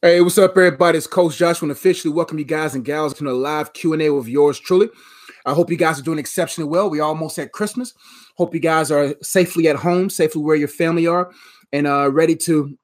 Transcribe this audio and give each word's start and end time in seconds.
Hey, 0.00 0.20
what's 0.20 0.38
up, 0.38 0.52
everybody? 0.52 0.96
It's 0.96 1.08
Coach 1.08 1.38
Josh. 1.38 1.60
and 1.60 1.72
officially 1.72 2.14
welcome 2.14 2.38
you 2.38 2.44
guys 2.44 2.76
and 2.76 2.84
gals 2.84 3.14
to 3.14 3.24
the 3.24 3.32
live 3.32 3.72
Q 3.72 3.94
and 3.94 4.02
A 4.02 4.10
with 4.10 4.28
yours 4.28 4.56
truly. 4.60 4.88
I 5.44 5.52
hope 5.52 5.72
you 5.72 5.76
guys 5.76 5.98
are 5.98 6.04
doing 6.04 6.20
exceptionally 6.20 6.70
well. 6.70 6.88
We're 6.88 7.02
almost 7.02 7.36
at 7.40 7.50
Christmas. 7.50 7.94
Hope 8.36 8.54
you 8.54 8.60
guys 8.60 8.92
are 8.92 9.16
safely 9.22 9.66
at 9.66 9.74
home, 9.74 10.08
safely 10.08 10.40
where 10.40 10.54
your 10.54 10.68
family 10.68 11.08
are, 11.08 11.32
and 11.72 11.88
uh, 11.88 12.12
ready 12.12 12.36
to 12.36 12.78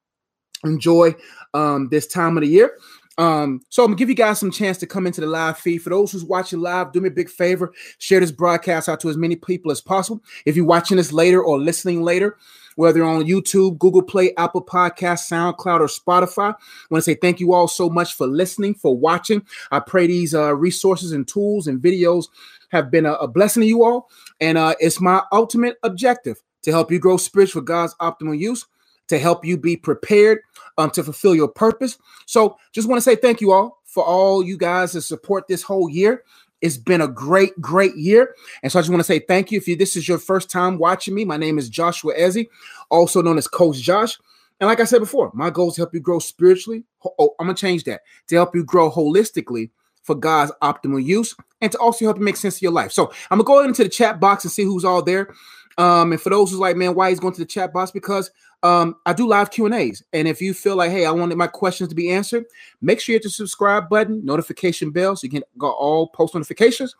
enjoy 0.65 1.15
um, 1.53 1.87
this 1.87 2.05
time 2.05 2.35
of 2.35 2.41
the 2.41 2.49
year. 2.49 2.77
Um, 3.17 3.61
so 3.69 3.85
I'm 3.85 3.91
gonna 3.91 3.97
give 3.97 4.09
you 4.09 4.15
guys 4.15 4.41
some 4.41 4.51
chance 4.51 4.77
to 4.79 4.85
come 4.85 5.07
into 5.07 5.21
the 5.21 5.27
live 5.27 5.57
feed. 5.57 5.83
For 5.83 5.91
those 5.91 6.11
who's 6.11 6.25
watching 6.25 6.59
live, 6.59 6.91
do 6.91 6.99
me 6.99 7.07
a 7.07 7.11
big 7.11 7.29
favor, 7.29 7.71
share 7.97 8.19
this 8.19 8.33
broadcast 8.33 8.89
out 8.89 8.99
to 8.99 9.09
as 9.09 9.15
many 9.15 9.37
people 9.37 9.71
as 9.71 9.79
possible. 9.79 10.21
If 10.45 10.57
you're 10.57 10.65
watching 10.65 10.97
this 10.97 11.13
later 11.13 11.41
or 11.41 11.59
listening 11.59 12.01
later, 12.01 12.37
whether 12.75 13.03
on 13.03 13.25
YouTube, 13.25 13.79
Google 13.79 14.03
Play, 14.03 14.33
Apple 14.37 14.63
Podcast, 14.63 15.29
SoundCloud, 15.29 15.79
or 15.79 15.87
Spotify. 15.87 16.53
I 16.53 16.87
want 16.89 17.03
to 17.03 17.11
say 17.11 17.15
thank 17.15 17.39
you 17.39 17.53
all 17.53 17.67
so 17.67 17.89
much 17.89 18.13
for 18.15 18.27
listening, 18.27 18.75
for 18.75 18.95
watching. 18.95 19.45
I 19.71 19.79
pray 19.79 20.07
these 20.07 20.33
uh, 20.33 20.55
resources 20.55 21.11
and 21.11 21.27
tools 21.27 21.67
and 21.67 21.81
videos 21.81 22.25
have 22.69 22.91
been 22.91 23.05
a, 23.05 23.13
a 23.13 23.27
blessing 23.27 23.61
to 23.61 23.67
you 23.67 23.83
all. 23.83 24.09
And 24.39 24.57
uh, 24.57 24.75
it's 24.79 25.01
my 25.01 25.23
ultimate 25.31 25.77
objective 25.83 26.41
to 26.63 26.71
help 26.71 26.91
you 26.91 26.99
grow 26.99 27.17
spiritual 27.17 27.61
for 27.61 27.65
God's 27.65 27.95
optimal 27.95 28.37
use, 28.37 28.65
to 29.07 29.19
help 29.19 29.45
you 29.45 29.57
be 29.57 29.77
prepared 29.77 30.39
um, 30.77 30.89
to 30.91 31.03
fulfill 31.03 31.35
your 31.35 31.47
purpose. 31.47 31.97
So 32.25 32.57
just 32.73 32.87
want 32.87 32.97
to 32.97 33.01
say 33.03 33.15
thank 33.15 33.39
you 33.39 33.51
all 33.51 33.81
for 33.83 34.03
all 34.03 34.43
you 34.43 34.57
guys 34.57 34.91
to 34.91 35.01
support 35.01 35.47
this 35.47 35.63
whole 35.63 35.89
year. 35.89 36.23
It's 36.61 36.77
been 36.77 37.01
a 37.01 37.07
great, 37.07 37.59
great 37.61 37.95
year. 37.95 38.33
And 38.63 38.71
so 38.71 38.79
I 38.79 38.81
just 38.81 38.89
want 38.89 39.01
to 39.01 39.05
say 39.05 39.19
thank 39.19 39.51
you. 39.51 39.57
If 39.57 39.67
you, 39.67 39.75
this 39.75 39.95
is 39.95 40.07
your 40.07 40.17
first 40.17 40.49
time 40.49 40.77
watching 40.77 41.13
me, 41.13 41.25
my 41.25 41.37
name 41.37 41.57
is 41.57 41.69
Joshua 41.69 42.13
Ezzy, 42.15 42.47
also 42.89 43.21
known 43.21 43.37
as 43.37 43.47
Coach 43.47 43.77
Josh. 43.77 44.17
And 44.59 44.67
like 44.67 44.79
I 44.79 44.85
said 44.85 44.99
before, 44.99 45.31
my 45.33 45.49
goal 45.49 45.69
is 45.69 45.75
to 45.75 45.81
help 45.81 45.93
you 45.93 45.99
grow 45.99 46.19
spiritually. 46.19 46.83
Oh, 47.19 47.35
I'm 47.39 47.47
going 47.47 47.55
to 47.55 47.61
change 47.61 47.83
that 47.83 48.01
to 48.27 48.35
help 48.35 48.55
you 48.55 48.63
grow 48.63 48.89
holistically 48.89 49.69
for 50.01 50.15
God's 50.15 50.51
optimal 50.61 51.03
use 51.03 51.35
and 51.61 51.71
to 51.71 51.77
also 51.79 52.05
help 52.05 52.17
you 52.17 52.23
make 52.23 52.37
sense 52.37 52.55
of 52.55 52.61
your 52.61 52.71
life. 52.71 52.91
So 52.91 53.11
I'm 53.29 53.39
going 53.39 53.45
to 53.45 53.63
go 53.63 53.67
into 53.67 53.83
the 53.83 53.89
chat 53.89 54.19
box 54.19 54.45
and 54.45 54.51
see 54.51 54.63
who's 54.63 54.85
all 54.85 55.01
there. 55.01 55.33
Um, 55.77 56.13
and 56.13 56.21
for 56.21 56.29
those 56.29 56.51
who's 56.51 56.59
like, 56.59 56.77
man, 56.77 56.95
why 56.95 57.09
he's 57.09 57.19
going 57.19 57.33
to 57.33 57.39
the 57.39 57.45
chat 57.45 57.73
box? 57.73 57.91
Because 57.91 58.31
um, 58.65 58.95
I 59.05 59.13
do 59.13 59.27
live 59.27 59.51
Q 59.51 59.65
and 59.67 59.75
A's, 59.75 60.03
and 60.11 60.27
if 60.27 60.41
you 60.41 60.53
feel 60.53 60.75
like, 60.75 60.89
hey, 60.89 61.05
I 61.05 61.11
wanted 61.11 61.37
my 61.37 61.47
questions 61.47 61.89
to 61.89 61.95
be 61.95 62.09
answered, 62.09 62.45
make 62.81 62.99
sure 62.99 63.13
you 63.13 63.17
hit 63.17 63.23
the 63.23 63.29
subscribe 63.29 63.89
button, 63.89 64.25
notification 64.25 64.89
bell, 64.89 65.15
so 65.15 65.25
you 65.25 65.29
can 65.29 65.43
get 65.59 65.65
all 65.67 66.07
post 66.07 66.33
notifications. 66.33 66.95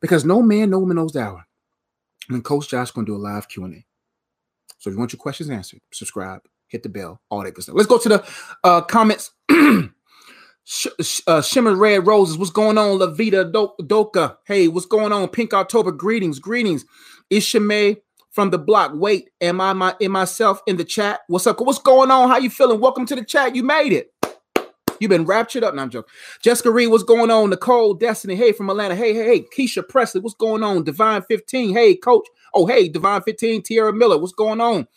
Because 0.00 0.24
no 0.24 0.42
man, 0.42 0.70
no 0.70 0.80
woman 0.80 0.96
knows 0.96 1.12
the 1.12 1.20
hour. 1.20 1.46
And 2.28 2.44
Coach 2.44 2.68
Josh 2.68 2.90
going 2.90 3.06
to 3.06 3.12
do 3.12 3.16
a 3.16 3.18
live 3.18 3.48
Q 3.48 3.64
and 3.64 3.74
A. 3.74 3.86
So 4.78 4.90
if 4.90 4.94
you 4.94 4.98
want 4.98 5.12
your 5.12 5.18
questions 5.18 5.50
answered, 5.50 5.80
subscribe, 5.92 6.42
hit 6.66 6.82
the 6.82 6.88
bell, 6.88 7.20
all 7.30 7.42
that 7.44 7.54
good 7.54 7.62
stuff. 7.62 7.76
Let's 7.76 7.88
go 7.88 7.98
to 7.98 8.08
the 8.08 8.28
uh, 8.64 8.80
comments. 8.82 9.32
Sh- 10.64 11.22
uh, 11.26 11.40
Shimmer 11.40 11.74
Red 11.74 12.06
Roses, 12.06 12.36
what's 12.36 12.50
going 12.50 12.76
on? 12.76 12.98
Lavita 12.98 13.50
Do- 13.50 13.74
Doka, 13.86 14.36
hey, 14.46 14.68
what's 14.68 14.84
going 14.84 15.12
on? 15.12 15.28
Pink 15.28 15.54
October, 15.54 15.90
greetings, 15.90 16.38
greetings. 16.38 16.84
Ishame 17.30 17.96
from 18.30 18.50
the 18.50 18.58
block. 18.58 18.92
Wait, 18.94 19.30
am 19.40 19.60
I 19.60 19.72
my 19.72 19.94
in 20.00 20.12
myself 20.12 20.60
in 20.66 20.76
the 20.76 20.84
chat? 20.84 21.20
What's 21.28 21.46
up? 21.46 21.60
What's 21.60 21.78
going 21.78 22.10
on? 22.10 22.28
How 22.28 22.38
you 22.38 22.50
feeling? 22.50 22.80
Welcome 22.80 23.06
to 23.06 23.14
the 23.14 23.24
chat. 23.24 23.54
You 23.56 23.62
made 23.62 23.92
it. 23.92 24.12
You've 25.00 25.10
been 25.10 25.24
raptured 25.26 25.64
up. 25.64 25.74
Now 25.74 25.82
I'm 25.82 25.90
joking. 25.90 26.12
Jessica 26.42 26.70
Reed, 26.70 26.90
what's 26.90 27.04
going 27.04 27.30
on? 27.30 27.50
Nicole 27.50 27.94
Destiny, 27.94 28.34
hey 28.34 28.52
from 28.52 28.68
Atlanta. 28.68 28.96
Hey, 28.96 29.14
hey, 29.14 29.24
hey. 29.24 29.46
Keisha 29.56 29.86
Presley, 29.86 30.20
what's 30.20 30.34
going 30.34 30.62
on? 30.62 30.84
Divine 30.84 31.22
15, 31.22 31.72
hey, 31.72 31.94
coach. 31.94 32.26
Oh, 32.54 32.66
hey, 32.66 32.88
Divine 32.88 33.22
15, 33.22 33.62
Tierra 33.62 33.92
Miller, 33.92 34.18
what's 34.18 34.32
going 34.32 34.60
on? 34.60 34.88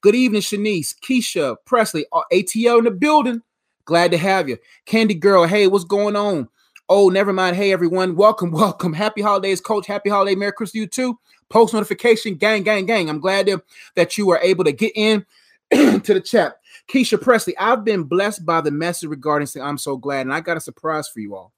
Good 0.00 0.14
evening, 0.14 0.42
Shanice, 0.42 0.94
Keisha 1.00 1.56
Presley, 1.64 2.06
uh, 2.12 2.22
ATL 2.32 2.78
in 2.78 2.84
the 2.84 2.90
building. 2.92 3.42
Glad 3.84 4.12
to 4.12 4.18
have 4.18 4.48
you. 4.48 4.58
Candy 4.86 5.14
Girl, 5.14 5.44
hey, 5.44 5.66
what's 5.66 5.84
going 5.84 6.14
on? 6.14 6.48
Oh, 6.88 7.08
never 7.08 7.32
mind. 7.32 7.56
Hey, 7.56 7.72
everyone. 7.72 8.14
Welcome, 8.14 8.50
welcome. 8.52 8.92
Happy 8.92 9.22
holidays, 9.22 9.60
coach. 9.60 9.86
Happy 9.86 10.08
holiday. 10.08 10.34
Merry 10.34 10.52
Christmas 10.52 10.72
to 10.72 10.78
you 10.78 10.86
too. 10.86 11.18
Post 11.50 11.74
notification, 11.74 12.34
gang, 12.34 12.62
gang, 12.62 12.86
gang. 12.86 13.08
I'm 13.08 13.20
glad 13.20 13.50
that 13.96 14.18
you 14.18 14.26
were 14.26 14.38
able 14.42 14.64
to 14.64 14.72
get 14.72 14.92
in 14.94 15.24
to 15.72 16.00
the 16.00 16.20
chat. 16.20 16.58
Keisha 16.90 17.20
Presley, 17.20 17.56
I've 17.58 17.84
been 17.84 18.04
blessed 18.04 18.44
by 18.46 18.60
the 18.60 18.70
message 18.70 19.08
regarding 19.08 19.46
saying 19.46 19.64
I'm 19.64 19.78
so 19.78 19.96
glad. 19.96 20.22
And 20.22 20.32
I 20.32 20.40
got 20.40 20.56
a 20.56 20.60
surprise 20.60 21.08
for 21.08 21.20
you 21.20 21.34
all. 21.34 21.52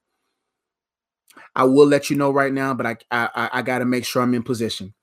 I 1.54 1.64
will 1.64 1.86
let 1.86 2.10
you 2.10 2.16
know 2.16 2.30
right 2.30 2.52
now, 2.52 2.74
but 2.74 2.86
I 2.86 2.96
I, 3.10 3.50
I 3.54 3.62
got 3.62 3.78
to 3.78 3.84
make 3.84 4.04
sure 4.04 4.22
I'm 4.22 4.34
in 4.34 4.42
position. 4.42 4.94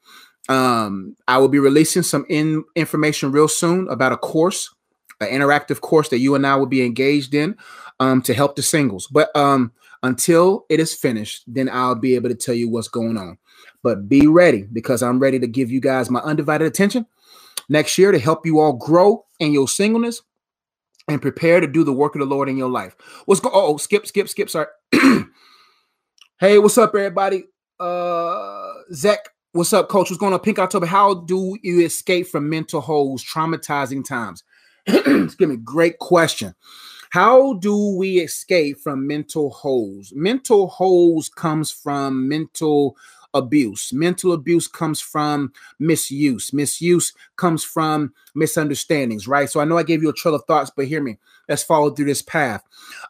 Um, 0.49 1.15
I 1.27 1.37
will 1.39 1.49
be 1.49 1.59
releasing 1.59 2.03
some 2.03 2.25
in, 2.29 2.63
information 2.75 3.33
real 3.33 3.49
soon 3.49 3.89
about 3.89 4.13
a 4.13 4.17
course 4.17 4.73
an 5.19 5.27
interactive 5.29 5.81
course 5.81 6.09
that 6.09 6.19
you 6.19 6.35
and 6.35 6.45
I 6.45 6.55
will 6.55 6.65
be 6.65 6.85
engaged 6.85 7.33
in 7.33 7.57
um, 7.99 8.21
to 8.23 8.33
help 8.33 8.55
the 8.55 8.61
singles. 8.61 9.07
But 9.07 9.35
um, 9.35 9.71
until 10.03 10.65
it 10.69 10.79
is 10.79 10.93
finished, 10.93 11.43
then 11.47 11.69
I'll 11.69 11.95
be 11.95 12.15
able 12.15 12.29
to 12.29 12.35
tell 12.35 12.55
you 12.55 12.69
what's 12.69 12.87
going 12.87 13.17
on. 13.17 13.37
But 13.83 14.09
be 14.09 14.27
ready 14.27 14.63
because 14.71 15.03
I'm 15.03 15.19
ready 15.19 15.39
to 15.39 15.47
give 15.47 15.71
you 15.71 15.79
guys 15.79 16.09
my 16.09 16.19
undivided 16.19 16.67
attention 16.67 17.05
next 17.69 17.97
year 17.97 18.11
to 18.11 18.19
help 18.19 18.45
you 18.45 18.59
all 18.59 18.73
grow 18.73 19.25
in 19.39 19.51
your 19.51 19.67
singleness 19.67 20.21
and 21.07 21.21
prepare 21.21 21.59
to 21.59 21.67
do 21.67 21.83
the 21.83 21.93
work 21.93 22.15
of 22.15 22.19
the 22.19 22.25
Lord 22.25 22.49
in 22.49 22.57
your 22.57 22.69
life. 22.69 22.95
What's 23.25 23.39
going? 23.39 23.55
Oh, 23.55 23.77
skip, 23.77 24.07
skip, 24.07 24.27
skip. 24.27 24.49
Sorry. 24.49 24.67
hey, 26.39 26.59
what's 26.59 26.77
up, 26.77 26.89
everybody? 26.89 27.45
Uh, 27.79 28.73
Zach, 28.93 29.19
what's 29.53 29.73
up, 29.73 29.87
Coach? 29.89 30.09
What's 30.09 30.19
going 30.19 30.33
on, 30.33 30.39
Pink 30.39 30.59
October? 30.59 30.85
How 30.85 31.13
do 31.13 31.57
you 31.61 31.85
escape 31.85 32.27
from 32.27 32.49
mental 32.49 32.81
holes, 32.81 33.23
traumatizing 33.23 34.03
times? 34.03 34.43
excuse 34.87 35.39
me, 35.39 35.57
great 35.57 35.99
question. 35.99 36.55
How 37.09 37.53
do 37.53 37.95
we 37.95 38.19
escape 38.19 38.79
from 38.79 39.07
mental 39.07 39.49
holes? 39.49 40.11
Mental 40.13 40.67
holes 40.67 41.29
comes 41.29 41.71
from 41.71 42.27
mental 42.27 42.97
abuse. 43.37 43.93
Mental 43.93 44.33
abuse 44.33 44.67
comes 44.67 44.99
from 44.99 45.53
misuse. 45.79 46.53
Misuse 46.53 47.13
comes 47.35 47.63
from 47.63 48.13
misunderstandings, 48.35 49.27
right? 49.27 49.49
So 49.49 49.59
I 49.59 49.65
know 49.65 49.77
I 49.77 49.83
gave 49.83 50.01
you 50.01 50.09
a 50.09 50.13
trail 50.13 50.35
of 50.35 50.43
thoughts, 50.45 50.71
but 50.75 50.85
hear 50.85 51.01
me. 51.01 51.17
Let's 51.49 51.63
follow 51.63 51.91
through 51.91 52.07
this 52.07 52.21
path. 52.21 52.63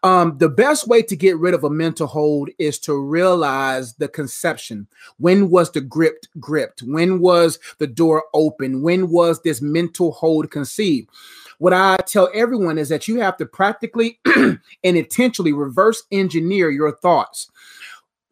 Um, 0.03 0.37
the 0.37 0.49
best 0.49 0.87
way 0.87 1.01
to 1.01 1.15
get 1.15 1.39
rid 1.39 1.55
of 1.55 1.63
a 1.63 1.69
mental 1.69 2.05
hold 2.05 2.49
is 2.59 2.77
to 2.79 2.95
realize 2.95 3.95
the 3.95 4.07
conception. 4.07 4.87
When 5.17 5.49
was 5.49 5.71
the 5.71 5.81
grip 5.81 6.25
gripped? 6.39 6.81
When 6.81 7.19
was 7.19 7.57
the 7.79 7.87
door 7.87 8.25
open? 8.33 8.83
When 8.83 9.09
was 9.09 9.41
this 9.41 9.61
mental 9.61 10.11
hold 10.11 10.51
conceived? 10.51 11.09
What 11.57 11.73
I 11.73 11.97
tell 12.05 12.29
everyone 12.33 12.77
is 12.77 12.89
that 12.89 13.07
you 13.07 13.19
have 13.19 13.37
to 13.37 13.45
practically 13.47 14.19
and 14.35 14.59
intentionally 14.83 15.53
reverse 15.53 16.03
engineer 16.11 16.69
your 16.69 16.91
thoughts. 16.91 17.49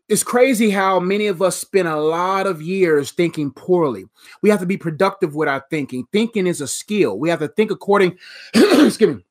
It's 0.07 0.23
crazy 0.23 0.69
how 0.69 0.99
many 0.99 1.27
of 1.27 1.41
us 1.41 1.57
spend 1.57 1.88
a 1.88 1.99
lot 1.99 2.45
of 2.45 2.61
years 2.61 3.11
thinking 3.11 3.51
poorly. 3.51 4.05
We 4.43 4.51
have 4.51 4.59
to 4.59 4.66
be 4.67 4.77
productive 4.77 5.33
with 5.33 5.49
our 5.49 5.66
thinking. 5.71 6.07
Thinking 6.11 6.45
is 6.45 6.61
a 6.61 6.67
skill. 6.67 7.17
We 7.17 7.29
have 7.29 7.39
to 7.39 7.47
think 7.47 7.71
according, 7.71 8.17
excuse 8.53 9.16
me, 9.16 9.23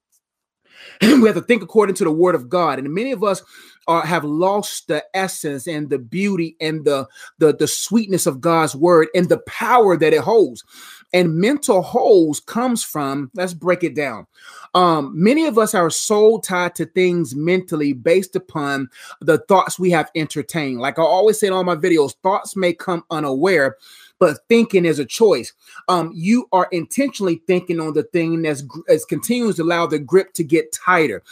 we 1.02 1.26
have 1.26 1.34
to 1.34 1.42
think 1.42 1.62
according 1.62 1.94
to 1.96 2.04
the 2.04 2.12
word 2.12 2.34
of 2.34 2.48
God. 2.48 2.78
And 2.78 2.94
many 2.94 3.12
of 3.12 3.22
us 3.22 3.42
are, 3.86 4.04
have 4.04 4.24
lost 4.24 4.88
the 4.88 5.04
essence 5.14 5.66
and 5.66 5.90
the 5.90 5.98
beauty 5.98 6.56
and 6.60 6.84
the, 6.84 7.06
the, 7.38 7.54
the 7.54 7.66
sweetness 7.66 8.26
of 8.26 8.40
God's 8.40 8.74
word 8.74 9.08
and 9.14 9.28
the 9.28 9.38
power 9.38 9.96
that 9.96 10.12
it 10.12 10.20
holds. 10.20 10.64
And 11.12 11.36
mental 11.36 11.82
holes 11.82 12.40
comes 12.40 12.82
from, 12.82 13.30
let's 13.34 13.54
break 13.54 13.84
it 13.84 13.94
down. 13.94 14.26
Um, 14.74 15.12
many 15.14 15.46
of 15.46 15.58
us 15.58 15.74
are 15.74 15.90
so 15.90 16.38
tied 16.40 16.74
to 16.76 16.86
things 16.86 17.36
mentally 17.36 17.92
based 17.92 18.34
upon 18.34 18.90
the 19.20 19.38
thoughts 19.38 19.78
we 19.78 19.90
have 19.90 20.10
entertained. 20.16 20.80
Like 20.80 20.98
I 20.98 21.02
always 21.02 21.38
say 21.38 21.46
in 21.46 21.52
all 21.52 21.62
my 21.62 21.76
videos, 21.76 22.16
thoughts 22.22 22.56
may 22.56 22.72
come 22.72 23.04
unaware, 23.10 23.76
but 24.24 24.38
thinking 24.48 24.86
is 24.86 24.98
a 24.98 25.04
choice. 25.04 25.52
Um, 25.86 26.10
you 26.14 26.48
are 26.50 26.66
intentionally 26.72 27.42
thinking 27.46 27.78
on 27.78 27.92
the 27.92 28.04
thing 28.04 28.40
that's 28.40 28.64
as 28.88 29.04
continues 29.04 29.56
to 29.56 29.64
allow 29.64 29.86
the 29.86 29.98
grip 29.98 30.32
to 30.32 30.42
get 30.42 30.72
tighter. 30.72 31.22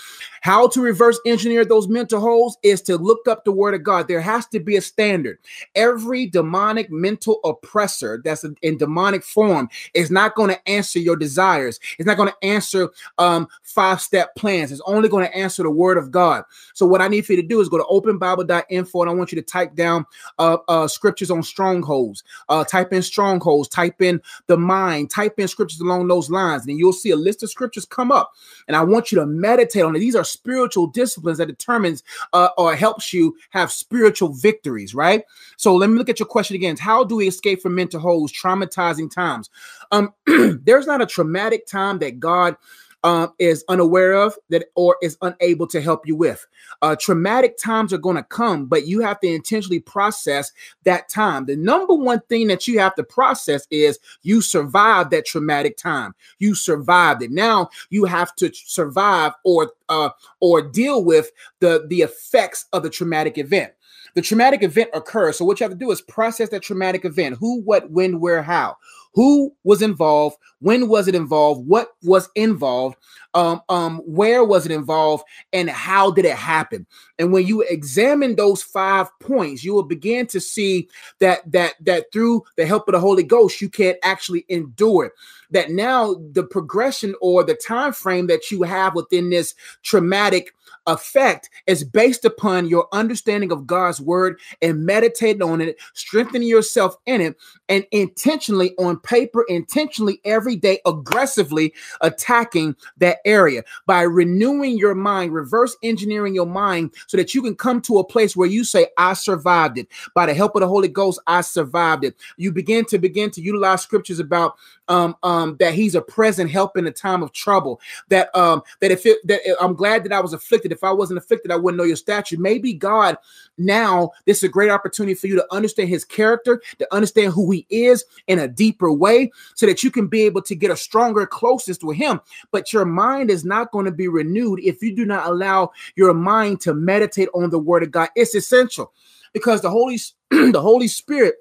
How 0.43 0.67
to 0.69 0.81
reverse 0.81 1.21
engineer 1.25 1.65
those 1.65 1.87
mental 1.87 2.19
holes 2.19 2.59
is 2.65 2.83
to 2.83 2.97
look 2.97 3.29
up 3.29 3.45
the 3.45 3.53
word 3.53 3.75
of 3.75 3.85
God. 3.85 4.09
There 4.09 4.21
has 4.21 4.45
to 4.49 4.59
be 4.59 4.75
a 4.75 4.83
standard. 4.83 5.39
Every 5.77 6.27
demonic 6.27 6.91
mental 6.91 7.39
oppressor 7.45 8.21
that's 8.25 8.45
in 8.61 8.77
demonic 8.77 9.23
form 9.23 9.69
is 9.95 10.11
not 10.11 10.35
going 10.35 10.51
to 10.51 10.69
answer 10.69 10.99
your 10.99 11.15
desires. 11.15 11.79
It's 11.97 12.09
not 12.09 12.17
going 12.17 12.31
to 12.31 12.45
answer 12.45 12.91
um, 13.19 13.47
five 13.63 14.01
step 14.01 14.35
plans. 14.35 14.73
It's 14.73 14.83
only 14.85 15.09
going 15.09 15.25
to 15.25 15.37
answer 15.37 15.63
the 15.63 15.71
word 15.71 15.97
of 15.97 16.11
God. 16.11 16.43
So, 16.75 16.87
what 16.87 17.01
I 17.01 17.07
need 17.07 17.25
for 17.25 17.35
you 17.35 17.41
to 17.41 17.47
do 17.47 17.61
is 17.61 17.69
go 17.69 17.79
to 17.79 17.85
openbible.info 17.85 19.01
and 19.01 19.11
I 19.11 19.15
want 19.15 19.31
you 19.31 19.37
to 19.37 19.47
type 19.47 19.77
down 19.77 20.05
uh, 20.41 20.57
uh, 20.67 20.89
scriptures 20.89 21.31
on 21.31 21.45
strongholds. 21.45 22.25
Uh, 22.49 22.65
type 22.65 22.93
in 22.93 23.03
strongholds, 23.03 23.69
type 23.69 24.03
in 24.03 24.21
the 24.49 24.57
mind, 24.57 25.09
type 25.09 25.39
in 25.39 25.47
scriptures 25.47 25.81
along 25.81 26.09
those 26.09 26.31
lines, 26.31 26.67
and 26.67 26.77
you'll 26.79 26.93
see 26.93 27.11
a 27.11 27.17
list 27.17 27.45
of 27.45 27.51
scriptures 27.51 27.85
come 27.85 28.11
up. 28.11 28.33
And 28.67 28.77
I 28.77 28.83
want 28.83 29.13
you 29.13 29.21
to 29.21 29.27
meditate 29.27 29.85
on 29.85 29.95
it. 29.95 30.01
These 30.01 30.17
are 30.17 30.25
spiritual 30.33 30.87
disciplines 30.87 31.39
that 31.39 31.47
determines 31.47 32.03
uh, 32.33 32.49
or 32.59 32.75
helps 32.75 33.13
you 33.13 33.37
have 33.51 33.71
spiritual 33.71 34.33
victories, 34.33 34.95
right? 34.95 35.25
So 35.57 35.75
let 35.77 35.91
me 35.91 35.99
look 35.99 36.09
at 36.09 36.19
your 36.19 36.27
question 36.27 36.57
again. 36.57 36.77
How 36.77 37.05
do 37.05 37.17
we 37.17 37.29
escape 37.29 37.61
from 37.61 37.75
mental 37.75 38.01
holes, 38.01 38.33
traumatizing 38.33 39.11
times? 39.11 39.51
Um, 39.91 40.13
there's 40.27 40.87
not 40.87 41.03
a 41.03 41.07
traumatic 41.07 41.67
time 41.67 41.99
that 42.01 42.19
God 42.19 42.57
um, 43.05 43.33
is 43.39 43.65
unaware 43.69 44.13
of 44.13 44.37
that 44.51 44.67
or 44.75 44.97
is 45.03 45.17
unable 45.23 45.67
to 45.69 45.81
help 45.81 46.07
you 46.07 46.17
with. 46.17 46.47
Uh, 46.83 46.97
traumatic 46.99 47.57
times 47.59 47.93
are 47.93 47.99
going 47.99 48.17
to 48.17 48.23
come, 48.23 48.67
but 48.67 48.87
you 48.87 49.01
have 49.01 49.21
to 49.21 49.27
intentionally 49.27 49.81
process 49.81 50.53
that 50.85 51.09
time. 51.09 51.47
The 51.47 51.57
number 51.57 51.95
one 51.95 52.21
thing 52.29 52.49
that 52.49 52.69
you 52.69 52.79
have 52.79 52.95
to 52.97 53.05
process 53.05 53.67
is 53.71 53.99
you 54.23 54.41
survived 54.41 55.11
that 55.11 55.27
traumatic 55.27 55.77
time. 55.77 56.15
You 56.39 56.55
survived 56.55 57.23
it. 57.23 57.31
Now 57.31 57.71
you 57.91 58.05
have 58.05 58.35
to 58.37 58.53
survive 58.53 59.33
or 59.45 59.73
uh, 59.89 60.11
or 60.41 60.63
deal 60.63 61.05
with 61.05 61.31
the 61.61 61.87
the 61.89 62.03
effects 62.03 62.67
of 62.73 62.83
the 62.83 62.91
traumatic 62.91 63.39
event. 63.39 63.73
The 64.15 64.23
traumatic 64.23 64.63
event 64.63 64.91
occurs. 64.95 65.39
So 65.39 65.45
what 65.45 65.59
you 65.59 65.65
have 65.65 65.73
to 65.73 65.79
do 65.79 65.91
is 65.91 66.01
process 66.01 66.51
that 66.51 66.63
traumatic 66.63 67.05
event. 67.05 67.37
Who, 67.39 67.61
what, 67.63 67.91
when, 67.91 68.21
where, 68.21 68.43
how. 68.43 68.77
Who 69.15 69.55
was 69.63 69.83
involved? 69.83 70.37
When 70.61 70.89
was 70.89 71.07
it 71.07 71.15
involved? 71.15 71.67
What 71.67 71.89
was 72.03 72.31
involved? 72.35 72.97
Um, 73.35 73.61
um, 73.69 73.99
where 73.99 74.43
was 74.43 74.65
it 74.65 74.73
involved? 74.73 75.25
And 75.53 75.69
how 75.69 76.11
did 76.11 76.25
it 76.25 76.37
happen? 76.37 76.87
And 77.19 77.31
when 77.33 77.47
you 77.47 77.61
examine 77.63 78.37
those 78.37 78.63
five 78.63 79.09
points, 79.21 79.65
you 79.65 79.75
will 79.75 79.83
begin 79.83 80.27
to 80.29 80.41
see 80.41 80.89
that 81.19 81.51
that 81.53 81.75
that 81.81 82.13
through 82.13 82.45
the 82.57 82.65
help 82.65 82.89
of 82.89 82.93
the 82.93 83.01
Holy 83.01 83.23
Ghost, 83.23 83.61
you 83.61 83.69
can't 83.69 83.99
actually 84.03 84.47
endure 84.49 85.07
it. 85.07 85.13
That 85.51 85.71
now 85.71 86.15
the 86.33 86.45
progression 86.45 87.15
or 87.21 87.45
the 87.45 87.55
time 87.55 87.93
frame 87.93 88.29
that 88.29 88.51
you 88.51 88.63
have 88.63 88.95
within 88.95 89.29
this 89.29 89.55
traumatic 89.83 90.55
effect 90.87 91.51
is 91.67 91.85
based 91.85 92.25
upon 92.25 92.67
your 92.67 92.89
understanding 92.93 93.53
of 93.53 93.67
God's 93.67 94.01
word 94.01 94.39
and 94.61 94.85
meditating 94.85 95.43
on 95.43 95.61
it, 95.61 95.77
strengthening 95.95 96.49
yourself 96.49 96.97
in 97.07 97.21
it, 97.21 97.37
and 97.69 97.87
intentionally 97.93 98.75
on 98.79 98.99
paper, 98.99 99.45
intentionally 99.49 100.21
every 100.25 100.57
day, 100.57 100.81
aggressively 100.87 101.73
attacking 102.01 102.75
that 102.99 103.19
area 103.25 103.63
by 103.87 104.03
renewing 104.03 104.77
your 104.77 104.95
mind, 104.95 105.33
reverse 105.33 105.77
engineering 105.83 106.35
your 106.35 106.47
mind 106.47 106.93
so 107.07 107.17
that 107.17 107.35
you 107.35 107.43
can 107.43 107.55
come 107.55 107.81
to 107.83 107.99
a 107.99 108.05
place 108.05 108.37
where 108.37 108.49
you 108.49 108.65
say, 108.65 108.89
I 108.99 109.15
survived 109.15 109.79
it. 109.79 109.89
By 110.15 110.27
the 110.27 110.35
help 110.35 110.57
of 110.57 110.61
the 110.61 110.69
Holy 110.69 110.89
Ghost, 110.89 111.21
I 111.27 111.43
survived 111.43 112.05
it. 112.05 112.17
You 112.37 112.53
begin 112.53 112.85
to 112.87 112.99
begin 112.99 113.31
to 113.31 113.41
utilize 113.41 113.83
scriptures 113.83 114.19
about 114.19 114.57
um, 114.89 115.17
um, 115.23 115.57
that 115.59 115.75
He's 115.75 115.95
a 115.95 116.03
present 116.03 116.51
help 116.51 116.77
in 116.77 116.87
a 116.87 116.91
time 116.91 117.23
of 117.23 117.33
trouble. 117.33 117.81
That 118.09 118.35
um, 118.37 118.63
that 118.81 118.91
if 118.91 119.07
it, 119.07 119.19
that 119.27 119.41
I'm 119.61 119.75
glad 119.75 120.05
that 120.05 120.13
I 120.13 120.21
was 120.21 120.33
afflicted. 120.33 120.72
If 120.73 120.85
I 120.85 120.91
wasn't 120.91 121.19
afflicted, 121.19 121.51
I 121.51 121.57
wouldn't 121.57 121.79
know 121.79 121.85
your 121.85 121.97
statue. 121.97 122.37
Maybe 122.39 122.73
God 122.73 123.19
now 123.59 124.11
this 124.25 124.39
is 124.39 124.45
a 124.45 124.49
great 124.49 124.71
opportunity 124.71 125.15
for 125.15 125.27
you 125.27 125.37
to 125.37 125.47
understand 125.53 125.89
His 125.89 126.05
character, 126.05 126.63
to 126.79 126.95
understand 126.95 127.33
who 127.33 127.51
He 127.51 127.67
is 127.71 128.05
in 128.27 128.39
a 128.39 128.49
deeper 128.49 128.93
way, 128.93 129.31
so 129.55 129.67
that 129.67 129.83
you 129.83 129.91
can 129.91 130.07
be 130.07 130.23
able 130.23 130.43
to 130.43 130.55
get 130.55 130.71
a 130.71 130.77
stronger 130.77 131.27
closest 131.27 131.85
with 131.85 131.97
Him. 131.97 132.21
But 132.51 132.73
your 132.73 132.85
mind 132.85 133.31
is 133.31 133.45
not 133.45 133.73
going 133.73 133.85
to 133.85 133.93
be 133.93 134.09
renewed 134.09 134.61
if 134.61 134.83
you 134.83 134.95
do 134.95 135.05
not 135.05 135.27
allow 135.27 135.73
your 135.97 136.15
mind 136.15 136.61
to 136.63 136.75
meditate 136.75 137.29
on 137.35 137.51
the 137.51 137.59
Word 137.59 137.83
of 137.83 137.91
God. 137.91 138.09
It's 138.17 138.35
essential 138.35 138.93
because 139.33 139.61
the 139.61 139.71
Holy 139.71 139.99
the 140.31 140.61
Holy 140.61 140.89
Spirit 140.89 141.37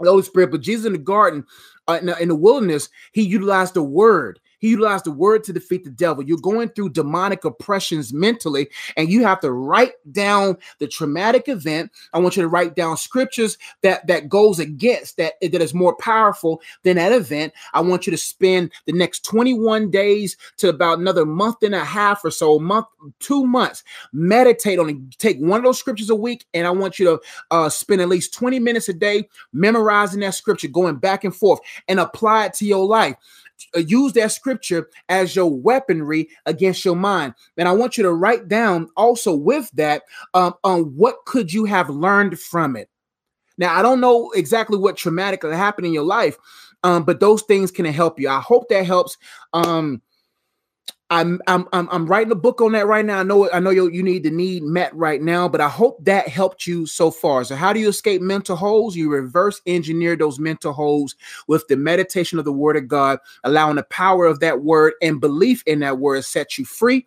the 0.00 0.10
Holy 0.10 0.22
Spirit, 0.22 0.50
but 0.50 0.60
Jesus 0.60 0.86
in 0.86 0.92
the 0.92 0.98
garden, 0.98 1.44
uh, 1.88 1.98
in, 2.00 2.06
the, 2.06 2.22
in 2.22 2.28
the 2.28 2.34
wilderness, 2.36 2.88
he 3.12 3.22
utilized 3.22 3.74
the 3.74 3.82
word. 3.82 4.38
He 4.58 4.70
utilized 4.70 5.04
the 5.04 5.12
word 5.12 5.44
to 5.44 5.52
defeat 5.52 5.84
the 5.84 5.90
devil. 5.90 6.24
You're 6.24 6.38
going 6.38 6.70
through 6.70 6.90
demonic 6.90 7.44
oppressions 7.44 8.12
mentally, 8.12 8.68
and 8.96 9.08
you 9.08 9.22
have 9.24 9.40
to 9.40 9.52
write 9.52 9.92
down 10.12 10.56
the 10.78 10.86
traumatic 10.86 11.48
event. 11.48 11.90
I 12.12 12.18
want 12.18 12.36
you 12.36 12.42
to 12.42 12.48
write 12.48 12.74
down 12.74 12.96
scriptures 12.96 13.58
that 13.82 14.06
that 14.06 14.28
goes 14.28 14.58
against 14.58 15.16
that 15.16 15.34
that 15.40 15.54
is 15.62 15.74
more 15.74 15.96
powerful 15.96 16.60
than 16.82 16.96
that 16.96 17.12
event. 17.12 17.52
I 17.74 17.80
want 17.80 18.06
you 18.06 18.10
to 18.10 18.18
spend 18.18 18.72
the 18.86 18.92
next 18.92 19.24
21 19.24 19.90
days 19.90 20.36
to 20.58 20.68
about 20.68 20.98
another 20.98 21.24
month 21.24 21.62
and 21.62 21.74
a 21.74 21.84
half 21.84 22.24
or 22.24 22.30
so, 22.30 22.58
month, 22.58 22.86
two 23.20 23.46
months, 23.46 23.84
meditate 24.12 24.78
on 24.78 24.90
it. 24.90 25.18
Take 25.18 25.38
one 25.38 25.58
of 25.58 25.64
those 25.64 25.78
scriptures 25.78 26.10
a 26.10 26.14
week, 26.14 26.46
and 26.54 26.66
I 26.66 26.70
want 26.70 26.98
you 26.98 27.06
to 27.06 27.20
uh, 27.50 27.68
spend 27.68 28.00
at 28.00 28.08
least 28.08 28.34
20 28.34 28.58
minutes 28.58 28.88
a 28.88 28.94
day 28.94 29.28
memorizing 29.52 30.20
that 30.20 30.34
scripture, 30.34 30.68
going 30.68 30.96
back 30.96 31.24
and 31.24 31.34
forth, 31.34 31.60
and 31.88 32.00
apply 32.00 32.46
it 32.46 32.54
to 32.54 32.66
your 32.66 32.84
life. 32.84 33.16
Uh, 33.76 33.80
use 33.80 34.12
that 34.14 34.32
scripture 34.32 34.88
as 35.08 35.34
your 35.34 35.50
weaponry 35.50 36.28
against 36.46 36.84
your 36.84 36.96
mind. 36.96 37.34
And 37.56 37.68
I 37.68 37.72
want 37.72 37.96
you 37.96 38.02
to 38.04 38.12
write 38.12 38.48
down 38.48 38.88
also 38.96 39.34
with 39.34 39.70
that 39.74 40.02
um, 40.34 40.54
on 40.64 40.96
what 40.96 41.24
could 41.26 41.52
you 41.52 41.64
have 41.64 41.90
learned 41.90 42.38
from 42.38 42.76
it. 42.76 42.88
Now, 43.58 43.78
I 43.78 43.82
don't 43.82 44.00
know 44.00 44.30
exactly 44.32 44.78
what 44.78 44.96
traumatic 44.96 45.42
happened 45.42 45.86
in 45.86 45.92
your 45.92 46.04
life, 46.04 46.36
um, 46.84 47.04
but 47.04 47.20
those 47.20 47.42
things 47.42 47.70
can 47.70 47.84
help 47.86 48.20
you. 48.20 48.28
I 48.28 48.40
hope 48.40 48.68
that 48.68 48.86
helps. 48.86 49.18
Um, 49.52 50.00
I'm 51.10 51.40
I'm 51.46 51.66
I'm 51.72 52.06
writing 52.06 52.32
a 52.32 52.36
book 52.36 52.60
on 52.60 52.72
that 52.72 52.86
right 52.86 53.04
now. 53.04 53.20
I 53.20 53.22
know 53.22 53.50
I 53.50 53.60
know 53.60 53.70
you 53.70 53.88
you 53.88 54.02
need 54.02 54.24
the 54.24 54.30
need 54.30 54.62
met 54.62 54.94
right 54.94 55.22
now, 55.22 55.48
but 55.48 55.60
I 55.60 55.68
hope 55.68 56.04
that 56.04 56.28
helped 56.28 56.66
you 56.66 56.84
so 56.84 57.10
far. 57.10 57.44
So 57.44 57.56
how 57.56 57.72
do 57.72 57.80
you 57.80 57.88
escape 57.88 58.20
mental 58.20 58.56
holes? 58.56 58.94
You 58.94 59.10
reverse 59.10 59.62
engineer 59.66 60.16
those 60.16 60.38
mental 60.38 60.74
holes 60.74 61.16
with 61.46 61.66
the 61.68 61.76
meditation 61.76 62.38
of 62.38 62.44
the 62.44 62.52
word 62.52 62.76
of 62.76 62.88
God, 62.88 63.20
allowing 63.44 63.76
the 63.76 63.84
power 63.84 64.26
of 64.26 64.40
that 64.40 64.62
word 64.62 64.94
and 65.00 65.18
belief 65.18 65.62
in 65.66 65.80
that 65.80 65.98
word 65.98 66.26
set 66.26 66.58
you 66.58 66.66
free. 66.66 67.06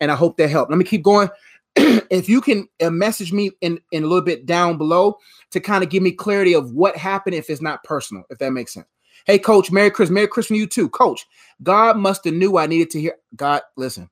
And 0.00 0.12
I 0.12 0.14
hope 0.14 0.36
that 0.36 0.48
helped. 0.48 0.70
Let 0.70 0.78
me 0.78 0.84
keep 0.84 1.02
going. 1.02 1.28
if 1.76 2.28
you 2.28 2.40
can 2.40 2.68
uh, 2.80 2.90
message 2.90 3.32
me 3.32 3.50
in, 3.62 3.80
in 3.90 4.04
a 4.04 4.06
little 4.06 4.24
bit 4.24 4.46
down 4.46 4.78
below 4.78 5.18
to 5.50 5.58
kind 5.58 5.82
of 5.82 5.90
give 5.90 6.04
me 6.04 6.12
clarity 6.12 6.54
of 6.54 6.70
what 6.70 6.96
happened 6.96 7.34
if 7.34 7.50
it's 7.50 7.62
not 7.62 7.82
personal, 7.82 8.22
if 8.30 8.38
that 8.38 8.52
makes 8.52 8.74
sense. 8.74 8.86
Hey, 9.24 9.38
coach, 9.38 9.70
Merry 9.70 9.90
Christmas. 9.90 10.14
Merry 10.14 10.28
Christmas 10.28 10.58
to 10.58 10.60
you 10.60 10.66
too. 10.66 10.88
Coach, 10.90 11.26
God 11.62 11.96
must 11.96 12.24
have 12.24 12.34
knew 12.34 12.58
I 12.58 12.66
needed 12.66 12.90
to 12.90 13.00
hear. 13.00 13.14
God, 13.34 13.62
listen, 13.76 14.10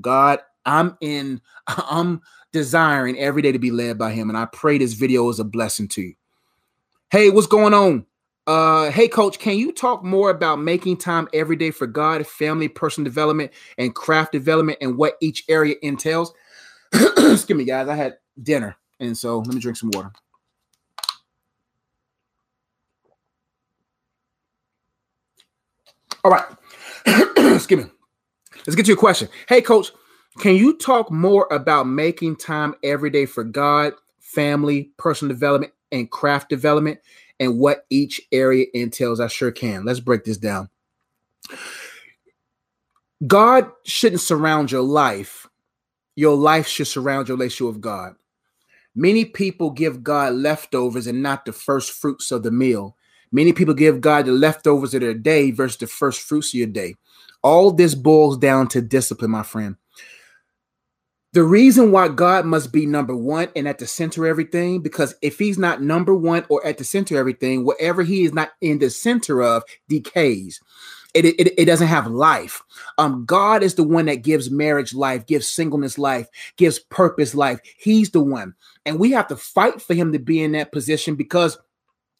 God, 0.00 0.40
I'm 0.66 0.96
in, 1.00 1.40
I'm 1.66 2.20
desiring 2.52 3.18
every 3.18 3.42
day 3.42 3.52
to 3.52 3.58
be 3.58 3.70
led 3.70 3.98
by 3.98 4.12
him. 4.12 4.28
And 4.28 4.36
I 4.36 4.46
pray 4.46 4.78
this 4.78 4.92
video 4.92 5.28
is 5.30 5.40
a 5.40 5.44
blessing 5.44 5.88
to 5.88 6.02
you. 6.02 6.14
Hey, 7.10 7.30
what's 7.30 7.46
going 7.46 7.72
on? 7.72 8.04
Uh, 8.46 8.90
hey, 8.90 9.08
coach, 9.08 9.38
can 9.38 9.56
you 9.58 9.72
talk 9.72 10.02
more 10.02 10.30
about 10.30 10.56
making 10.56 10.96
time 10.96 11.28
every 11.34 11.56
day 11.56 11.70
for 11.70 11.86
God, 11.86 12.26
family, 12.26 12.68
personal 12.68 13.04
development, 13.04 13.52
and 13.76 13.94
craft 13.94 14.32
development 14.32 14.78
and 14.80 14.96
what 14.96 15.16
each 15.20 15.44
area 15.48 15.76
entails? 15.82 16.32
Excuse 16.92 17.50
me, 17.50 17.64
guys. 17.64 17.88
I 17.88 17.94
had 17.94 18.16
dinner. 18.42 18.76
And 19.00 19.16
so 19.16 19.38
let 19.38 19.54
me 19.54 19.60
drink 19.60 19.76
some 19.76 19.90
water. 19.92 20.12
All 26.24 26.30
right. 26.30 26.46
Excuse 27.54 27.84
me. 27.84 27.90
Let's 28.66 28.74
get 28.74 28.84
to 28.84 28.88
your 28.88 28.96
question. 28.96 29.28
Hey, 29.48 29.62
coach, 29.62 29.92
can 30.38 30.56
you 30.56 30.76
talk 30.76 31.10
more 31.10 31.46
about 31.50 31.86
making 31.86 32.36
time 32.36 32.74
every 32.82 33.10
day 33.10 33.26
for 33.26 33.44
God, 33.44 33.94
family, 34.20 34.90
personal 34.96 35.34
development, 35.34 35.72
and 35.90 36.10
craft 36.10 36.48
development, 36.48 37.00
and 37.40 37.58
what 37.58 37.86
each 37.90 38.20
area 38.32 38.66
entails? 38.74 39.20
I 39.20 39.28
sure 39.28 39.50
can. 39.50 39.84
Let's 39.84 40.00
break 40.00 40.24
this 40.24 40.36
down. 40.36 40.68
God 43.26 43.70
shouldn't 43.84 44.20
surround 44.20 44.70
your 44.70 44.82
life. 44.82 45.46
Your 46.14 46.36
life 46.36 46.66
should 46.66 46.88
surround 46.88 47.28
your 47.28 47.36
relationship 47.36 47.74
with 47.74 47.80
God. 47.80 48.14
Many 48.94 49.24
people 49.24 49.70
give 49.70 50.02
God 50.02 50.34
leftovers 50.34 51.06
and 51.06 51.22
not 51.22 51.44
the 51.44 51.52
first 51.52 51.92
fruits 51.92 52.32
of 52.32 52.42
the 52.42 52.50
meal. 52.50 52.96
Many 53.30 53.52
people 53.52 53.74
give 53.74 54.00
God 54.00 54.26
the 54.26 54.32
leftovers 54.32 54.94
of 54.94 55.00
their 55.00 55.14
day 55.14 55.50
versus 55.50 55.78
the 55.78 55.86
first 55.86 56.20
fruits 56.20 56.48
of 56.48 56.54
your 56.54 56.66
day. 56.66 56.94
All 57.42 57.70
this 57.70 57.94
boils 57.94 58.38
down 58.38 58.68
to 58.68 58.80
discipline, 58.80 59.30
my 59.30 59.42
friend. 59.42 59.76
The 61.34 61.44
reason 61.44 61.92
why 61.92 62.08
God 62.08 62.46
must 62.46 62.72
be 62.72 62.86
number 62.86 63.14
one 63.14 63.48
and 63.54 63.68
at 63.68 63.78
the 63.78 63.86
center 63.86 64.24
of 64.24 64.30
everything, 64.30 64.80
because 64.80 65.14
if 65.20 65.38
he's 65.38 65.58
not 65.58 65.82
number 65.82 66.14
one 66.14 66.46
or 66.48 66.64
at 66.66 66.78
the 66.78 66.84
center 66.84 67.16
of 67.16 67.20
everything, 67.20 67.64
whatever 67.64 68.02
he 68.02 68.24
is 68.24 68.32
not 68.32 68.52
in 68.60 68.78
the 68.78 68.88
center 68.88 69.42
of 69.42 69.62
decays. 69.88 70.60
It, 71.14 71.24
it, 71.24 71.58
it 71.58 71.64
doesn't 71.64 71.88
have 71.88 72.06
life. 72.06 72.62
Um, 72.98 73.24
God 73.24 73.62
is 73.62 73.74
the 73.74 73.82
one 73.82 74.06
that 74.06 74.22
gives 74.22 74.50
marriage 74.50 74.94
life, 74.94 75.26
gives 75.26 75.48
singleness 75.48 75.98
life, 75.98 76.28
gives 76.56 76.78
purpose 76.78 77.34
life. 77.34 77.60
He's 77.78 78.10
the 78.10 78.20
one. 78.20 78.54
And 78.84 78.98
we 78.98 79.10
have 79.12 79.26
to 79.28 79.36
fight 79.36 79.80
for 79.80 79.94
him 79.94 80.12
to 80.12 80.18
be 80.18 80.42
in 80.42 80.52
that 80.52 80.70
position 80.70 81.14
because 81.14 81.58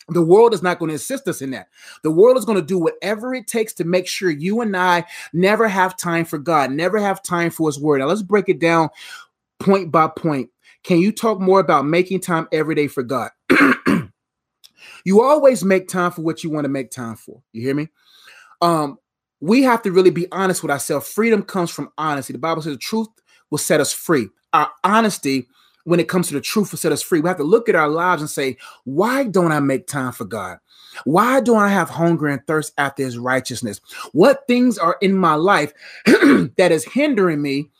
the 0.09 0.23
world 0.23 0.55
is 0.55 0.63
not 0.63 0.79
going 0.79 0.89
to 0.89 0.95
assist 0.95 1.29
us 1.29 1.43
in 1.43 1.51
that. 1.51 1.69
The 2.03 2.11
world 2.11 2.37
is 2.37 2.45
going 2.45 2.59
to 2.59 2.65
do 2.65 2.79
whatever 2.79 3.35
it 3.35 3.47
takes 3.47 3.73
to 3.75 3.85
make 3.85 4.07
sure 4.07 4.31
you 4.31 4.61
and 4.61 4.77
I 4.77 5.05
never 5.33 5.69
have 5.69 5.97
time 5.97 6.25
for 6.25 6.39
God, 6.39 6.71
never 6.71 6.99
have 6.99 7.23
time 7.23 7.51
for 7.51 7.69
His 7.69 7.79
Word. 7.79 7.99
Now, 7.99 8.07
let's 8.07 8.23
break 8.23 8.49
it 8.49 8.59
down 8.59 8.89
point 9.61 9.93
by 9.93 10.09
point. 10.09 10.51
Can 10.83 10.99
you 10.99 11.13
talk 11.13 11.41
more 11.41 11.61
about 11.61 11.87
making 11.87 12.21
time 12.21 12.49
every 12.53 12.75
day 12.75 12.89
for 12.89 13.03
God? 13.03 13.31
you 15.05 15.23
always 15.23 15.65
make 15.65 15.89
time 15.89 16.11
for 16.11 16.23
what 16.23 16.43
you 16.43 16.51
want 16.51 16.65
to 16.65 16.71
make 16.71 16.91
time 16.91 17.17
for. 17.17 17.43
You 17.53 17.63
hear 17.63 17.75
me? 17.75 17.89
Um, 18.63 18.99
we 19.41 19.63
have 19.63 19.83
to 19.83 19.93
really 19.93 20.11
be 20.11 20.27
honest 20.33 20.63
with 20.63 20.71
ourselves. 20.71 21.13
Freedom 21.13 21.43
comes 21.43 21.71
from 21.71 21.91
honesty. 21.99 22.33
The 22.33 22.39
Bible 22.39 22.63
says 22.63 22.73
the 22.73 22.79
truth 22.79 23.09
will 23.51 23.59
set 23.59 23.81
us 23.81 23.93
free. 23.93 24.29
Our 24.53 24.71
honesty 24.83 25.49
when 25.89 26.01
it 26.01 26.09
comes 26.09 26.29
to 26.29 26.35
the 26.35 26.41
truth 26.43 26.71
will 26.71 26.79
set 26.79 26.93
us 26.93 27.01
free. 27.01 27.21
We 27.21 27.29
have 27.29 27.39
to 27.39 27.45
look 27.45 27.69
at 27.71 27.75
our 27.75 27.89
lives 27.89 28.21
and 28.21 28.29
say, 28.31 28.59
why 28.85 29.25
don't 29.25 29.53
I 29.53 29.61
make 29.61 29.87
time 29.87 30.13
for 30.13 30.27
God? 30.27 30.59
Why 31.05 31.41
do 31.41 31.57
I 31.57 31.69
have 31.69 31.89
hunger 31.89 32.27
and 32.27 32.47
thirst 32.47 32.75
after 32.77 33.03
his 33.03 33.17
righteousness? 33.17 33.81
What 34.13 34.47
things 34.47 34.77
are 34.77 34.99
in 35.01 35.17
my 35.17 35.35
life 35.35 35.73
that 36.05 36.69
is 36.71 36.85
hindering 36.85 37.41
me 37.41 37.71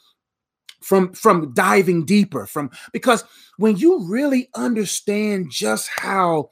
from 0.81 1.13
from 1.13 1.53
diving 1.53 2.05
deeper 2.05 2.47
from 2.47 2.71
because 2.93 3.25
when 3.57 3.77
you 3.77 4.07
really 4.07 4.49
understand 4.55 5.51
just 5.51 5.89
how 5.89 6.49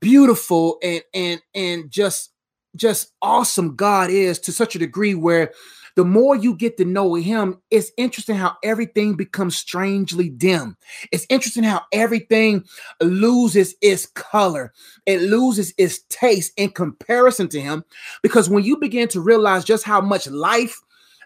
beautiful 0.00 0.78
and 0.82 1.02
and 1.14 1.40
and 1.54 1.90
just 1.90 2.32
just 2.74 3.12
awesome 3.22 3.76
God 3.76 4.10
is 4.10 4.40
to 4.40 4.52
such 4.52 4.74
a 4.74 4.80
degree 4.80 5.14
where 5.14 5.52
the 5.96 6.04
more 6.04 6.34
you 6.36 6.54
get 6.54 6.76
to 6.78 6.84
know 6.84 7.14
him, 7.14 7.60
it's 7.70 7.92
interesting 7.96 8.36
how 8.36 8.56
everything 8.62 9.14
becomes 9.14 9.56
strangely 9.56 10.28
dim. 10.28 10.76
It's 11.12 11.26
interesting 11.28 11.62
how 11.62 11.82
everything 11.92 12.64
loses 13.00 13.74
its 13.80 14.06
color, 14.06 14.72
it 15.06 15.22
loses 15.22 15.72
its 15.78 16.00
taste 16.08 16.52
in 16.56 16.70
comparison 16.70 17.48
to 17.48 17.60
him. 17.60 17.84
Because 18.22 18.48
when 18.48 18.64
you 18.64 18.76
begin 18.76 19.08
to 19.08 19.20
realize 19.20 19.64
just 19.64 19.84
how 19.84 20.00
much 20.00 20.26
life 20.26 20.80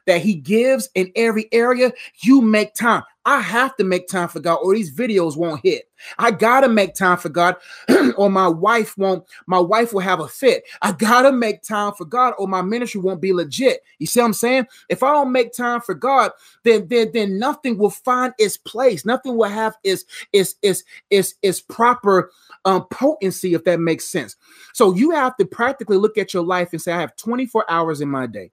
that 0.07 0.23
he 0.23 0.35
gives 0.35 0.89
in 0.95 1.13
every 1.17 1.49
area, 1.53 1.93
you 2.23 2.41
make 2.41 2.75
time. 2.75 3.03
I 3.29 3.43
have 3.43 3.77
to 3.77 3.85
make 3.85 4.09
time 4.09 4.29
for 4.29 4.41
God, 4.41 4.61
or 4.63 4.75
these 4.75 4.91
videos 4.91 5.37
won't 5.37 5.61
hit. 5.63 5.91
I 6.19 6.31
gotta 6.31 6.67
make 6.67 6.95
time 6.95 7.19
for 7.19 7.29
God, 7.29 7.57
or 8.17 8.31
my 8.31 8.49
wife 8.49 8.97
won't. 8.97 9.23
My 9.47 9.59
wife 9.59 9.93
will 9.93 10.01
have 10.01 10.21
a 10.21 10.27
fit. 10.27 10.65
I 10.81 10.93
gotta 10.93 11.31
make 11.31 11.63
time 11.63 11.93
for 11.93 12.07
God, 12.07 12.33
or 12.39 12.49
my 12.49 12.63
ministry 12.63 13.03
won't 13.03 13.21
be 13.21 13.35
legit. 13.35 13.83
You 13.99 14.07
see 14.07 14.21
what 14.21 14.29
I'm 14.29 14.33
saying? 14.33 14.67
If 14.89 15.03
I 15.03 15.13
don't 15.13 15.31
make 15.31 15.53
time 15.53 15.83
for 15.83 15.93
God, 15.93 16.31
then 16.63 16.89
then 16.89 17.11
then 17.13 17.39
nothing 17.39 17.77
will 17.77 17.91
find 17.91 18.33
its 18.39 18.57
place. 18.57 19.05
Nothing 19.05 19.37
will 19.37 19.51
have 19.51 19.77
its 19.85 20.07
its 20.33 20.55
its 20.63 20.83
its 21.11 21.35
its 21.43 21.61
proper 21.61 22.31
um, 22.65 22.87
potency, 22.87 23.53
if 23.53 23.63
that 23.65 23.79
makes 23.79 24.07
sense. 24.07 24.37
So 24.73 24.95
you 24.95 25.11
have 25.11 25.37
to 25.37 25.45
practically 25.45 25.99
look 25.99 26.17
at 26.17 26.33
your 26.33 26.45
life 26.45 26.71
and 26.73 26.81
say, 26.81 26.93
I 26.93 27.01
have 27.03 27.15
24 27.17 27.71
hours 27.71 28.01
in 28.01 28.09
my 28.09 28.27
day. 28.27 28.53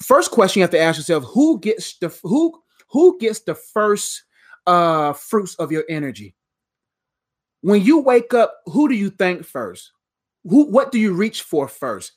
First 0.00 0.30
question 0.30 0.60
you 0.60 0.62
have 0.62 0.70
to 0.70 0.78
ask 0.78 0.98
yourself: 0.98 1.24
Who 1.24 1.58
gets 1.58 1.98
the 1.98 2.16
who 2.22 2.62
who 2.88 3.18
gets 3.18 3.40
the 3.40 3.54
first 3.54 4.24
uh 4.66 5.12
fruits 5.12 5.54
of 5.56 5.72
your 5.72 5.84
energy? 5.88 6.34
When 7.62 7.82
you 7.82 7.98
wake 7.98 8.34
up, 8.34 8.54
who 8.66 8.88
do 8.88 8.94
you 8.94 9.10
thank 9.10 9.44
first? 9.44 9.92
Who 10.44 10.70
what 10.70 10.92
do 10.92 10.98
you 10.98 11.12
reach 11.12 11.42
for 11.42 11.68
first? 11.68 12.12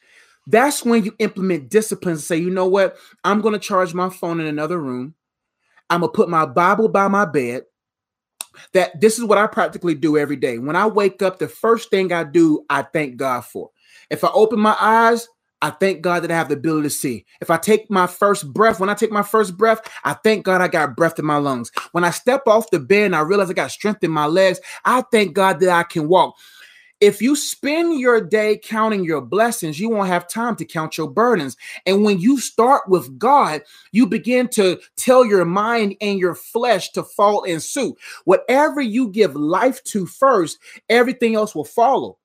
That's 0.47 0.83
when 0.83 1.03
you 1.03 1.15
implement 1.19 1.69
discipline 1.69 2.13
and 2.13 2.21
say, 2.21 2.37
you 2.37 2.49
know 2.49 2.67
what? 2.67 2.97
I'm 3.23 3.41
going 3.41 3.53
to 3.53 3.59
charge 3.59 3.93
my 3.93 4.09
phone 4.09 4.39
in 4.39 4.47
another 4.47 4.79
room. 4.79 5.13
I'm 5.89 6.01
going 6.01 6.11
to 6.11 6.15
put 6.15 6.29
my 6.29 6.45
Bible 6.45 6.87
by 6.87 7.07
my 7.07 7.25
bed. 7.25 7.63
That 8.73 8.99
this 8.99 9.17
is 9.17 9.25
what 9.25 9.37
I 9.37 9.47
practically 9.47 9.95
do 9.95 10.17
every 10.17 10.35
day. 10.35 10.57
When 10.57 10.75
I 10.75 10.87
wake 10.87 11.21
up, 11.21 11.39
the 11.39 11.47
first 11.47 11.89
thing 11.91 12.11
I 12.11 12.23
do, 12.23 12.65
I 12.69 12.81
thank 12.81 13.15
God 13.15 13.45
for. 13.45 13.69
If 14.09 14.23
I 14.23 14.29
open 14.33 14.59
my 14.59 14.75
eyes, 14.79 15.27
I 15.61 15.71
thank 15.71 16.01
God 16.01 16.23
that 16.23 16.31
I 16.31 16.35
have 16.35 16.47
the 16.47 16.55
ability 16.55 16.83
to 16.83 16.89
see. 16.89 17.25
If 17.41 17.49
I 17.49 17.57
take 17.57 17.89
my 17.89 18.07
first 18.07 18.53
breath, 18.53 18.79
when 18.79 18.89
I 18.89 18.93
take 18.93 19.11
my 19.11 19.23
first 19.23 19.57
breath, 19.57 19.81
I 20.03 20.13
thank 20.13 20.45
God 20.45 20.61
I 20.61 20.67
got 20.69 20.95
breath 20.95 21.19
in 21.19 21.25
my 21.25 21.37
lungs. 21.37 21.71
When 21.91 22.03
I 22.03 22.11
step 22.11 22.43
off 22.47 22.71
the 22.71 22.79
bed 22.79 23.07
and 23.07 23.15
I 23.15 23.21
realize 23.21 23.49
I 23.49 23.53
got 23.53 23.71
strength 23.71 24.03
in 24.03 24.11
my 24.11 24.25
legs, 24.25 24.59
I 24.85 25.01
thank 25.11 25.33
God 25.33 25.59
that 25.59 25.69
I 25.69 25.83
can 25.83 26.07
walk. 26.07 26.35
If 27.01 27.21
you 27.21 27.37
spend 27.37 27.99
your 27.99 28.19
day 28.19 28.59
counting 28.61 29.05
your 29.05 29.21
blessings, 29.21 29.79
you 29.79 29.89
won't 29.89 30.09
have 30.09 30.27
time 30.27 30.57
to 30.57 30.65
count 30.65 30.97
your 30.97 31.09
burdens. 31.09 31.55
And 31.85 32.03
when 32.03 32.19
you 32.19 32.39
start 32.39 32.89
with 32.89 33.17
God, 33.17 33.61
you 33.93 34.05
begin 34.05 34.49
to 34.49 34.79
tell 34.97 35.25
your 35.25 35.45
mind 35.45 35.95
and 36.01 36.19
your 36.19 36.35
flesh 36.35 36.91
to 36.91 37.03
fall 37.03 37.43
in 37.43 37.61
suit. 37.61 37.95
Whatever 38.25 38.81
you 38.81 39.09
give 39.09 39.35
life 39.35 39.81
to 39.85 40.05
first, 40.05 40.59
everything 40.89 41.35
else 41.35 41.55
will 41.55 41.63
follow. 41.63 42.18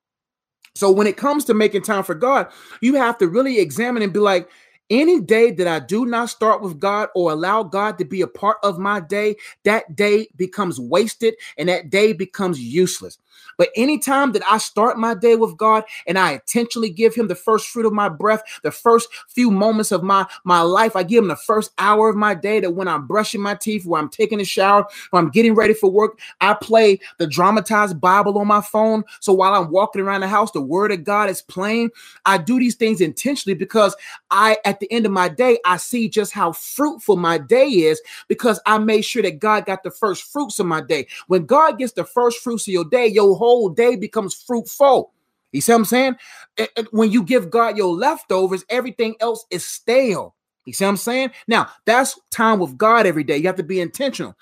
So 0.75 0.91
when 0.91 1.07
it 1.07 1.17
comes 1.17 1.45
to 1.45 1.53
making 1.53 1.83
time 1.83 2.03
for 2.03 2.15
God, 2.15 2.47
you 2.81 2.95
have 2.95 3.17
to 3.19 3.27
really 3.27 3.59
examine 3.59 4.03
and 4.03 4.13
be 4.13 4.19
like, 4.19 4.49
any 4.89 5.19
day 5.19 5.51
that 5.51 5.67
I 5.67 5.79
do 5.79 6.05
not 6.05 6.29
start 6.29 6.61
with 6.61 6.79
God 6.79 7.09
or 7.15 7.31
allow 7.31 7.63
God 7.63 7.97
to 7.97 8.05
be 8.05 8.21
a 8.21 8.27
part 8.27 8.57
of 8.61 8.77
my 8.77 8.99
day, 8.99 9.35
that 9.63 9.95
day 9.95 10.27
becomes 10.35 10.79
wasted 10.79 11.35
and 11.57 11.69
that 11.69 11.89
day 11.89 12.13
becomes 12.13 12.59
useless. 12.59 13.17
But 13.57 13.69
anytime 13.75 14.31
that 14.33 14.43
I 14.49 14.57
start 14.57 14.97
my 14.97 15.13
day 15.13 15.35
with 15.35 15.57
God 15.57 15.83
and 16.07 16.17
I 16.17 16.33
intentionally 16.33 16.89
give 16.89 17.15
him 17.15 17.27
the 17.27 17.35
first 17.35 17.67
fruit 17.67 17.85
of 17.85 17.93
my 17.93 18.09
breath, 18.09 18.41
the 18.63 18.71
first 18.71 19.09
few 19.27 19.51
moments 19.51 19.91
of 19.91 20.03
my, 20.03 20.25
my 20.43 20.61
life, 20.61 20.95
I 20.95 21.03
give 21.03 21.23
him 21.23 21.29
the 21.29 21.35
first 21.35 21.71
hour 21.77 22.09
of 22.09 22.15
my 22.15 22.33
day 22.33 22.59
that 22.59 22.75
when 22.75 22.87
I'm 22.87 23.07
brushing 23.07 23.41
my 23.41 23.55
teeth, 23.55 23.85
when 23.85 24.01
I'm 24.01 24.09
taking 24.09 24.41
a 24.41 24.45
shower, 24.45 24.85
when 25.11 25.23
I'm 25.23 25.31
getting 25.31 25.55
ready 25.55 25.73
for 25.73 25.89
work, 25.89 26.19
I 26.41 26.53
play 26.53 26.99
the 27.17 27.27
dramatized 27.27 27.99
Bible 27.99 28.37
on 28.37 28.47
my 28.47 28.61
phone. 28.61 29.03
So 29.19 29.33
while 29.33 29.53
I'm 29.53 29.71
walking 29.71 30.01
around 30.01 30.21
the 30.21 30.27
house, 30.27 30.51
the 30.51 30.61
word 30.61 30.91
of 30.91 31.03
God 31.03 31.29
is 31.29 31.41
playing. 31.41 31.91
I 32.25 32.37
do 32.37 32.59
these 32.59 32.75
things 32.75 33.01
intentionally 33.01 33.55
because 33.55 33.95
I, 34.31 34.57
at 34.65 34.79
the 34.79 34.91
end 34.91 35.05
of 35.05 35.11
my 35.11 35.29
day, 35.29 35.59
I 35.65 35.77
see 35.77 36.09
just 36.09 36.33
how 36.33 36.51
fruitful 36.51 37.15
my 37.17 37.37
day 37.37 37.67
is 37.67 38.01
because 38.27 38.59
I 38.65 38.77
made 38.77 39.03
sure 39.03 39.23
that 39.23 39.39
God 39.39 39.65
got 39.65 39.83
the 39.83 39.91
first 39.91 40.23
fruits 40.31 40.59
of 40.59 40.65
my 40.65 40.81
day. 40.81 41.07
When 41.27 41.45
God 41.45 41.77
gets 41.77 41.93
the 41.93 42.03
first 42.03 42.39
fruits 42.39 42.67
of 42.67 42.73
your 42.73 42.85
day, 42.85 43.07
your 43.07 43.24
whole 43.33 43.69
day 43.69 43.95
becomes 43.95 44.35
fruitful. 44.35 45.13
You 45.51 45.61
see 45.61 45.71
what 45.71 45.79
I'm 45.79 45.85
saying? 45.85 46.15
When 46.91 47.11
you 47.11 47.23
give 47.23 47.49
God 47.49 47.77
your 47.77 47.93
leftovers, 47.95 48.65
everything 48.69 49.15
else 49.21 49.45
is 49.49 49.65
stale. 49.65 50.35
You 50.65 50.73
see 50.73 50.83
what 50.83 50.89
I'm 50.89 50.97
saying? 50.97 51.31
Now, 51.47 51.69
that's 51.85 52.19
time 52.29 52.59
with 52.59 52.77
God 52.77 53.05
every 53.05 53.23
day. 53.23 53.37
You 53.37 53.47
have 53.47 53.55
to 53.55 53.63
be 53.63 53.79
intentional. 53.79 54.35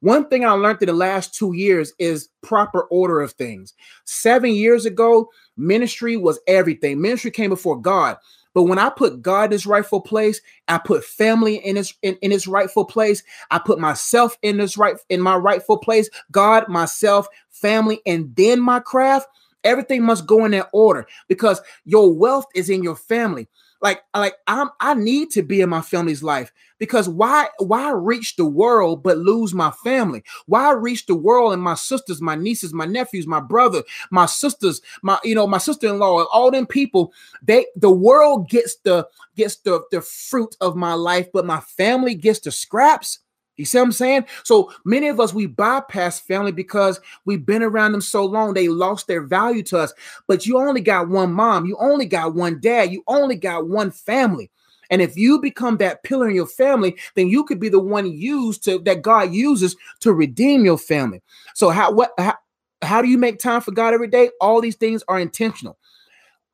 One 0.00 0.28
thing 0.28 0.44
I 0.44 0.50
learned 0.52 0.82
in 0.82 0.86
the 0.86 0.92
last 0.92 1.34
two 1.34 1.54
years 1.54 1.92
is 1.98 2.28
proper 2.42 2.82
order 2.84 3.20
of 3.20 3.32
things. 3.32 3.74
Seven 4.04 4.52
years 4.52 4.86
ago, 4.86 5.28
ministry 5.56 6.16
was 6.16 6.40
everything. 6.46 7.00
Ministry 7.00 7.30
came 7.30 7.50
before 7.50 7.80
God. 7.80 8.16
But 8.54 8.64
when 8.64 8.78
I 8.78 8.90
put 8.90 9.22
God 9.22 9.46
in 9.46 9.52
his 9.52 9.66
rightful 9.66 10.00
place, 10.00 10.40
I 10.68 10.78
put 10.78 11.04
family 11.04 11.56
in 11.56 11.76
its 11.76 11.94
in, 12.02 12.16
in 12.16 12.32
its 12.32 12.46
rightful 12.46 12.84
place. 12.84 13.22
I 13.50 13.58
put 13.58 13.78
myself 13.78 14.36
in 14.42 14.58
this 14.58 14.76
right 14.76 14.96
in 15.08 15.20
my 15.20 15.36
rightful 15.36 15.78
place. 15.78 16.10
God, 16.30 16.68
myself, 16.68 17.28
family, 17.50 18.00
and 18.06 18.34
then 18.36 18.60
my 18.60 18.80
craft. 18.80 19.28
Everything 19.62 20.02
must 20.02 20.26
go 20.26 20.46
in 20.46 20.52
that 20.52 20.70
order 20.72 21.06
because 21.28 21.60
your 21.84 22.12
wealth 22.14 22.46
is 22.54 22.70
in 22.70 22.82
your 22.82 22.96
family. 22.96 23.46
Like, 23.82 24.02
like 24.14 24.34
I'm 24.46 24.70
I 24.80 24.94
need 24.94 25.30
to 25.30 25.42
be 25.42 25.60
in 25.60 25.70
my 25.70 25.80
family's 25.80 26.22
life 26.22 26.52
because 26.78 27.08
why 27.08 27.48
why 27.58 27.90
reach 27.92 28.36
the 28.36 28.44
world 28.44 29.02
but 29.02 29.18
lose 29.18 29.54
my 29.54 29.70
family? 29.70 30.22
Why 30.46 30.72
reach 30.72 31.06
the 31.06 31.14
world 31.14 31.52
and 31.52 31.62
my 31.62 31.74
sisters, 31.74 32.20
my 32.20 32.34
nieces, 32.34 32.74
my 32.74 32.86
nephews, 32.86 33.26
my 33.26 33.40
brother, 33.40 33.82
my 34.10 34.26
sisters, 34.26 34.82
my 35.02 35.18
you 35.24 35.34
know, 35.34 35.46
my 35.46 35.58
sister-in-law, 35.58 36.24
all 36.24 36.50
them 36.50 36.66
people, 36.66 37.12
they 37.42 37.66
the 37.76 37.90
world 37.90 38.48
gets 38.48 38.76
the 38.76 39.08
gets 39.36 39.56
the, 39.56 39.82
the 39.90 40.02
fruit 40.02 40.56
of 40.60 40.76
my 40.76 40.94
life, 40.94 41.28
but 41.32 41.46
my 41.46 41.60
family 41.60 42.14
gets 42.14 42.40
the 42.40 42.50
scraps. 42.50 43.20
You 43.56 43.64
see 43.64 43.78
what 43.78 43.84
I'm 43.84 43.92
saying? 43.92 44.24
So 44.44 44.72
many 44.84 45.08
of 45.08 45.20
us 45.20 45.34
we 45.34 45.46
bypass 45.46 46.18
family 46.18 46.52
because 46.52 47.00
we've 47.24 47.44
been 47.44 47.62
around 47.62 47.92
them 47.92 48.00
so 48.00 48.24
long, 48.24 48.54
they 48.54 48.68
lost 48.68 49.06
their 49.06 49.22
value 49.22 49.62
to 49.64 49.78
us. 49.78 49.92
But 50.26 50.46
you 50.46 50.58
only 50.58 50.80
got 50.80 51.08
one 51.08 51.32
mom, 51.32 51.66
you 51.66 51.76
only 51.78 52.06
got 52.06 52.34
one 52.34 52.60
dad, 52.60 52.90
you 52.90 53.02
only 53.06 53.36
got 53.36 53.68
one 53.68 53.90
family. 53.90 54.50
And 54.90 55.00
if 55.00 55.16
you 55.16 55.40
become 55.40 55.76
that 55.76 56.02
pillar 56.02 56.28
in 56.28 56.34
your 56.34 56.46
family, 56.46 56.96
then 57.14 57.28
you 57.28 57.44
could 57.44 57.60
be 57.60 57.68
the 57.68 57.78
one 57.78 58.10
used 58.10 58.64
to 58.64 58.78
that 58.80 59.02
God 59.02 59.32
uses 59.32 59.76
to 60.00 60.12
redeem 60.12 60.64
your 60.64 60.78
family. 60.78 61.22
So 61.54 61.70
how 61.70 61.92
what 61.92 62.12
how, 62.18 62.34
how 62.82 63.02
do 63.02 63.08
you 63.08 63.18
make 63.18 63.38
time 63.38 63.60
for 63.60 63.72
God 63.72 63.94
every 63.94 64.08
day? 64.08 64.30
All 64.40 64.60
these 64.60 64.76
things 64.76 65.04
are 65.06 65.20
intentional 65.20 65.78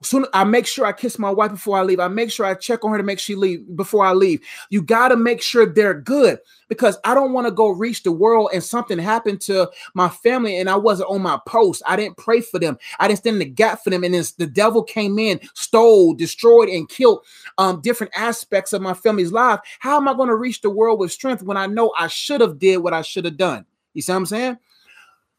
soon 0.03 0.27
I 0.33 0.45
make 0.45 0.67
sure 0.67 0.85
I 0.85 0.93
kiss 0.93 1.19
my 1.19 1.31
wife 1.31 1.53
before 1.53 1.79
I 1.79 1.83
leave. 1.83 2.01
I 2.01 2.09
make 2.09 2.31
sure 2.31 2.45
I 2.45 2.55
check 2.55 2.85
on 2.85 2.91
her 2.91 2.99
to 2.99 3.03
make 3.03 3.19
sure 3.19 3.35
she 3.35 3.35
leave 3.35 3.77
before 3.77 4.05
I 4.05 4.13
leave. 4.13 4.41
You 4.69 4.83
got 4.83 5.09
to 5.09 5.17
make 5.17 5.41
sure 5.41 5.67
they're 5.67 5.95
good 5.95 6.39
because 6.69 6.99
I 7.05 7.15
don't 7.15 7.33
want 7.33 7.47
to 7.47 7.51
go 7.51 7.69
reach 7.71 8.03
the 8.03 8.13
world 8.13 8.51
and 8.53 8.63
something 8.63 8.99
happened 8.99 9.41
to 9.43 9.71
my 9.95 10.09
family 10.09 10.59
and 10.59 10.69
I 10.69 10.77
wasn't 10.77 11.11
on 11.11 11.23
my 11.23 11.39
post. 11.47 11.83
I 11.87 11.97
didn't 11.97 12.19
pray 12.19 12.43
for 12.43 12.59
them. 12.59 12.79
I 12.99 13.09
didn't 13.09 13.21
stand 13.21 13.35
in 13.35 13.41
the 13.41 13.47
gap 13.47 13.83
for 13.83 13.91
them. 13.91 14.05
And 14.05 14.15
the 14.15 14.47
devil 14.47 14.83
came 14.83 15.19
in, 15.19 15.41
stole, 15.55 16.15
destroyed, 16.15 16.69
and 16.69 16.89
killed 16.89 17.25
um, 17.57 17.81
different 17.81 18.13
aspects 18.15 18.73
of 18.73 18.83
my 18.83 18.95
family's 18.95 19.33
life. 19.33 19.61
How 19.79 19.97
am 19.97 20.09
I 20.09 20.15
going 20.15 20.29
to 20.29 20.37
reach 20.37 20.61
the 20.61 20.71
world 20.71 20.99
with 20.99 21.13
strength 21.13 21.43
when 21.43 21.57
I 21.57 21.67
know 21.67 21.93
I 21.99 22.09
should 22.09 22.43
have 22.43 22.59
did 22.59 22.79
what 22.79 22.93
I 22.93 23.03
should 23.03 23.25
have 23.25 23.39
done? 23.39 23.65
You 23.95 24.03
see 24.03 24.13
what 24.13 24.19
I'm 24.19 24.27
saying? 24.27 24.59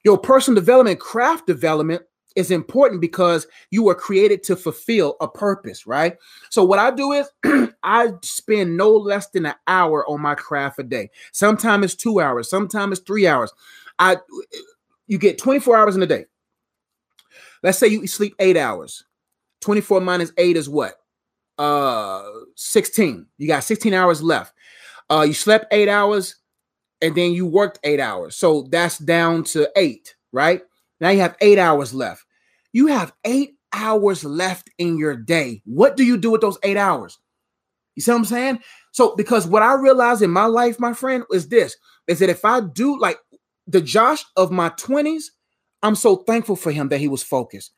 Your 0.04 0.18
personal 0.18 0.56
development, 0.56 1.00
craft 1.00 1.46
development 1.46 2.04
is 2.38 2.51
important 2.51 3.01
because 3.01 3.48
you 3.72 3.84
were 3.84 3.96
created 3.96 4.44
to 4.44 4.56
fulfill 4.56 5.17
a 5.20 5.27
purpose, 5.27 5.88
right? 5.88 6.15
So 6.51 6.63
what 6.63 6.77
I 6.77 6.91
do 6.91 7.12
is 7.12 7.27
I 7.84 8.12
spend 8.22 8.77
no 8.77 8.91
less 8.91 9.27
than 9.29 9.48
an 9.48 9.56
hour 9.67 10.08
on 10.08 10.22
my 10.22 10.36
craft 10.36 10.79
a 10.79 10.84
day. 10.84 11.10
Sometimes 11.32 11.86
it's 11.86 11.96
2 11.96 12.22
hours, 12.22 12.50
sometimes 12.50 13.00
it's 13.00 13.08
3 13.08 13.27
hours. 13.27 13.51
I 14.00 14.17
you 15.08 15.17
get 15.17 15.39
24 15.39 15.75
hours 15.75 15.96
in 15.96 16.03
a 16.03 16.06
day. 16.06 16.25
Let's 17.63 17.79
say 17.79 17.88
you 17.88 18.06
sleep 18.06 18.36
8 18.39 18.56
hours. 18.56 19.03
24 19.62 20.01
minus 20.01 20.32
8 20.38 20.56
is 20.56 20.70
what? 20.70 20.94
Uh 21.58 22.24
16. 22.56 23.25
You 23.39 23.48
got 23.48 23.63
16 23.63 23.96
hours 23.96 24.22
left. 24.22 24.53
Uh 25.10 25.25
you 25.27 25.34
slept 25.34 25.65
8 25.72 25.89
hours 25.89 26.36
and 27.01 27.15
then 27.15 27.32
you 27.32 27.48
worked 27.48 27.79
8 27.84 28.00
hours. 28.00 28.36
So 28.36 28.67
that's 28.70 29.00
down 29.00 29.44
to 29.46 29.72
8, 29.75 30.15
right? 30.32 30.62
Now 31.00 31.10
you 31.10 31.20
have 31.22 31.36
8 31.41 31.58
hours 31.58 31.94
left. 31.96 32.25
You 32.78 32.86
have 32.86 33.12
eight 33.26 33.56
hours 33.74 34.24
left 34.24 34.70
in 34.78 35.00
your 35.00 35.16
day. 35.16 35.64
What 35.66 35.98
do 35.98 36.04
you 36.04 36.16
do 36.16 36.30
with 36.30 36.42
those 36.42 36.60
eight 36.62 36.78
hours? 36.78 37.18
You 37.96 38.04
see 38.04 38.12
what 38.12 38.20
I'm 38.20 38.26
saying? 38.26 38.60
So, 38.92 39.16
because 39.16 39.48
what 39.48 39.64
I 39.64 39.74
realized 39.74 40.22
in 40.22 40.30
my 40.30 40.46
life, 40.46 40.80
my 40.80 40.94
friend, 40.94 41.24
is 41.34 41.48
this 41.48 41.76
is 42.08 42.20
that 42.20 42.30
if 42.30 42.46
I 42.46 42.60
do 42.62 43.00
like 43.00 43.18
the 43.66 43.82
Josh 43.82 44.24
of 44.36 44.52
my 44.52 44.70
20s, 44.70 45.24
I'm 45.82 45.96
so 45.96 46.18
thankful 46.18 46.56
for 46.56 46.72
him 46.72 46.90
that 46.90 47.00
he 47.00 47.08
was 47.08 47.24
focused 47.24 47.72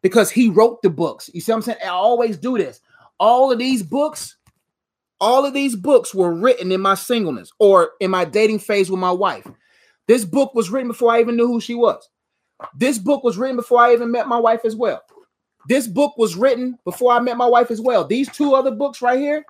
because 0.00 0.30
he 0.30 0.48
wrote 0.48 0.80
the 0.80 0.88
books. 0.88 1.28
You 1.34 1.42
see 1.42 1.52
what 1.52 1.56
I'm 1.56 1.62
saying? 1.64 1.78
I 1.84 1.88
always 1.88 2.38
do 2.38 2.56
this. 2.56 2.80
All 3.20 3.52
of 3.52 3.58
these 3.58 3.82
books, 3.82 4.38
all 5.20 5.44
of 5.44 5.52
these 5.52 5.76
books 5.76 6.14
were 6.14 6.32
written 6.32 6.72
in 6.72 6.80
my 6.80 6.94
singleness 6.94 7.52
or 7.58 7.90
in 8.00 8.10
my 8.10 8.24
dating 8.24 8.60
phase 8.60 8.90
with 8.90 8.98
my 8.98 9.12
wife. 9.12 9.46
This 10.06 10.24
book 10.24 10.54
was 10.54 10.70
written 10.70 10.88
before 10.88 11.12
I 11.12 11.20
even 11.20 11.36
knew 11.36 11.48
who 11.48 11.60
she 11.60 11.74
was. 11.74 12.08
This 12.74 12.98
book 12.98 13.24
was 13.24 13.36
written 13.36 13.56
before 13.56 13.80
I 13.80 13.92
even 13.92 14.10
met 14.10 14.28
my 14.28 14.38
wife 14.38 14.64
as 14.64 14.74
well. 14.74 15.02
This 15.68 15.86
book 15.86 16.16
was 16.16 16.36
written 16.36 16.78
before 16.84 17.12
I 17.12 17.20
met 17.20 17.36
my 17.36 17.46
wife 17.46 17.70
as 17.70 17.80
well. 17.80 18.04
These 18.04 18.30
two 18.30 18.54
other 18.54 18.70
books 18.70 19.02
right 19.02 19.18
here, 19.18 19.44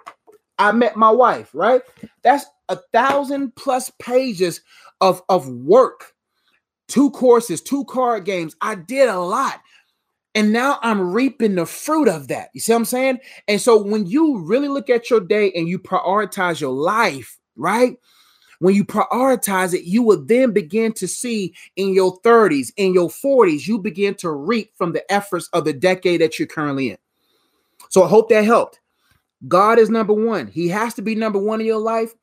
I 0.59 0.73
met 0.73 0.97
my 0.97 1.11
wife, 1.11 1.51
right? 1.55 1.83
That's 2.23 2.45
a 2.69 2.77
thousand 2.93 3.55
plus 3.55 3.91
pages 4.01 4.61
of, 5.01 5.23
of 5.29 5.49
work, 5.49 6.15
two 6.89 7.11
courses, 7.11 7.63
two 7.63 7.85
card 7.85 8.25
games. 8.25 8.57
I 8.61 8.75
did 8.75 9.09
a 9.09 9.21
lot. 9.21 9.61
And 10.35 10.53
now 10.53 10.79
I'm 10.83 11.13
reaping 11.13 11.55
the 11.55 11.67
fruit 11.67 12.09
of 12.09 12.29
that. 12.29 12.51
You 12.53 12.61
see 12.61 12.73
what 12.73 12.79
I'm 12.79 12.85
saying? 12.85 13.19
And 13.49 13.61
so 13.61 13.83
when 13.83 14.07
you 14.07 14.39
really 14.41 14.69
look 14.69 14.91
at 14.91 15.11
your 15.11 15.21
day 15.21 15.51
and 15.53 15.69
you 15.69 15.79
prioritize 15.79 16.61
your 16.61 16.73
life, 16.73 17.39
right? 17.57 17.97
When 18.61 18.75
you 18.75 18.85
prioritize 18.85 19.73
it, 19.73 19.85
you 19.85 20.03
will 20.03 20.25
then 20.25 20.53
begin 20.53 20.93
to 20.95 21.07
see 21.07 21.55
in 21.77 21.95
your 21.95 22.21
30s, 22.21 22.73
in 22.77 22.93
your 22.93 23.09
40s, 23.09 23.67
you 23.67 23.79
begin 23.79 24.15
to 24.17 24.31
reap 24.33 24.73
from 24.77 24.93
the 24.93 25.11
efforts 25.13 25.49
of 25.53 25.65
the 25.65 25.73
decade 25.73 26.21
that 26.21 26.39
you're 26.39 26.49
currently 26.49 26.91
in. 26.91 26.99
So 27.89 28.03
I 28.03 28.09
hope 28.09 28.29
that 28.31 28.45
helped. 28.45 28.81
God 29.47 29.79
is 29.79 29.89
number 29.89 30.13
one. 30.13 30.49
He 30.49 30.69
has 30.69 30.95
to 30.95 31.03
be 31.03 31.15
number 31.15 31.39
one 31.39 31.61
in 31.61 31.67
your 31.67 31.79
life. 31.79 32.15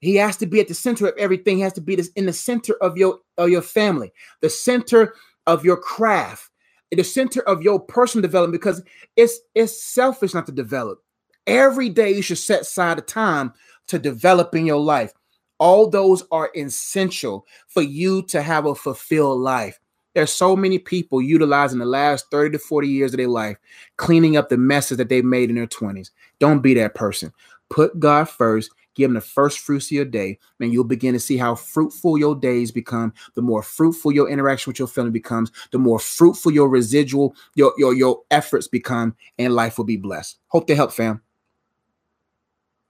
He 0.00 0.14
has 0.16 0.36
to 0.38 0.46
be 0.46 0.60
at 0.60 0.68
the 0.68 0.74
center 0.74 1.08
of 1.08 1.16
everything. 1.16 1.56
He 1.56 1.62
has 1.62 1.72
to 1.74 1.80
be 1.80 1.98
in 2.14 2.26
the 2.26 2.32
center 2.32 2.74
of 2.82 2.96
your 2.96 3.20
of 3.36 3.48
your 3.48 3.62
family, 3.62 4.12
the 4.40 4.50
center 4.50 5.14
of 5.46 5.64
your 5.64 5.76
craft, 5.76 6.50
the 6.92 7.02
center 7.02 7.40
of 7.42 7.62
your 7.62 7.80
personal 7.80 8.22
development. 8.22 8.60
Because 8.60 8.82
it's 9.16 9.40
it's 9.54 9.82
selfish 9.82 10.34
not 10.34 10.46
to 10.46 10.52
develop. 10.52 11.02
Every 11.46 11.88
day 11.88 12.12
you 12.12 12.22
should 12.22 12.38
set 12.38 12.60
aside 12.60 12.98
a 12.98 13.02
time 13.02 13.54
to 13.88 13.98
develop 13.98 14.54
in 14.54 14.66
your 14.66 14.80
life. 14.80 15.12
All 15.58 15.88
those 15.88 16.22
are 16.30 16.50
essential 16.54 17.46
for 17.66 17.82
you 17.82 18.22
to 18.22 18.42
have 18.42 18.66
a 18.66 18.74
fulfilled 18.74 19.40
life. 19.40 19.78
There's 20.14 20.32
so 20.32 20.56
many 20.56 20.78
people 20.78 21.22
utilizing 21.22 21.78
the 21.78 21.86
last 21.86 22.26
30 22.30 22.52
to 22.52 22.58
40 22.58 22.88
years 22.88 23.12
of 23.12 23.18
their 23.18 23.28
life, 23.28 23.56
cleaning 23.96 24.36
up 24.36 24.48
the 24.48 24.56
messes 24.56 24.98
that 24.98 25.08
they 25.08 25.22
made 25.22 25.50
in 25.50 25.56
their 25.56 25.66
20s. 25.66 26.10
Don't 26.40 26.60
be 26.60 26.74
that 26.74 26.94
person. 26.94 27.32
Put 27.70 28.00
God 28.00 28.28
first. 28.28 28.70
Give 28.94 29.10
him 29.10 29.14
the 29.14 29.20
first 29.20 29.60
fruits 29.60 29.86
of 29.86 29.92
your 29.92 30.04
day, 30.04 30.40
and 30.58 30.72
you'll 30.72 30.82
begin 30.82 31.12
to 31.12 31.20
see 31.20 31.36
how 31.36 31.54
fruitful 31.54 32.18
your 32.18 32.34
days 32.34 32.72
become. 32.72 33.14
The 33.36 33.42
more 33.42 33.62
fruitful 33.62 34.10
your 34.10 34.28
interaction 34.28 34.70
with 34.70 34.80
your 34.80 34.88
family 34.88 35.12
becomes, 35.12 35.52
the 35.70 35.78
more 35.78 36.00
fruitful 36.00 36.50
your 36.50 36.68
residual, 36.68 37.36
your 37.54 37.72
your 37.78 37.94
your 37.94 38.22
efforts 38.32 38.66
become, 38.66 39.14
and 39.38 39.54
life 39.54 39.78
will 39.78 39.84
be 39.84 39.98
blessed. 39.98 40.38
Hope 40.48 40.66
to 40.66 40.74
help, 40.74 40.92
fam. 40.92 41.22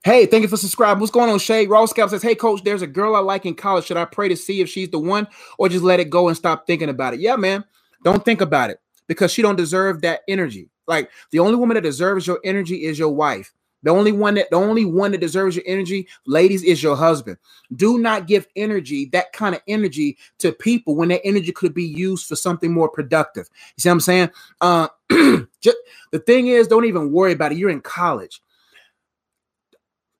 Hey, 0.05 0.25
thank 0.25 0.43
you 0.43 0.47
for 0.47 0.55
subscribing. 0.55 1.01
What's 1.01 1.11
going 1.11 1.29
on, 1.29 1.39
Shay? 1.39 1.67
Raw 1.67 1.85
Scout 1.85 2.09
says, 2.09 2.23
Hey, 2.23 2.33
coach, 2.33 2.63
there's 2.63 2.81
a 2.81 2.87
girl 2.87 3.17
I 3.17 3.19
like 3.19 3.45
in 3.45 3.53
college. 3.53 3.85
Should 3.85 3.97
I 3.97 4.05
pray 4.05 4.29
to 4.29 4.35
see 4.37 4.61
if 4.61 4.69
she's 4.69 4.89
the 4.89 4.99
one 4.99 5.27
or 5.57 5.67
just 5.67 5.83
let 5.83 5.99
it 5.99 6.09
go 6.09 6.29
and 6.29 6.37
stop 6.37 6.65
thinking 6.65 6.87
about 6.87 7.13
it? 7.13 7.19
Yeah, 7.19 7.35
man. 7.35 7.65
Don't 8.05 8.23
think 8.23 8.39
about 8.39 8.69
it 8.69 8.79
because 9.07 9.29
she 9.29 9.41
don't 9.41 9.57
deserve 9.57 10.01
that 10.01 10.21
energy. 10.29 10.69
Like 10.87 11.11
the 11.31 11.39
only 11.39 11.55
woman 11.55 11.75
that 11.75 11.81
deserves 11.81 12.25
your 12.25 12.39
energy 12.45 12.85
is 12.85 12.97
your 12.97 13.13
wife. 13.13 13.51
The 13.83 13.91
only 13.91 14.13
one 14.13 14.35
that 14.35 14.49
the 14.51 14.55
only 14.55 14.85
one 14.85 15.11
that 15.11 15.21
deserves 15.21 15.57
your 15.57 15.65
energy, 15.67 16.07
ladies, 16.25 16.63
is 16.63 16.81
your 16.81 16.95
husband. 16.95 17.37
Do 17.75 17.97
not 17.97 18.25
give 18.25 18.47
energy, 18.55 19.05
that 19.07 19.33
kind 19.33 19.53
of 19.53 19.61
energy, 19.67 20.17
to 20.37 20.53
people 20.53 20.95
when 20.95 21.09
that 21.09 21.25
energy 21.25 21.51
could 21.51 21.73
be 21.73 21.83
used 21.83 22.25
for 22.25 22.37
something 22.37 22.73
more 22.73 22.89
productive. 22.89 23.49
You 23.75 23.81
see 23.81 23.89
what 23.89 23.93
I'm 23.93 23.99
saying? 23.99 24.29
Uh, 24.61 24.87
just, 25.61 25.77
the 26.11 26.19
thing 26.19 26.47
is, 26.47 26.67
don't 26.67 26.85
even 26.85 27.11
worry 27.11 27.33
about 27.33 27.51
it. 27.51 27.57
You're 27.57 27.69
in 27.69 27.81
college 27.81 28.41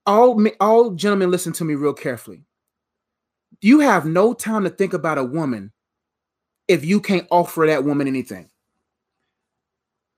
all 0.10 0.48
all 0.60 0.92
gentlemen 0.92 1.32
listen 1.32 1.54
to 1.54 1.64
me 1.64 1.76
real 1.76 1.94
carefully. 1.94 2.44
You 3.62 3.80
have 3.82 4.06
no 4.06 4.34
time 4.34 4.64
to 4.64 4.70
think 4.70 4.94
about 4.94 5.18
a 5.18 5.24
woman 5.24 5.72
if 6.68 6.84
you 6.84 7.00
can't 7.02 7.28
offer 7.30 7.66
that 7.68 7.84
woman 7.84 8.08
anything. 8.08 8.50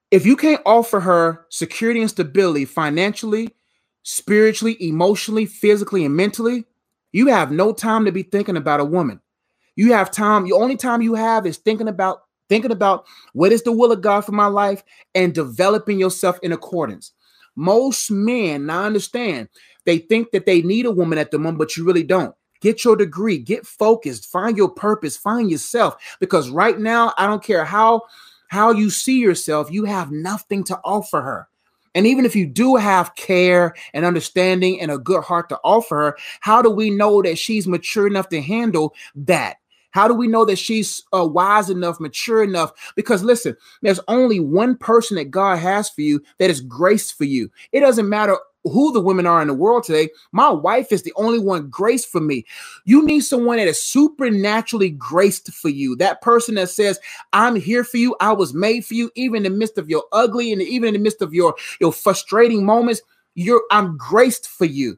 If 0.09 0.25
you 0.25 0.35
can't 0.35 0.61
offer 0.65 0.99
her 0.99 1.45
security 1.49 2.01
and 2.01 2.09
stability 2.09 2.65
financially 2.65 3.49
spiritually 4.03 4.75
emotionally 4.83 5.45
physically 5.45 6.03
and 6.05 6.15
mentally 6.15 6.65
you 7.11 7.27
have 7.27 7.51
no 7.51 7.71
time 7.71 8.05
to 8.05 8.11
be 8.11 8.23
thinking 8.23 8.57
about 8.57 8.79
a 8.79 8.85
woman. 8.85 9.21
You 9.75 9.93
have 9.93 10.09
time 10.09 10.45
the 10.45 10.53
only 10.53 10.75
time 10.75 11.01
you 11.01 11.13
have 11.15 11.45
is 11.45 11.57
thinking 11.57 11.87
about 11.87 12.23
thinking 12.49 12.71
about 12.71 13.05
what 13.33 13.51
is 13.51 13.63
the 13.63 13.71
will 13.71 13.91
of 13.91 14.01
god 14.01 14.21
for 14.21 14.31
my 14.31 14.47
life 14.47 14.83
and 15.15 15.33
developing 15.33 15.99
yourself 15.99 16.39
in 16.41 16.51
accordance. 16.51 17.11
Most 17.55 18.09
men 18.09 18.65
now 18.65 18.83
understand 18.85 19.49
they 19.85 19.99
think 19.99 20.31
that 20.31 20.45
they 20.45 20.61
need 20.61 20.85
a 20.85 20.91
woman 20.91 21.17
at 21.17 21.31
the 21.31 21.39
moment, 21.39 21.59
but 21.59 21.75
you 21.75 21.85
really 21.85 22.03
don't. 22.03 22.35
Get 22.61 22.85
your 22.85 22.95
degree, 22.95 23.39
get 23.39 23.65
focused, 23.65 24.31
find 24.31 24.55
your 24.55 24.69
purpose, 24.69 25.17
find 25.17 25.49
yourself. 25.49 25.95
Because 26.19 26.49
right 26.49 26.77
now, 26.77 27.13
I 27.17 27.25
don't 27.25 27.43
care 27.43 27.65
how 27.65 28.03
how 28.49 28.71
you 28.71 28.89
see 28.89 29.17
yourself, 29.17 29.71
you 29.71 29.85
have 29.85 30.11
nothing 30.11 30.61
to 30.65 30.77
offer 30.83 31.21
her. 31.21 31.47
And 31.95 32.05
even 32.05 32.25
if 32.25 32.35
you 32.35 32.45
do 32.45 32.75
have 32.75 33.15
care 33.15 33.73
and 33.93 34.05
understanding 34.05 34.81
and 34.81 34.91
a 34.91 34.97
good 34.97 35.23
heart 35.23 35.47
to 35.49 35.59
offer 35.63 35.95
her, 35.95 36.17
how 36.41 36.61
do 36.61 36.69
we 36.69 36.89
know 36.89 37.21
that 37.21 37.37
she's 37.37 37.65
mature 37.65 38.07
enough 38.07 38.27
to 38.29 38.41
handle 38.41 38.93
that? 39.15 39.57
How 39.91 40.07
do 40.07 40.13
we 40.13 40.27
know 40.27 40.45
that 40.45 40.57
she's 40.57 41.03
uh, 41.13 41.25
wise 41.25 41.69
enough, 41.69 41.99
mature 41.99 42.43
enough? 42.43 42.93
Because 42.95 43.23
listen, 43.23 43.55
there's 43.81 43.99
only 44.07 44.39
one 44.39 44.77
person 44.77 45.15
that 45.17 45.31
God 45.31 45.59
has 45.59 45.89
for 45.89 46.01
you 46.01 46.21
that 46.37 46.49
is 46.49 46.61
grace 46.61 47.11
for 47.11 47.25
you. 47.25 47.49
It 47.71 47.81
doesn't 47.81 48.07
matter 48.07 48.37
who 48.63 48.91
the 48.91 49.01
women 49.01 49.25
are 49.25 49.41
in 49.41 49.47
the 49.47 49.53
world 49.53 49.83
today. 49.83 50.09
My 50.31 50.49
wife 50.49 50.91
is 50.91 51.03
the 51.03 51.13
only 51.15 51.39
one 51.39 51.69
graced 51.69 52.09
for 52.09 52.21
me. 52.21 52.45
You 52.85 53.03
need 53.03 53.21
someone 53.21 53.57
that 53.57 53.67
is 53.67 53.81
supernaturally 53.81 54.91
graced 54.91 55.51
for 55.53 55.69
you. 55.69 55.95
That 55.95 56.21
person 56.21 56.55
that 56.55 56.69
says, 56.69 56.99
I'm 57.33 57.55
here 57.55 57.83
for 57.83 57.97
you. 57.97 58.15
I 58.19 58.33
was 58.33 58.53
made 58.53 58.85
for 58.85 58.93
you, 58.93 59.11
even 59.15 59.45
in 59.45 59.51
the 59.51 59.57
midst 59.57 59.77
of 59.77 59.89
your 59.89 60.03
ugly 60.11 60.51
and 60.51 60.61
even 60.61 60.89
in 60.89 60.93
the 60.93 60.99
midst 60.99 61.21
of 61.21 61.33
your, 61.33 61.55
your 61.79 61.93
frustrating 61.93 62.65
moments. 62.65 63.01
You're 63.33 63.63
I'm 63.71 63.97
graced 63.97 64.47
for 64.49 64.65
you. 64.65 64.97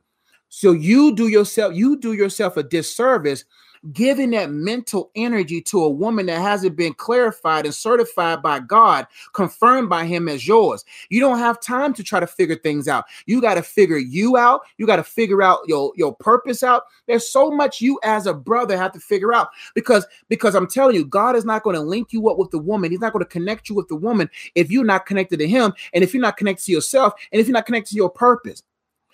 So 0.50 0.72
you 0.72 1.16
do 1.16 1.28
yourself, 1.28 1.74
you 1.74 1.98
do 1.98 2.14
yourself 2.14 2.58
a 2.58 2.64
disservice 2.64 3.46
giving 3.92 4.32
that 4.32 4.50
mental 4.50 5.12
energy 5.16 5.62
to 5.62 5.84
a 5.84 5.90
woman 5.90 6.26
that 6.28 6.42
hasn't 6.42 6.76
been 6.76 6.94
clarified 6.94 7.66
and 7.66 7.76
certified 7.76 8.42
by 8.42 8.60
God, 8.60 9.08
confirmed 9.34 9.90
by 9.90 10.06
Him 10.06 10.30
as 10.30 10.48
yours. 10.48 10.86
You 11.10 11.20
don't 11.20 11.40
have 11.40 11.60
time 11.60 11.94
to 11.96 12.04
try 12.04 12.20
to 12.20 12.28
figure 12.28 12.56
things 12.56 12.88
out. 12.88 13.06
You 13.26 13.42
got 13.42 13.56
to 13.56 13.64
figure 13.64 13.98
you 13.98 14.38
out. 14.38 14.62
You 14.78 14.86
got 14.86 14.98
to 14.98 15.04
figure 15.04 15.42
out 15.42 15.60
your, 15.68 15.92
your 15.96 16.16
purpose 16.16 16.64
out. 16.64 16.84
There's 17.08 17.30
so 17.30 17.52
much 17.52 17.82
you 17.82 18.00
as 18.04 18.26
a 18.28 18.34
brother 18.34 18.78
have 18.78 18.94
to 18.94 19.00
figure 19.00 19.34
out 19.34 19.50
because 19.76 20.06
because 20.30 20.56
I'm 20.56 20.68
telling 20.68 20.96
you, 20.96 21.06
God 21.06 21.36
is 21.36 21.46
not 21.46 21.64
going 21.64 21.76
to 21.76 21.82
link 21.82 22.14
you 22.14 22.30
up 22.30 22.38
with 22.38 22.52
the 22.52 22.60
woman. 22.60 22.92
He's 22.92 23.02
not 23.02 23.14
going 23.14 23.26
to 23.26 23.30
connect 23.30 23.70
you 23.70 23.76
with 23.76 23.88
the 23.88 23.96
woman 23.96 24.30
if 24.56 24.72
you're 24.72 24.86
not 24.86 25.06
connected 25.06 25.38
to 25.38 25.48
Him, 25.48 25.74
and 25.94 26.04
if 26.04 26.14
you're 26.14 26.22
not 26.22 26.38
connected 26.38 26.66
to 26.66 26.72
yourself, 26.72 27.14
and 27.32 27.42
if 27.42 27.48
you're 27.48 27.54
not 27.54 27.66
connected 27.66 27.92
to 27.92 27.98
your 27.98 28.10
purpose. 28.10 28.64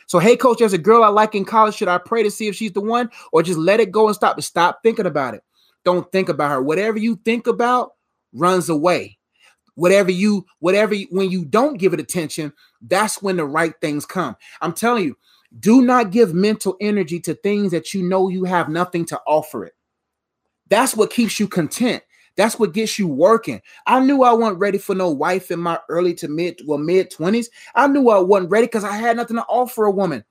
So, 0.10 0.18
hey, 0.18 0.36
coach, 0.36 0.58
there's 0.58 0.74
a 0.74 0.80
girl 0.80 1.04
I 1.04 1.10
like 1.10 1.36
in 1.36 1.46
college. 1.46 1.76
Should 1.76 1.88
I 1.88 2.00
pray 2.00 2.24
to 2.24 2.32
see 2.32 2.48
if 2.48 2.56
she's 2.56 2.72
the 2.72 2.82
one 2.82 3.12
or 3.32 3.44
just 3.44 3.60
let 3.60 3.80
it 3.80 3.92
go 3.92 4.08
and 4.08 4.16
stop? 4.16 4.42
Stop 4.42 4.80
thinking 4.82 5.06
about 5.06 5.36
it. 5.36 5.44
Don't 5.86 6.12
think 6.12 6.30
about 6.30 6.50
her. 6.50 6.64
Whatever 6.64 6.98
you 6.98 7.18
think 7.26 7.46
about 7.46 7.92
runs 8.34 8.70
away. 8.70 9.20
Whatever 9.76 10.10
you, 10.12 10.48
whatever, 10.58 10.96
you, 10.96 11.06
when 11.12 11.30
you 11.30 11.46
don't 11.46 11.78
give 11.78 11.94
it 11.94 12.00
attention, 12.00 12.52
that's 12.82 13.22
when 13.22 13.38
the 13.38 13.46
right 13.46 13.76
things 13.82 14.04
come. 14.04 14.36
I'm 14.62 14.74
telling 14.74 15.04
you, 15.04 15.16
do 15.60 15.84
not 15.84 16.10
give 16.10 16.34
mental 16.34 16.76
energy 16.82 17.20
to 17.20 17.36
things 17.36 17.72
that 17.72 17.94
you 17.94 18.02
know 18.02 18.30
you 18.30 18.46
have 18.46 18.68
nothing 18.68 19.06
to 19.06 19.22
offer 19.28 19.64
it. 19.64 19.74
That's 20.70 20.96
what 20.96 21.12
keeps 21.12 21.40
you 21.40 21.48
content. 21.48 22.02
That's 22.40 22.58
what 22.58 22.72
gets 22.72 22.98
you 22.98 23.06
working. 23.06 23.62
I 23.86 24.00
knew 24.00 24.24
I 24.24 24.32
wasn't 24.32 24.60
ready 24.60 24.78
for 24.78 24.96
no 24.96 25.12
wife 25.12 25.52
in 25.52 25.60
my 25.60 25.78
early 25.90 26.14
to 26.16 26.30
mid 26.30 26.62
well 26.66 26.78
mid 26.78 27.12
20s. 27.12 27.48
I 27.76 27.86
knew 27.90 28.08
I 28.08 28.20
wasn't 28.20 28.50
ready 28.50 28.66
because 28.66 28.86
I 28.86 28.96
had 28.96 29.18
nothing 29.18 29.36
to 29.36 29.44
offer 29.44 29.84
a 29.84 29.92
woman. 29.92 30.24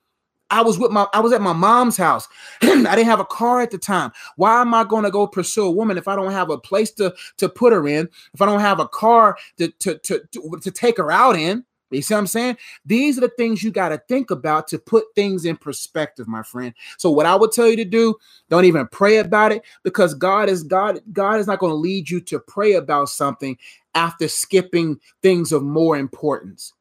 I 0.49 0.63
was 0.63 0.79
with 0.79 0.91
my 0.91 1.07
I 1.13 1.21
was 1.21 1.35
at 1.35 1.43
my 1.43 1.53
mom's 1.53 1.99
house. 1.99 2.27
I 2.63 2.67
didn't 2.67 3.05
have 3.05 3.21
a 3.21 3.27
car 3.27 3.61
at 3.61 3.71
the 3.71 3.77
time. 3.77 4.13
Why 4.37 4.63
am 4.63 4.73
I 4.73 4.85
going 4.85 5.05
to 5.05 5.11
go 5.11 5.27
pursue 5.27 5.67
a 5.67 5.71
woman 5.71 5.99
if 5.99 6.09
I 6.09 6.17
don't 6.17 6.33
have 6.33 6.49
a 6.49 6.57
place 6.57 6.91
to 6.93 7.15
to 7.37 7.47
put 7.47 7.75
her 7.75 7.87
in? 7.87 8.09
If 8.33 8.41
I 8.41 8.47
don't 8.47 8.61
have 8.61 8.81
a 8.81 8.89
car 8.89 9.37
to 9.59 9.69
to 9.69 9.99
to, 9.99 10.23
to, 10.33 10.59
to 10.63 10.71
take 10.71 10.97
her 10.97 11.13
out 11.13 11.37
in? 11.37 11.63
You 11.91 12.03
see 12.03 12.15
what 12.15 12.21
I'm 12.21 12.27
saying? 12.27 12.57
These 12.85 13.19
are 13.19 13.23
the 13.23 13.29
things 13.31 13.63
you 13.63 13.71
got 13.71 13.89
to 13.91 13.99
think 14.09 14.31
about 14.31 14.69
to 14.69 14.79
put 14.79 15.05
things 15.15 15.45
in 15.45 15.57
perspective, 15.57 16.29
my 16.29 16.43
friend. 16.43 16.75
So 16.99 17.11
what 17.11 17.27
I 17.27 17.35
would 17.35 17.53
tell 17.53 17.69
you 17.69 17.77
to 17.77 17.85
do, 17.85 18.17
don't 18.51 18.67
even 18.67 18.87
pray 18.89 19.19
about 19.19 19.53
it 19.53 19.63
because 19.83 20.15
God 20.15 20.49
is 20.49 20.63
God 20.63 21.01
God 21.13 21.41
is 21.41 21.47
not 21.47 21.59
going 21.59 21.71
to 21.71 21.77
lead 21.77 22.11
you 22.11 22.21
to 22.23 22.39
pray 22.39 22.75
about 22.75 23.09
something 23.09 23.57
after 23.95 24.29
skipping 24.29 25.01
things 25.23 25.53
of 25.53 25.63
more 25.63 25.97
importance. 25.97 26.75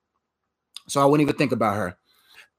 So 0.88 1.02
I 1.02 1.06
wouldn't 1.06 1.28
even 1.28 1.38
think 1.38 1.52
about 1.52 1.76
her. 1.76 1.98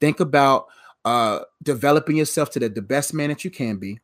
Think 0.01 0.21
about 0.21 0.67
uh, 1.05 1.41
developing 1.63 2.17
yourself 2.17 2.51
to 2.51 2.59
the, 2.59 2.69
the 2.69 2.83
best 2.83 3.15
man 3.15 3.29
that 3.29 3.45
you 3.45 3.51
can 3.51 3.77
be. 3.77 4.01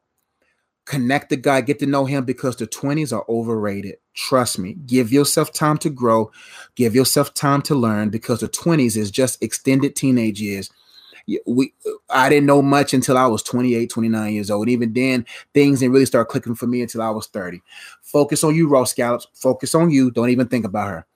Connect 0.85 1.31
the 1.31 1.37
guy, 1.37 1.63
get 1.63 1.79
to 1.79 1.87
know 1.87 2.05
him 2.05 2.25
because 2.25 2.57
the 2.57 2.67
20s 2.67 3.13
are 3.17 3.25
overrated. 3.29 3.97
Trust 4.13 4.59
me. 4.59 4.75
Give 4.87 5.11
yourself 5.13 5.53
time 5.53 5.79
to 5.79 5.91
grow. 5.91 6.31
Give 6.75 6.95
yourself 6.95 7.33
time 7.33 7.63
to 7.63 7.75
learn 7.75 8.11
because 8.11 8.41
the 8.41 8.49
20s 8.49 8.97
is 8.97 9.11
just 9.11 9.43
extended 9.43 9.97
teenage 9.97 10.41
years 10.41 10.71
we 11.47 11.73
uh, 11.87 11.91
I 12.11 12.29
didn't 12.29 12.47
know 12.47 12.63
much 12.63 12.95
until 12.95 13.17
I 13.17 13.27
was 13.27 13.43
28, 13.43 13.91
29 13.91 14.33
years 14.33 14.51
old. 14.51 14.69
Even 14.69 14.93
then, 14.93 15.27
things 15.53 15.81
didn't 15.81 15.93
really 15.93 16.07
start 16.07 16.29
clicking 16.29 16.55
for 16.55 16.67
me 16.67 16.83
until 16.83 17.03
I 17.03 17.11
was 17.11 17.27
30. 17.29 17.63
Focus 18.03 18.45
on 18.45 18.55
you, 18.55 18.69
Raw 18.69 18.85
Scallops. 18.85 19.27
Focus 19.33 19.75
on 19.75 19.91
you. 19.91 20.11
Don't 20.11 20.31
even 20.31 20.49
think 20.49 20.65
about 20.65 20.89
her. 20.89 21.07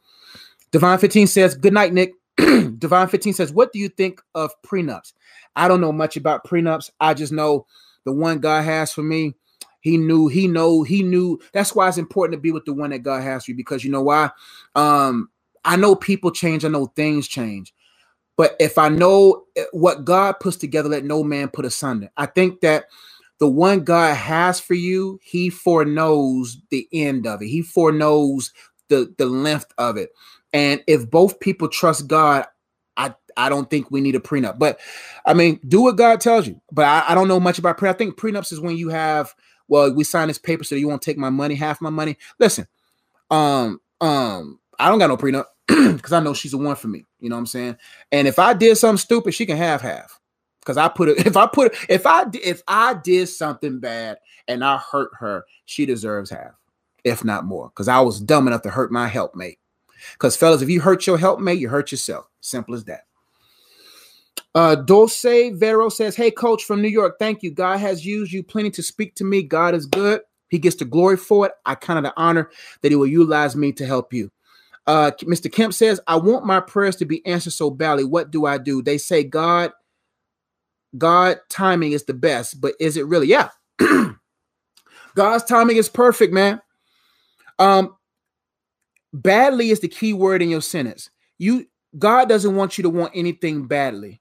Divine 0.71 0.99
15 0.99 1.27
says, 1.27 1.55
Good 1.55 1.73
night, 1.73 1.93
Nick. 1.93 2.15
Divine 2.37 3.09
15 3.09 3.35
says, 3.35 3.53
What 3.53 3.73
do 3.73 3.79
you 3.79 3.89
think 3.89 4.21
of 4.35 4.51
prenups? 4.63 5.13
I 5.57 5.69
don't 5.69 5.81
know 5.81 5.93
much 5.93 6.17
about 6.17 6.45
prenups. 6.45 6.91
I 7.01 7.15
just 7.15 7.33
know 7.33 7.67
the 8.05 8.13
one 8.13 8.39
God 8.39 8.65
has 8.65 8.93
for 8.93 9.03
me. 9.03 9.35
He 9.81 9.97
knew, 9.99 10.29
he 10.29 10.49
know, 10.49 10.83
he 10.85 11.03
knew. 11.03 11.41
That's 11.53 11.75
why 11.75 11.89
it's 11.89 11.99
important 11.99 12.35
to 12.39 12.43
be 12.43 12.53
with 12.53 12.67
the 12.67 12.75
one 12.75 12.91
that 12.91 13.01
God 13.01 13.23
has 13.23 13.45
for 13.47 13.53
you 13.53 13.57
because 13.57 13.85
you 13.85 13.91
know 13.93 14.03
why? 14.03 14.31
Um, 14.77 15.31
I 15.65 15.77
know 15.77 15.97
people 15.97 16.33
change, 16.33 16.65
I 16.65 16.69
know 16.69 16.87
things 16.87 17.29
change. 17.29 17.75
But 18.37 18.57
if 18.61 18.79
I 18.79 18.91
know 18.91 19.45
eh, 19.57 19.67
what 19.73 20.07
God 20.07 20.41
puts 20.41 20.59
together, 20.59 20.91
let 20.91 21.05
no 21.07 21.25
man 21.25 21.51
put 21.51 21.67
asunder. 21.67 22.11
I 22.19 22.27
think 22.27 22.63
that 22.63 22.87
the 23.41 23.49
one 23.49 23.85
God 23.85 24.17
has 24.17 24.61
for 24.61 24.75
you, 24.75 25.21
he 25.25 25.51
foreknows 25.51 26.59
the 26.71 26.89
end 26.93 27.29
of 27.29 27.43
it. 27.43 27.49
He 27.49 27.63
foreknows 27.63 28.55
the, 28.91 29.15
the 29.19 29.27
length 29.27 29.73
of 29.79 29.99
it. 29.99 30.13
And 30.55 30.85
if 30.89 31.11
both 31.11 31.41
people 31.41 31.69
trust 31.69 32.09
God, 32.09 32.47
I, 32.97 33.15
I 33.37 33.51
don't 33.51 33.71
think 33.71 33.93
we 33.93 34.03
need 34.03 34.17
a 34.17 34.21
prenup. 34.21 34.59
But 34.61 34.81
I 35.27 35.35
mean, 35.35 35.61
do 35.69 35.83
what 35.83 35.99
God 35.99 36.23
tells 36.23 36.49
you. 36.49 36.63
But 36.73 36.87
I, 36.87 37.05
I 37.11 37.17
don't 37.17 37.29
know 37.29 37.41
much 37.41 37.61
about 37.61 37.79
prenup. 37.79 37.91
I 37.91 37.95
think 37.95 38.19
prenups 38.19 38.53
is 38.53 38.61
when 38.61 38.79
you 38.79 38.91
have, 38.91 39.35
well, 39.69 39.93
we 39.93 40.05
signed 40.05 40.31
this 40.31 40.39
paper 40.39 40.65
so 40.65 40.75
you 40.75 40.89
won't 40.89 41.03
take 41.03 41.19
my 41.19 41.31
money, 41.31 41.55
half 41.55 41.81
my 41.81 41.91
money. 41.91 42.17
Listen, 42.39 42.67
um, 43.31 43.81
um, 44.01 44.59
I 44.79 44.89
don't 44.89 44.99
got 44.99 45.09
no 45.09 45.17
prenup 45.17 45.47
because 45.67 46.13
I 46.13 46.21
know 46.21 46.35
she's 46.35 46.53
the 46.53 46.59
one 46.59 46.77
for 46.77 46.89
me. 46.89 47.05
You 47.21 47.29
know 47.29 47.37
what 47.37 47.41
I'm 47.41 47.47
saying? 47.47 47.77
And 48.13 48.27
if 48.27 48.39
I 48.39 48.55
did 48.55 48.77
something 48.79 48.99
stupid, 48.99 49.35
she 49.35 49.47
can 49.47 49.57
have 49.57 49.81
half. 49.81 50.19
Because 50.61 50.77
I 50.77 50.89
put 50.89 51.09
it, 51.09 51.19
if 51.27 51.37
I 51.37 51.47
put 51.47 51.73
it, 51.73 51.79
if 51.89 52.07
I 52.07 52.25
if 52.35 52.63
I 52.67 52.95
did 52.95 53.29
something 53.29 53.81
bad 53.81 54.19
and 54.47 54.65
I 54.65 54.79
hurt 54.79 55.11
her, 55.19 55.45
she 55.67 55.87
deserves 55.87 56.31
half, 56.31 56.53
if 57.05 57.25
not 57.25 57.45
more. 57.45 57.69
Because 57.69 57.89
I 57.89 58.01
was 58.01 58.21
dumb 58.21 58.47
enough 58.47 58.63
to 58.63 58.71
hurt 58.71 58.93
my 58.93 59.09
helpmate. 59.09 59.59
Because 60.13 60.37
fellas, 60.37 60.63
if 60.63 60.71
you 60.71 60.81
hurt 60.81 61.07
your 61.07 61.19
helpmate, 61.19 61.59
you 61.59 61.69
hurt 61.69 61.91
yourself. 61.91 62.27
Simple 62.41 62.75
as 62.75 62.85
that. 62.85 63.08
Uh, 64.55 64.75
Dulce 64.75 65.23
Vero 65.23 65.89
says, 65.89 66.17
Hey, 66.17 66.31
coach 66.31 66.65
from 66.65 66.83
New 66.83 66.89
York, 66.89 67.17
thank 67.19 67.43
you. 67.43 67.51
God 67.51 67.79
has 67.79 68.05
used 68.05 68.33
you 68.33 68.43
plenty 68.43 68.71
to 68.71 68.83
speak 68.83 69.15
to 69.17 69.25
me. 69.25 69.43
God 69.43 69.75
is 69.75 69.87
good. 69.87 70.23
He 70.49 70.59
gets 70.59 70.77
the 70.77 70.85
glory 70.85 71.17
for 71.17 71.47
it. 71.47 71.53
I 71.67 71.75
kind 71.75 71.99
of 71.99 72.05
the 72.05 72.13
honor 72.17 72.51
that 72.83 72.91
he 72.91 72.97
will 72.97 73.07
utilize 73.07 73.55
me 73.55 73.73
to 73.73 73.87
help 73.87 74.13
you. 74.13 74.31
Uh, 74.87 75.11
Mr. 75.23 75.53
Kemp 75.53 75.75
says, 75.75 76.01
I 76.07 76.17
want 76.17 76.47
my 76.47 76.61
prayers 76.61 76.97
to 76.97 77.05
be 77.05 77.25
answered 77.27 77.53
so 77.53 77.71
badly. 77.71 78.05
What 78.05 78.31
do 78.31 78.47
I 78.47 78.57
do? 78.57 78.83
They 78.83 78.97
say 78.97 79.23
God, 79.23 79.73
God 80.97 81.41
timing 81.51 81.93
is 81.93 82.05
the 82.05 82.15
best, 82.15 82.61
but 82.61 82.75
is 82.81 82.97
it 82.97 83.07
really? 83.07 83.27
Yeah. 83.27 83.51
God's 85.15 85.45
timing 85.45 85.77
is 85.77 85.91
perfect, 85.91 86.33
man. 86.33 86.63
Um, 87.59 87.97
badly 89.13 89.71
is 89.71 89.81
the 89.81 89.89
key 89.89 90.13
word 90.13 90.43
in 90.43 90.49
your 90.49 90.63
sentence. 90.63 91.11
You 91.39 91.67
God 91.99 92.29
doesn't 92.29 92.55
want 92.55 92.79
you 92.79 92.83
to 92.83 92.91
want 92.91 93.13
anything 93.15 93.67
badly. 93.67 94.21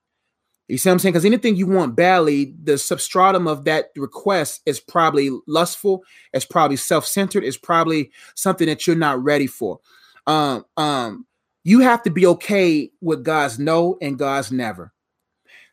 You 0.68 0.78
see 0.78 0.90
what 0.90 0.94
I'm 0.94 1.00
saying? 1.00 1.14
Because 1.14 1.26
anything 1.26 1.56
you 1.56 1.66
want 1.66 1.96
badly, 1.96 2.54
the 2.62 2.78
substratum 2.78 3.48
of 3.48 3.64
that 3.66 3.92
request 3.96 4.62
is 4.66 4.80
probably 4.80 5.30
lustful, 5.48 6.04
it's 6.34 6.46
probably 6.46 6.76
self-centered, 6.76 7.44
it's 7.44 7.58
probably 7.58 8.12
something 8.36 8.68
that 8.68 8.86
you're 8.86 8.96
not 8.96 9.24
ready 9.24 9.48
for 9.48 9.80
um, 10.28 10.66
um, 10.76 11.26
you 11.64 11.80
have 11.80 12.04
to 12.04 12.10
be 12.10 12.26
okay 12.28 12.92
with 13.02 13.24
God's 13.24 13.58
no 13.58 13.98
and 14.02 14.20
God's 14.20 14.52
never. 14.52 14.94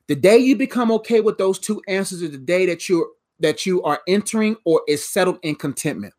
The 0.07 0.14
day 0.14 0.38
you 0.38 0.57
become 0.57 0.90
okay 0.92 1.20
with 1.20 1.38
those 1.38 1.59
two 1.59 1.83
answers 1.88 2.22
is 2.22 2.30
the 2.30 2.38
day 2.38 2.66
that 2.66 2.88
you're 2.88 3.09
that 3.40 3.66
you 3.66 3.83
are 3.83 4.00
entering 4.07 4.57
or 4.64 4.80
is 4.87 5.04
settled 5.04 5.38
in 5.42 5.57
contentment. 5.57 6.14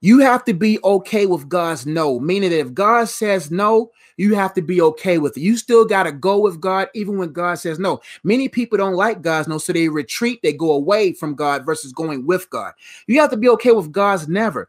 You 0.00 0.20
have 0.20 0.44
to 0.44 0.54
be 0.54 0.78
okay 0.82 1.26
with 1.26 1.48
God's 1.48 1.86
no, 1.86 2.20
meaning 2.20 2.50
that 2.50 2.60
if 2.60 2.72
God 2.72 3.08
says 3.08 3.50
no, 3.50 3.90
you 4.20 4.34
have 4.34 4.54
to 4.54 4.62
be 4.62 4.80
okay 4.82 5.18
with 5.18 5.36
it. 5.36 5.40
You 5.40 5.56
still 5.56 5.84
got 5.84 6.04
to 6.04 6.12
go 6.12 6.38
with 6.38 6.60
God 6.60 6.88
even 6.94 7.18
when 7.18 7.32
God 7.32 7.54
says 7.54 7.78
no. 7.78 8.00
Many 8.22 8.48
people 8.48 8.78
don't 8.78 8.94
like 8.94 9.22
God's 9.22 9.48
no, 9.48 9.58
so 9.58 9.72
they 9.72 9.88
retreat, 9.88 10.40
they 10.42 10.52
go 10.52 10.72
away 10.72 11.12
from 11.12 11.34
God 11.34 11.64
versus 11.64 11.92
going 11.92 12.26
with 12.26 12.48
God. 12.50 12.72
You 13.06 13.20
have 13.20 13.30
to 13.30 13.36
be 13.36 13.48
okay 13.48 13.72
with 13.72 13.92
God's 13.92 14.28
never 14.28 14.68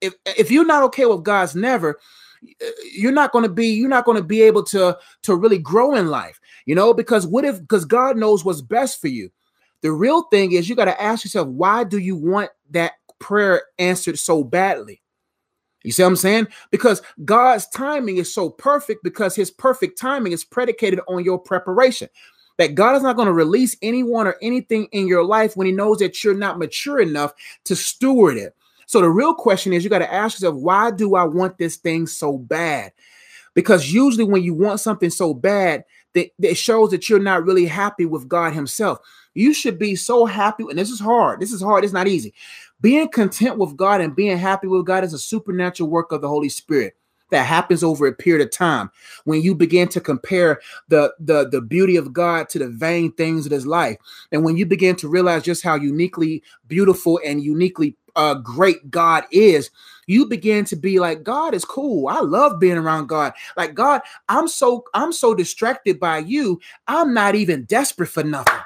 if 0.00 0.14
if 0.24 0.50
you're 0.50 0.66
not 0.66 0.82
okay 0.84 1.06
with 1.06 1.22
God's 1.22 1.54
never, 1.54 1.98
uh, 2.44 2.66
you're 2.92 3.12
not 3.12 3.32
going 3.32 3.44
to 3.44 3.50
be 3.50 3.68
you're 3.68 3.88
not 3.88 4.04
going 4.04 4.16
to 4.16 4.24
be 4.24 4.42
able 4.42 4.62
to 4.64 4.96
to 5.22 5.34
really 5.34 5.58
grow 5.58 5.94
in 5.94 6.08
life. 6.08 6.40
You 6.64 6.74
know, 6.74 6.94
because 6.94 7.26
what 7.26 7.44
if 7.44 7.60
because 7.60 7.84
God 7.84 8.16
knows 8.16 8.44
what's 8.44 8.60
best 8.60 9.00
for 9.00 9.08
you. 9.08 9.30
The 9.82 9.92
real 9.92 10.22
thing 10.22 10.52
is 10.52 10.68
you 10.68 10.74
got 10.74 10.86
to 10.86 11.00
ask 11.00 11.24
yourself, 11.24 11.48
why 11.48 11.84
do 11.84 11.98
you 11.98 12.16
want 12.16 12.50
that 12.70 12.92
prayer 13.18 13.62
answered 13.78 14.18
so 14.18 14.42
badly? 14.42 15.00
You 15.86 15.92
see 15.92 16.02
what 16.02 16.08
I'm 16.08 16.16
saying? 16.16 16.48
Because 16.72 17.00
God's 17.24 17.68
timing 17.68 18.16
is 18.16 18.34
so 18.34 18.50
perfect 18.50 19.04
because 19.04 19.36
his 19.36 19.52
perfect 19.52 19.96
timing 19.96 20.32
is 20.32 20.44
predicated 20.44 20.98
on 21.06 21.24
your 21.24 21.38
preparation. 21.38 22.08
That 22.58 22.74
God 22.74 22.96
is 22.96 23.04
not 23.04 23.14
going 23.14 23.26
to 23.26 23.32
release 23.32 23.76
anyone 23.82 24.26
or 24.26 24.34
anything 24.42 24.88
in 24.90 25.06
your 25.06 25.22
life 25.22 25.56
when 25.56 25.68
he 25.68 25.72
knows 25.72 25.98
that 25.98 26.24
you're 26.24 26.34
not 26.34 26.58
mature 26.58 27.00
enough 27.00 27.34
to 27.64 27.76
steward 27.76 28.36
it. 28.36 28.56
So 28.86 29.00
the 29.00 29.08
real 29.08 29.32
question 29.32 29.72
is 29.72 29.84
you 29.84 29.90
got 29.90 30.00
to 30.00 30.12
ask 30.12 30.40
yourself, 30.40 30.56
why 30.56 30.90
do 30.90 31.14
I 31.14 31.22
want 31.22 31.56
this 31.56 31.76
thing 31.76 32.08
so 32.08 32.36
bad? 32.36 32.92
Because 33.54 33.92
usually 33.92 34.24
when 34.24 34.42
you 34.42 34.54
want 34.54 34.80
something 34.80 35.10
so 35.10 35.34
bad, 35.34 35.84
that, 36.14 36.30
it 36.40 36.56
shows 36.56 36.90
that 36.90 37.08
you're 37.08 37.20
not 37.20 37.44
really 37.44 37.66
happy 37.66 38.06
with 38.06 38.28
God 38.28 38.54
Himself. 38.54 38.98
You 39.34 39.54
should 39.54 39.78
be 39.78 39.94
so 39.94 40.24
happy, 40.24 40.64
and 40.68 40.78
this 40.78 40.90
is 40.90 40.98
hard. 40.98 41.40
This 41.40 41.52
is 41.52 41.62
hard. 41.62 41.84
It's 41.84 41.92
not 41.92 42.08
easy. 42.08 42.32
Being 42.80 43.08
content 43.08 43.58
with 43.58 43.76
God 43.76 44.00
and 44.00 44.14
being 44.14 44.36
happy 44.36 44.66
with 44.66 44.86
God 44.86 45.04
is 45.04 45.12
a 45.12 45.18
supernatural 45.18 45.88
work 45.88 46.12
of 46.12 46.20
the 46.20 46.28
Holy 46.28 46.48
Spirit 46.48 46.94
that 47.30 47.44
happens 47.44 47.82
over 47.82 48.06
a 48.06 48.12
period 48.12 48.44
of 48.44 48.52
time 48.52 48.90
when 49.24 49.42
you 49.42 49.54
begin 49.54 49.88
to 49.88 50.00
compare 50.00 50.60
the 50.88 51.12
the 51.18 51.48
the 51.48 51.60
beauty 51.60 51.96
of 51.96 52.12
God 52.12 52.48
to 52.50 52.58
the 52.58 52.68
vain 52.68 53.10
things 53.12 53.46
of 53.46 53.52
his 53.52 53.66
life 53.66 53.96
and 54.30 54.44
when 54.44 54.56
you 54.56 54.64
begin 54.64 54.94
to 54.96 55.08
realize 55.08 55.42
just 55.42 55.64
how 55.64 55.74
uniquely 55.74 56.42
beautiful 56.68 57.20
and 57.24 57.42
uniquely 57.42 57.96
uh, 58.16 58.34
great 58.34 58.90
God 58.90 59.24
is, 59.30 59.70
you 60.06 60.26
begin 60.26 60.64
to 60.66 60.76
be 60.76 60.98
like, 60.98 61.22
God 61.22 61.54
is 61.54 61.64
cool. 61.64 62.08
I 62.08 62.20
love 62.20 62.58
being 62.58 62.78
around 62.78 63.08
God. 63.08 63.34
Like 63.56 63.74
God, 63.74 64.00
I'm 64.28 64.48
so 64.48 64.84
I'm 64.94 65.12
so 65.12 65.34
distracted 65.34 66.00
by 66.00 66.18
you. 66.18 66.60
I'm 66.88 67.14
not 67.14 67.34
even 67.34 67.64
desperate 67.64 68.08
for 68.08 68.24
nothing. 68.24 68.60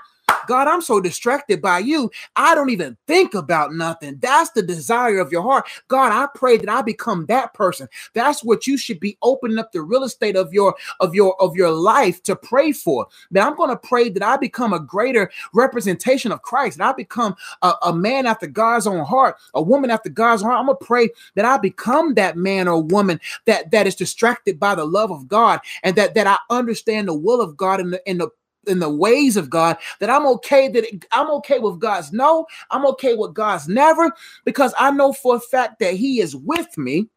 God, 0.50 0.68
I'm 0.68 0.82
so 0.82 1.00
distracted 1.00 1.62
by 1.62 1.80
you. 1.80 2.10
I 2.36 2.56
don't 2.56 2.70
even 2.70 2.98
think 3.08 3.34
about 3.34 3.74
nothing. 3.74 4.18
That's 4.20 4.50
the 4.52 4.62
desire 4.64 5.20
of 5.20 5.32
your 5.32 5.42
heart. 5.44 5.66
God, 5.88 6.12
I 6.12 6.28
pray 6.34 6.58
that 6.58 6.68
I 6.70 6.82
become 6.82 7.26
that 7.28 7.54
person. 7.54 7.88
That's 8.14 8.44
what 8.44 8.66
you 8.66 8.78
should 8.78 9.00
be 9.00 9.18
opening 9.22 9.58
up 9.60 9.72
the 9.72 9.82
real 9.82 10.04
estate 10.04 10.36
of 10.36 10.52
your 10.52 10.76
of 11.00 11.14
your 11.14 11.40
of 11.42 11.56
your 11.56 11.70
life 11.70 12.22
to 12.24 12.36
pray 12.36 12.72
for. 12.72 13.08
That 13.32 13.46
I'm 13.46 13.56
going 13.56 13.70
to 13.70 13.76
pray 13.78 14.10
that 14.10 14.24
I 14.24 14.38
become 14.38 14.74
a 14.74 14.80
greater 14.80 15.30
representation 15.54 16.32
of 16.32 16.42
Christ. 16.42 16.78
That 16.78 16.88
I 16.90 16.94
become 16.94 17.36
a, 17.62 17.74
a 17.84 17.94
man 17.94 18.26
after 18.26 18.48
God's 18.48 18.88
own 18.88 19.04
heart, 19.06 19.36
a 19.54 19.62
woman 19.62 19.90
after 19.90 20.10
God's 20.10 20.42
heart. 20.42 20.58
I'm 20.58 20.66
going 20.66 20.78
to 20.80 20.86
pray 20.86 21.10
that 21.36 21.46
I 21.46 21.58
become 21.58 22.14
that 22.16 22.36
man 22.36 22.68
or 22.68 22.82
woman 22.82 23.20
that 23.46 23.72
that 23.72 23.86
is 23.88 23.96
distracted 23.96 24.60
by 24.60 24.74
the 24.76 24.86
love 24.86 25.12
of 25.12 25.28
God 25.28 25.60
and 25.84 25.96
that 25.96 26.14
that 26.14 26.26
I 26.28 26.38
understand 26.50 27.08
the 27.08 27.14
will 27.14 27.42
of 27.42 27.56
God 27.56 27.80
in 27.80 27.90
the 27.92 28.02
in 28.10 28.18
the 28.18 28.30
in 28.66 28.78
the 28.78 28.90
ways 28.90 29.36
of 29.36 29.50
God 29.50 29.76
that 30.00 30.10
I'm 30.10 30.26
okay 30.26 30.68
that 30.68 30.84
I'm 31.12 31.30
okay 31.32 31.58
with 31.58 31.78
God's 31.78 32.12
no, 32.12 32.46
I'm 32.70 32.86
okay 32.86 33.14
with 33.14 33.34
God's 33.34 33.68
never 33.68 34.12
because 34.44 34.74
I 34.78 34.90
know 34.90 35.12
for 35.12 35.36
a 35.36 35.40
fact 35.40 35.78
that 35.80 35.94
he 35.94 36.20
is 36.20 36.36
with 36.36 36.76
me 36.76 37.08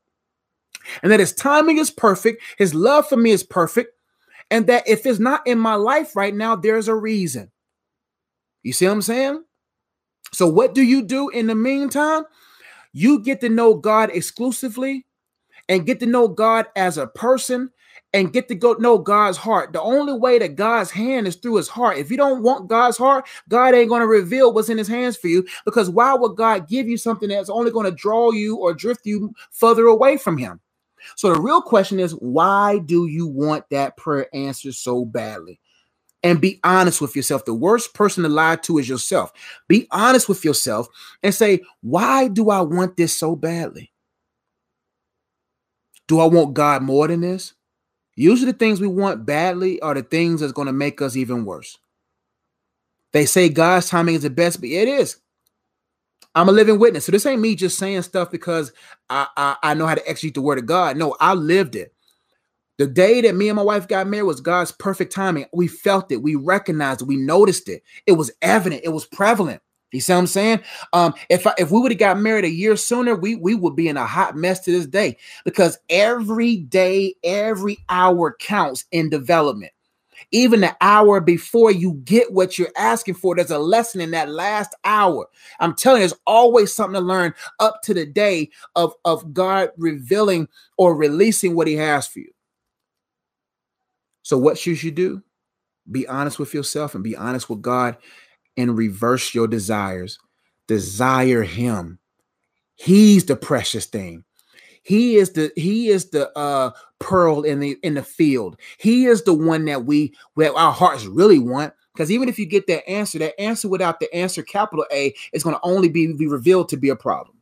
and 1.01 1.11
that 1.11 1.19
his 1.19 1.33
timing 1.33 1.77
is 1.77 1.91
perfect, 1.91 2.41
his 2.57 2.73
love 2.73 3.07
for 3.07 3.17
me 3.17 3.31
is 3.31 3.43
perfect 3.43 3.97
and 4.51 4.67
that 4.67 4.87
if 4.87 5.05
it's 5.05 5.19
not 5.19 5.45
in 5.47 5.57
my 5.59 5.75
life 5.75 6.15
right 6.15 6.35
now 6.35 6.55
there's 6.55 6.87
a 6.87 6.95
reason. 6.95 7.51
You 8.63 8.73
see 8.73 8.85
what 8.85 8.93
I'm 8.93 9.01
saying? 9.01 9.43
So 10.31 10.47
what 10.47 10.73
do 10.73 10.81
you 10.81 11.03
do 11.03 11.29
in 11.29 11.47
the 11.47 11.55
meantime? 11.55 12.23
You 12.93 13.19
get 13.19 13.41
to 13.41 13.49
know 13.49 13.73
God 13.73 14.11
exclusively 14.13 15.05
and 15.67 15.85
get 15.85 15.99
to 15.99 16.05
know 16.05 16.27
God 16.27 16.67
as 16.75 16.97
a 16.97 17.07
person 17.07 17.71
and 18.13 18.31
get 18.31 18.47
to 18.47 18.55
go 18.55 18.73
know 18.73 18.99
God's 18.99 19.37
heart. 19.37 19.73
The 19.73 19.81
only 19.81 20.13
way 20.13 20.37
that 20.37 20.55
God's 20.55 20.91
hand 20.91 21.27
is 21.27 21.35
through 21.35 21.55
his 21.55 21.67
heart. 21.67 21.97
If 21.97 22.11
you 22.11 22.17
don't 22.17 22.43
want 22.43 22.69
God's 22.69 22.97
heart, 22.97 23.27
God 23.49 23.73
ain't 23.73 23.89
going 23.89 24.01
to 24.01 24.07
reveal 24.07 24.53
what's 24.53 24.69
in 24.69 24.77
his 24.77 24.87
hands 24.87 25.17
for 25.17 25.27
you 25.27 25.45
because 25.65 25.89
why 25.89 26.13
would 26.13 26.35
God 26.35 26.69
give 26.69 26.87
you 26.87 26.97
something 26.97 27.29
that's 27.29 27.49
only 27.49 27.71
going 27.71 27.85
to 27.89 27.91
draw 27.91 28.31
you 28.31 28.57
or 28.57 28.73
drift 28.73 29.05
you 29.05 29.33
further 29.51 29.87
away 29.87 30.17
from 30.17 30.37
him? 30.37 30.59
So 31.15 31.33
the 31.33 31.41
real 31.41 31.61
question 31.61 31.99
is, 31.99 32.11
why 32.13 32.79
do 32.79 33.07
you 33.07 33.27
want 33.27 33.65
that 33.71 33.97
prayer 33.97 34.27
answered 34.33 34.75
so 34.75 35.05
badly? 35.05 35.59
And 36.21 36.39
be 36.39 36.61
honest 36.63 37.01
with 37.01 37.17
yourself. 37.17 37.43
The 37.43 37.53
worst 37.53 37.93
person 37.93 38.23
to 38.23 38.29
lie 38.29 38.55
to 38.57 38.77
is 38.77 38.87
yourself. 38.87 39.33
Be 39.67 39.87
honest 39.91 40.29
with 40.29 40.45
yourself 40.45 40.87
and 41.21 41.35
say, 41.35 41.61
why 41.81 42.29
do 42.29 42.49
I 42.49 42.61
want 42.61 42.95
this 42.95 43.17
so 43.17 43.35
badly? 43.35 43.91
Do 46.07 46.21
I 46.21 46.25
want 46.25 46.53
God 46.53 46.83
more 46.83 47.09
than 47.09 47.19
this? 47.19 47.53
Usually, 48.15 48.51
the 48.51 48.57
things 48.57 48.79
we 48.81 48.87
want 48.87 49.25
badly 49.25 49.81
are 49.81 49.93
the 49.93 50.03
things 50.03 50.41
that's 50.41 50.53
going 50.53 50.67
to 50.67 50.73
make 50.73 51.01
us 51.01 51.15
even 51.15 51.45
worse. 51.45 51.77
They 53.13 53.25
say 53.25 53.49
God's 53.49 53.89
timing 53.89 54.15
is 54.15 54.23
the 54.23 54.29
best, 54.29 54.59
but 54.59 54.69
it 54.69 54.87
is. 54.87 55.17
I'm 56.35 56.49
a 56.49 56.51
living 56.51 56.79
witness. 56.79 57.05
So 57.05 57.11
this 57.11 57.25
ain't 57.25 57.41
me 57.41 57.55
just 57.55 57.77
saying 57.77 58.01
stuff 58.03 58.31
because 58.31 58.71
I, 59.09 59.27
I, 59.37 59.55
I 59.63 59.73
know 59.75 59.85
how 59.85 59.95
to 59.95 60.09
execute 60.09 60.33
the 60.33 60.41
word 60.41 60.57
of 60.57 60.65
God. 60.65 60.97
No, 60.97 61.15
I 61.19 61.33
lived 61.33 61.75
it. 61.75 61.93
The 62.79 62.87
day 62.87 63.21
that 63.21 63.35
me 63.35 63.49
and 63.49 63.55
my 63.55 63.61
wife 63.63 63.87
got 63.87 64.07
married 64.07 64.23
was 64.23 64.41
God's 64.41 64.71
perfect 64.71 65.13
timing. 65.13 65.45
We 65.53 65.67
felt 65.67 66.11
it, 66.11 66.23
we 66.23 66.35
recognized 66.35 67.01
it, 67.01 67.07
we 67.07 67.17
noticed 67.17 67.69
it. 67.69 67.83
It 68.07 68.13
was 68.13 68.31
evident, 68.41 68.81
it 68.83 68.89
was 68.89 69.05
prevalent. 69.05 69.61
You 69.93 70.01
see 70.01 70.13
what 70.13 70.19
I'm 70.19 70.27
saying? 70.27 70.59
Um, 70.91 71.13
if 71.29 71.45
I, 71.45 71.53
if 71.57 71.71
we 71.71 71.79
would 71.79 71.91
have 71.91 71.99
got 71.99 72.19
married 72.19 72.45
a 72.45 72.49
year 72.49 72.75
sooner, 72.75 73.15
we 73.15 73.35
we 73.35 73.55
would 73.55 73.75
be 73.75 73.87
in 73.87 73.97
a 73.97 74.05
hot 74.05 74.35
mess 74.35 74.59
to 74.61 74.71
this 74.71 74.87
day 74.87 75.17
because 75.45 75.77
every 75.89 76.57
day, 76.57 77.15
every 77.23 77.77
hour 77.89 78.35
counts 78.39 78.85
in 78.91 79.09
development. 79.09 79.71
Even 80.31 80.61
the 80.61 80.75
hour 80.81 81.19
before 81.19 81.71
you 81.71 81.93
get 82.05 82.31
what 82.31 82.57
you're 82.57 82.71
asking 82.75 83.13
for, 83.13 83.35
there's 83.35 83.51
a 83.51 83.59
lesson 83.59 84.01
in 84.01 84.11
that 84.11 84.29
last 84.29 84.73
hour. 84.83 85.27
I'm 85.59 85.75
telling 85.75 86.01
you, 86.01 86.07
there's 86.07 86.19
always 86.25 86.73
something 86.73 86.99
to 86.99 87.05
learn 87.05 87.33
up 87.59 87.81
to 87.83 87.93
the 87.93 88.05
day 88.05 88.49
of, 88.75 88.93
of 89.05 89.33
God 89.33 89.69
revealing 89.77 90.47
or 90.77 90.95
releasing 90.95 91.55
what 91.55 91.67
He 91.67 91.75
has 91.75 92.07
for 92.07 92.19
you. 92.19 92.31
So, 94.23 94.37
what 94.37 94.57
should 94.57 94.81
you 94.81 94.91
do? 94.91 95.21
Be 95.91 96.07
honest 96.07 96.39
with 96.39 96.53
yourself 96.53 96.95
and 96.95 97.03
be 97.03 97.15
honest 97.15 97.49
with 97.49 97.61
God 97.61 97.97
and 98.57 98.77
reverse 98.77 99.33
your 99.33 99.47
desires. 99.47 100.19
Desire 100.67 101.43
Him. 101.43 101.99
He's 102.75 103.25
the 103.25 103.35
precious 103.35 103.85
thing. 103.85 104.23
He 104.83 105.15
is 105.15 105.31
the 105.31 105.51
he 105.55 105.89
is 105.89 106.09
the 106.09 106.37
uh 106.37 106.71
pearl 106.99 107.43
in 107.43 107.59
the 107.59 107.77
in 107.83 107.93
the 107.93 108.03
field. 108.03 108.57
He 108.77 109.05
is 109.05 109.23
the 109.23 109.33
one 109.33 109.65
that 109.65 109.85
we 109.85 110.13
where 110.33 110.53
our 110.53 110.73
hearts 110.73 111.05
really 111.05 111.39
want. 111.39 111.73
Because 111.93 112.11
even 112.11 112.27
if 112.27 112.39
you 112.39 112.45
get 112.45 112.67
that 112.67 112.87
answer, 112.89 113.19
that 113.19 113.39
answer 113.39 113.69
without 113.69 113.99
the 113.99 114.13
answer 114.13 114.41
capital 114.41 114.85
A 114.91 115.13
is 115.31 115.43
going 115.43 115.55
to 115.55 115.61
only 115.63 115.89
be, 115.89 116.11
be 116.13 116.27
revealed 116.27 116.69
to 116.69 116.77
be 116.77 116.89
a 116.89 116.95
problem. 116.95 117.37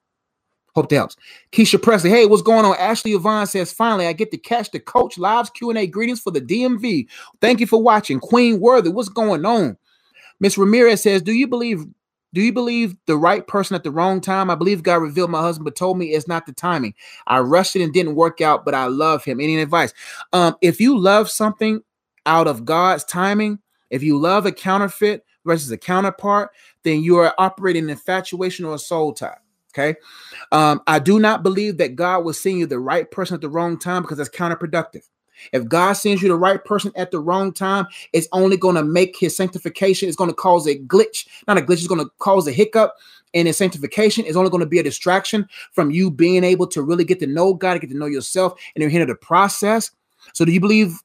Hope 0.76 0.90
that 0.90 0.96
helps. 0.96 1.16
Keisha 1.52 1.82
Presley, 1.82 2.10
hey, 2.10 2.26
what's 2.26 2.42
going 2.42 2.66
on? 2.66 2.76
Ashley 2.78 3.12
Yvonne 3.12 3.48
says, 3.48 3.74
finally, 3.74 4.08
I 4.08 4.14
get 4.14 4.32
to 4.32 4.38
catch 4.38 4.72
the 4.72 4.80
Coach 4.80 5.18
Lives 5.18 5.50
Q&A 5.50 5.88
greetings 5.88 6.22
for 6.22 6.32
the 6.32 6.42
DMV. 6.42 7.08
Thank 7.42 7.60
you 7.60 7.68
for 7.68 7.82
watching. 7.82 8.20
Queen 8.20 8.60
Worthy, 8.60 8.90
what's 8.90 9.10
going 9.10 9.46
on? 9.46 9.78
Miss 10.42 10.58
Ramirez 10.58 11.02
says, 11.02 11.22
do 11.22 11.32
you 11.32 11.48
believe 11.48 11.86
do 12.34 12.42
you 12.42 12.54
believe 12.54 12.96
the 13.08 13.18
right 13.18 13.46
person 13.46 13.76
at 13.76 13.84
the 13.84 13.92
wrong 13.92 14.22
time? 14.22 14.50
I 14.50 14.56
believe 14.56 14.84
God 14.84 14.96
revealed 14.96 15.32
my 15.32 15.42
husband, 15.42 15.66
but 15.66 15.76
told 15.76 15.98
me 15.98 16.08
it's 16.08 16.30
not 16.30 16.46
the 16.46 16.54
timing. 16.54 16.94
I 17.28 17.40
rushed 17.40 17.76
it 17.76 17.82
and 17.82 17.92
didn't 17.92 18.16
work 18.16 18.40
out, 18.40 18.64
but 18.64 18.74
I 18.74 18.86
love 18.86 19.26
him. 19.26 19.42
Any 19.42 19.60
advice? 19.62 19.94
Um, 20.32 20.56
if 20.62 20.80
you 20.80 20.98
love 20.98 21.30
something 21.30 21.82
out 22.26 22.48
of 22.48 22.64
God's 22.64 23.04
timing, 23.04 23.60
if 23.90 24.02
you 24.02 24.18
love 24.18 24.46
a 24.46 24.52
counterfeit 24.54 25.26
versus 25.46 25.72
a 25.72 25.78
counterpart, 25.78 26.52
then 26.84 27.04
you 27.04 27.18
are 27.18 27.34
operating 27.38 27.84
in 27.84 27.90
infatuation 27.90 28.64
or 28.64 28.76
a 28.76 28.80
soul 28.80 29.14
tie. 29.14 29.38
Okay. 29.74 30.00
Um, 30.54 30.82
I 30.88 31.00
do 31.00 31.20
not 31.20 31.44
believe 31.44 31.78
that 31.78 31.96
God 31.96 32.24
will 32.24 32.34
send 32.34 32.60
you 32.60 32.66
the 32.66 32.80
right 32.80 33.10
person 33.10 33.36
at 33.36 33.42
the 33.42 33.50
wrong 33.50 33.78
time 33.78 34.02
because 34.02 34.18
that's 34.18 34.30
counterproductive. 34.30 35.04
If 35.52 35.68
God 35.68 35.94
sends 35.94 36.22
you 36.22 36.28
the 36.28 36.36
right 36.36 36.64
person 36.64 36.92
at 36.96 37.12
the 37.12 37.20
wrong 37.20 37.54
time, 37.54 37.88
it's 38.14 38.28
only 38.32 38.58
going 38.58 38.76
to 38.76 38.84
make 38.84 39.18
his 39.18 39.36
sanctification, 39.36 40.08
it's 40.08 40.18
going 40.18 40.30
to 40.30 40.36
cause 40.36 40.68
a 40.68 40.78
glitch, 40.78 41.28
not 41.48 41.58
a 41.58 41.62
glitch, 41.62 41.80
it's 41.80 41.88
going 41.88 42.04
to 42.04 42.12
cause 42.20 42.48
a 42.48 42.52
hiccup. 42.52 42.96
And 43.34 43.48
his 43.48 43.58
sanctification 43.58 44.26
is 44.26 44.36
only 44.36 44.50
going 44.50 44.62
to 44.62 44.68
be 44.68 44.80
a 44.80 44.84
distraction 44.84 45.48
from 45.72 45.90
you 45.90 46.12
being 46.12 46.44
able 46.44 46.68
to 46.68 46.82
really 46.82 47.06
get 47.06 47.20
to 47.20 47.28
know 47.28 47.54
God, 47.54 47.80
get 47.80 47.90
to 47.90 47.98
know 47.98 48.06
yourself, 48.06 48.60
and 48.76 48.92
hinder 48.92 49.06
the 49.06 49.16
process. 49.16 49.92
So, 50.34 50.44
do 50.44 50.52
you 50.52 50.60
believe 50.60 51.00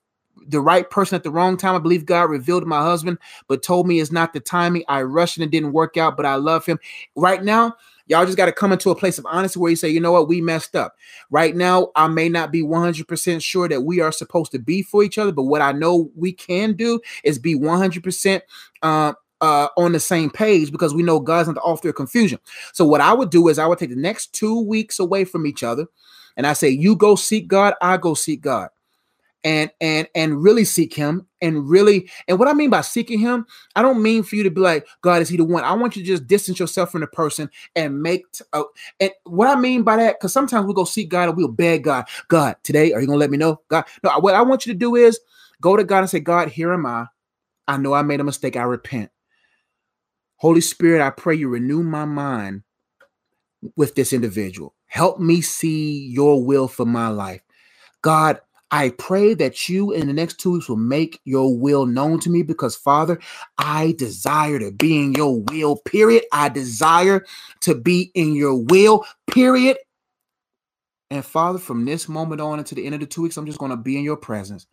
the 0.48 0.60
right 0.60 0.88
person 0.90 1.14
at 1.14 1.22
the 1.22 1.30
wrong 1.30 1.56
time? 1.56 1.76
I 1.76 1.78
believe 1.78 2.04
God 2.04 2.24
revealed 2.24 2.66
my 2.66 2.82
husband, 2.82 3.18
but 3.46 3.62
told 3.62 3.86
me 3.86 4.00
it's 4.00 4.10
not 4.10 4.32
the 4.32 4.40
timing. 4.40 4.84
I 4.88 5.02
rushed 5.02 5.36
and 5.36 5.44
it 5.44 5.50
didn't 5.50 5.72
work 5.72 5.96
out, 5.96 6.16
but 6.16 6.26
I 6.26 6.34
love 6.34 6.66
him. 6.66 6.78
Right 7.14 7.44
now, 7.44 7.76
Y'all 8.06 8.24
just 8.24 8.36
got 8.36 8.46
to 8.46 8.52
come 8.52 8.72
into 8.72 8.90
a 8.90 8.96
place 8.96 9.18
of 9.18 9.26
honesty 9.26 9.58
where 9.58 9.70
you 9.70 9.76
say, 9.76 9.88
you 9.88 10.00
know 10.00 10.12
what, 10.12 10.28
we 10.28 10.40
messed 10.40 10.76
up. 10.76 10.96
Right 11.30 11.56
now, 11.56 11.90
I 11.96 12.08
may 12.08 12.28
not 12.28 12.52
be 12.52 12.62
100% 12.62 13.42
sure 13.42 13.68
that 13.68 13.82
we 13.82 14.00
are 14.00 14.12
supposed 14.12 14.52
to 14.52 14.58
be 14.58 14.82
for 14.82 15.02
each 15.02 15.18
other, 15.18 15.32
but 15.32 15.44
what 15.44 15.62
I 15.62 15.72
know 15.72 16.10
we 16.14 16.32
can 16.32 16.74
do 16.74 17.00
is 17.24 17.38
be 17.38 17.54
100% 17.54 18.40
uh, 18.82 19.12
uh, 19.40 19.68
on 19.76 19.92
the 19.92 20.00
same 20.00 20.30
page 20.30 20.72
because 20.72 20.94
we 20.94 21.02
know 21.02 21.20
God's 21.20 21.48
not 21.48 21.54
the 21.54 21.60
author 21.62 21.88
of 21.88 21.94
confusion. 21.94 22.38
So, 22.72 22.86
what 22.86 23.00
I 23.00 23.12
would 23.12 23.30
do 23.30 23.48
is 23.48 23.58
I 23.58 23.66
would 23.66 23.78
take 23.78 23.90
the 23.90 23.96
next 23.96 24.32
two 24.32 24.60
weeks 24.60 24.98
away 24.98 25.24
from 25.24 25.46
each 25.46 25.62
other 25.62 25.86
and 26.36 26.46
I 26.46 26.52
say, 26.54 26.68
You 26.70 26.96
go 26.96 27.16
seek 27.16 27.48
God, 27.48 27.74
I 27.82 27.96
go 27.96 28.14
seek 28.14 28.40
God 28.40 28.70
and 29.44 29.70
and 29.80 30.08
and 30.14 30.42
really 30.42 30.64
seek 30.64 30.92
him 30.92 31.26
and 31.40 31.68
really 31.68 32.10
and 32.26 32.38
what 32.38 32.48
i 32.48 32.52
mean 32.52 32.70
by 32.70 32.80
seeking 32.80 33.18
him 33.18 33.46
i 33.76 33.82
don't 33.82 34.02
mean 34.02 34.22
for 34.22 34.36
you 34.36 34.42
to 34.42 34.50
be 34.50 34.60
like 34.60 34.86
god 35.02 35.22
is 35.22 35.28
he 35.28 35.36
the 35.36 35.44
one? 35.44 35.62
I 35.62 35.72
want 35.74 35.96
you 35.96 36.02
to 36.02 36.06
just 36.06 36.26
distance 36.26 36.58
yourself 36.58 36.90
from 36.90 37.02
the 37.02 37.06
person 37.06 37.50
and 37.74 38.02
make 38.02 38.30
t- 38.32 38.44
uh, 38.52 38.64
and 39.00 39.10
what 39.24 39.48
i 39.48 39.58
mean 39.58 39.82
by 39.82 39.96
that 39.96 40.18
because 40.18 40.32
sometimes 40.32 40.66
we 40.66 40.74
go 40.74 40.84
seek 40.84 41.08
god 41.08 41.28
and 41.28 41.36
we'll 41.36 41.48
beg 41.48 41.84
god 41.84 42.06
god 42.28 42.56
today 42.62 42.92
are 42.92 43.00
you 43.00 43.06
gonna 43.06 43.18
let 43.18 43.30
me 43.30 43.38
know? 43.38 43.60
God 43.68 43.84
no 44.02 44.18
what 44.18 44.34
i 44.34 44.42
want 44.42 44.66
you 44.66 44.72
to 44.72 44.78
do 44.78 44.96
is 44.96 45.20
go 45.60 45.76
to 45.76 45.84
god 45.84 46.00
and 46.00 46.10
say 46.10 46.20
god 46.20 46.48
here 46.48 46.72
am 46.72 46.86
i. 46.86 47.06
I 47.68 47.76
know 47.76 47.92
i 47.94 48.02
made 48.02 48.20
a 48.20 48.24
mistake. 48.24 48.56
I 48.56 48.62
repent. 48.62 49.10
Holy 50.36 50.60
spirit 50.60 51.00
i 51.00 51.10
pray 51.10 51.34
you 51.34 51.48
renew 51.48 51.82
my 51.82 52.04
mind 52.04 52.62
with 53.76 53.94
this 53.94 54.12
individual. 54.12 54.74
Help 54.86 55.18
me 55.18 55.40
see 55.40 56.06
your 56.06 56.44
will 56.44 56.68
for 56.68 56.86
my 56.86 57.08
life. 57.08 57.42
God 58.02 58.40
I 58.70 58.90
pray 58.90 59.34
that 59.34 59.68
you 59.68 59.92
in 59.92 60.06
the 60.06 60.12
next 60.12 60.40
two 60.40 60.52
weeks 60.52 60.68
will 60.68 60.76
make 60.76 61.20
your 61.24 61.56
will 61.56 61.86
known 61.86 62.18
to 62.20 62.30
me 62.30 62.42
because, 62.42 62.74
Father, 62.74 63.18
I 63.58 63.94
desire 63.96 64.58
to 64.58 64.72
be 64.72 64.98
in 64.98 65.14
your 65.14 65.40
will, 65.40 65.76
period. 65.76 66.24
I 66.32 66.48
desire 66.48 67.24
to 67.60 67.74
be 67.74 68.10
in 68.14 68.34
your 68.34 68.56
will, 68.56 69.06
period. 69.28 69.78
And 71.10 71.24
Father, 71.24 71.58
from 71.58 71.84
this 71.84 72.08
moment 72.08 72.40
on 72.40 72.58
until 72.58 72.76
the 72.76 72.84
end 72.84 72.96
of 72.96 73.00
the 73.00 73.06
two 73.06 73.22
weeks, 73.22 73.36
I'm 73.36 73.46
just 73.46 73.58
going 73.58 73.70
to 73.70 73.76
be 73.76 73.96
in 73.96 74.04
your 74.04 74.16
presence. 74.16 74.66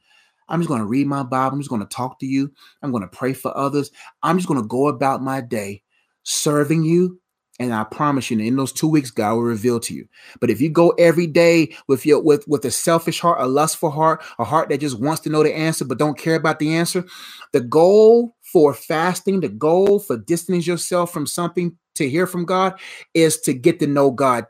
I'm 0.50 0.60
just 0.60 0.68
going 0.68 0.82
to 0.82 0.88
read 0.88 1.08
my 1.08 1.24
Bible. 1.24 1.54
I'm 1.54 1.62
just 1.62 1.70
going 1.70 1.82
to 1.82 1.88
talk 1.88 2.20
to 2.20 2.26
you. 2.26 2.52
I'm 2.82 2.92
going 2.92 3.04
to 3.04 3.08
pray 3.08 3.34
for 3.34 3.56
others. 3.56 3.92
I'm 4.24 4.38
just 4.38 4.48
going 4.48 4.62
to 4.62 4.68
go 4.68 4.88
about 4.88 5.22
my 5.22 5.40
day 5.40 5.84
serving 6.24 6.84
you 6.84 7.20
and 7.60 7.74
I 7.74 7.84
promise 7.84 8.32
you, 8.32 8.40
in 8.40 8.56
those 8.56 8.74
two 8.74 8.88
weeks, 8.88 9.12
God 9.12 9.36
will 9.36 9.44
reveal 9.44 9.80
to 9.82 9.94
you. 9.94 10.08
But 10.40 10.50
if 10.50 10.60
you 10.60 10.70
go 10.70 10.90
every 10.92 11.28
day 11.28 11.76
with 11.88 12.06
your 12.06 12.22
with 12.22 12.48
with 12.48 12.66
a 12.66 12.72
selfish 12.72 13.20
heart, 13.20 13.42
a 13.42 13.48
lustful 13.48 13.92
heart, 13.92 14.24
a 14.40 14.44
heart 14.44 14.70
that 14.70 14.80
just 14.80 15.00
wants 15.00 15.22
to 15.22 15.30
know 15.30 15.44
the 15.44 15.56
answer 15.56 15.86
but 15.86 16.00
don't 16.00 16.18
care 16.18 16.36
about 16.36 16.60
the 16.60 16.74
answer, 16.74 17.06
the 17.52 17.62
goal 17.62 18.36
for 18.42 18.74
fasting, 18.74 19.40
the 19.40 19.50
goal 19.50 20.00
for 20.00 20.18
distancing 20.18 20.72
yourself 20.72 21.14
from 21.14 21.28
something 21.28 21.78
to 21.96 22.10
hear 22.10 22.28
from 22.28 22.46
God 22.46 22.80
is 23.14 23.40
to 23.42 23.54
get 23.54 23.80
to 23.80 23.88
know 23.88 24.12
God. 24.12 24.48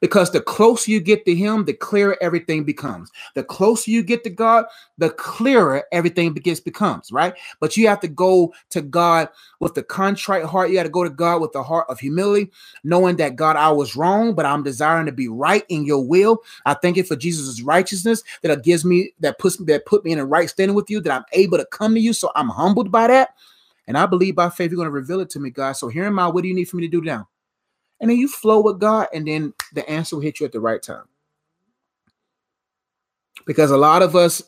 Because 0.00 0.30
the 0.30 0.40
closer 0.40 0.90
you 0.90 1.00
get 1.00 1.24
to 1.26 1.34
Him, 1.34 1.64
the 1.64 1.74
clearer 1.74 2.16
everything 2.20 2.64
becomes. 2.64 3.10
The 3.34 3.44
closer 3.44 3.90
you 3.90 4.02
get 4.02 4.24
to 4.24 4.30
God, 4.30 4.66
the 4.98 5.10
clearer 5.10 5.84
everything 5.92 6.32
begins 6.32 6.60
becomes, 6.60 7.12
right? 7.12 7.34
But 7.60 7.76
you 7.76 7.88
have 7.88 8.00
to 8.00 8.08
go 8.08 8.52
to 8.70 8.82
God 8.82 9.28
with 9.60 9.74
the 9.74 9.82
contrite 9.82 10.44
heart. 10.44 10.70
You 10.70 10.76
got 10.76 10.84
to 10.84 10.88
go 10.88 11.04
to 11.04 11.10
God 11.10 11.40
with 11.40 11.52
the 11.52 11.62
heart 11.62 11.86
of 11.88 11.98
humility, 11.98 12.50
knowing 12.84 13.16
that 13.16 13.36
God, 13.36 13.56
I 13.56 13.70
was 13.70 13.96
wrong, 13.96 14.34
but 14.34 14.46
I'm 14.46 14.62
desiring 14.62 15.06
to 15.06 15.12
be 15.12 15.28
right 15.28 15.64
in 15.68 15.84
your 15.84 16.04
will. 16.04 16.42
I 16.64 16.74
thank 16.74 16.96
you 16.96 17.04
for 17.04 17.16
Jesus' 17.16 17.62
righteousness 17.62 18.22
that 18.42 18.62
gives 18.62 18.84
me 18.84 19.12
that 19.20 19.38
puts 19.38 19.60
me 19.60 19.66
that 19.66 19.86
put 19.86 20.04
me 20.04 20.12
in 20.12 20.18
a 20.18 20.26
right 20.26 20.48
standing 20.48 20.74
with 20.74 20.90
you, 20.90 21.00
that 21.00 21.12
I'm 21.12 21.24
able 21.32 21.58
to 21.58 21.66
come 21.66 21.94
to 21.94 22.00
you. 22.00 22.12
So 22.12 22.30
I'm 22.34 22.48
humbled 22.48 22.90
by 22.90 23.06
that. 23.08 23.34
And 23.86 23.96
I 23.96 24.06
believe 24.06 24.34
by 24.34 24.50
faith, 24.50 24.70
you're 24.70 24.76
going 24.76 24.86
to 24.86 24.90
reveal 24.90 25.20
it 25.20 25.30
to 25.30 25.40
me, 25.40 25.50
God. 25.50 25.72
So 25.72 25.88
here 25.88 26.04
am 26.04 26.18
I. 26.18 26.28
What 26.28 26.42
do 26.42 26.48
you 26.48 26.54
need 26.54 26.68
for 26.68 26.76
me 26.76 26.82
to 26.82 26.90
do 26.90 27.00
now? 27.00 27.28
And 28.00 28.10
then 28.10 28.18
you 28.18 28.28
flow 28.28 28.60
with 28.60 28.78
God, 28.78 29.08
and 29.14 29.26
then 29.26 29.54
the 29.72 29.88
answer 29.88 30.16
will 30.16 30.22
hit 30.22 30.40
you 30.40 30.46
at 30.46 30.52
the 30.52 30.60
right 30.60 30.82
time. 30.82 31.04
Because 33.46 33.70
a 33.70 33.76
lot 33.76 34.02
of 34.02 34.16
us 34.16 34.42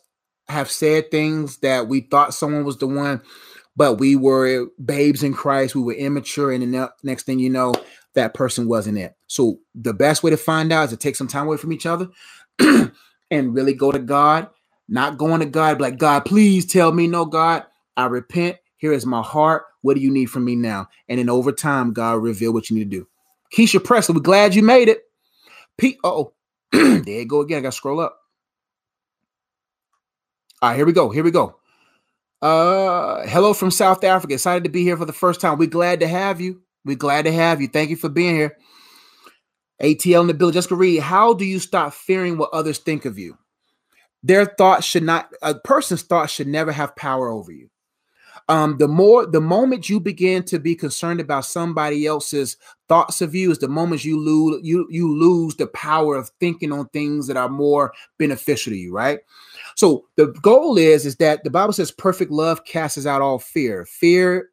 have 0.49 0.71
said 0.71 1.11
things 1.11 1.59
that 1.59 1.89
we 1.89 2.01
thought 2.01 2.35
someone 2.35 2.65
was 2.65 2.79
the 2.79 2.87
one, 2.87 3.23
but 3.77 3.95
we 3.95 4.17
were 4.17 4.67
babes 4.85 5.23
in 5.23 5.33
Christ. 5.33 5.75
We 5.75 5.83
were 5.83 5.95
immature. 5.95 6.53
And 6.53 6.63
the 6.75 6.93
next 7.03 7.25
thing 7.25 7.39
you 7.39 7.51
know, 7.51 7.75
that 8.15 8.35
person 8.35 8.67
wasn't 8.67 8.99
it. 8.99 9.15
So 9.29 9.61
the 9.75 9.95
best 9.95 10.23
way 10.23 10.31
to 10.31 10.37
find 10.37 10.73
out 10.73 10.85
is 10.85 10.91
to 10.91 10.97
take 10.97 11.17
some 11.17 11.29
time 11.29 11.47
away 11.47 11.59
from 11.59 11.73
each 11.73 11.87
other 11.87 12.09
and 12.59 13.55
really 13.55 13.75
go 13.75 13.93
to 13.93 13.99
God, 13.99 14.49
not 14.89 15.19
going 15.19 15.41
to 15.41 15.47
God, 15.47 15.81
like, 15.81 15.99
God, 15.99 16.25
please 16.25 16.67
tell 16.67 16.93
me, 16.93 17.07
no, 17.07 17.25
God, 17.25 17.65
I 17.97 18.07
repent 18.07 18.57
here 18.79 18.93
is 18.93 19.05
my 19.05 19.23
heart. 19.23 19.65
What 19.83 19.95
do 19.95 20.01
you 20.01 20.11
need 20.11 20.27
from 20.27 20.45
me 20.45 20.57
now? 20.57 20.89
And 21.09 21.19
then 21.19 21.29
over 21.29 21.53
time, 21.53 21.93
God 21.93 22.23
reveal 22.23 22.53
what 22.53 22.71
you 22.71 22.77
need 22.77 22.91
to 22.91 22.99
do. 22.99 23.09
Keisha 23.55 23.83
Presley, 23.83 24.15
we're 24.15 24.21
glad 24.21 24.55
you 24.55 24.63
made 24.63 24.89
it. 24.89 25.03
Pete, 25.77 25.99
oh, 26.05 26.33
there 26.73 27.03
you 27.07 27.27
go 27.27 27.41
again. 27.41 27.59
I 27.59 27.61
got 27.63 27.73
to 27.73 27.77
scroll 27.77 28.01
up. 28.01 28.19
All 30.63 30.71
right, 30.71 30.77
here 30.77 30.87
we 30.87 30.93
go. 30.93 31.11
Here 31.11 31.23
we 31.23 31.31
go. 31.31 31.57
Uh, 32.41 33.27
hello 33.27 33.53
from 33.53 33.71
South 33.71 34.05
Africa. 34.05 34.35
Excited 34.35 34.65
to 34.65 34.71
be 34.71 34.83
here 34.83 34.97
for 34.97 35.05
the 35.05 35.13
first 35.13 35.41
time. 35.41 35.59
We're 35.59 35.69
glad 35.69 36.01
to 36.01 36.09
have 36.09 36.41
you. 36.41 36.63
We're 36.85 36.97
glad 36.97 37.25
to 37.25 37.33
have 37.33 37.61
you. 37.61 37.69
Thank 37.69 37.91
you 37.91 37.97
for 37.97 38.09
being 38.09 38.37
here. 38.37 38.57
ATL 39.83 40.23
in 40.23 40.27
the 40.29 40.35
bill. 40.35 40.51
Just 40.51 40.71
read. 40.71 41.01
How 41.01 41.35
do 41.35 41.45
you 41.45 41.59
stop 41.59 41.95
fearing 41.95 42.39
what 42.39 42.51
others 42.53 42.79
think 42.79 43.05
of 43.05 43.19
you? 43.19 43.39
Their 44.23 44.47
thoughts 44.47 44.87
should 44.87 45.05
not. 45.05 45.31
A 45.43 45.55
person's 45.55 46.03
thoughts 46.03 46.33
should 46.33 46.49
never 46.49 46.73
have 46.73 46.97
power 46.97 47.29
over 47.29 47.53
you. 47.53 47.71
Um, 48.51 48.79
the 48.79 48.89
more, 48.89 49.27
the 49.27 49.41
moment 49.41 49.91
you 49.91 50.01
begin 50.01 50.43
to 50.45 50.59
be 50.59 50.75
concerned 50.75 51.21
about 51.21 51.45
somebody 51.45 52.07
else's 52.07 52.57
thoughts 52.89 53.21
of 53.21 53.35
you, 53.35 53.51
is 53.51 53.59
the 53.59 53.69
moment 53.69 54.05
you 54.05 54.19
lose 54.19 54.61
you 54.65 54.87
you 54.91 55.15
lose 55.15 55.57
the 55.57 55.67
power 55.69 56.17
of 56.17 56.31
thinking 56.41 56.73
on 56.73 56.89
things 56.89 57.27
that 57.27 57.37
are 57.37 57.51
more 57.51 57.93
beneficial 58.19 58.73
to 58.73 58.77
you. 58.77 58.95
Right. 58.95 59.21
So 59.77 60.07
the 60.17 60.29
goal 60.43 60.79
is 60.79 61.05
is 61.05 61.17
that 61.17 61.45
the 61.45 61.51
Bible 61.51 61.75
says 61.75 61.91
perfect 61.91 62.31
love 62.31 62.65
casts 62.65 63.07
out 63.07 63.23
all 63.23 63.39
fear. 63.39 63.85
Fear 63.85 64.49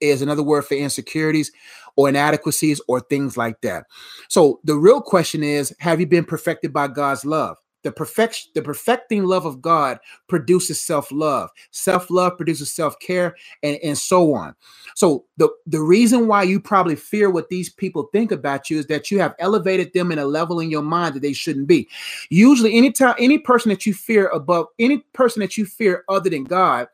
is 0.00 0.22
another 0.22 0.42
word 0.42 0.64
for 0.64 0.74
insecurities 0.74 1.50
or 1.96 2.08
inadequacies 2.08 2.80
or 2.88 3.00
things 3.00 3.36
like 3.36 3.60
that. 3.62 3.86
So 4.28 4.60
the 4.64 4.76
real 4.76 5.00
question 5.00 5.42
is 5.42 5.74
have 5.80 6.00
you 6.00 6.06
been 6.06 6.24
perfected 6.24 6.72
by 6.72 6.88
God's 6.88 7.24
love? 7.24 7.56
The 7.84 7.92
perfection, 7.92 8.50
the 8.54 8.62
perfecting 8.62 9.24
love 9.24 9.46
of 9.46 9.62
God 9.62 9.98
produces 10.26 10.82
self-love. 10.82 11.50
Self-love 11.70 12.36
produces 12.36 12.72
self-care 12.72 13.36
and, 13.62 13.78
and 13.84 13.96
so 13.96 14.34
on. 14.34 14.56
So 14.96 15.26
the, 15.36 15.50
the 15.66 15.80
reason 15.80 16.26
why 16.26 16.42
you 16.42 16.60
probably 16.60 16.96
fear 16.96 17.30
what 17.30 17.50
these 17.50 17.70
people 17.70 18.08
think 18.12 18.32
about 18.32 18.70
you 18.70 18.78
is 18.78 18.86
that 18.86 19.10
you 19.10 19.20
have 19.20 19.36
elevated 19.38 19.92
them 19.92 20.10
in 20.10 20.18
a 20.18 20.24
level 20.24 20.60
in 20.60 20.70
your 20.70 20.82
mind 20.82 21.14
that 21.14 21.20
they 21.22 21.32
shouldn't 21.32 21.68
be. 21.68 21.88
Usually, 22.30 22.74
anytime 22.74 23.14
any 23.18 23.38
person 23.38 23.68
that 23.68 23.86
you 23.86 23.94
fear 23.94 24.28
above 24.28 24.66
any 24.78 24.98
person 25.12 25.40
that 25.40 25.56
you 25.56 25.66
fear 25.66 26.04
other 26.08 26.30
than 26.30 26.44
God 26.44 26.88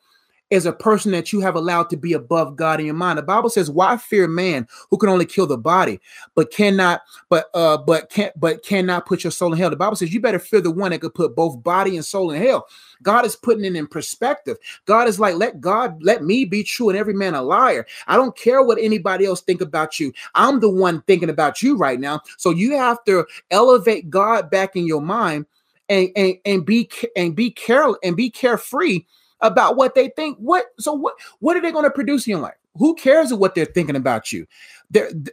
is 0.51 0.67
a 0.67 0.73
person 0.73 1.13
that 1.13 1.33
you 1.33 1.41
have 1.41 1.55
allowed 1.55 1.89
to 1.91 1.97
be 1.97 2.13
above 2.13 2.57
God 2.57 2.81
in 2.81 2.87
your 2.87 2.95
mind. 2.95 3.19
The 3.19 3.23
Bible 3.23 3.49
says, 3.49 3.71
"Why 3.71 3.97
fear 3.97 4.27
man 4.27 4.67
who 4.91 4.99
can 4.99 5.09
only 5.09 5.25
kill 5.25 5.47
the 5.47 5.57
body, 5.57 6.01
but 6.35 6.51
cannot, 6.51 7.03
but 7.29 7.47
uh, 7.55 7.79
but 7.79 8.11
can't, 8.11 8.39
but 8.39 8.65
cannot 8.65 9.07
put 9.07 9.25
your 9.25 9.31
soul 9.31 9.53
in 9.53 9.59
hell." 9.59 9.71
The 9.71 9.77
Bible 9.77 9.97
says, 9.97 10.13
"You 10.13 10.21
better 10.21 10.39
fear 10.39 10.61
the 10.61 10.71
one 10.71 10.91
that 10.91 11.01
could 11.01 11.15
put 11.15 11.37
both 11.37 11.63
body 11.63 11.97
and 11.97 12.05
soul 12.05 12.33
in 12.33 12.43
hell." 12.43 12.67
God 13.03 13.25
is 13.25 13.37
putting 13.37 13.65
it 13.65 13.77
in 13.77 13.87
perspective. 13.87 14.57
God 14.87 15.09
is 15.09 15.21
like, 15.21 15.37
"Let 15.37 15.61
God, 15.61 16.03
let 16.03 16.25
me 16.25 16.45
be 16.45 16.65
true, 16.65 16.89
and 16.89 16.99
every 16.99 17.15
man 17.15 17.35
a 17.35 17.43
liar." 17.43 17.87
I 18.09 18.17
don't 18.17 18.37
care 18.37 18.63
what 18.63 18.79
anybody 18.81 19.27
else 19.27 19.41
think 19.41 19.61
about 19.61 20.01
you. 20.01 20.13
I'm 20.35 20.61
the 20.61 20.69
one 20.71 21.03
thinking 21.03 21.31
about 21.31 21.63
you 21.63 21.77
right 21.77 22.01
now. 22.01 22.21
So 22.37 22.51
you 22.51 22.77
have 22.77 23.03
to 23.05 23.25
elevate 23.51 24.11
God 24.11 24.51
back 24.51 24.75
in 24.75 24.87
your 24.87 25.01
mind 25.01 25.47
and 25.89 26.09
and, 26.17 26.35
and 26.45 26.65
be 26.65 26.91
and 27.17 27.37
be 27.37 27.51
careful 27.51 27.99
and 28.03 28.17
be 28.17 28.31
carefree 28.31 29.05
about 29.43 29.77
what 29.77 29.95
they 29.95 30.09
think. 30.17 30.39
What 30.39 30.67
so 30.79 30.93
what 30.93 31.15
what 31.41 31.57
are 31.57 31.61
they 31.61 31.73
going 31.73 31.85
to 31.85 31.91
produce 31.91 32.27
in 32.27 32.41
life? 32.41 32.55
Who 32.77 32.95
cares 32.95 33.35
what 33.35 33.55
they're 33.55 33.65
thinking 33.65 33.97
about 33.97 34.33
you? 34.33 34.47
the, 34.91 35.33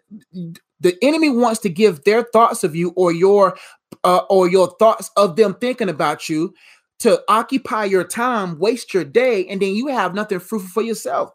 the 0.79 0.97
enemy 1.01 1.29
wants 1.29 1.59
to 1.61 1.69
give 1.69 2.03
their 2.03 2.23
thoughts 2.23 2.63
of 2.63 2.75
you 2.75 2.93
or 2.95 3.11
your 3.11 3.57
uh, 4.03 4.21
or 4.29 4.47
your 4.47 4.75
thoughts 4.77 5.09
of 5.17 5.35
them 5.35 5.55
thinking 5.55 5.89
about 5.89 6.29
you 6.29 6.53
to 6.99 7.23
occupy 7.27 7.85
your 7.85 8.03
time, 8.03 8.57
waste 8.59 8.93
your 8.93 9.03
day, 9.03 9.45
and 9.47 9.61
then 9.61 9.75
you 9.75 9.87
have 9.87 10.13
nothing 10.13 10.39
fruitful 10.39 10.69
for 10.69 10.83
yourself. 10.83 11.31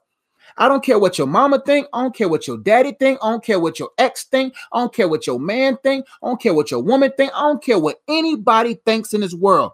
I 0.59 0.69
don't 0.69 0.85
care 0.85 0.99
what 0.99 1.17
your 1.17 1.27
mama 1.27 1.63
think. 1.65 1.87
I 1.93 2.03
don't 2.03 2.15
care 2.15 2.29
what 2.29 2.47
your 2.47 2.59
daddy 2.59 2.93
think. 2.93 3.19
I 3.23 3.31
don't 3.31 3.45
care 3.45 3.59
what 3.59 3.79
your 3.79 3.91
ex 3.97 4.25
think. 4.25 4.55
I 4.73 4.81
don't 4.81 4.93
care 4.93 5.09
what 5.09 5.27
your 5.27 5.41
man 5.41 5.79
think. 5.83 6.07
I 6.23 6.27
don't 6.27 6.41
care 6.41 6.53
what 6.53 6.71
your 6.71 6.83
woman 6.83 7.11
think. 7.17 7.33
I 7.35 7.41
don't 7.41 7.63
care 7.63 7.79
what 7.79 8.03
anybody 8.07 8.75
thinks 8.85 9.15
in 9.15 9.23
this 9.23 9.35
world. 9.35 9.73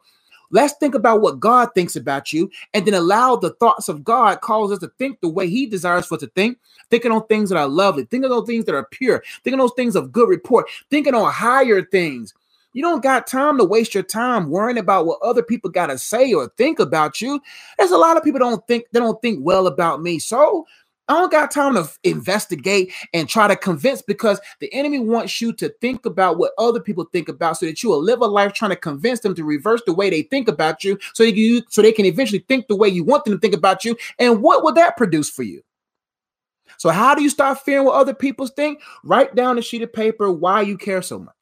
Let's 0.51 0.75
think 0.75 0.95
about 0.95 1.21
what 1.21 1.41
God 1.41 1.71
thinks 1.75 1.97
about 1.97 2.33
you 2.33 2.51
and 2.75 2.87
then 2.87 2.95
allow 2.95 3.37
the 3.37 3.51
thoughts 3.55 3.89
of 3.89 4.03
God 4.03 4.41
cause 4.41 4.73
us 4.73 4.79
to 4.81 4.91
think 4.99 5.21
the 5.21 5.29
way 5.29 5.49
he 5.49 5.67
desires 5.67 6.07
for 6.07 6.15
us 6.15 6.21
to 6.21 6.29
think, 6.29 6.59
thinking 6.91 7.13
on 7.13 7.27
things 7.27 7.51
that 7.51 7.59
are 7.59 7.69
lovely, 7.69 8.05
thinking 8.05 8.31
on 8.31 8.47
things 8.47 8.65
that 8.65 8.75
are 8.75 8.89
pure, 8.91 9.23
thinking 9.45 9.61
on 9.61 9.69
things 9.71 9.97
of 9.97 10.13
good 10.13 10.29
report, 10.29 10.67
thinking 10.91 11.15
on 11.15 11.31
higher 11.31 11.83
things. 11.83 12.35
You 12.73 12.83
don't 12.83 13.03
got 13.03 13.27
time 13.27 13.59
to 13.59 13.65
waste 13.65 13.95
your 13.95 14.03
time 14.03 14.51
worrying 14.51 14.79
about 14.79 15.07
what 15.07 15.21
other 15.23 15.43
people 15.43 15.71
got 15.71 15.87
to 15.87 15.99
say 15.99 16.33
or 16.33 16.49
think 16.57 16.79
about 16.79 17.21
you. 17.21 17.41
There's 17.79 17.91
a 17.91 17.99
lot 17.99 18.17
of 18.17 18.23
people 18.23 18.41
don't 18.41 18.67
think 18.67 18.85
they 18.93 19.01
don't 19.01 19.21
think 19.21 19.41
well 19.43 19.67
about 19.67 20.03
me. 20.03 20.19
So 20.19 20.67
I 21.09 21.15
don't 21.15 21.33
got 21.33 21.51
time 21.51 21.75
to 21.75 21.89
investigate 22.05 22.93
and 23.15 23.29
try 23.29 23.49
to 23.49 23.57
convince 23.57 24.03
because 24.03 24.41
the 24.61 24.73
enemy 24.75 24.99
wants 24.99 25.41
you 25.41 25.55
to 25.55 25.71
think 25.81 26.05
about 26.05 26.37
what 26.37 26.53
other 26.59 26.81
people 26.81 27.05
think 27.05 27.31
about 27.31 27.57
so 27.57 27.67
that 27.67 27.83
you 27.83 27.89
will 27.89 28.03
live 28.03 28.21
a 28.21 28.27
life 28.27 28.53
trying 28.53 28.73
to 28.73 28.77
convince 28.77 29.21
them 29.21 29.35
to 29.35 29.45
reverse 29.45 29.81
the 29.87 29.95
way 29.95 30.11
they 30.11 30.23
think 30.23 30.49
about 30.49 30.85
you 30.85 30.99
so 31.15 31.23
you 31.23 31.63
so 31.71 31.81
they 31.81 31.93
can 31.93 32.05
eventually 32.05 32.45
think 32.47 32.69
the 32.69 32.77
way 32.77 32.89
you 32.89 33.05
want 33.05 33.25
them 33.25 33.33
to 33.35 33.41
think 33.41 33.55
about 33.55 33.87
you. 33.87 33.97
And 34.19 34.43
what 34.43 34.63
would 34.63 34.75
that 34.75 34.99
produce 34.99 35.31
for 35.31 35.43
you? 35.43 35.63
So 36.77 36.91
how 36.91 37.15
do 37.15 37.23
you 37.23 37.31
start 37.31 37.61
fearing 37.61 37.87
what 37.87 37.95
other 37.95 38.15
people 38.15 38.47
think? 38.47 38.83
Write 39.03 39.35
down 39.35 39.59
a 39.59 39.63
sheet 39.63 39.83
of 39.83 39.93
paper 39.93 40.31
why 40.31 40.61
you 40.61 40.77
care 40.77 41.01
so 41.01 41.19
much. 41.19 41.35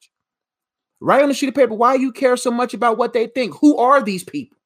Write 0.99 1.23
on 1.23 1.29
a 1.29 1.33
sheet 1.33 1.49
of 1.49 1.55
paper 1.55 1.73
why 1.73 1.95
you 1.95 2.11
care 2.11 2.37
so 2.37 2.49
much 2.49 2.73
about 2.73 2.97
what 2.97 3.13
they 3.13 3.27
think. 3.27 3.53
Who 3.59 3.77
are 3.77 4.01
these 4.01 4.23
people? 4.23 4.56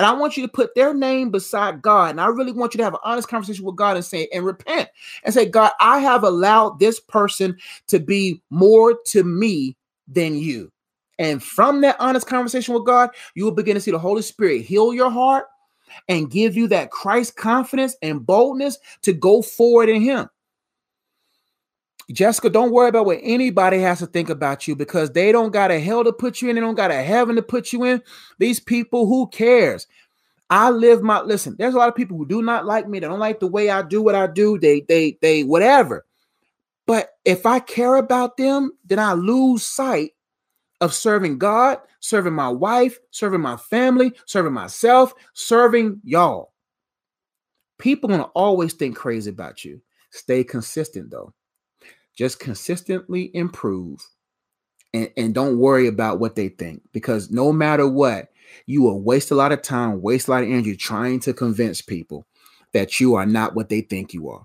And 0.00 0.06
I 0.06 0.12
want 0.12 0.34
you 0.34 0.42
to 0.46 0.50
put 0.50 0.74
their 0.74 0.94
name 0.94 1.30
beside 1.30 1.82
God. 1.82 2.12
And 2.12 2.22
I 2.22 2.28
really 2.28 2.52
want 2.52 2.72
you 2.72 2.78
to 2.78 2.84
have 2.84 2.94
an 2.94 3.00
honest 3.04 3.28
conversation 3.28 3.66
with 3.66 3.76
God 3.76 3.96
and 3.96 4.04
say, 4.04 4.30
and 4.32 4.46
repent 4.46 4.88
and 5.24 5.34
say, 5.34 5.44
God, 5.44 5.72
I 5.78 5.98
have 5.98 6.24
allowed 6.24 6.78
this 6.78 6.98
person 6.98 7.58
to 7.88 8.00
be 8.00 8.40
more 8.48 8.98
to 9.08 9.24
me 9.24 9.76
than 10.08 10.36
you. 10.36 10.72
And 11.18 11.42
from 11.42 11.82
that 11.82 11.96
honest 12.00 12.26
conversation 12.26 12.72
with 12.72 12.86
God, 12.86 13.10
you 13.34 13.44
will 13.44 13.52
begin 13.52 13.74
to 13.74 13.80
see 13.82 13.90
the 13.90 13.98
Holy 13.98 14.22
Spirit 14.22 14.62
heal 14.62 14.94
your 14.94 15.10
heart 15.10 15.44
and 16.08 16.30
give 16.30 16.56
you 16.56 16.66
that 16.68 16.90
Christ 16.90 17.36
confidence 17.36 17.94
and 18.00 18.24
boldness 18.24 18.78
to 19.02 19.12
go 19.12 19.42
forward 19.42 19.90
in 19.90 20.00
Him. 20.00 20.30
Jessica, 22.12 22.50
don't 22.50 22.72
worry 22.72 22.88
about 22.88 23.06
what 23.06 23.20
anybody 23.22 23.78
has 23.78 24.00
to 24.00 24.06
think 24.06 24.30
about 24.30 24.66
you 24.66 24.74
because 24.74 25.10
they 25.10 25.30
don't 25.32 25.52
got 25.52 25.70
a 25.70 25.78
hell 25.78 26.02
to 26.04 26.12
put 26.12 26.42
you 26.42 26.48
in. 26.48 26.56
They 26.56 26.60
don't 26.60 26.74
got 26.74 26.90
a 26.90 27.02
heaven 27.02 27.36
to 27.36 27.42
put 27.42 27.72
you 27.72 27.84
in. 27.84 28.02
These 28.38 28.60
people, 28.60 29.06
who 29.06 29.28
cares? 29.28 29.86
I 30.48 30.70
live 30.70 31.02
my 31.02 31.20
listen. 31.20 31.54
There's 31.56 31.74
a 31.74 31.78
lot 31.78 31.88
of 31.88 31.94
people 31.94 32.16
who 32.16 32.26
do 32.26 32.42
not 32.42 32.66
like 32.66 32.88
me. 32.88 32.98
They 32.98 33.06
don't 33.06 33.20
like 33.20 33.38
the 33.38 33.46
way 33.46 33.70
I 33.70 33.82
do 33.82 34.02
what 34.02 34.16
I 34.16 34.26
do. 34.26 34.58
They, 34.58 34.80
they, 34.80 35.16
they, 35.22 35.44
whatever. 35.44 36.04
But 36.86 37.10
if 37.24 37.46
I 37.46 37.60
care 37.60 37.96
about 37.96 38.36
them, 38.36 38.72
then 38.84 38.98
I 38.98 39.12
lose 39.12 39.62
sight 39.62 40.12
of 40.80 40.92
serving 40.92 41.38
God, 41.38 41.78
serving 42.00 42.32
my 42.32 42.48
wife, 42.48 42.98
serving 43.12 43.40
my 43.40 43.56
family, 43.56 44.12
serving 44.24 44.52
myself, 44.52 45.14
serving 45.34 46.00
y'all. 46.02 46.52
People 47.78 48.08
gonna 48.08 48.24
always 48.34 48.72
think 48.72 48.96
crazy 48.96 49.30
about 49.30 49.64
you. 49.64 49.80
Stay 50.10 50.42
consistent 50.42 51.10
though. 51.10 51.32
Just 52.16 52.40
consistently 52.40 53.30
improve 53.34 54.00
and, 54.92 55.10
and 55.16 55.34
don't 55.34 55.58
worry 55.58 55.86
about 55.86 56.18
what 56.18 56.36
they 56.36 56.48
think 56.48 56.82
because 56.92 57.30
no 57.30 57.52
matter 57.52 57.88
what, 57.88 58.28
you 58.66 58.82
will 58.82 59.00
waste 59.00 59.30
a 59.30 59.36
lot 59.36 59.52
of 59.52 59.62
time, 59.62 60.02
waste 60.02 60.28
a 60.28 60.32
lot 60.32 60.42
of 60.42 60.48
energy 60.48 60.76
trying 60.76 61.20
to 61.20 61.32
convince 61.32 61.80
people 61.80 62.26
that 62.72 63.00
you 63.00 63.14
are 63.14 63.26
not 63.26 63.54
what 63.54 63.68
they 63.68 63.80
think 63.80 64.12
you 64.12 64.28
are. 64.28 64.44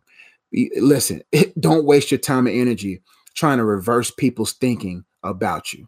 Listen, 0.77 1.21
don't 1.59 1.85
waste 1.85 2.11
your 2.11 2.19
time 2.19 2.47
and 2.47 2.55
energy 2.55 3.01
trying 3.33 3.57
to 3.57 3.65
reverse 3.65 4.11
people's 4.11 4.53
thinking 4.53 5.03
about 5.23 5.73
you. 5.73 5.87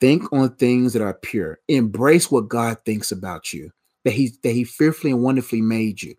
Think 0.00 0.30
on 0.32 0.54
things 0.56 0.92
that 0.92 1.02
are 1.02 1.14
pure. 1.14 1.60
Embrace 1.68 2.30
what 2.30 2.48
God 2.48 2.78
thinks 2.84 3.12
about 3.12 3.52
you. 3.52 3.70
That 4.04 4.12
he 4.12 4.32
that 4.42 4.50
he 4.52 4.64
fearfully 4.64 5.12
and 5.12 5.22
wonderfully 5.22 5.62
made 5.62 6.02
you. 6.02 6.14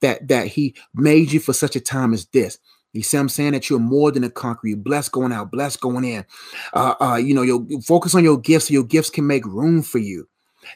That 0.00 0.26
that 0.26 0.48
he 0.48 0.74
made 0.92 1.30
you 1.30 1.38
for 1.38 1.52
such 1.52 1.76
a 1.76 1.80
time 1.80 2.12
as 2.12 2.26
this. 2.26 2.58
You 2.92 3.02
see, 3.02 3.18
I'm 3.18 3.28
saying 3.28 3.52
that 3.52 3.68
you're 3.68 3.78
more 3.78 4.10
than 4.10 4.24
a 4.24 4.30
conqueror. 4.30 4.70
You're 4.70 4.78
blessed 4.78 5.12
going 5.12 5.32
out, 5.32 5.50
blessed 5.50 5.80
going 5.80 6.04
in. 6.04 6.24
Uh, 6.72 6.94
uh, 7.00 7.16
you 7.16 7.34
know, 7.34 7.42
you 7.42 7.80
focus 7.82 8.14
on 8.14 8.24
your 8.24 8.38
gifts. 8.38 8.68
So 8.68 8.74
your 8.74 8.84
gifts 8.84 9.10
can 9.10 9.26
make 9.26 9.44
room 9.44 9.82
for 9.82 9.98
you. 9.98 10.28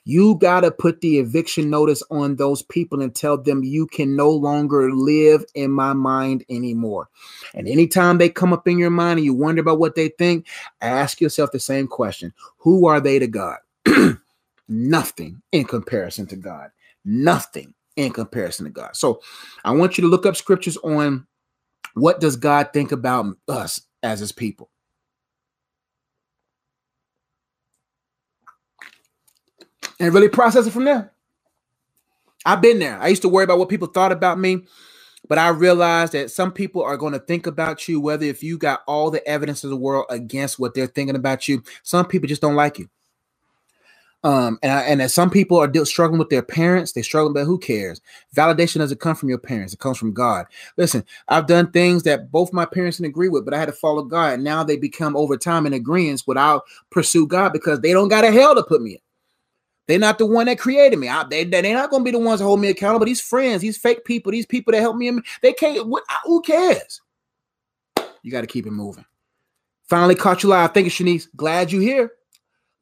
You 0.05 0.37
got 0.37 0.61
to 0.61 0.71
put 0.71 1.01
the 1.01 1.19
eviction 1.19 1.71
notice 1.71 2.03
on 2.11 2.37
those 2.37 2.63
people 2.63 3.03
and 3.03 3.15
tell 3.15 3.37
them 3.37 3.65
you 3.65 3.87
can 3.87 4.17
no 4.17 4.31
longer 4.31 4.93
live 4.93 5.45
in 5.55 5.71
my 5.71 5.93
mind 5.93 6.45
anymore. 6.49 7.09
And 7.55 7.69
anytime 7.69 8.19
they 8.19 8.29
come 8.29 8.53
up 8.53 8.67
in 8.69 8.79
your 8.79 8.91
mind 8.91 9.19
and 9.19 9.25
you 9.25 9.35
wonder 9.35 9.61
about 9.61 9.79
what 9.79 9.95
they 9.95 10.09
think, 10.09 10.47
ask 10.81 11.21
yourself 11.21 11.53
the 11.53 11.61
same 11.61 11.87
question 11.87 12.33
Who 12.59 12.87
are 12.87 13.01
they 13.01 13.19
to 13.19 13.27
God? 13.27 13.59
Nothing 14.69 15.43
in 15.53 15.65
comparison 15.65 16.27
to 16.29 16.37
God. 16.37 16.71
Nothing 17.05 17.75
in 17.97 18.13
comparison 18.13 18.65
to 18.65 18.71
God. 18.71 18.97
So 18.97 19.21
I 19.65 19.73
want 19.73 19.99
you 19.99 20.03
to 20.03 20.09
look 20.09 20.25
up 20.25 20.37
scriptures 20.37 20.77
on 20.79 21.27
what 21.95 22.21
does 22.21 22.37
God 22.37 22.71
think 22.73 22.93
about 22.93 23.37
us 23.49 23.81
as 24.03 24.21
his 24.21 24.33
people? 24.33 24.71
And 30.01 30.13
really 30.13 30.29
process 30.29 30.67
it 30.67 30.73
from 30.73 30.85
there. 30.85 31.13
I've 32.45 32.61
been 32.61 32.79
there. 32.79 33.01
I 33.01 33.09
used 33.09 33.23
to 33.23 33.29
worry 33.29 33.45
about 33.45 33.59
what 33.59 33.69
people 33.69 33.87
thought 33.87 34.11
about 34.11 34.39
me, 34.39 34.65
but 35.29 35.39
I 35.39 35.49
realized 35.49 36.13
that 36.13 36.31
some 36.31 36.51
people 36.51 36.83
are 36.83 36.97
going 36.97 37.13
to 37.13 37.21
think 37.21 37.47
about 37.47 37.87
you, 37.87 38.01
whether 38.01 38.25
if 38.25 38.43
you 38.43 38.59
got 38.59 38.83
all 38.89 39.11
the 39.11 39.25
evidence 39.29 39.63
of 39.63 39.71
the 39.71 39.77
world 39.77 40.07
against 40.11 40.59
what 40.59 40.75
they're 40.75 40.87
thinking 40.89 41.15
about 41.15 41.47
you. 41.47 41.63
Some 41.85 42.07
people 42.07 42.27
just 42.27 42.43
don't 42.43 42.57
like 42.57 42.81
you. 42.81 42.89
Um, 44.25 44.59
and 44.63 44.71
I, 44.71 44.83
and 44.83 45.03
as 45.03 45.13
some 45.13 45.31
people 45.31 45.59
are 45.59 45.85
struggling 45.85 46.19
with 46.19 46.31
their 46.31 46.43
parents, 46.43 46.93
they 46.93 47.03
struggle, 47.03 47.33
but 47.33 47.45
who 47.45 47.59
cares? 47.59 48.01
Validation 48.35 48.79
doesn't 48.79 49.01
come 49.01 49.17
from 49.17 49.29
your 49.29 49.39
parents; 49.39 49.73
it 49.73 49.81
comes 49.81 49.99
from 49.99 50.13
God. 50.13 50.47
Listen, 50.77 51.05
I've 51.29 51.49
done 51.49 51.73
things 51.73 52.05
that 52.05 52.31
both 52.31 52.53
my 52.53 52.65
parents 52.65 52.99
didn't 52.99 53.11
agree 53.11 53.29
with, 53.29 53.45
but 53.45 53.53
I 53.53 53.59
had 53.59 53.67
to 53.67 53.73
follow 53.73 54.03
God. 54.03 54.41
Now 54.41 54.63
they 54.63 54.77
become 54.77 55.17
over 55.17 55.37
time 55.37 55.67
in 55.67 55.73
agreement 55.73 56.23
without 56.27 56.63
pursue 56.91 57.27
God 57.27 57.53
because 57.53 57.81
they 57.81 57.93
don't 57.93 58.09
got 58.09 58.25
a 58.25 58.31
hell 58.31 58.55
to 58.55 58.63
put 58.63 58.83
me 58.83 58.93
in. 58.93 58.99
They're 59.89 59.99
not 59.99 60.19
the 60.19 60.27
one 60.27 60.47
that 60.47 60.59
created 60.59 60.99
me. 60.99 61.09
I, 61.09 61.25
they, 61.25 61.45
they're 61.45 61.75
not 61.75 61.91
going 61.91 62.03
to 62.03 62.05
be 62.05 62.13
the 62.13 62.19
ones 62.19 62.39
that 62.39 62.47
hold 62.47 62.61
me 62.61 62.69
accountable. 62.69 63.05
These 63.05 63.21
friends, 63.21 63.63
these 63.63 63.77
fake 63.77 64.05
people, 64.05 64.31
these 64.31 64.47
people 64.47 64.73
that 64.73 64.81
help 64.81 64.97
me, 64.97 65.11
they 65.43 65.53
can't. 65.53 65.89
What, 65.89 66.05
who 66.25 66.41
cares? 66.43 67.01
You 68.23 68.31
got 68.31 68.43
to 68.43 68.47
keep 68.47 68.67
it 68.67 68.71
moving. 68.71 69.05
Finally 69.89 70.15
caught 70.15 70.43
you 70.43 70.49
live. 70.49 70.73
Thank 70.73 70.85
you, 70.85 70.91
Shanice. 70.91 71.27
Glad 71.35 71.73
you 71.73 71.81
here. 71.81 72.13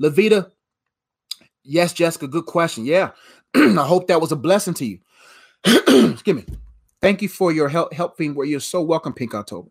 Levita, 0.03 0.51
Yes, 1.63 1.93
Jessica, 1.93 2.27
good 2.29 2.47
question. 2.47 2.85
Yeah. 2.85 3.11
I 3.55 3.87
hope 3.87 4.09
that 4.09 4.21
was 4.21 4.33
a 4.33 4.37
blessing 4.37 4.75
to 4.75 4.87
you. 4.87 4.99
Excuse 5.65 6.37
me. 6.37 6.45
Thank 7.01 7.23
you 7.23 7.29
for 7.29 7.53
your 7.53 7.69
help 7.69 7.93
helping 7.93 8.35
where 8.35 8.47
you're 8.47 8.61
so 8.61 8.83
welcome, 8.83 9.13
Pink 9.13 9.35
October. 9.35 9.71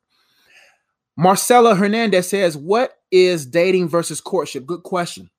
Marcela 1.18 1.76
Hernandez 1.76 2.30
says, 2.30 2.58
What 2.58 2.94
is 3.12 3.46
dating 3.46 3.90
versus 3.90 4.22
courtship? 4.22 4.66
Good 4.66 4.84
question. 4.84 5.30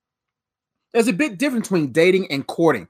There's 0.93 1.09
a 1.09 1.13
big 1.13 1.39
difference 1.39 1.69
between 1.69 1.93
dating 1.93 2.31
and 2.31 2.47
courting. 2.47 2.89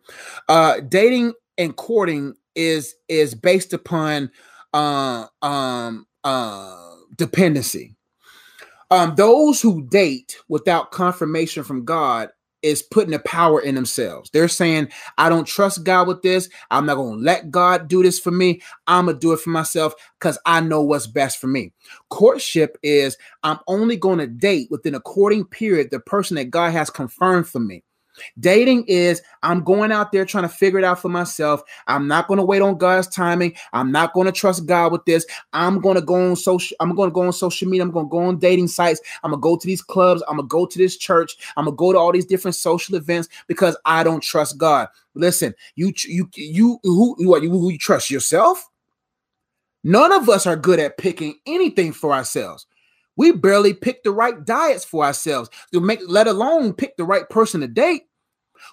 Uh, 0.49 0.81
dating 0.81 1.35
and 1.59 1.77
courting 1.77 2.35
is 2.55 2.95
is 3.09 3.35
based 3.35 3.73
upon 3.73 4.31
uh, 4.73 5.27
um, 5.43 6.07
uh, 6.25 6.95
dependency. 7.17 7.97
Um, 8.91 9.15
those 9.15 9.61
who 9.61 9.87
date 9.87 10.39
without 10.49 10.91
confirmation 10.91 11.63
from 11.63 11.85
God 11.85 12.31
is 12.63 12.83
putting 12.83 13.13
the 13.13 13.19
power 13.21 13.61
in 13.61 13.75
themselves. 13.75 14.31
They're 14.31 14.49
saying, 14.49 14.89
I 15.19 15.29
don't 15.29 15.47
trust 15.47 15.85
God 15.85 16.09
with 16.09 16.23
this. 16.23 16.49
I'm 16.71 16.87
not 16.87 16.97
going 16.97 17.19
to 17.19 17.25
let 17.25 17.51
God 17.51 17.89
do 17.89 18.03
this 18.03 18.19
for 18.19 18.31
me. 18.31 18.63
I'm 18.87 19.07
going 19.07 19.17
to 19.17 19.21
do 19.21 19.33
it 19.33 19.41
for 19.41 19.51
myself 19.51 19.95
because 20.19 20.39
I 20.47 20.61
know 20.61 20.83
what's 20.83 21.07
best 21.07 21.39
for 21.39 21.47
me. 21.47 21.73
Courtship 22.11 22.79
is 22.83 23.17
I'm 23.43 23.59
only 23.67 23.97
going 23.97 24.19
to 24.19 24.27
date 24.27 24.69
within 24.71 24.95
a 24.95 25.01
courting 25.01 25.45
period 25.45 25.91
the 25.91 26.01
person 26.01 26.37
that 26.37 26.51
God 26.51 26.73
has 26.73 26.91
confirmed 26.91 27.49
for 27.49 27.61
me. 27.61 27.83
Dating 28.39 28.85
is 28.87 29.23
I'm 29.43 29.63
going 29.63 29.93
out 29.93 30.13
there 30.13 30.25
trying 30.25 30.45
to 30.45 30.49
figure 30.49 30.79
it 30.79 30.85
out 30.85 31.01
for 31.01 31.09
myself. 31.09 31.63
I'm 31.87 32.09
not 32.09 32.29
going 32.29 32.39
to 32.39 32.45
wait 32.45 32.63
on 32.63 32.79
God's 32.79 33.09
timing. 33.09 33.55
I'm 33.73 33.93
not 33.93 34.13
going 34.13 34.27
to 34.27 34.33
trust 34.33 34.67
God 34.67 34.93
with 34.93 35.05
this. 35.05 35.27
I'm 35.53 35.81
going 35.81 35.97
to 35.97 36.03
go 36.03 36.31
on 36.31 36.37
social 36.37 36.77
I'm 36.81 36.95
going 36.95 37.11
to 37.11 37.15
go 37.15 37.23
on 37.23 37.33
social 37.33 37.69
media. 37.69 37.83
I'm 37.83 37.91
going 37.91 38.07
to 38.07 38.11
go 38.11 38.19
on 38.19 38.39
dating 38.39 38.69
sites. 38.69 39.01
I'm 39.23 39.31
going 39.31 39.41
to 39.41 39.43
go 39.43 39.57
to 39.57 39.67
these 39.67 39.83
clubs. 39.83 40.23
I'm 40.29 40.37
going 40.37 40.49
to 40.49 40.53
go 40.53 40.67
to 40.67 40.79
this 40.79 40.97
church. 40.97 41.37
I'm 41.57 41.65
going 41.65 41.75
to 41.75 41.79
go 41.79 41.93
to 41.93 41.99
all 41.99 42.13
these 42.13 42.27
different 42.27 42.55
social 42.55 42.95
events 42.95 43.29
because 43.47 43.77
I 43.85 44.03
don't 44.05 44.23
trust 44.23 44.59
God. 44.59 44.89
Listen, 45.15 45.55
you 45.75 45.93
you 46.07 46.29
you 46.35 46.79
who 46.83 47.17
you 47.19 47.29
what 47.29 47.43
you, 47.43 47.51
who 47.51 47.71
you 47.71 47.79
trust 47.79 48.11
yourself? 48.11 48.69
None 49.83 50.13
of 50.13 50.29
us 50.29 50.47
are 50.47 50.57
good 50.57 50.79
at 50.79 50.99
picking 50.99 51.37
anything 51.47 51.93
for 51.93 52.13
ourselves. 52.13 52.67
We 53.17 53.33
barely 53.33 53.75
pick 53.75 54.03
the 54.03 54.13
right 54.13 54.45
diets 54.45 54.85
for 54.85 55.05
ourselves 55.05 55.51
to 55.73 55.81
make, 55.81 56.01
let 56.07 56.27
alone 56.27 56.73
pick 56.73 56.97
the 56.97 57.05
right 57.05 57.29
person 57.29 57.61
to 57.61 57.69
date. 57.69 58.05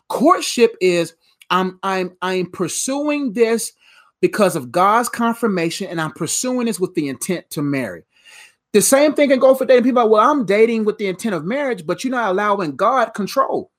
Courtship 0.09 0.75
is 0.81 1.13
I'm 1.49 1.79
I'm 1.83 2.15
I'm 2.21 2.51
pursuing 2.51 3.33
this 3.33 3.73
because 4.21 4.55
of 4.55 4.71
God's 4.71 5.09
confirmation, 5.09 5.87
and 5.87 6.01
I'm 6.01 6.11
pursuing 6.11 6.65
this 6.65 6.79
with 6.79 6.93
the 6.95 7.07
intent 7.07 7.49
to 7.51 7.61
marry. 7.61 8.03
The 8.73 8.81
same 8.81 9.13
thing 9.13 9.29
can 9.29 9.39
go 9.39 9.55
for 9.55 9.65
dating 9.65 9.83
people. 9.83 10.09
Well, 10.09 10.29
I'm 10.29 10.45
dating 10.45 10.85
with 10.85 10.97
the 10.97 11.07
intent 11.07 11.35
of 11.35 11.45
marriage, 11.45 11.85
but 11.85 12.03
you're 12.03 12.11
not 12.11 12.31
allowing 12.31 12.75
God 12.75 13.13
control. 13.13 13.71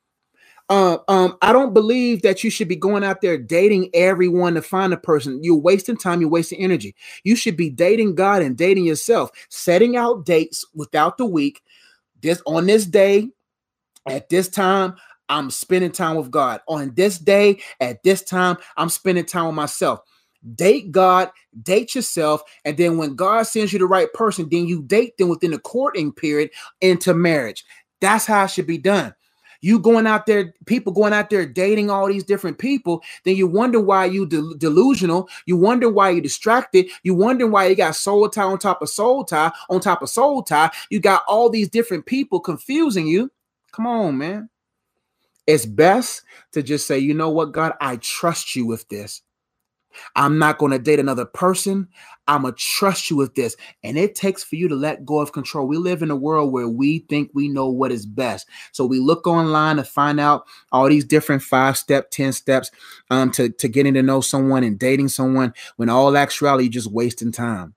Uh, 0.70 0.98
um, 1.08 1.36
I 1.40 1.52
don't 1.52 1.72
believe 1.72 2.20
that 2.22 2.44
you 2.44 2.50
should 2.50 2.68
be 2.68 2.76
going 2.76 3.02
out 3.02 3.22
there 3.22 3.38
dating 3.38 3.88
everyone 3.94 4.54
to 4.54 4.62
find 4.62 4.92
a 4.92 4.98
person. 4.98 5.42
You're 5.42 5.56
wasting 5.56 5.96
time, 5.96 6.20
you're 6.20 6.28
wasting 6.28 6.60
energy. 6.60 6.94
You 7.24 7.36
should 7.36 7.56
be 7.56 7.70
dating 7.70 8.16
God 8.16 8.42
and 8.42 8.56
dating 8.56 8.84
yourself, 8.84 9.30
setting 9.48 9.96
out 9.96 10.26
dates 10.26 10.66
without 10.74 11.16
the 11.16 11.24
week. 11.24 11.62
This 12.20 12.42
on 12.44 12.66
this 12.66 12.84
day, 12.84 13.28
at 14.06 14.28
this 14.28 14.48
time, 14.48 14.96
I'm 15.28 15.50
spending 15.50 15.92
time 15.92 16.16
with 16.16 16.30
God. 16.30 16.60
On 16.68 16.92
this 16.94 17.18
day, 17.18 17.60
at 17.80 18.02
this 18.02 18.22
time, 18.22 18.56
I'm 18.76 18.88
spending 18.88 19.24
time 19.24 19.46
with 19.46 19.54
myself. 19.54 20.00
Date 20.54 20.92
God, 20.92 21.30
date 21.62 21.94
yourself, 21.94 22.42
and 22.64 22.76
then 22.76 22.96
when 22.96 23.16
God 23.16 23.42
sends 23.42 23.72
you 23.72 23.78
the 23.78 23.86
right 23.86 24.12
person, 24.12 24.48
then 24.48 24.66
you 24.66 24.82
date 24.82 25.16
them 25.18 25.28
within 25.28 25.50
the 25.50 25.58
courting 25.58 26.12
period 26.12 26.50
into 26.80 27.12
marriage. 27.12 27.64
That's 28.00 28.24
how 28.24 28.44
it 28.44 28.50
should 28.50 28.66
be 28.66 28.78
done. 28.78 29.14
You 29.60 29.80
going 29.80 30.06
out 30.06 30.26
there, 30.26 30.54
people 30.66 30.92
going 30.92 31.12
out 31.12 31.30
there 31.30 31.44
dating 31.44 31.90
all 31.90 32.06
these 32.06 32.22
different 32.22 32.58
people, 32.58 33.02
then 33.24 33.36
you 33.36 33.46
wonder 33.46 33.80
why 33.80 34.04
you 34.04 34.26
de- 34.26 34.54
delusional. 34.56 35.28
You 35.46 35.56
wonder 35.56 35.90
why 35.90 36.10
you 36.10 36.20
distracted. 36.20 36.86
You 37.02 37.14
wonder 37.14 37.46
why 37.46 37.66
you 37.66 37.74
got 37.74 37.96
soul 37.96 38.28
tie 38.28 38.44
on 38.44 38.58
top 38.58 38.82
of 38.82 38.88
soul 38.88 39.24
tie 39.24 39.50
on 39.68 39.80
top 39.80 40.02
of 40.02 40.10
soul 40.10 40.42
tie. 40.42 40.70
You 40.90 41.00
got 41.00 41.22
all 41.26 41.50
these 41.50 41.68
different 41.68 42.06
people 42.06 42.38
confusing 42.38 43.08
you. 43.08 43.32
Come 43.72 43.86
on, 43.86 44.18
man. 44.18 44.48
It's 45.48 45.66
best 45.66 46.22
to 46.52 46.62
just 46.62 46.86
say, 46.86 46.98
you 46.98 47.14
know 47.14 47.30
what, 47.30 47.52
God, 47.52 47.72
I 47.80 47.96
trust 47.96 48.54
you 48.54 48.66
with 48.66 48.86
this. 48.90 49.22
I'm 50.14 50.38
not 50.38 50.58
going 50.58 50.72
to 50.72 50.78
date 50.78 51.00
another 51.00 51.24
person. 51.24 51.88
I'm 52.28 52.42
going 52.42 52.54
to 52.54 52.60
trust 52.60 53.10
you 53.10 53.16
with 53.16 53.34
this. 53.34 53.56
And 53.82 53.96
it 53.96 54.14
takes 54.14 54.44
for 54.44 54.56
you 54.56 54.68
to 54.68 54.74
let 54.76 55.06
go 55.06 55.20
of 55.20 55.32
control. 55.32 55.66
We 55.66 55.78
live 55.78 56.02
in 56.02 56.10
a 56.10 56.16
world 56.16 56.52
where 56.52 56.68
we 56.68 57.00
think 57.08 57.30
we 57.32 57.48
know 57.48 57.68
what 57.70 57.90
is 57.90 58.04
best. 58.06 58.46
So 58.72 58.84
we 58.84 59.00
look 59.00 59.26
online 59.26 59.76
to 59.76 59.84
find 59.84 60.20
out 60.20 60.46
all 60.70 60.88
these 60.88 61.06
different 61.06 61.42
five 61.42 61.78
step, 61.78 62.10
10 62.10 62.34
steps 62.34 62.70
um, 63.10 63.30
to, 63.32 63.48
to 63.48 63.68
getting 63.68 63.94
to 63.94 64.02
know 64.02 64.20
someone 64.20 64.64
and 64.64 64.78
dating 64.78 65.08
someone 65.08 65.54
when 65.76 65.88
all 65.88 66.16
actuality, 66.16 66.64
you're 66.64 66.72
just 66.72 66.92
wasting 66.92 67.32
time. 67.32 67.74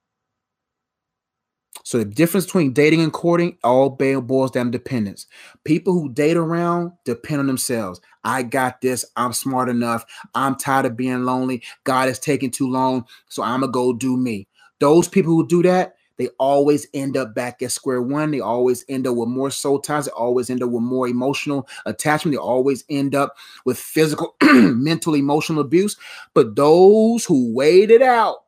So 1.84 1.98
the 1.98 2.04
difference 2.04 2.46
between 2.46 2.72
dating 2.72 3.00
and 3.00 3.12
courting 3.12 3.58
all 3.64 3.90
boils 3.90 4.50
down 4.50 4.66
to 4.66 4.72
dependence. 4.72 5.26
People 5.64 5.94
who 5.94 6.12
date 6.12 6.36
around 6.36 6.92
depend 7.04 7.40
on 7.40 7.46
themselves. 7.46 8.00
I 8.24 8.42
got 8.42 8.80
this. 8.80 9.04
I'm 9.16 9.32
smart 9.32 9.68
enough. 9.68 10.04
I'm 10.34 10.56
tired 10.56 10.86
of 10.86 10.96
being 10.96 11.24
lonely. 11.24 11.62
God 11.84 12.08
is 12.08 12.18
taking 12.18 12.50
too 12.50 12.70
long, 12.70 13.06
so 13.28 13.42
I'm 13.42 13.60
gonna 13.60 13.72
go 13.72 13.92
do 13.92 14.16
me. 14.16 14.46
Those 14.78 15.08
people 15.08 15.32
who 15.32 15.46
do 15.46 15.62
that, 15.62 15.96
they 16.18 16.28
always 16.38 16.86
end 16.94 17.16
up 17.16 17.34
back 17.34 17.62
at 17.62 17.72
square 17.72 18.02
one. 18.02 18.30
They 18.30 18.40
always 18.40 18.84
end 18.88 19.06
up 19.06 19.16
with 19.16 19.28
more 19.28 19.50
soul 19.50 19.80
ties. 19.80 20.04
They 20.04 20.12
always 20.12 20.50
end 20.50 20.62
up 20.62 20.70
with 20.70 20.82
more 20.82 21.08
emotional 21.08 21.68
attachment. 21.86 22.34
They 22.34 22.38
always 22.38 22.84
end 22.88 23.14
up 23.14 23.36
with 23.64 23.78
physical, 23.78 24.36
mental, 24.42 25.14
emotional 25.14 25.62
abuse. 25.62 25.96
But 26.34 26.54
those 26.54 27.24
who 27.24 27.52
wait 27.54 27.90
it 27.90 28.02
out 28.02 28.44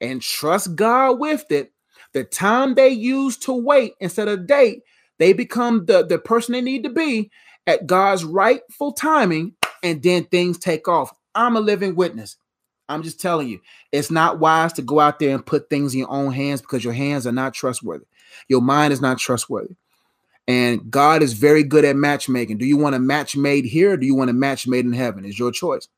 and 0.00 0.20
trust 0.20 0.76
God 0.76 1.18
with 1.18 1.50
it, 1.50 1.72
the 2.16 2.24
time 2.24 2.74
they 2.74 2.88
use 2.88 3.36
to 3.36 3.52
wait 3.52 3.92
instead 4.00 4.26
of 4.26 4.46
date, 4.46 4.82
they 5.18 5.34
become 5.34 5.84
the, 5.84 6.02
the 6.06 6.18
person 6.18 6.54
they 6.54 6.62
need 6.62 6.82
to 6.84 6.88
be 6.88 7.30
at 7.66 7.86
God's 7.86 8.24
rightful 8.24 8.92
timing, 8.92 9.54
and 9.82 10.02
then 10.02 10.24
things 10.24 10.56
take 10.56 10.88
off. 10.88 11.12
I'm 11.34 11.56
a 11.56 11.60
living 11.60 11.94
witness. 11.94 12.38
I'm 12.88 13.02
just 13.02 13.20
telling 13.20 13.48
you, 13.48 13.60
it's 13.92 14.10
not 14.10 14.38
wise 14.38 14.72
to 14.74 14.82
go 14.82 14.98
out 14.98 15.18
there 15.18 15.34
and 15.34 15.44
put 15.44 15.68
things 15.68 15.92
in 15.92 16.00
your 16.00 16.10
own 16.10 16.32
hands 16.32 16.62
because 16.62 16.82
your 16.82 16.94
hands 16.94 17.26
are 17.26 17.32
not 17.32 17.52
trustworthy. 17.52 18.06
Your 18.48 18.62
mind 18.62 18.94
is 18.94 19.02
not 19.02 19.18
trustworthy. 19.18 19.74
And 20.48 20.90
God 20.90 21.22
is 21.22 21.34
very 21.34 21.64
good 21.64 21.84
at 21.84 21.96
matchmaking. 21.96 22.56
Do 22.56 22.64
you 22.64 22.78
want 22.78 22.94
a 22.94 23.00
match 23.00 23.36
made 23.36 23.66
here 23.66 23.98
do 23.98 24.06
you 24.06 24.14
want 24.14 24.30
a 24.30 24.32
match 24.32 24.66
made 24.66 24.86
in 24.86 24.92
heaven? 24.94 25.26
Is 25.26 25.38
your 25.38 25.52
choice. 25.52 25.88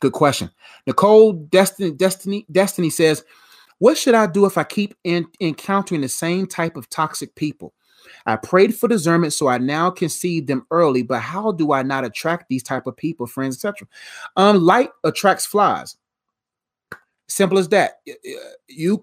Good 0.00 0.12
question. 0.12 0.50
Nicole 0.86 1.34
Destiny 1.34 1.92
Destiny 1.92 2.44
Destiny 2.50 2.90
says, 2.90 3.22
what 3.78 3.96
should 3.96 4.14
I 4.14 4.26
do 4.26 4.44
if 4.44 4.58
I 4.58 4.64
keep 4.64 4.94
in, 5.04 5.26
encountering 5.40 6.00
the 6.00 6.08
same 6.08 6.46
type 6.46 6.76
of 6.76 6.88
toxic 6.88 7.34
people? 7.34 7.74
I 8.26 8.36
prayed 8.36 8.74
for 8.74 8.88
discernment 8.88 9.32
so 9.32 9.48
I 9.48 9.58
now 9.58 9.90
can 9.90 10.08
see 10.08 10.40
them 10.40 10.66
early, 10.70 11.02
but 11.02 11.20
how 11.20 11.52
do 11.52 11.72
I 11.72 11.82
not 11.82 12.04
attract 12.04 12.48
these 12.48 12.62
type 12.62 12.86
of 12.86 12.96
people, 12.96 13.26
friends, 13.26 13.56
etc.? 13.56 13.86
Um, 14.36 14.58
light 14.58 14.90
attracts 15.04 15.46
flies. 15.46 15.96
Simple 17.28 17.58
as 17.58 17.68
that. 17.68 18.00
You 18.68 19.02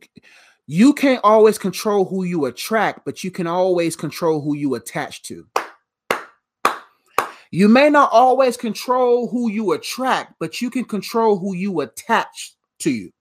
you 0.67 0.93
can't 0.93 1.21
always 1.23 1.59
control 1.59 2.05
who 2.05 2.23
you 2.23 2.45
attract, 2.45 3.05
but 3.05 3.23
you 3.23 3.29
can 3.29 3.45
always 3.45 3.95
control 3.95 4.41
who 4.41 4.55
you 4.55 4.73
attach 4.73 5.21
to. 5.23 5.45
You 7.51 7.69
may 7.69 7.89
not 7.89 8.09
always 8.11 8.57
control 8.57 9.27
who 9.27 9.49
you 9.49 9.73
attract, 9.73 10.33
but 10.39 10.61
you 10.61 10.71
can 10.71 10.83
control 10.83 11.37
who 11.37 11.55
you 11.55 11.81
attach 11.81 12.55
to 12.79 12.89
you. 12.89 13.11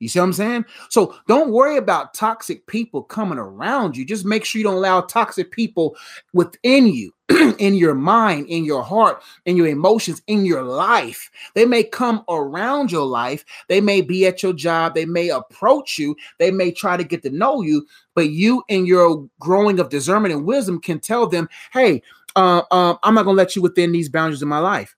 You 0.00 0.08
see 0.08 0.18
what 0.18 0.26
I'm 0.26 0.32
saying? 0.32 0.64
So 0.90 1.16
don't 1.28 1.52
worry 1.52 1.76
about 1.76 2.14
toxic 2.14 2.66
people 2.66 3.02
coming 3.02 3.38
around 3.38 3.96
you. 3.96 4.04
Just 4.04 4.24
make 4.24 4.44
sure 4.44 4.58
you 4.58 4.64
don't 4.64 4.74
allow 4.74 5.00
toxic 5.02 5.50
people 5.50 5.96
within 6.32 6.88
you, 6.88 7.12
in 7.58 7.74
your 7.74 7.94
mind, 7.94 8.46
in 8.48 8.64
your 8.64 8.82
heart, 8.82 9.22
in 9.46 9.56
your 9.56 9.68
emotions, 9.68 10.20
in 10.26 10.44
your 10.44 10.62
life. 10.62 11.30
They 11.54 11.64
may 11.64 11.84
come 11.84 12.24
around 12.28 12.90
your 12.90 13.06
life. 13.06 13.44
They 13.68 13.80
may 13.80 14.00
be 14.00 14.26
at 14.26 14.42
your 14.42 14.52
job. 14.52 14.94
They 14.94 15.06
may 15.06 15.28
approach 15.28 15.96
you. 15.96 16.16
They 16.38 16.50
may 16.50 16.70
try 16.72 16.96
to 16.96 17.04
get 17.04 17.22
to 17.22 17.30
know 17.30 17.62
you. 17.62 17.86
But 18.14 18.30
you, 18.30 18.62
in 18.68 18.86
your 18.86 19.28
growing 19.38 19.78
of 19.78 19.88
discernment 19.88 20.34
and 20.34 20.44
wisdom, 20.44 20.80
can 20.80 21.00
tell 21.00 21.26
them, 21.26 21.48
hey, 21.72 22.02
uh, 22.36 22.62
um, 22.70 22.98
I'm 23.02 23.14
not 23.14 23.24
gonna 23.24 23.36
let 23.36 23.54
you 23.54 23.62
within 23.62 23.92
these 23.92 24.08
boundaries 24.08 24.42
of 24.42 24.48
my 24.48 24.58
life. 24.58 24.96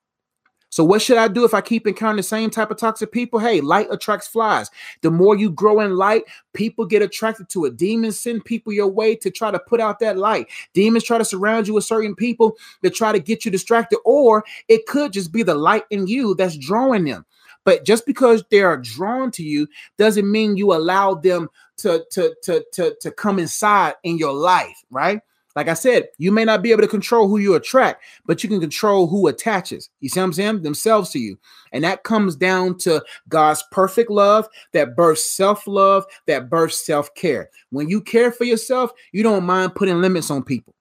So 0.71 0.85
what 0.85 1.01
should 1.01 1.17
I 1.17 1.29
do 1.29 1.45
if 1.45 1.55
I 1.55 1.61
keep 1.61 1.87
encountering 1.87 2.17
the 2.17 2.23
same 2.23 2.51
type 2.51 2.71
of 2.71 2.77
toxic 2.77 3.13
people? 3.13 3.39
Hey, 3.39 3.61
light 3.61 3.87
attracts 3.91 4.27
flies. 4.27 4.71
The 5.01 5.11
more 5.11 5.37
you 5.37 5.51
grow 5.51 5.81
in 5.81 5.97
light, 5.97 6.25
people 6.55 6.85
get 6.85 7.03
attracted 7.03 7.49
to 7.51 7.65
it. 7.67 7.77
Demons 7.77 8.19
send 8.19 8.45
people 8.45 8.73
your 8.73 8.89
way 8.89 9.15
to 9.17 9.31
try 9.31 9.51
to 9.51 9.59
put 9.59 9.81
out 9.81 10.01
that 10.01 10.19
light. 10.19 10.49
Demons 10.75 11.05
try 11.05 11.19
to 11.19 11.25
surround 11.25 11.69
you 11.69 11.75
with 11.75 11.85
certain 11.85 12.15
people 12.15 12.57
that 12.83 12.95
try 12.95 13.13
to 13.13 13.21
get 13.21 13.45
you 13.45 13.51
distracted, 13.51 13.99
or 14.05 14.45
it 14.69 14.87
could 14.87 15.13
just 15.13 15.33
be 15.33 15.43
the 15.43 15.55
light 15.55 15.85
in 15.91 16.07
you 16.07 16.35
that's 16.35 16.57
drawing 16.57 17.05
them. 17.05 17.25
But 17.65 17.85
just 17.85 18.07
because 18.07 18.45
they 18.51 18.63
are 18.63 18.77
drawn 18.77 19.31
to 19.33 19.43
you 19.43 19.67
doesn't 19.99 20.31
mean 20.31 20.57
you 20.57 20.73
allow 20.73 21.15
them 21.15 21.49
to 21.79 22.05
to 22.13 22.35
to 22.43 22.65
to, 22.73 22.97
to 23.01 23.11
come 23.11 23.39
inside 23.39 23.95
in 24.05 24.19
your 24.19 24.33
life, 24.33 24.85
right? 24.91 25.21
Like 25.57 25.69
I 25.69 25.75
said, 25.75 26.09
you 26.19 26.31
may 26.31 26.45
not 26.45 26.63
be 26.63 26.71
able 26.71 26.83
to 26.83 26.89
control 26.89 27.29
who 27.29 27.39
you 27.39 27.55
attract, 27.55 28.05
but 28.27 28.43
you 28.43 28.49
can 28.49 28.61
control 28.61 29.07
who 29.07 29.27
attaches. 29.27 29.89
You 30.01 30.11
see 30.11 30.21
what 30.21 30.25
I'm 30.25 30.33
saying? 30.35 30.63
Themselves 30.63 31.11
to 31.11 31.19
you. 31.19 31.39
And 31.73 31.83
that 31.83 32.05
comes 32.05 32.37
down 32.37 32.77
to 32.79 33.03
God's 33.31 33.65
perfect 33.73 34.11
love 34.11 34.47
that 34.73 34.95
births 34.95 35.25
self 35.25 35.67
love, 35.67 36.05
that 36.27 36.51
births 36.51 36.85
self 36.85 37.13
care. 37.15 37.49
When 37.71 37.89
you 37.89 38.03
care 38.03 38.31
for 38.31 38.45
yourself, 38.45 38.93
you 39.13 39.23
don't 39.23 39.45
mind 39.45 39.75
putting 39.75 40.01
limits 40.01 40.31
on 40.31 40.45
people. 40.45 40.75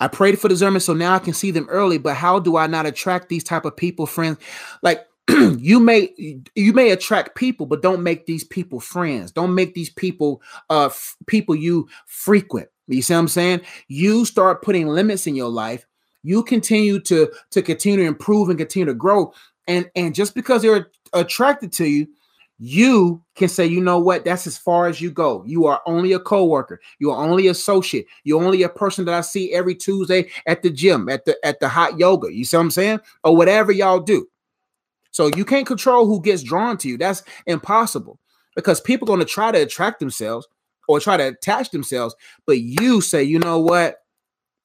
I 0.00 0.08
prayed 0.08 0.38
for 0.38 0.48
discernment 0.48 0.82
so 0.82 0.94
now 0.94 1.14
I 1.14 1.18
can 1.18 1.34
see 1.34 1.50
them 1.50 1.66
early, 1.68 1.98
but 1.98 2.14
how 2.14 2.38
do 2.38 2.56
I 2.56 2.66
not 2.66 2.86
attract 2.86 3.28
these 3.28 3.44
type 3.44 3.64
of 3.64 3.76
people, 3.76 4.06
friends? 4.06 4.38
Like 4.82 5.06
you 5.58 5.80
may 5.80 6.12
you 6.54 6.72
may 6.72 6.90
attract 6.90 7.34
people 7.34 7.64
but 7.64 7.82
don't 7.82 8.02
make 8.02 8.26
these 8.26 8.44
people 8.44 8.78
friends. 8.80 9.30
Don't 9.30 9.54
make 9.54 9.74
these 9.74 9.90
people 9.90 10.42
uh 10.68 10.86
f- 10.86 11.16
people 11.26 11.54
you 11.54 11.88
frequent. 12.06 12.68
You 12.88 13.00
see 13.00 13.14
what 13.14 13.20
i'm 13.20 13.28
saying? 13.28 13.62
You 13.88 14.26
start 14.26 14.62
putting 14.62 14.88
limits 14.88 15.26
in 15.26 15.34
your 15.34 15.48
life. 15.48 15.86
You 16.22 16.42
continue 16.42 17.00
to 17.00 17.30
to 17.50 17.62
continue 17.62 17.98
to 18.00 18.04
improve 18.04 18.50
and 18.50 18.58
continue 18.58 18.86
to 18.86 18.94
grow. 18.94 19.32
And 19.66 19.90
and 19.96 20.14
just 20.14 20.34
because 20.34 20.60
they're 20.60 20.90
attracted 21.14 21.72
to 21.74 21.86
you 21.86 22.06
you 22.58 23.20
can 23.34 23.48
say 23.48 23.66
you 23.66 23.80
know 23.80 23.98
what? 23.98 24.24
That's 24.24 24.46
as 24.46 24.56
far 24.56 24.86
as 24.86 25.00
you 25.00 25.10
go. 25.10 25.42
You 25.44 25.66
are 25.66 25.82
only 25.86 26.12
a 26.12 26.20
co-worker. 26.20 26.80
You 27.00 27.10
are 27.10 27.26
only 27.26 27.48
associate. 27.48 28.06
You're 28.22 28.42
only 28.42 28.62
a 28.62 28.68
person 28.68 29.04
that 29.06 29.14
i 29.14 29.22
see 29.22 29.52
every 29.52 29.74
tuesday 29.74 30.30
at 30.46 30.62
the 30.62 30.70
gym 30.70 31.08
at 31.08 31.24
the 31.24 31.36
at 31.44 31.60
the 31.60 31.68
hot 31.68 31.98
yoga. 31.98 32.32
You 32.32 32.44
see 32.44 32.56
what 32.56 32.64
i'm 32.64 32.70
saying? 32.70 33.00
Or 33.24 33.36
whatever 33.36 33.72
y'all 33.72 34.00
do 34.00 34.28
so 35.14 35.30
you 35.36 35.44
can't 35.44 35.64
control 35.64 36.06
who 36.06 36.20
gets 36.20 36.42
drawn 36.42 36.76
to 36.78 36.88
you. 36.88 36.98
That's 36.98 37.22
impossible 37.46 38.18
because 38.56 38.80
people 38.80 39.06
are 39.06 39.14
going 39.14 39.20
to 39.20 39.24
try 39.24 39.52
to 39.52 39.62
attract 39.62 40.00
themselves 40.00 40.48
or 40.88 40.98
try 40.98 41.16
to 41.16 41.28
attach 41.28 41.70
themselves. 41.70 42.16
But 42.46 42.58
you 42.58 43.00
say, 43.00 43.22
you 43.22 43.38
know 43.38 43.60
what? 43.60 43.98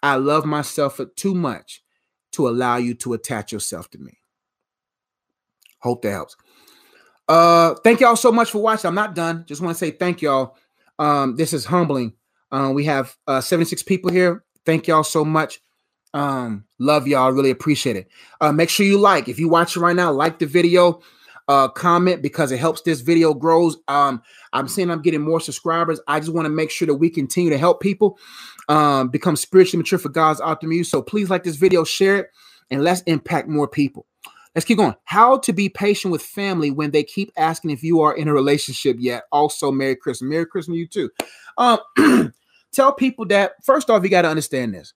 I 0.02 0.16
love 0.16 0.46
myself 0.46 1.00
too 1.16 1.36
much 1.36 1.84
to 2.32 2.48
allow 2.50 2.78
you 2.78 2.96
to 2.96 3.14
attach 3.14 3.52
yourself 3.52 3.92
to 3.92 4.00
me. 4.00 4.18
Hope 5.82 6.02
that 6.02 6.12
helps. 6.14 6.36
Uh, 7.28 7.76
thank 7.84 8.00
y'all 8.00 8.16
so 8.16 8.32
much 8.32 8.50
for 8.50 8.60
watching. 8.60 8.88
I'm 8.88 8.96
not 8.96 9.14
done. 9.14 9.46
Just 9.48 9.62
want 9.62 9.78
to 9.78 9.80
say 9.80 9.92
thank 9.92 10.20
y'all. 10.20 10.58
Um, 10.98 11.36
this 11.36 11.54
is 11.54 11.64
humbling. 11.64 12.14
Uh, 12.52 12.72
we 12.74 12.86
have 12.86 13.16
uh, 13.28 13.40
76 13.40 13.84
people 13.84 14.10
here. 14.10 14.44
Thank 14.66 14.88
y'all 14.88 15.04
so 15.04 15.24
much. 15.24 15.62
Um, 16.14 16.66
love 16.80 17.08
y'all. 17.08 17.32
Really 17.32 17.52
appreciate 17.52 17.96
it. 17.96 18.08
Uh, 18.42 18.52
make 18.52 18.70
sure 18.70 18.86
you 18.86 18.98
like. 18.98 19.28
If 19.28 19.40
you 19.40 19.50
watch 19.50 19.76
it 19.76 19.80
right 19.80 19.96
now, 19.96 20.12
like 20.12 20.40
the 20.40 20.46
video, 20.46 21.02
uh, 21.50 21.68
comment 21.68 22.22
because 22.22 22.52
it 22.52 22.60
helps 22.60 22.82
this 22.84 23.02
video 23.02 23.34
grows. 23.34 23.78
Um, 23.88 24.22
I'm 24.54 24.68
seeing 24.68 24.92
I'm 24.92 25.02
getting 25.02 25.22
more 25.22 25.40
subscribers. 25.40 26.00
I 26.08 26.20
just 26.20 26.32
want 26.32 26.46
to 26.46 26.50
make 26.50 26.70
sure 26.70 26.86
that 26.86 26.96
we 26.96 27.10
continue 27.10 27.50
to 27.50 27.58
help 27.58 27.82
people 27.82 28.20
um, 28.70 29.10
become 29.10 29.36
spiritually 29.36 29.80
mature 29.80 29.98
for 29.98 30.10
God's 30.10 30.40
optimum 30.42 30.78
use. 30.78 30.92
So 30.92 31.02
please 31.02 31.30
like 31.30 31.44
this 31.44 31.56
video, 31.56 31.84
share 31.84 32.18
it, 32.18 32.30
and 32.70 32.84
let's 32.84 33.02
impact 33.02 33.48
more 33.48 33.68
people. 33.68 34.06
Let's 34.54 34.66
keep 34.66 34.78
going. 34.78 34.96
How 35.06 35.38
to 35.40 35.54
be 35.54 35.70
patient 35.70 36.12
with 36.12 36.22
family 36.22 36.70
when 36.70 36.92
they 36.92 37.04
keep 37.04 37.32
asking 37.36 37.72
if 37.72 37.84
you 37.84 38.02
are 38.02 38.16
in 38.16 38.28
a 38.28 38.34
relationship 38.34 38.98
yet. 39.00 39.24
Also, 39.32 39.72
Merry 39.72 39.96
Christmas. 39.96 40.30
Merry 40.30 40.46
Christmas 40.46 40.76
to 40.76 40.80
you 40.80 40.88
too. 40.88 41.10
Um, 41.58 42.34
tell 42.72 42.94
people 42.94 43.26
that 43.28 43.54
first 43.64 43.90
off, 43.90 44.04
you 44.04 44.10
got 44.10 44.24
to 44.24 44.30
understand 44.30 44.74
this 44.74 44.94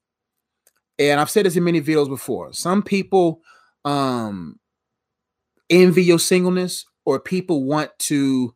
and 0.99 1.19
I've 1.19 1.29
said 1.29 1.45
this 1.45 1.55
in 1.55 1.63
many 1.63 1.81
videos 1.81 2.09
before. 2.09 2.53
Some 2.53 2.83
people 2.83 3.41
um 3.85 4.59
envy 5.69 6.03
your 6.03 6.19
singleness, 6.19 6.85
or 7.05 7.19
people 7.19 7.63
want 7.63 7.91
to 7.99 8.53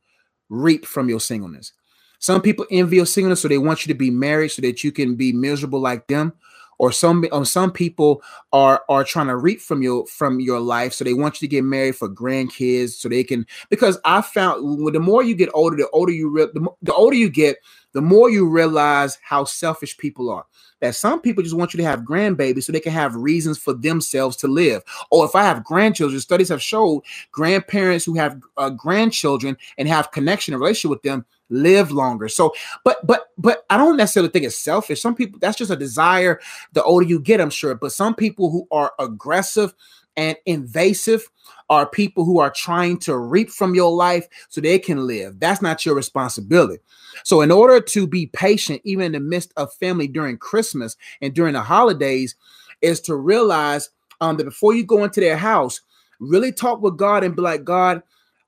reap 0.50 0.86
from 0.86 1.10
your 1.10 1.20
singleness. 1.20 1.74
Some 2.20 2.42
people 2.42 2.66
envy 2.72 2.98
your 2.98 3.06
singleness, 3.06 3.42
so 3.42 3.48
they 3.48 3.58
want 3.58 3.86
you 3.86 3.94
to 3.94 3.98
be 3.98 4.10
married 4.10 4.50
so 4.50 4.62
that 4.62 4.84
you 4.84 4.92
can 4.92 5.16
be 5.16 5.32
miserable 5.32 5.80
like 5.80 6.08
them. 6.08 6.34
Or 6.80 6.92
some 6.92 7.26
or 7.32 7.44
some 7.44 7.72
people 7.72 8.22
are 8.54 8.84
are 8.88 9.04
trying 9.04 9.28
to 9.28 9.36
reap 9.36 9.62
from 9.62 9.82
your 9.82 10.06
from 10.06 10.40
your 10.40 10.60
life, 10.60 10.94
so 10.94 11.04
they 11.04 11.16
want 11.16 11.42
you 11.42 11.48
to 11.48 11.52
get 11.52 11.64
married 11.64 11.96
for 11.96 12.08
grandkids, 12.08 12.92
so 12.92 13.10
they 13.10 13.24
can. 13.24 13.48
Because 13.72 14.00
I 14.06 14.22
found 14.22 14.84
when 14.84 14.94
the 14.94 15.00
more 15.00 15.24
you 15.24 15.34
get 15.34 15.50
older, 15.56 15.76
the 15.76 15.90
older 15.90 16.12
you 16.12 16.30
re- 16.30 16.50
the, 16.54 16.68
the 16.84 16.94
older 16.94 17.16
you 17.16 17.32
get, 17.32 17.58
the 17.98 18.02
more 18.02 18.30
you 18.30 18.48
realize 18.48 19.18
how 19.24 19.44
selfish 19.44 19.98
people 19.98 20.30
are 20.30 20.46
that 20.80 20.96
some 20.96 21.20
people 21.20 21.42
just 21.42 21.56
want 21.56 21.74
you 21.74 21.78
to 21.78 21.84
have 21.84 22.02
grandbabies 22.02 22.64
so 22.64 22.72
they 22.72 22.80
can 22.80 22.92
have 22.92 23.16
reasons 23.16 23.58
for 23.58 23.74
themselves 23.74 24.36
to 24.38 24.48
live. 24.48 24.84
Or 25.10 25.26
if 25.26 25.36
I 25.36 25.42
have 25.42 25.64
grandchildren, 25.64 26.20
studies 26.22 26.50
have 26.50 26.62
showed 26.62 27.04
grandparents 27.32 28.06
who 28.06 28.14
have 28.16 28.40
uh, 28.58 28.70
grandchildren 28.70 29.58
and 29.80 29.88
have 29.88 30.12
connection 30.12 30.54
and 30.54 30.62
relationship 30.62 30.92
with 30.92 31.02
them 31.02 31.26
live 31.50 31.92
longer. 31.92 32.28
So, 32.28 32.54
but 32.84 33.06
but 33.08 33.32
but 33.38 33.66
I 33.70 33.78
don't 33.78 33.98
necessarily 33.98 34.30
think 34.30 34.46
it's 34.46 34.58
selfish. 34.58 35.02
Some 35.02 35.16
people 35.16 35.40
that's 35.40 35.58
just 35.58 35.72
a 35.72 35.76
desire. 35.76 36.40
The 36.74 36.84
older 36.84 37.06
you 37.06 37.20
get, 37.20 37.42
I'm 37.42 37.50
sure. 37.50 37.74
But 37.74 37.94
some 37.94 38.14
people 38.14 38.52
who 38.52 38.68
are 38.72 38.94
aggressive 39.00 39.74
and 40.18 40.36
invasive 40.46 41.30
are 41.70 41.88
people 41.88 42.26
who 42.26 42.40
are 42.40 42.50
trying 42.50 42.98
to 42.98 43.18
reap 43.18 43.50
from 43.50 43.76
your 43.76 43.92
life 43.92 44.28
so 44.50 44.60
they 44.60 44.80
can 44.80 45.06
live. 45.06 45.40
That's 45.40 45.62
not 45.62 45.86
your 45.86 45.96
responsibility. 45.96 46.82
So, 47.24 47.42
in 47.42 47.52
order 47.52 47.80
to 47.80 48.08
be 48.08 48.28
patient, 48.28 48.82
even 48.84 49.06
in 49.06 49.12
the 49.14 49.20
midst 49.20 49.54
of 49.56 49.74
family 49.74 50.08
during 50.08 50.38
Christmas 50.38 50.98
and 51.22 51.34
during 51.34 51.54
the 51.54 51.62
holidays, 51.62 52.36
is 52.82 53.00
to 53.02 53.16
realize 53.16 53.90
um, 54.22 54.38
that 54.38 54.46
before 54.46 54.74
you 54.74 54.84
go 54.84 55.04
into 55.04 55.20
their 55.20 55.38
house, 55.38 55.82
really 56.20 56.52
talk 56.52 56.82
with 56.82 56.98
God 56.98 57.24
and 57.24 57.36
be 57.36 57.42
like, 57.42 57.64
God, 57.64 58.02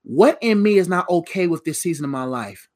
what 0.03 0.37
in 0.41 0.61
me 0.61 0.77
is 0.77 0.87
not 0.87 1.09
okay 1.09 1.47
with 1.47 1.63
this 1.63 1.81
season 1.81 2.05
of 2.05 2.11
my 2.11 2.23
life? 2.23 2.67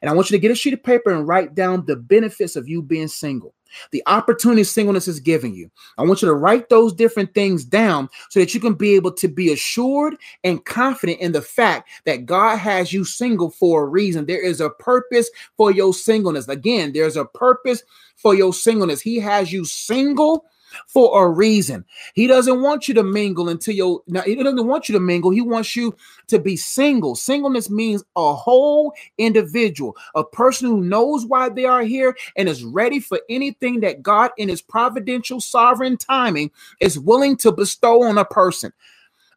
And 0.00 0.10
I 0.10 0.14
want 0.14 0.30
you 0.30 0.36
to 0.36 0.40
get 0.40 0.50
a 0.50 0.54
sheet 0.54 0.74
of 0.74 0.82
paper 0.82 1.10
and 1.10 1.26
write 1.26 1.54
down 1.54 1.86
the 1.86 1.96
benefits 1.96 2.56
of 2.56 2.68
you 2.68 2.82
being 2.82 3.08
single, 3.08 3.54
the 3.90 4.02
opportunity 4.06 4.64
singleness 4.64 5.08
is 5.08 5.20
giving 5.20 5.54
you. 5.54 5.70
I 5.98 6.02
want 6.02 6.22
you 6.22 6.28
to 6.28 6.34
write 6.34 6.68
those 6.68 6.92
different 6.92 7.34
things 7.34 7.64
down 7.64 8.08
so 8.30 8.40
that 8.40 8.54
you 8.54 8.60
can 8.60 8.74
be 8.74 8.94
able 8.94 9.12
to 9.12 9.28
be 9.28 9.52
assured 9.52 10.16
and 10.44 10.64
confident 10.64 11.20
in 11.20 11.32
the 11.32 11.42
fact 11.42 11.88
that 12.04 12.26
God 12.26 12.56
has 12.56 12.92
you 12.92 13.04
single 13.04 13.50
for 13.50 13.84
a 13.84 13.88
reason. 13.88 14.26
There 14.26 14.42
is 14.42 14.60
a 14.60 14.70
purpose 14.70 15.30
for 15.56 15.70
your 15.70 15.94
singleness. 15.94 16.48
Again, 16.48 16.92
there's 16.92 17.16
a 17.16 17.24
purpose 17.24 17.82
for 18.16 18.34
your 18.34 18.52
singleness. 18.52 19.00
He 19.00 19.18
has 19.18 19.52
you 19.52 19.64
single 19.64 20.46
for 20.86 21.24
a 21.24 21.28
reason. 21.28 21.84
He 22.14 22.26
doesn't 22.26 22.62
want 22.62 22.88
you 22.88 22.94
to 22.94 23.02
mingle 23.02 23.48
until 23.48 23.74
you 23.74 24.04
now 24.06 24.22
he 24.22 24.34
doesn't 24.34 24.66
want 24.66 24.88
you 24.88 24.92
to 24.94 25.00
mingle. 25.00 25.30
He 25.30 25.40
wants 25.40 25.76
you 25.76 25.96
to 26.28 26.38
be 26.38 26.56
single. 26.56 27.14
Singleness 27.14 27.70
means 27.70 28.04
a 28.16 28.34
whole 28.34 28.92
individual, 29.18 29.96
a 30.14 30.24
person 30.24 30.68
who 30.68 30.82
knows 30.82 31.24
why 31.26 31.48
they 31.48 31.64
are 31.64 31.82
here 31.82 32.16
and 32.36 32.48
is 32.48 32.64
ready 32.64 33.00
for 33.00 33.20
anything 33.28 33.80
that 33.80 34.02
God 34.02 34.30
in 34.36 34.48
his 34.48 34.62
providential 34.62 35.40
sovereign 35.40 35.96
timing 35.96 36.50
is 36.80 36.98
willing 36.98 37.36
to 37.38 37.52
bestow 37.52 38.02
on 38.02 38.18
a 38.18 38.24
person. 38.24 38.72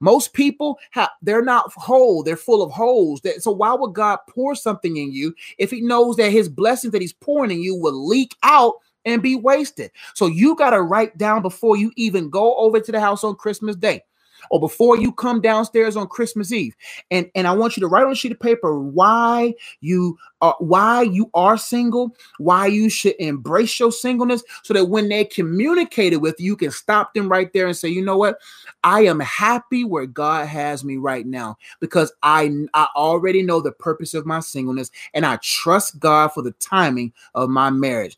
Most 0.01 0.33
people 0.33 0.79
have 0.91 1.09
they're 1.21 1.43
not 1.43 1.71
whole, 1.73 2.23
they're 2.23 2.37
full 2.37 2.61
of 2.61 2.71
holes. 2.71 3.21
So 3.39 3.51
why 3.51 3.73
would 3.73 3.93
God 3.93 4.19
pour 4.29 4.55
something 4.55 4.95
in 4.95 5.11
you 5.11 5.35
if 5.57 5.71
he 5.71 5.81
knows 5.81 6.15
that 6.15 6.31
his 6.31 6.47
blessings 6.47 6.93
that 6.93 7.01
he's 7.01 7.13
pouring 7.13 7.51
in 7.51 7.61
you 7.61 7.75
will 7.75 8.07
leak 8.07 8.35
out 8.43 8.75
and 9.09 9.21
be 9.21 9.35
wasted. 9.35 9.91
So 10.13 10.27
you 10.27 10.55
got 10.55 10.71
to 10.71 10.81
write 10.81 11.17
down 11.17 11.41
before 11.41 11.77
you 11.77 11.91
even 11.95 12.29
go 12.29 12.55
over 12.57 12.79
to 12.79 12.91
the 12.91 12.99
house 12.99 13.23
on 13.23 13.35
Christmas 13.35 13.75
Day 13.75 14.03
or 14.49 14.59
before 14.59 14.97
you 14.97 15.11
come 15.11 15.41
downstairs 15.41 15.95
on 15.95 16.07
Christmas 16.07 16.51
Eve. 16.51 16.75
And 17.11 17.29
and 17.35 17.47
I 17.47 17.51
want 17.51 17.75
you 17.75 17.81
to 17.81 17.87
write 17.87 18.05
on 18.05 18.11
a 18.11 18.15
sheet 18.15 18.31
of 18.31 18.39
paper 18.39 18.79
why 18.79 19.53
you 19.81 20.17
are 20.41 20.55
why 20.59 21.01
you 21.01 21.29
are 21.33 21.57
single, 21.57 22.15
why 22.37 22.67
you 22.67 22.89
should 22.89 23.15
embrace 23.19 23.79
your 23.79 23.91
singleness 23.91 24.43
so 24.63 24.73
that 24.73 24.85
when 24.85 25.09
they 25.09 25.25
communicate 25.25 26.13
it 26.13 26.21
with 26.21 26.39
you, 26.39 26.49
you 26.49 26.55
can 26.55 26.71
stop 26.71 27.13
them 27.13 27.29
right 27.29 27.53
there 27.53 27.67
and 27.67 27.77
say, 27.77 27.89
"You 27.89 28.03
know 28.03 28.17
what? 28.17 28.39
I 28.83 29.01
am 29.01 29.19
happy 29.19 29.83
where 29.83 30.07
God 30.07 30.47
has 30.47 30.83
me 30.83 30.97
right 30.97 31.25
now 31.27 31.57
because 31.79 32.11
I 32.23 32.65
I 32.73 32.87
already 32.95 33.43
know 33.43 33.61
the 33.61 33.71
purpose 33.71 34.13
of 34.13 34.25
my 34.25 34.39
singleness 34.39 34.89
and 35.13 35.25
I 35.25 35.37
trust 35.43 35.99
God 35.99 36.29
for 36.29 36.41
the 36.41 36.51
timing 36.53 37.13
of 37.35 37.49
my 37.49 37.69
marriage." 37.69 38.17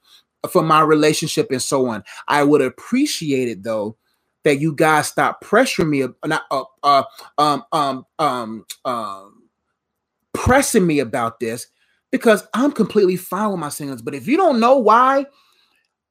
For 0.50 0.64
my 0.64 0.82
relationship 0.82 1.52
and 1.52 1.62
so 1.62 1.88
on. 1.88 2.04
I 2.28 2.44
would 2.44 2.62
appreciate 2.62 3.48
it 3.48 3.64
though 3.64 3.98
that 4.44 4.60
you 4.60 4.74
guys 4.74 5.08
stop 5.08 5.44
pressuring 5.44 5.89
me, 5.89 6.08
not 6.26 6.44
uh, 6.50 6.64
uh, 6.84 7.04
um, 7.38 7.64
um, 7.72 8.06
um, 8.18 8.66
um, 8.86 9.44
pressing 10.34 10.86
me 10.88 11.00
about 11.00 11.39
this 11.39 11.68
because 12.12 12.48
I'm 12.54 12.72
completely 12.72 13.18
fine 13.18 13.52
with 13.52 13.60
my 13.60 13.70
singleness. 13.70 14.02
But 14.02 14.16
if 14.16 14.28
you 14.28 14.38
don't 14.38 14.60
know 14.60 14.78
why, 14.78 15.26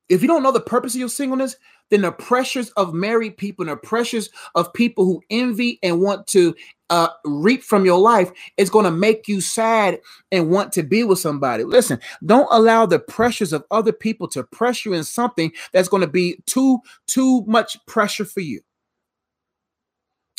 if 0.08 0.22
you 0.22 0.28
don't 0.28 0.42
know 0.42 0.52
the 0.52 0.60
purpose 0.60 0.94
of 0.94 1.00
your 1.00 1.08
singleness, 1.08 1.56
then 1.90 2.02
the 2.02 2.12
pressures 2.12 2.70
of 2.70 2.94
married 2.94 3.36
people 3.36 3.64
and 3.64 3.72
the 3.72 3.76
pressures 3.76 4.30
of 4.54 4.72
people 4.72 5.04
who 5.04 5.22
envy 5.28 5.78
and 5.82 6.00
want 6.00 6.26
to 6.28 6.54
uh, 6.90 7.08
reap 7.24 7.62
from 7.62 7.84
your 7.84 7.98
life 7.98 8.30
is 8.56 8.68
going 8.68 8.84
to 8.84 8.90
make 8.90 9.28
you 9.28 9.40
sad 9.40 10.00
and 10.32 10.50
want 10.50 10.72
to 10.72 10.82
be 10.82 11.04
with 11.04 11.18
somebody. 11.18 11.64
Listen, 11.64 11.98
don't 12.26 12.48
allow 12.50 12.84
the 12.84 12.98
pressures 12.98 13.52
of 13.52 13.64
other 13.70 13.92
people 13.92 14.28
to 14.28 14.42
pressure 14.42 14.90
you 14.90 14.94
in 14.94 15.04
something 15.04 15.52
that's 15.72 15.88
going 15.88 16.02
to 16.02 16.08
be 16.08 16.42
too 16.46 16.80
too 17.06 17.42
much 17.46 17.78
pressure 17.86 18.24
for 18.24 18.40
you. 18.40 18.60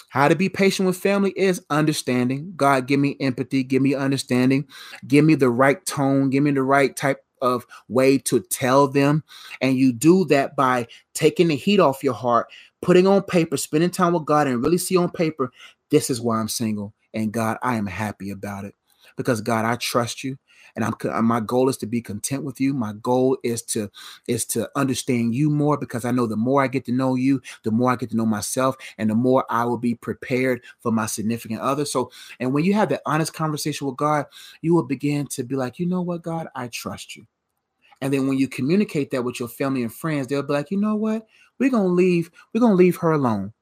How 0.10 0.28
to 0.28 0.36
be 0.36 0.50
patient 0.50 0.88
with 0.88 0.98
family 0.98 1.34
is 1.38 1.64
understanding. 1.70 2.52
God, 2.58 2.86
give 2.86 3.00
me 3.00 3.16
empathy, 3.22 3.64
give 3.64 3.82
me 3.82 3.96
understanding, 3.96 4.68
give 5.08 5.24
me 5.24 5.36
the 5.36 5.50
right 5.50 5.84
tone, 5.86 6.30
give 6.30 6.44
me 6.44 6.52
the 6.52 6.64
right 6.64 6.94
type 6.94 7.24
of 7.42 7.66
way 7.88 8.18
to 8.18 8.42
tell 8.42 8.90
them. 8.90 9.24
And 9.62 9.78
you 9.78 9.94
do 9.94 10.26
that 10.26 10.58
by 10.58 10.88
taking 11.14 11.48
the 11.48 11.56
heat 11.56 11.80
off 11.80 12.04
your 12.04 12.14
heart, 12.14 12.48
putting 12.82 13.08
on 13.08 13.24
paper, 13.24 13.56
spending 13.56 13.90
time 13.90 14.12
with 14.12 14.26
God, 14.26 14.48
and 14.48 14.62
really 14.62 14.78
see 14.78 14.98
on 14.98 15.10
paper, 15.10 15.50
this 15.92 16.10
is 16.10 16.20
why 16.22 16.40
I'm 16.40 16.48
single. 16.48 16.94
And 17.14 17.32
God, 17.32 17.58
I 17.62 17.76
am 17.76 17.86
happy 17.86 18.32
about 18.32 18.66
it 18.66 18.76
because 19.18 19.42
God, 19.42 19.66
I 19.66 19.76
trust 19.76 20.24
you 20.24 20.38
and 20.76 20.86
I'm 20.86 20.94
uh, 21.10 21.22
my 21.22 21.40
goal 21.40 21.70
is 21.70 21.78
to 21.78 21.86
be 21.86 22.02
content 22.02 22.44
with 22.44 22.60
you. 22.60 22.74
My 22.74 22.94
goal 22.94 23.38
is 23.44 23.62
to 23.64 23.90
is 24.28 24.46
to 24.48 24.70
understand 24.76 25.36
you 25.36 25.50
more 25.50 25.78
because 25.78 26.06
I 26.06 26.12
know 26.12 26.28
the 26.28 26.36
more 26.36 26.64
I 26.64 26.68
get 26.68 26.86
to 26.86 26.92
know 26.92 27.16
you, 27.16 27.42
the 27.64 27.72
more 27.72 27.92
I 27.92 27.96
get 27.96 28.10
to 28.12 28.18
know 28.18 28.26
myself, 28.26 28.76
and 28.98 29.10
the 29.10 29.16
more 29.16 29.46
I 29.50 29.66
will 29.66 29.78
be 29.78 29.96
prepared 29.96 30.64
for 30.80 30.92
my 30.92 31.06
significant 31.06 31.62
other. 31.62 31.86
So, 31.86 32.12
and 32.40 32.54
when 32.54 32.64
you 32.64 32.74
have 32.74 32.90
that 32.90 33.02
honest 33.06 33.34
conversation 33.34 33.88
with 33.88 33.98
God, 33.98 34.26
you 34.62 34.74
will 34.74 34.84
begin 34.84 35.28
to 35.28 35.44
be 35.44 35.56
like, 35.56 35.80
you 35.80 35.86
know 35.86 36.02
what, 36.02 36.22
God, 36.22 36.48
I 36.56 36.68
trust 36.68 37.16
you. 37.16 37.26
And 38.02 38.12
then 38.12 38.28
when 38.28 38.38
you 38.38 38.48
communicate 38.48 39.12
that 39.12 39.24
with 39.24 39.40
your 39.40 39.50
family 39.50 39.84
and 39.84 39.94
friends, 39.94 40.28
they'll 40.28 40.42
be 40.42 40.54
like, 40.54 40.72
you 40.72 40.78
know 40.78 40.96
what, 40.96 41.28
we're 41.60 41.70
gonna 41.70 41.88
leave, 41.88 42.32
we're 42.54 42.62
gonna 42.62 42.74
leave 42.74 42.98
her 42.98 43.12
alone 43.12 43.54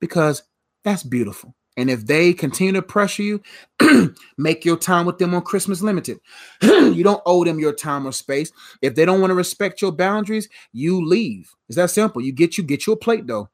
because 0.00 0.42
that's 0.84 1.02
beautiful. 1.02 1.54
And 1.76 1.90
if 1.90 2.06
they 2.06 2.32
continue 2.32 2.72
to 2.74 2.82
pressure 2.82 3.22
you, 3.22 3.42
make 4.38 4.64
your 4.64 4.76
time 4.76 5.06
with 5.06 5.18
them 5.18 5.34
on 5.34 5.42
Christmas 5.42 5.82
limited. 5.82 6.20
you 6.62 7.02
don't 7.02 7.22
owe 7.26 7.44
them 7.44 7.58
your 7.58 7.72
time 7.72 8.06
or 8.06 8.12
space. 8.12 8.52
If 8.80 8.94
they 8.94 9.04
don't 9.04 9.20
want 9.20 9.32
to 9.32 9.34
respect 9.34 9.82
your 9.82 9.92
boundaries, 9.92 10.48
you 10.72 11.04
leave. 11.04 11.52
It's 11.68 11.76
that 11.76 11.90
simple. 11.90 12.22
You 12.22 12.32
get 12.32 12.56
you 12.56 12.64
get 12.64 12.86
you 12.86 12.92
a 12.92 12.96
plate 12.96 13.26
though. 13.26 13.48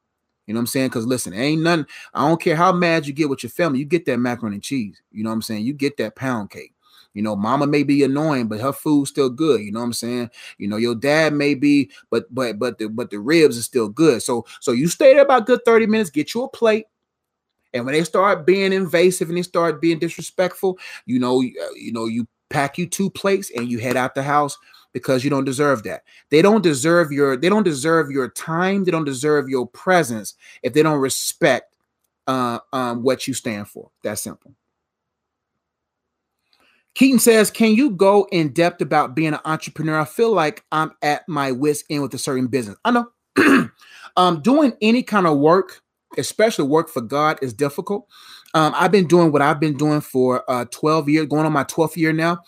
You 0.47 0.53
know 0.53 0.59
what 0.59 0.61
I'm 0.63 0.67
saying? 0.67 0.89
Because 0.89 1.05
listen, 1.05 1.33
ain't 1.33 1.61
nothing. 1.61 1.85
I 2.13 2.27
don't 2.27 2.41
care 2.41 2.55
how 2.55 2.71
mad 2.71 3.07
you 3.07 3.13
get 3.13 3.29
with 3.29 3.43
your 3.43 3.51
family. 3.51 3.79
You 3.79 3.85
get 3.85 4.05
that 4.05 4.17
macaroni 4.17 4.57
and 4.57 4.63
cheese. 4.63 5.01
You 5.11 5.23
know 5.23 5.29
what 5.29 5.35
I'm 5.35 5.41
saying? 5.41 5.65
You 5.65 5.73
get 5.73 5.97
that 5.97 6.15
pound 6.15 6.49
cake. 6.49 6.73
You 7.13 7.21
know, 7.21 7.35
mama 7.35 7.67
may 7.67 7.83
be 7.83 8.03
annoying, 8.03 8.47
but 8.47 8.61
her 8.61 8.71
food's 8.71 9.09
still 9.09 9.29
good. 9.29 9.61
You 9.61 9.71
know 9.71 9.79
what 9.79 9.85
I'm 9.85 9.93
saying? 9.93 10.29
You 10.57 10.67
know, 10.67 10.77
your 10.77 10.95
dad 10.95 11.33
may 11.33 11.55
be, 11.55 11.91
but 12.09 12.33
but 12.33 12.57
but 12.57 12.77
the 12.77 12.87
but 12.87 13.09
the 13.09 13.19
ribs 13.19 13.57
are 13.57 13.63
still 13.63 13.89
good. 13.89 14.21
So 14.23 14.45
so 14.59 14.71
you 14.71 14.87
stay 14.87 15.13
there 15.13 15.23
about 15.23 15.45
good 15.45 15.59
30 15.65 15.87
minutes, 15.87 16.09
get 16.09 16.33
you 16.33 16.43
a 16.43 16.49
plate, 16.49 16.85
and 17.73 17.85
when 17.85 17.93
they 17.93 18.03
start 18.03 18.45
being 18.45 18.73
invasive 18.73 19.29
and 19.29 19.37
they 19.37 19.43
start 19.43 19.81
being 19.81 19.99
disrespectful, 19.99 20.77
you 21.05 21.19
know, 21.19 21.41
uh, 21.41 21.73
you 21.75 21.91
know, 21.91 22.05
you 22.05 22.27
pack 22.49 22.77
you 22.77 22.85
two 22.85 23.09
plates 23.09 23.51
and 23.55 23.69
you 23.69 23.79
head 23.79 23.95
out 23.95 24.13
the 24.15 24.23
house 24.23 24.57
because 24.93 25.23
you 25.23 25.29
don't 25.29 25.45
deserve 25.45 25.83
that. 25.83 26.03
They 26.29 26.41
don't 26.41 26.61
deserve 26.61 27.11
your 27.11 27.37
they 27.37 27.49
don't 27.49 27.63
deserve 27.63 28.11
your 28.11 28.29
time, 28.29 28.83
they 28.83 28.91
don't 28.91 29.05
deserve 29.05 29.49
your 29.49 29.67
presence 29.67 30.35
if 30.63 30.73
they 30.73 30.83
don't 30.83 30.99
respect 30.99 31.75
uh, 32.27 32.59
um, 32.73 33.03
what 33.03 33.27
you 33.27 33.33
stand 33.33 33.67
for. 33.67 33.89
That's 34.03 34.21
simple. 34.21 34.53
Keaton 36.93 37.19
says, 37.19 37.49
Can 37.49 37.73
you 37.73 37.91
go 37.91 38.27
in 38.31 38.49
depth 38.49 38.81
about 38.81 39.15
being 39.15 39.33
an 39.33 39.39
entrepreneur? 39.45 39.99
I 39.99 40.05
feel 40.05 40.33
like 40.33 40.65
I'm 40.71 40.91
at 41.01 41.27
my 41.27 41.51
wits' 41.51 41.83
end 41.89 42.01
with 42.03 42.13
a 42.13 42.17
certain 42.17 42.47
business. 42.47 42.77
I 42.83 42.91
know. 42.91 43.11
um, 44.17 44.41
doing 44.41 44.73
any 44.81 45.03
kind 45.03 45.25
of 45.25 45.37
work 45.37 45.81
especially 46.17 46.65
work 46.65 46.89
for 46.89 47.01
God 47.01 47.39
is 47.41 47.53
difficult. 47.53 48.07
Um, 48.53 48.73
I've 48.75 48.91
been 48.91 49.07
doing 49.07 49.31
what 49.31 49.41
I've 49.41 49.59
been 49.59 49.77
doing 49.77 50.01
for 50.01 50.43
uh, 50.49 50.65
12 50.71 51.09
years, 51.09 51.27
going 51.27 51.45
on 51.45 51.53
my 51.53 51.63
12th 51.63 51.95
year 51.95 52.13
now, 52.13 52.39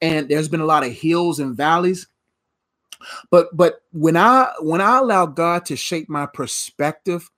and 0.00 0.28
there's 0.28 0.48
been 0.48 0.60
a 0.60 0.66
lot 0.66 0.84
of 0.84 0.92
hills 0.92 1.38
and 1.38 1.56
valleys. 1.56 2.08
But 3.30 3.48
but 3.56 3.82
when 3.92 4.16
I 4.16 4.52
when 4.60 4.80
I 4.80 4.98
allow 4.98 5.26
God 5.26 5.64
to 5.66 5.76
shape 5.76 6.08
my 6.08 6.26
perspective 6.26 7.28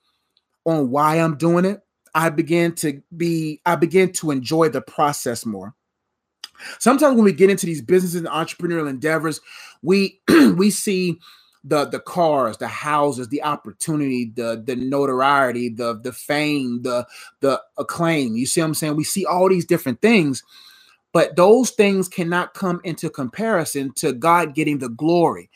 on 0.64 0.90
why 0.90 1.16
I'm 1.16 1.36
doing 1.36 1.64
it, 1.64 1.80
I 2.14 2.30
begin 2.30 2.74
to 2.76 3.02
be 3.16 3.60
I 3.66 3.76
begin 3.76 4.12
to 4.14 4.30
enjoy 4.30 4.68
the 4.68 4.82
process 4.82 5.44
more. 5.44 5.74
Sometimes 6.78 7.16
when 7.16 7.24
we 7.24 7.32
get 7.32 7.50
into 7.50 7.66
these 7.66 7.82
businesses 7.82 8.16
and 8.16 8.26
entrepreneurial 8.26 8.88
endeavors, 8.88 9.40
we 9.82 10.20
we 10.56 10.70
see 10.70 11.18
the 11.64 11.86
the 11.86 12.00
cars, 12.00 12.58
the 12.58 12.68
houses, 12.68 13.28
the 13.28 13.42
opportunity, 13.42 14.32
the 14.34 14.62
the 14.64 14.76
notoriety, 14.76 15.70
the 15.70 15.98
the 16.02 16.12
fame, 16.12 16.82
the 16.82 17.06
the 17.40 17.60
acclaim. 17.78 18.36
You 18.36 18.46
see 18.46 18.60
what 18.60 18.68
I'm 18.68 18.74
saying? 18.74 18.96
We 18.96 19.04
see 19.04 19.24
all 19.26 19.48
these 19.48 19.64
different 19.66 20.00
things, 20.02 20.42
but 21.12 21.36
those 21.36 21.70
things 21.70 22.08
cannot 22.08 22.54
come 22.54 22.80
into 22.84 23.10
comparison 23.10 23.92
to 23.94 24.12
God 24.12 24.54
getting 24.54 24.78
the 24.78 24.90
glory. 24.90 25.50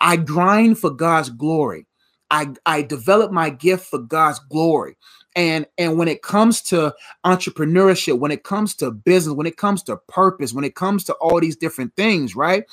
I 0.00 0.16
grind 0.16 0.78
for 0.78 0.90
God's 0.90 1.30
glory. 1.30 1.86
I 2.30 2.54
I 2.64 2.82
develop 2.82 3.32
my 3.32 3.50
gift 3.50 3.86
for 3.86 3.98
God's 3.98 4.38
glory 4.38 4.96
and 5.36 5.66
and 5.78 5.98
when 5.98 6.08
it 6.08 6.22
comes 6.22 6.60
to 6.60 6.94
entrepreneurship 7.24 8.18
when 8.18 8.30
it 8.30 8.44
comes 8.44 8.74
to 8.76 8.90
business 8.90 9.34
when 9.34 9.46
it 9.46 9.56
comes 9.56 9.82
to 9.84 9.96
purpose 10.08 10.52
when 10.52 10.64
it 10.64 10.74
comes 10.74 11.04
to 11.04 11.14
all 11.14 11.40
these 11.40 11.56
different 11.56 11.94
things 11.96 12.34
right 12.34 12.64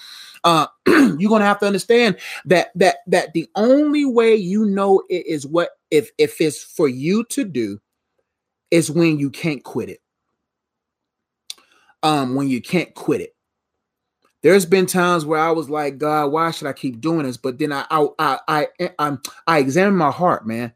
uh 0.43 0.67
you're 0.87 1.29
gonna 1.29 1.45
have 1.45 1.59
to 1.59 1.65
understand 1.67 2.17
that 2.45 2.69
that 2.75 2.97
that 3.07 3.33
the 3.33 3.47
only 3.55 4.05
way 4.05 4.35
you 4.35 4.65
know 4.65 5.01
it 5.09 5.25
is 5.25 5.45
what 5.47 5.71
if 5.91 6.11
if 6.17 6.39
it's 6.41 6.63
for 6.63 6.87
you 6.87 7.23
to 7.25 7.43
do 7.43 7.79
is 8.71 8.91
when 8.91 9.19
you 9.19 9.29
can't 9.29 9.63
quit 9.63 9.89
it 9.89 9.99
um 12.03 12.35
when 12.35 12.47
you 12.47 12.61
can't 12.61 12.93
quit 12.95 13.21
it 13.21 13.33
there's 14.43 14.65
been 14.65 14.85
times 14.85 15.25
where 15.25 15.39
I 15.39 15.51
was 15.51 15.69
like, 15.69 15.97
God, 15.97 16.31
why 16.31 16.51
should 16.51 16.67
I 16.67 16.73
keep 16.73 17.01
doing 17.01 17.23
this? 17.23 17.37
But 17.37 17.57
then 17.57 17.73
I 17.73 17.85
I 17.89 18.07
I 18.17 18.39
I, 18.47 18.67
I, 18.99 19.17
I 19.47 19.57
examine 19.59 19.95
my 19.97 20.11
heart, 20.11 20.47
man. 20.47 20.73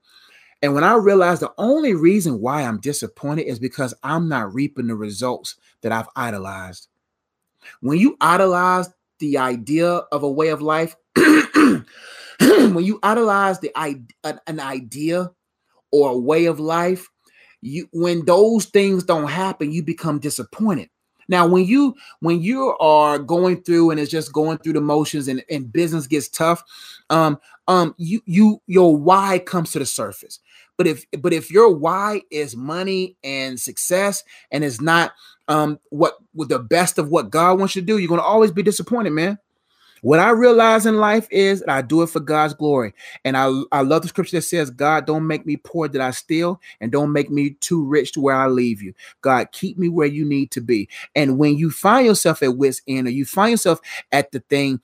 And 0.62 0.74
when 0.76 0.84
I 0.84 0.96
realized 0.96 1.42
the 1.42 1.54
only 1.58 1.94
reason 1.96 2.40
why 2.40 2.64
I'm 2.64 2.80
disappointed 2.80 3.44
is 3.44 3.60
because 3.60 3.94
I'm 4.04 4.30
not 4.30 4.54
reaping 4.54 4.88
the 4.88 4.96
results 4.96 5.56
that 5.82 5.92
I've 5.92 6.10
idolized. 6.16 6.88
When 7.82 7.98
you 7.98 8.18
idolize 8.22 8.90
the 9.22 9.38
idea 9.38 9.88
of 9.88 10.24
a 10.24 10.30
way 10.30 10.50
of 10.50 10.62
life, 10.62 10.96
when 11.16 11.86
you 12.84 13.00
idolize 13.04 13.60
the 13.60 13.72
an 14.24 14.60
idea 14.60 15.32
or 15.92 16.12
a 16.12 16.18
way 16.18 16.46
of 16.46 16.60
life, 16.60 17.08
you 17.62 17.88
when 17.94 18.26
those 18.26 18.66
things 18.66 19.04
don't 19.04 19.30
happen, 19.30 19.72
you 19.72 19.84
become 19.84 20.20
disappointed. 20.20 20.90
Now, 21.30 21.48
when 21.48 21.66
you 21.66 21.96
when 22.20 22.42
you 22.42 22.76
are 22.80 23.18
going 23.18 23.64
through 23.64 23.92
and 23.92 24.00
it's 24.00 24.12
just 24.12 24.34
going 24.34 24.58
through 24.58 24.74
the 24.74 24.82
motions 24.82 25.28
and, 25.30 25.44
and 25.50 25.72
business 25.72 26.08
gets 26.08 26.28
tough, 26.28 26.64
um, 27.10 27.40
um, 27.68 27.96
you 27.98 28.22
you 28.26 28.62
your 28.68 28.98
why 28.98 29.40
comes 29.40 29.72
to 29.72 29.80
the 29.80 29.86
surface. 29.86 30.40
But 30.78 30.88
if 30.88 31.06
but 31.20 31.32
if 31.32 31.52
your 31.52 31.74
why 31.74 32.24
is 32.32 32.56
money 32.56 33.16
and 33.24 33.60
success 33.60 34.24
and 34.50 34.64
is 34.64 34.82
not 34.82 35.14
um 35.48 35.80
what 35.90 36.18
with 36.34 36.50
the 36.50 36.60
best 36.60 36.98
of 36.98 37.10
what 37.10 37.30
God 37.30 37.60
wants 37.60 37.76
you 37.76 37.82
to 37.82 37.86
do, 37.86 37.98
you're 37.98 38.10
gonna 38.10 38.22
always 38.22 38.52
be 38.52 38.64
disappointed, 38.64 39.12
man. 39.12 39.38
What 40.02 40.20
I 40.20 40.32
realize 40.32 40.88
in 40.88 40.98
life 40.98 41.28
is 41.30 41.64
I 41.68 41.84
do 41.84 42.02
it 42.02 42.10
for 42.10 42.20
God's 42.20 42.56
glory. 42.56 42.94
And 43.24 43.38
I, 43.38 43.52
I 43.72 43.82
love 43.82 44.02
the 44.02 44.08
scripture 44.08 44.38
that 44.38 44.42
says, 44.42 44.72
God, 44.72 45.06
don't 45.06 45.28
make 45.28 45.46
me 45.46 45.58
poor 45.58 45.88
that 45.88 46.02
I 46.02 46.10
steal, 46.10 46.60
and 46.80 46.92
don't 46.92 47.12
make 47.12 47.30
me 47.30 47.52
too 47.52 47.86
rich 47.86 48.14
to 48.14 48.22
where 48.22 48.36
I 48.36 48.48
leave 48.48 48.82
you. 48.82 48.94
God, 49.22 49.52
keep 49.52 49.78
me 49.78 49.90
where 49.90 50.08
you 50.08 50.26
need 50.26 50.50
to 50.52 50.62
be. 50.62 50.90
And 51.16 51.38
when 51.38 51.56
you 51.56 51.70
find 51.70 52.08
yourself 52.08 52.42
at 52.42 52.58
wit's 52.58 52.82
end 52.88 53.08
or 53.08 53.12
you 53.12 53.26
find 53.26 53.52
yourself 53.52 53.80
at 54.12 54.32
the 54.32 54.40
thing 54.40 54.82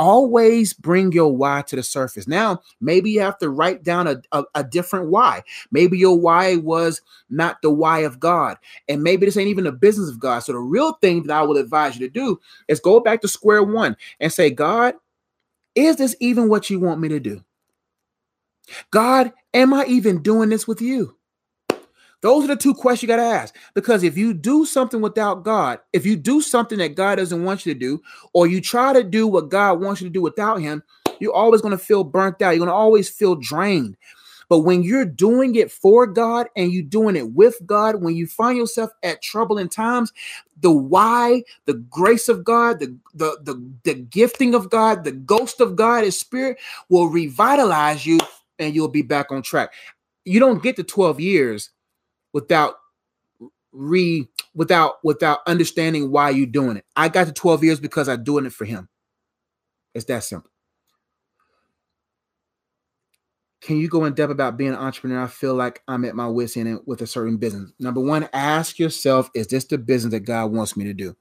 always 0.00 0.72
bring 0.72 1.12
your 1.12 1.36
why 1.36 1.62
to 1.66 1.76
the 1.76 1.82
surface. 1.82 2.26
Now, 2.26 2.62
maybe 2.80 3.10
you 3.10 3.20
have 3.20 3.38
to 3.38 3.50
write 3.50 3.84
down 3.84 4.06
a, 4.06 4.22
a, 4.32 4.44
a, 4.54 4.64
different 4.64 5.10
why. 5.10 5.42
Maybe 5.70 5.98
your 5.98 6.18
why 6.18 6.56
was 6.56 7.02
not 7.28 7.60
the 7.60 7.70
why 7.70 8.00
of 8.00 8.18
God. 8.18 8.56
And 8.88 9.02
maybe 9.02 9.26
this 9.26 9.36
ain't 9.36 9.50
even 9.50 9.64
the 9.64 9.72
business 9.72 10.08
of 10.08 10.18
God. 10.18 10.38
So, 10.40 10.52
the 10.52 10.58
real 10.58 10.94
thing 10.94 11.24
that 11.24 11.36
I 11.36 11.42
would 11.42 11.58
advise 11.58 11.96
you 11.98 12.08
to 12.08 12.12
do 12.12 12.40
is 12.66 12.80
go 12.80 12.98
back 12.98 13.20
to 13.20 13.28
square 13.28 13.62
one 13.62 13.94
and 14.18 14.32
say, 14.32 14.50
God, 14.50 14.94
is 15.74 15.96
this 15.96 16.16
even 16.18 16.48
what 16.48 16.70
you 16.70 16.80
want 16.80 17.00
me 17.00 17.08
to 17.08 17.20
do? 17.20 17.44
God, 18.90 19.32
am 19.52 19.74
I 19.74 19.84
even 19.84 20.22
doing 20.22 20.48
this 20.48 20.66
with 20.66 20.80
you? 20.80 21.14
Those 22.22 22.44
are 22.44 22.48
the 22.48 22.56
two 22.56 22.74
questions 22.74 23.02
you 23.02 23.08
got 23.08 23.16
to 23.16 23.22
ask. 23.22 23.54
Because 23.74 24.02
if 24.02 24.16
you 24.16 24.34
do 24.34 24.66
something 24.66 25.00
without 25.00 25.42
God, 25.42 25.78
if 25.92 26.04
you 26.04 26.16
do 26.16 26.40
something 26.40 26.78
that 26.78 26.94
God 26.94 27.16
doesn't 27.16 27.44
want 27.44 27.64
you 27.64 27.72
to 27.72 27.78
do, 27.78 28.02
or 28.32 28.46
you 28.46 28.60
try 28.60 28.92
to 28.92 29.02
do 29.02 29.26
what 29.26 29.48
God 29.48 29.80
wants 29.80 30.00
you 30.00 30.08
to 30.08 30.12
do 30.12 30.22
without 30.22 30.60
Him, 30.60 30.82
you're 31.18 31.34
always 31.34 31.60
going 31.60 31.72
to 31.72 31.78
feel 31.78 32.04
burnt 32.04 32.40
out. 32.42 32.50
You're 32.50 32.58
going 32.58 32.68
to 32.68 32.74
always 32.74 33.08
feel 33.08 33.36
drained. 33.36 33.96
But 34.48 34.60
when 34.60 34.82
you're 34.82 35.04
doing 35.04 35.54
it 35.54 35.70
for 35.70 36.08
God 36.08 36.48
and 36.56 36.72
you're 36.72 36.82
doing 36.82 37.14
it 37.14 37.32
with 37.32 37.54
God, 37.64 38.02
when 38.02 38.16
you 38.16 38.26
find 38.26 38.58
yourself 38.58 38.90
at 39.04 39.22
troubling 39.22 39.68
times, 39.68 40.12
the 40.60 40.72
why, 40.72 41.44
the 41.66 41.74
grace 41.74 42.28
of 42.28 42.42
God, 42.42 42.80
the, 42.80 42.96
the, 43.14 43.38
the, 43.42 43.72
the 43.84 43.94
gifting 43.94 44.54
of 44.56 44.68
God, 44.68 45.04
the 45.04 45.12
ghost 45.12 45.60
of 45.60 45.76
God, 45.76 46.02
His 46.02 46.18
spirit 46.18 46.58
will 46.88 47.08
revitalize 47.08 48.04
you 48.04 48.18
and 48.58 48.74
you'll 48.74 48.88
be 48.88 49.02
back 49.02 49.30
on 49.30 49.40
track. 49.42 49.72
You 50.24 50.40
don't 50.40 50.62
get 50.62 50.74
the 50.74 50.84
12 50.84 51.20
years 51.20 51.70
without 52.32 52.74
re 53.72 54.28
without 54.54 55.04
without 55.04 55.40
understanding 55.46 56.10
why 56.10 56.30
you're 56.30 56.46
doing 56.46 56.76
it. 56.76 56.84
I 56.96 57.08
got 57.08 57.26
to 57.26 57.32
12 57.32 57.64
years 57.64 57.80
because 57.80 58.08
I'm 58.08 58.24
doing 58.24 58.46
it 58.46 58.52
for 58.52 58.64
him. 58.64 58.88
It's 59.94 60.04
that 60.06 60.24
simple. 60.24 60.50
Can 63.60 63.76
you 63.76 63.88
go 63.88 64.06
in 64.06 64.14
depth 64.14 64.32
about 64.32 64.56
being 64.56 64.70
an 64.70 64.76
entrepreneur? 64.76 65.24
I 65.24 65.26
feel 65.26 65.54
like 65.54 65.82
I'm 65.86 66.04
at 66.06 66.16
my 66.16 66.26
wits 66.26 66.56
end 66.56 66.80
with 66.86 67.02
a 67.02 67.06
certain 67.06 67.36
business. 67.36 67.70
Number 67.78 68.00
one, 68.00 68.28
ask 68.32 68.78
yourself, 68.78 69.30
is 69.34 69.48
this 69.48 69.66
the 69.66 69.76
business 69.76 70.12
that 70.12 70.20
God 70.20 70.52
wants 70.52 70.76
me 70.76 70.84
to 70.84 70.94
do? 70.94 71.14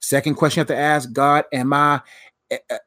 Second 0.00 0.34
question 0.34 0.58
you 0.58 0.62
have 0.62 0.68
to 0.68 0.76
ask 0.76 1.12
God, 1.12 1.44
am 1.52 1.72
I 1.72 2.00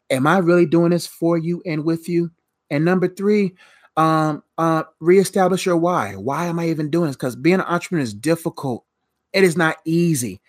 am 0.09 0.27
I 0.27 0.39
really 0.39 0.65
doing 0.65 0.89
this 0.89 1.07
for 1.07 1.37
you 1.37 1.61
and 1.65 1.85
with 1.85 2.09
you? 2.09 2.31
And 2.69 2.83
number 2.83 3.07
three, 3.07 3.55
um, 3.97 4.43
uh, 4.57 4.83
reestablish 4.99 5.65
your 5.65 5.77
why. 5.77 6.13
Why 6.13 6.47
am 6.47 6.59
I 6.59 6.69
even 6.69 6.89
doing 6.89 7.07
this? 7.07 7.15
Because 7.15 7.35
being 7.35 7.55
an 7.55 7.61
entrepreneur 7.61 8.03
is 8.03 8.13
difficult. 8.13 8.85
It 9.33 9.43
is 9.43 9.57
not 9.57 9.77
easy, 9.85 10.41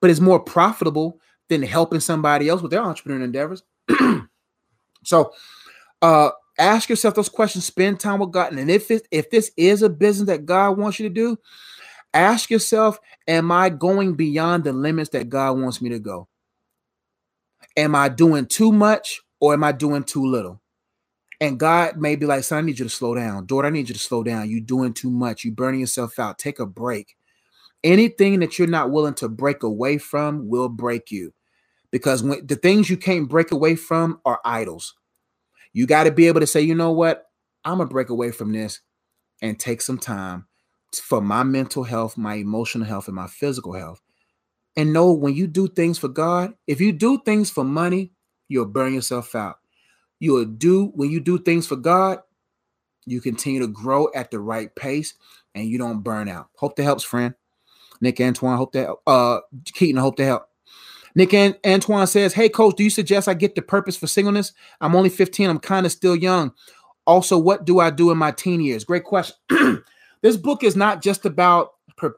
but 0.00 0.10
it's 0.10 0.20
more 0.20 0.40
profitable 0.40 1.20
than 1.48 1.62
helping 1.62 2.00
somebody 2.00 2.48
else 2.48 2.62
with 2.62 2.70
their 2.70 2.82
entrepreneurial 2.82 3.24
endeavors. 3.24 3.62
so, 5.04 5.32
uh, 6.02 6.30
ask 6.58 6.88
yourself 6.88 7.14
those 7.14 7.28
questions. 7.28 7.64
Spend 7.64 8.00
time 8.00 8.20
with 8.20 8.32
God, 8.32 8.52
and 8.52 8.70
if 8.70 8.90
it, 8.90 9.06
if 9.10 9.30
this 9.30 9.50
is 9.56 9.82
a 9.82 9.88
business 9.88 10.28
that 10.28 10.46
God 10.46 10.78
wants 10.78 10.98
you 10.98 11.08
to 11.08 11.14
do, 11.14 11.36
ask 12.12 12.50
yourself: 12.50 12.98
Am 13.28 13.50
I 13.50 13.68
going 13.68 14.14
beyond 14.14 14.64
the 14.64 14.72
limits 14.72 15.10
that 15.10 15.28
God 15.28 15.58
wants 15.58 15.80
me 15.80 15.90
to 15.90 15.98
go? 15.98 16.28
Am 17.76 17.94
I 17.94 18.08
doing 18.08 18.46
too 18.46 18.72
much 18.72 19.20
or 19.40 19.52
am 19.52 19.64
I 19.64 19.72
doing 19.72 20.04
too 20.04 20.24
little? 20.24 20.60
And 21.44 21.60
God 21.60 21.98
may 21.98 22.16
be 22.16 22.24
like, 22.24 22.42
son, 22.42 22.60
I 22.60 22.60
need 22.62 22.78
you 22.78 22.86
to 22.86 22.90
slow 22.90 23.14
down. 23.14 23.44
Daughter, 23.44 23.66
I 23.66 23.70
need 23.70 23.90
you 23.90 23.94
to 23.94 24.00
slow 24.00 24.22
down. 24.22 24.48
You're 24.48 24.60
doing 24.60 24.94
too 24.94 25.10
much. 25.10 25.44
You're 25.44 25.52
burning 25.52 25.80
yourself 25.80 26.18
out. 26.18 26.38
Take 26.38 26.58
a 26.58 26.64
break. 26.64 27.16
Anything 27.84 28.40
that 28.40 28.58
you're 28.58 28.66
not 28.66 28.90
willing 28.90 29.12
to 29.16 29.28
break 29.28 29.62
away 29.62 29.98
from 29.98 30.48
will 30.48 30.70
break 30.70 31.10
you. 31.10 31.34
Because 31.90 32.22
when 32.22 32.46
the 32.46 32.56
things 32.56 32.88
you 32.88 32.96
can't 32.96 33.28
break 33.28 33.52
away 33.52 33.76
from 33.76 34.22
are 34.24 34.40
idols. 34.42 34.94
You 35.74 35.86
got 35.86 36.04
to 36.04 36.10
be 36.10 36.28
able 36.28 36.40
to 36.40 36.46
say, 36.46 36.62
you 36.62 36.74
know 36.74 36.92
what? 36.92 37.26
I'm 37.62 37.76
gonna 37.76 37.90
break 37.90 38.08
away 38.08 38.30
from 38.30 38.50
this 38.50 38.80
and 39.42 39.60
take 39.60 39.82
some 39.82 39.98
time 39.98 40.46
for 40.94 41.20
my 41.20 41.42
mental 41.42 41.84
health, 41.84 42.16
my 42.16 42.36
emotional 42.36 42.86
health, 42.86 43.06
and 43.06 43.16
my 43.16 43.26
physical 43.26 43.74
health. 43.74 44.00
And 44.78 44.94
know 44.94 45.12
when 45.12 45.34
you 45.34 45.46
do 45.46 45.68
things 45.68 45.98
for 45.98 46.08
God, 46.08 46.54
if 46.66 46.80
you 46.80 46.90
do 46.90 47.20
things 47.22 47.50
for 47.50 47.64
money, 47.64 48.12
you'll 48.48 48.64
burn 48.64 48.94
yourself 48.94 49.34
out 49.34 49.58
you 50.24 50.32
will 50.32 50.46
do 50.46 50.86
when 50.94 51.10
you 51.10 51.20
do 51.20 51.38
things 51.38 51.66
for 51.66 51.76
God, 51.76 52.18
you 53.04 53.20
continue 53.20 53.60
to 53.60 53.68
grow 53.68 54.08
at 54.14 54.30
the 54.30 54.40
right 54.40 54.74
pace 54.74 55.14
and 55.54 55.68
you 55.68 55.76
don't 55.78 56.00
burn 56.00 56.28
out. 56.28 56.48
Hope 56.56 56.76
that 56.76 56.84
helps, 56.84 57.04
friend. 57.04 57.34
Nick 58.00 58.20
Antoine, 58.20 58.56
hope 58.56 58.72
that 58.72 58.90
uh 59.06 59.40
Keaton, 59.66 60.00
hope 60.00 60.16
that 60.16 60.24
help. 60.24 60.48
Nick 61.14 61.32
and 61.34 61.56
Antoine 61.64 62.06
says, 62.06 62.32
Hey 62.32 62.48
coach, 62.48 62.76
do 62.76 62.84
you 62.84 62.90
suggest 62.90 63.28
I 63.28 63.34
get 63.34 63.54
the 63.54 63.62
purpose 63.62 63.96
for 63.96 64.06
singleness? 64.06 64.52
I'm 64.80 64.96
only 64.96 65.10
15, 65.10 65.48
I'm 65.48 65.58
kind 65.58 65.86
of 65.86 65.92
still 65.92 66.16
young. 66.16 66.52
Also, 67.06 67.36
what 67.36 67.66
do 67.66 67.80
I 67.80 67.90
do 67.90 68.10
in 68.10 68.16
my 68.16 68.30
teen 68.30 68.62
years? 68.62 68.84
Great 68.84 69.04
question. 69.04 69.36
this 70.22 70.38
book 70.38 70.64
is 70.64 70.74
not 70.74 71.02
just 71.02 71.26
about 71.26 71.72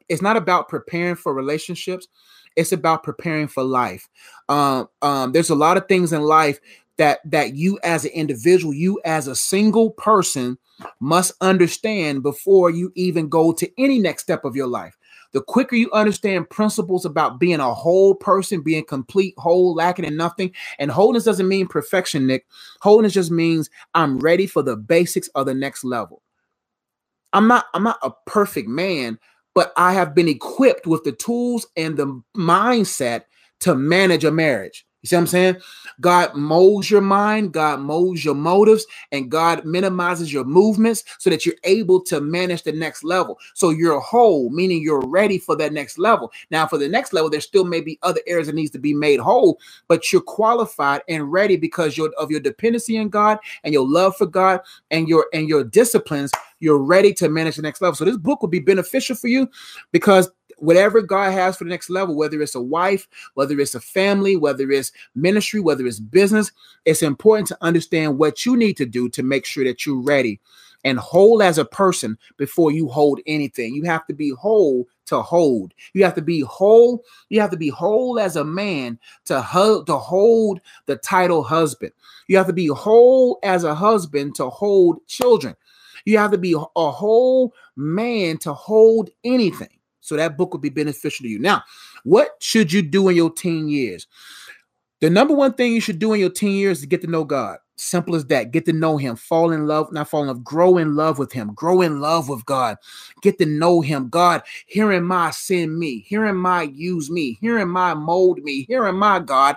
it's 0.09 0.23
not 0.23 0.37
about 0.37 0.69
preparing 0.69 1.17
for 1.17 1.35
relationships 1.35 2.09
it's 2.55 2.73
about 2.73 3.03
preparing 3.03 3.47
for 3.47 3.63
life 3.63 4.09
um, 4.49 4.89
um, 5.03 5.33
there's 5.33 5.51
a 5.51 5.55
lot 5.55 5.77
of 5.77 5.87
things 5.87 6.15
in 6.15 6.23
life 6.23 6.59
that 6.99 7.21
that 7.31 7.55
you 7.55 7.79
as 7.83 8.05
an 8.05 8.13
individual 8.13 8.73
you 8.73 9.01
as 9.05 9.29
a 9.29 9.37
single 9.37 9.91
person 9.91 10.59
must 11.01 11.33
understand 11.41 12.23
before 12.23 12.71
you 12.71 12.93
even 12.95 13.29
go 13.29 13.53
to 13.53 13.71
any 13.79 13.99
next 13.99 14.23
step 14.23 14.45
of 14.45 14.57
your 14.57 14.67
life. 14.67 14.97
The 15.33 15.43
quicker 15.43 15.77
you 15.77 15.91
understand 15.93 16.49
principles 16.49 17.05
about 17.05 17.39
being 17.39 17.61
a 17.61 17.75
whole 17.75 18.15
person 18.15 18.63
being 18.63 18.85
complete 18.85 19.35
whole 19.39 19.75
lacking 19.75 20.05
in 20.05 20.17
nothing 20.17 20.53
and 20.79 20.91
wholeness 20.91 21.25
doesn't 21.25 21.49
mean 21.49 21.67
perfection 21.67 22.27
nick. 22.27 22.47
Wholeness 22.81 23.13
just 23.13 23.31
means 23.31 23.71
i'm 23.95 24.19
ready 24.19 24.47
for 24.47 24.63
the 24.63 24.77
basics 24.77 25.29
of 25.29 25.47
the 25.47 25.55
next 25.55 25.85
level. 25.85 26.23
I'm 27.33 27.49
not 27.49 27.67
i'm 27.75 27.83
not 27.83 27.99
a 28.03 28.13
perfect 28.27 28.69
man 28.69 29.19
but 29.55 29.73
i 29.77 29.93
have 29.93 30.15
been 30.15 30.29
equipped 30.29 30.87
with 30.87 31.05
the 31.05 31.13
tools 31.13 31.67
and 31.77 31.97
the 31.97 32.23
mindset 32.37 33.25
to 33.61 33.75
manage 33.75 34.25
a 34.25 34.31
marriage 34.31 34.86
you 35.03 35.09
see 35.09 35.17
what 35.17 35.21
I'm 35.21 35.27
saying? 35.29 35.57
God 36.01 36.35
molds 36.35 36.91
your 36.91 37.01
mind, 37.01 37.53
God 37.53 37.81
molds 37.81 38.25
your 38.25 38.35
motives, 38.35 38.85
and 39.13 39.31
God 39.31 39.65
minimizes 39.65 40.33
your 40.33 40.45
movements 40.45 41.05
so 41.19 41.31
that 41.31 41.47
you're 41.47 41.55
able 41.65 42.01
to 42.05 42.21
manage 42.21 42.65
the 42.65 42.73
next 42.73 43.05
level. 43.05 43.39
So 43.55 43.71
you're 43.71 44.01
whole, 44.01 44.51
meaning 44.51 44.83
you're 44.83 45.07
ready 45.07 45.39
for 45.39 45.55
that 45.57 45.73
next 45.73 45.99
level. 45.99 46.33
Now, 46.51 46.67
for 46.67 46.79
the 46.79 46.89
next 46.89 47.13
level, 47.13 47.31
there 47.31 47.41
still 47.41 47.65
may 47.65 47.81
be 47.81 47.99
other 48.03 48.21
areas 48.27 48.49
that 48.49 48.57
needs 48.57 48.73
to 48.73 48.79
be 48.79 48.95
made 48.95 49.21
whole, 49.21 49.61
but 49.87 50.13
you're 50.13 50.23
qualified 50.23 51.03
and 51.09 51.31
ready 51.31 51.57
because 51.57 51.99
of 52.19 52.31
your 52.31 52.41
dependency 52.41 52.97
in 52.97 53.09
God 53.09 53.39
and 53.63 53.73
your 53.73 53.87
love 53.87 54.17
for 54.17 54.27
God 54.27 54.61
and 54.91 55.09
your 55.09 55.27
and 55.33 55.49
your 55.49 55.63
disciplines. 55.63 56.33
You're 56.59 56.83
ready 56.83 57.13
to 57.15 57.29
manage 57.29 57.57
the 57.57 57.63
next 57.63 57.81
level. 57.81 57.95
So 57.95 58.05
this 58.05 58.17
book 58.17 58.41
will 58.41 58.49
be 58.49 58.61
beneficial 58.61 59.15
for 59.15 59.29
you 59.29 59.49
because 59.93 60.31
whatever 60.57 61.03
God 61.03 61.33
has 61.33 61.57
for 61.57 61.65
the 61.65 61.71
next 61.71 61.91
level, 61.91 62.17
whether 62.17 62.41
it's 62.43 62.55
a 62.55 62.61
wife, 62.61 63.09
whether 63.35 63.59
it's 63.61 63.75
a 63.75 63.81
family, 63.81 64.37
whether 64.37 64.71
it's 64.71 64.93
ministry, 65.15 65.61
whether 65.61 65.87
it's 65.87 66.01
business, 66.01 66.53
it's 66.85 67.03
important 67.03 67.49
to 67.49 67.59
understand 67.61 68.19
what 68.19 68.47
you 68.47 68.57
need 68.57 68.77
to 68.79 68.87
do 68.87 69.09
to 69.11 69.23
make 69.23 69.47
sure 69.47 69.65
that 69.65 69.87
you're 69.87 70.03
ready 70.03 70.41
and 70.85 70.99
whole 70.99 71.43
as 71.43 71.59
a 71.59 71.65
person 71.65 72.17
before 72.37 72.71
you 72.71 72.89
hold 72.89 73.21
anything. 73.27 73.75
You 73.75 73.85
have 73.85 74.07
to 74.07 74.15
be 74.15 74.31
whole 74.31 74.87
to 75.07 75.23
hold. 75.23 75.75
You 75.95 76.05
have 76.05 76.15
to 76.15 76.23
be 76.23 76.41
whole. 76.41 77.05
You 77.29 77.41
have 77.41 77.51
to 77.51 77.57
be 77.57 77.69
whole 77.69 78.19
as 78.21 78.37
a 78.37 78.45
man 78.45 78.99
to 79.27 79.41
hold 79.43 79.87
to 79.89 79.97
hold 79.97 80.61
the 80.87 80.97
title 80.97 81.43
husband. 81.43 81.93
You 82.29 82.37
have 82.37 82.47
to 82.47 82.53
be 82.53 82.69
whole 82.69 83.39
as 83.43 83.65
a 83.65 83.75
husband 83.75 84.37
to 84.37 84.49
hold 84.51 85.07
children. 85.09 85.57
You 86.05 86.19
have 86.19 86.31
to 86.31 86.39
be 86.39 86.53
a 86.55 86.91
whole 86.91 87.53
man 87.77 88.39
to 88.39 88.53
hold 88.55 89.11
anything. 89.25 89.69
So 90.07 90.17
that 90.17 90.37
book 90.37 90.53
will 90.53 90.61
be 90.61 90.69
beneficial 90.69 91.25
to 91.25 91.29
you. 91.29 91.39
Now, 91.39 91.63
what 92.05 92.37
should 92.41 92.73
you 92.73 92.83
do 92.83 93.09
in 93.09 93.17
your 93.17 93.31
teen 93.31 93.69
years? 93.69 94.07
The 95.01 95.11
number 95.11 95.35
one 95.35 95.53
thing 95.53 95.73
you 95.73 95.81
should 95.81 95.99
do 95.99 96.13
in 96.13 96.21
your 96.21 96.31
teen 96.31 96.57
years 96.57 96.79
is 96.79 96.87
get 96.87 97.01
to 97.03 97.07
know 97.07 97.25
God. 97.25 97.59
Simple 97.75 98.15
as 98.15 98.25
that. 98.27 98.53
Get 98.53 98.65
to 98.67 98.73
know 98.73 98.97
Him. 98.97 99.17
Fall 99.17 99.51
in 99.51 99.67
love, 99.67 99.93
not 99.93 100.09
fall 100.09 100.23
in 100.23 100.29
love. 100.29 100.45
Grow 100.45 100.79
in 100.79 100.95
love 100.95 101.19
with 101.19 101.33
Him. 101.33 101.53
Grow 101.55 101.83
in 101.83 102.01
love 102.01 102.29
with 102.29 102.47
God. 102.47 102.79
Get 103.21 103.37
to 103.39 103.47
know 103.47 103.81
Him. 103.81 104.09
God, 104.09 104.43
here 104.67 104.93
am 104.93 105.11
I, 105.11 105.33
send 105.33 105.77
me. 105.77 105.99
Here 106.07 106.25
am 106.25 106.47
I, 106.47 106.63
use 106.63 107.11
me. 107.11 107.37
Here 107.41 107.59
am 107.59 107.77
I, 107.77 107.93
mold 107.95 108.39
me. 108.39 108.65
Here 108.69 108.87
am 108.87 109.03
I, 109.03 109.19
God. 109.19 109.57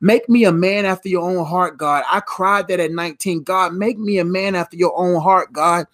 Make 0.00 0.28
me 0.28 0.44
a 0.44 0.52
man 0.52 0.84
after 0.84 1.08
your 1.08 1.28
own 1.28 1.44
heart, 1.46 1.78
God. 1.78 2.04
I 2.10 2.20
cried 2.20 2.68
that 2.68 2.80
at 2.80 2.92
19. 2.92 3.44
God, 3.44 3.74
make 3.74 3.98
me 3.98 4.18
a 4.18 4.24
man 4.24 4.54
after 4.54 4.76
your 4.76 4.96
own 4.98 5.20
heart, 5.22 5.52
God. 5.52 5.86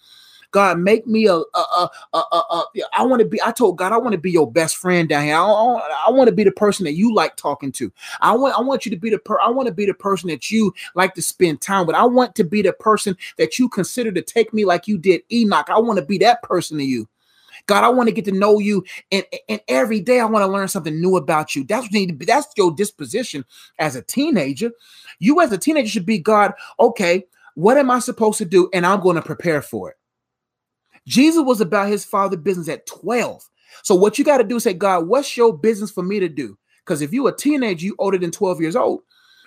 God, 0.55 0.79
make 0.79 1.05
me 1.05 1.27
a, 1.27 1.33
a, 1.33 1.43
a, 1.53 1.89
a, 2.13 2.17
a 2.31 2.63
I 2.97 3.03
want 3.03 3.19
to 3.19 3.27
be, 3.27 3.41
I 3.43 3.51
told 3.51 3.77
God, 3.77 3.91
I 3.91 3.97
want 3.97 4.13
to 4.13 4.17
be 4.17 4.31
your 4.31 4.49
best 4.49 4.77
friend 4.77 5.09
down 5.09 5.25
here. 5.25 5.35
I, 5.35 5.41
I, 5.41 6.05
I 6.07 6.11
want 6.11 6.29
to 6.29 6.33
be 6.33 6.45
the 6.45 6.51
person 6.53 6.85
that 6.85 6.93
you 6.93 7.13
like 7.13 7.35
talking 7.35 7.73
to. 7.73 7.91
I 8.21 8.33
want, 8.37 8.57
I 8.57 8.61
want 8.61 8.85
you 8.85 8.89
to 8.91 8.95
be 8.95 9.09
the 9.09 9.19
per, 9.19 9.37
I 9.41 9.49
want 9.49 9.67
to 9.67 9.73
be 9.73 9.85
the 9.85 9.93
person 9.93 10.29
that 10.29 10.49
you 10.49 10.73
like 10.93 11.13
to 11.15 11.21
spend 11.21 11.59
time 11.59 11.85
with. 11.85 11.97
I 11.97 12.05
want 12.05 12.35
to 12.35 12.45
be 12.45 12.61
the 12.61 12.71
person 12.71 13.17
that 13.37 13.59
you 13.59 13.67
consider 13.67 14.13
to 14.13 14.21
take 14.21 14.53
me 14.53 14.63
like 14.63 14.87
you 14.87 14.97
did 14.97 15.23
Enoch. 15.29 15.69
I 15.69 15.77
want 15.77 15.99
to 15.99 16.05
be 16.05 16.19
that 16.19 16.41
person 16.41 16.77
to 16.77 16.85
you. 16.85 17.05
God, 17.67 17.83
I 17.83 17.89
want 17.89 18.07
to 18.07 18.15
get 18.15 18.23
to 18.23 18.31
know 18.31 18.59
you, 18.59 18.85
and, 19.11 19.25
and 19.49 19.59
every 19.67 19.99
day 19.99 20.21
I 20.21 20.25
want 20.25 20.43
to 20.43 20.47
learn 20.47 20.69
something 20.69 21.01
new 21.01 21.17
about 21.17 21.53
you. 21.53 21.65
That's 21.65 21.83
what 21.83 21.91
you 21.91 21.99
need 21.99 22.13
to 22.13 22.13
be. 22.13 22.23
That's 22.23 22.47
your 22.55 22.73
disposition 22.73 23.43
as 23.77 23.97
a 23.97 24.03
teenager. 24.03 24.71
You 25.19 25.41
as 25.41 25.51
a 25.51 25.57
teenager 25.57 25.89
should 25.89 26.05
be 26.05 26.19
God. 26.19 26.53
Okay, 26.79 27.25
what 27.55 27.77
am 27.77 27.91
I 27.91 27.99
supposed 27.99 28.37
to 28.37 28.45
do? 28.45 28.69
And 28.71 28.85
I'm 28.85 29.01
going 29.01 29.17
to 29.17 29.21
prepare 29.21 29.61
for 29.61 29.89
it. 29.89 29.97
Jesus 31.07 31.43
was 31.43 31.61
about 31.61 31.89
his 31.89 32.05
father 32.05 32.37
business 32.37 32.69
at 32.69 32.85
12. 32.87 33.47
So 33.83 33.95
what 33.95 34.17
you 34.17 34.25
got 34.25 34.37
to 34.37 34.43
do 34.43 34.57
is 34.57 34.63
say, 34.63 34.73
God, 34.73 35.07
what's 35.07 35.37
your 35.37 35.55
business 35.55 35.91
for 35.91 36.03
me 36.03 36.19
to 36.19 36.29
do? 36.29 36.57
Because 36.79 37.01
if 37.01 37.13
you're 37.13 37.29
a 37.29 37.35
teenager, 37.35 37.85
you 37.85 37.95
older 37.99 38.17
than 38.17 38.31
12 38.31 38.61
years 38.61 38.75
old. 38.75 39.01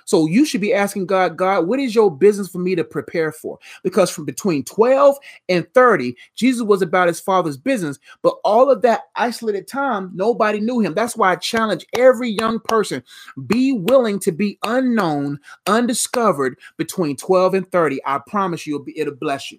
So 0.09 0.27
you 0.27 0.47
should 0.47 0.63
be 0.63 0.73
asking 0.73 1.05
God, 1.05 1.37
God, 1.37 1.67
what 1.67 1.79
is 1.79 1.95
your 1.95 2.11
business 2.11 2.49
for 2.49 2.57
me 2.59 2.75
to 2.75 2.83
prepare 2.83 3.31
for? 3.31 3.59
Because 3.83 4.11
from 4.11 4.25
between 4.25 4.65
12 4.65 5.17
and 5.51 5.67
30, 5.75 6.17
Jesus 6.35 6.63
was 6.63 6.81
about 6.81 7.09
his 7.09 7.21
father's 7.21 7.59
business, 7.59 7.99
but 8.23 8.37
all 8.43 8.71
of 8.71 8.81
that 8.83 9.03
isolated 9.17 9.69
time, 9.69 10.11
nobody 10.15 10.61
knew 10.61 10.81
him. 10.81 10.95
That's 10.95 11.15
why 11.15 11.33
I 11.33 11.37
challenge 11.37 11.85
every 11.95 12.31
young 12.31 12.59
person 12.59 13.03
be 13.47 13.73
willing 13.73 14.19
to 14.21 14.33
be 14.33 14.59
unknown, 14.63 15.41
undiscovered 15.67 16.59
between 16.79 17.15
12 17.15 17.53
and 17.53 17.71
30. 17.71 18.01
I 18.07 18.19
promise 18.27 18.67
you, 18.67 18.77
it'll, 18.77 18.85
be, 18.87 18.99
it'll 18.99 19.15
bless 19.15 19.53
you. 19.53 19.59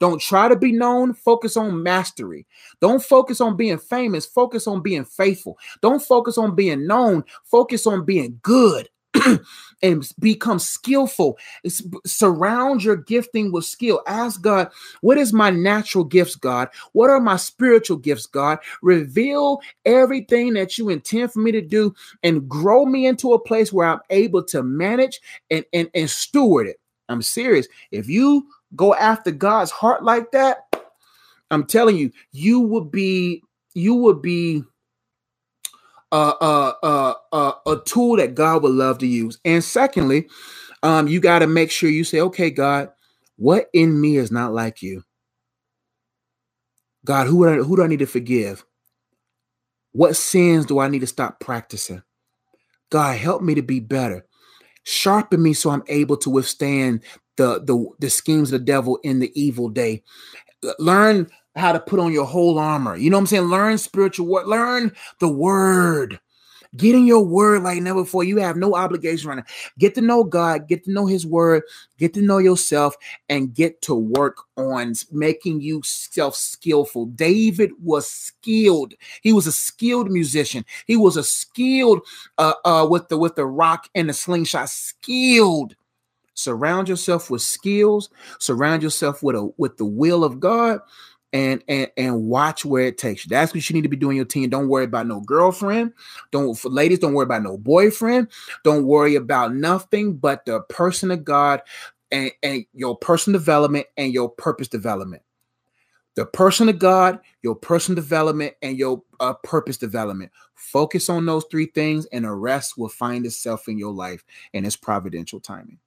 Don't 0.00 0.20
try 0.20 0.48
to 0.48 0.56
be 0.56 0.72
known, 0.72 1.14
focus 1.14 1.56
on 1.56 1.82
mastery. 1.82 2.46
Don't 2.80 3.02
focus 3.02 3.40
on 3.40 3.56
being 3.56 3.78
famous, 3.78 4.26
focus 4.26 4.66
on 4.66 4.82
being 4.82 5.04
faithful. 5.04 5.58
Don't 5.80 6.02
focus 6.02 6.38
on 6.38 6.54
being 6.54 6.86
known, 6.86 7.24
focus 7.44 7.86
on 7.86 8.04
being 8.04 8.38
good. 8.42 8.88
and 9.82 10.08
become 10.18 10.58
skillful. 10.58 11.38
surround 12.06 12.82
your 12.82 12.96
gifting 12.96 13.52
with 13.52 13.64
skill. 13.64 14.00
Ask 14.06 14.40
God, 14.40 14.70
what 15.00 15.18
is 15.18 15.32
my 15.32 15.50
natural 15.50 16.04
gifts, 16.04 16.36
God? 16.36 16.68
What 16.92 17.10
are 17.10 17.20
my 17.20 17.36
spiritual 17.36 17.98
gifts, 17.98 18.26
God? 18.26 18.58
Reveal 18.80 19.60
everything 19.84 20.54
that 20.54 20.78
you 20.78 20.88
intend 20.88 21.32
for 21.32 21.40
me 21.40 21.52
to 21.52 21.60
do 21.60 21.94
and 22.22 22.48
grow 22.48 22.86
me 22.86 23.06
into 23.06 23.32
a 23.32 23.38
place 23.38 23.72
where 23.72 23.86
I'm 23.86 24.00
able 24.10 24.42
to 24.44 24.62
manage 24.62 25.20
and, 25.50 25.64
and, 25.72 25.90
and 25.94 26.08
steward 26.08 26.68
it. 26.68 26.80
I'm 27.08 27.22
serious. 27.22 27.68
If 27.90 28.08
you 28.08 28.46
go 28.76 28.94
after 28.94 29.30
God's 29.30 29.70
heart 29.70 30.04
like 30.04 30.32
that, 30.32 30.66
I'm 31.50 31.64
telling 31.66 31.96
you, 31.96 32.12
you 32.32 32.60
would 32.60 32.90
be, 32.92 33.42
you 33.74 33.94
would 33.96 34.22
be 34.22 34.64
uh, 36.12 36.34
uh, 36.82 37.14
uh, 37.32 37.52
a 37.66 37.76
tool 37.84 38.16
that 38.16 38.34
God 38.34 38.62
would 38.62 38.72
love 38.72 38.98
to 38.98 39.06
use. 39.06 39.38
And 39.44 39.64
secondly, 39.64 40.28
um, 40.82 41.08
you 41.08 41.20
got 41.20 41.40
to 41.40 41.48
make 41.48 41.70
sure 41.70 41.90
you 41.90 42.04
say, 42.04 42.20
okay, 42.20 42.50
God, 42.50 42.90
what 43.36 43.68
in 43.74 44.00
me 44.00 44.16
is 44.18 44.32
not 44.32 44.54
like 44.54 44.82
you? 44.82 45.04
God, 47.04 47.26
who, 47.28 47.48
I, 47.48 47.56
who 47.56 47.76
do 47.76 47.84
I 47.84 47.88
need 47.88 48.00
to 48.00 48.06
forgive? 48.06 48.64
What 49.92 50.16
sins 50.16 50.66
do 50.66 50.78
I 50.80 50.88
need 50.88 51.00
to 51.00 51.08
stop 51.08 51.40
practicing? 51.40 52.02
God, 52.90 53.16
help 53.18 53.42
me 53.42 53.54
to 53.56 53.62
be 53.62 53.80
better. 53.80 54.26
Sharpen 54.84 55.42
me 55.42 55.52
so 55.52 55.70
I'm 55.70 55.84
able 55.88 56.16
to 56.18 56.30
withstand 56.30 57.00
the, 57.36 57.60
the, 57.64 57.86
the 57.98 58.10
schemes 58.10 58.52
of 58.52 58.60
the 58.60 58.64
devil 58.64 58.98
in 59.04 59.18
the 59.18 59.32
evil 59.40 59.68
day. 59.68 60.02
Learn 60.78 61.28
how 61.56 61.72
to 61.72 61.80
put 61.80 62.00
on 62.00 62.12
your 62.12 62.24
whole 62.24 62.58
armor. 62.58 62.96
You 62.96 63.10
know 63.10 63.16
what 63.16 63.22
I'm 63.22 63.26
saying? 63.26 63.44
Learn 63.44 63.78
spiritual 63.78 64.26
word, 64.26 64.46
learn 64.46 64.92
the 65.18 65.28
word. 65.28 66.18
Get 66.76 66.94
in 66.94 67.06
your 67.06 67.22
word 67.22 67.62
like 67.62 67.82
never 67.82 68.02
before. 68.02 68.24
You 68.24 68.38
have 68.38 68.56
no 68.56 68.74
obligation 68.74 69.28
right 69.28 69.36
now. 69.36 69.44
Get 69.78 69.94
to 69.96 70.00
know 70.00 70.24
God, 70.24 70.68
get 70.68 70.84
to 70.84 70.90
know 70.90 71.04
His 71.04 71.26
word, 71.26 71.64
get 71.98 72.14
to 72.14 72.22
know 72.22 72.38
yourself, 72.38 72.96
and 73.28 73.54
get 73.54 73.82
to 73.82 73.94
work 73.94 74.38
on 74.56 74.94
making 75.10 75.60
you 75.60 75.82
self 75.84 76.34
skillful. 76.34 77.06
David 77.06 77.72
was 77.82 78.10
skilled. 78.10 78.94
He 79.20 79.34
was 79.34 79.46
a 79.46 79.52
skilled 79.52 80.10
musician. 80.10 80.64
He 80.86 80.96
was 80.96 81.18
a 81.18 81.24
skilled 81.24 82.00
uh, 82.38 82.54
uh, 82.64 82.86
with 82.88 83.08
the 83.08 83.18
with 83.18 83.36
the 83.36 83.46
rock 83.46 83.90
and 83.94 84.08
the 84.08 84.14
slingshot. 84.14 84.70
Skilled. 84.70 85.76
Surround 86.34 86.88
yourself 86.88 87.28
with 87.28 87.42
skills. 87.42 88.08
Surround 88.38 88.82
yourself 88.82 89.22
with 89.22 89.36
a 89.36 89.52
with 89.58 89.76
the 89.76 89.84
will 89.84 90.24
of 90.24 90.40
God 90.40 90.80
and 91.32 91.62
and 91.68 91.90
and 91.96 92.26
watch 92.26 92.64
where 92.64 92.84
it 92.84 92.98
takes 92.98 93.24
you. 93.24 93.30
That's 93.30 93.54
what 93.54 93.68
you 93.68 93.74
need 93.74 93.82
to 93.82 93.88
be 93.88 93.96
doing 93.96 94.16
your 94.16 94.26
team. 94.26 94.50
Don't 94.50 94.68
worry 94.68 94.84
about 94.84 95.06
no 95.06 95.20
girlfriend. 95.20 95.92
Don't 96.30 96.62
ladies, 96.64 96.98
don't 96.98 97.14
worry 97.14 97.24
about 97.24 97.42
no 97.42 97.58
boyfriend. 97.58 98.28
Don't 98.64 98.84
worry 98.84 99.14
about 99.14 99.54
nothing 99.54 100.16
but 100.16 100.44
the 100.44 100.60
person 100.62 101.10
of 101.10 101.24
God 101.24 101.62
and, 102.10 102.30
and 102.42 102.64
your 102.74 102.96
personal 102.96 103.38
development 103.38 103.86
and 103.96 104.12
your 104.12 104.28
purpose 104.28 104.68
development. 104.68 105.22
The 106.14 106.26
person 106.26 106.68
of 106.68 106.78
God, 106.78 107.20
your 107.42 107.54
personal 107.54 107.96
development, 107.96 108.54
and 108.60 108.76
your 108.76 109.02
uh, 109.18 109.32
purpose 109.32 109.78
development. 109.78 110.30
Focus 110.54 111.08
on 111.08 111.24
those 111.24 111.46
three 111.50 111.66
things, 111.66 112.04
and 112.12 112.26
the 112.26 112.32
rest 112.32 112.76
will 112.76 112.90
find 112.90 113.24
itself 113.24 113.66
in 113.66 113.78
your 113.78 113.94
life 113.94 114.22
and 114.52 114.66
its 114.66 114.76
providential 114.76 115.40
timing. 115.40 115.78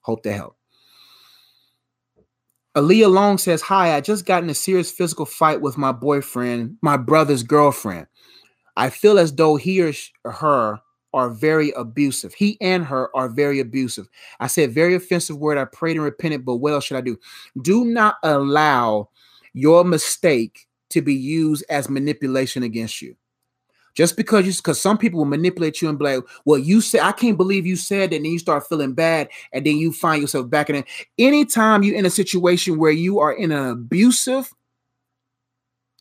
Hope 0.00 0.24
to 0.24 0.32
help. 0.32 0.56
Aaliyah 2.74 3.12
Long 3.12 3.36
says, 3.36 3.60
Hi, 3.62 3.94
I 3.94 4.00
just 4.00 4.24
got 4.24 4.42
in 4.42 4.50
a 4.50 4.54
serious 4.54 4.90
physical 4.90 5.26
fight 5.26 5.60
with 5.60 5.76
my 5.76 5.92
boyfriend, 5.92 6.78
my 6.80 6.96
brother's 6.96 7.42
girlfriend. 7.42 8.06
I 8.76 8.88
feel 8.88 9.18
as 9.18 9.34
though 9.34 9.56
he 9.56 9.82
or 9.82 9.92
her 10.32 10.80
are 11.12 11.28
very 11.30 11.72
abusive. 11.72 12.32
He 12.32 12.56
and 12.62 12.84
her 12.86 13.14
are 13.14 13.28
very 13.28 13.60
abusive. 13.60 14.08
I 14.40 14.46
said, 14.46 14.72
very 14.72 14.94
offensive 14.94 15.36
word. 15.36 15.58
I 15.58 15.66
prayed 15.66 15.96
and 15.96 16.04
repented, 16.04 16.46
but 16.46 16.56
what 16.56 16.72
else 16.72 16.84
should 16.84 16.96
I 16.96 17.02
do? 17.02 17.18
Do 17.60 17.84
not 17.84 18.16
allow 18.22 19.10
your 19.52 19.84
mistake 19.84 20.66
to 20.88 21.02
be 21.02 21.14
used 21.14 21.64
as 21.68 21.90
manipulation 21.90 22.62
against 22.62 23.02
you. 23.02 23.14
Just 23.94 24.16
because 24.16 24.46
you, 24.46 24.52
because 24.52 24.80
some 24.80 24.96
people 24.96 25.18
will 25.18 25.26
manipulate 25.26 25.82
you 25.82 25.88
and 25.88 25.98
be 25.98 26.04
like, 26.04 26.24
well, 26.44 26.58
you 26.58 26.80
said, 26.80 27.00
I 27.00 27.12
can't 27.12 27.36
believe 27.36 27.66
you 27.66 27.76
said 27.76 28.10
that. 28.10 28.16
And 28.16 28.24
then 28.24 28.32
you 28.32 28.38
start 28.38 28.66
feeling 28.66 28.94
bad. 28.94 29.28
And 29.52 29.66
then 29.66 29.76
you 29.76 29.92
find 29.92 30.22
yourself 30.22 30.48
back 30.48 30.70
in 30.70 30.76
it. 30.76 30.86
Anytime 31.18 31.82
you're 31.82 31.96
in 31.96 32.06
a 32.06 32.10
situation 32.10 32.78
where 32.78 32.92
you 32.92 33.18
are 33.18 33.32
in 33.32 33.52
an 33.52 33.68
abusive, 33.68 34.50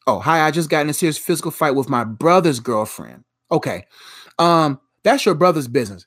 oh, 0.07 0.19
hi, 0.19 0.45
I 0.45 0.51
just 0.51 0.69
got 0.69 0.81
in 0.81 0.89
a 0.89 0.93
serious 0.93 1.17
physical 1.17 1.51
fight 1.51 1.75
with 1.75 1.89
my 1.89 2.03
brother's 2.03 2.59
girlfriend. 2.59 3.23
Okay. 3.51 3.85
Um, 4.39 4.79
that's 5.03 5.25
your 5.25 5.35
brother's 5.35 5.67
business. 5.67 6.05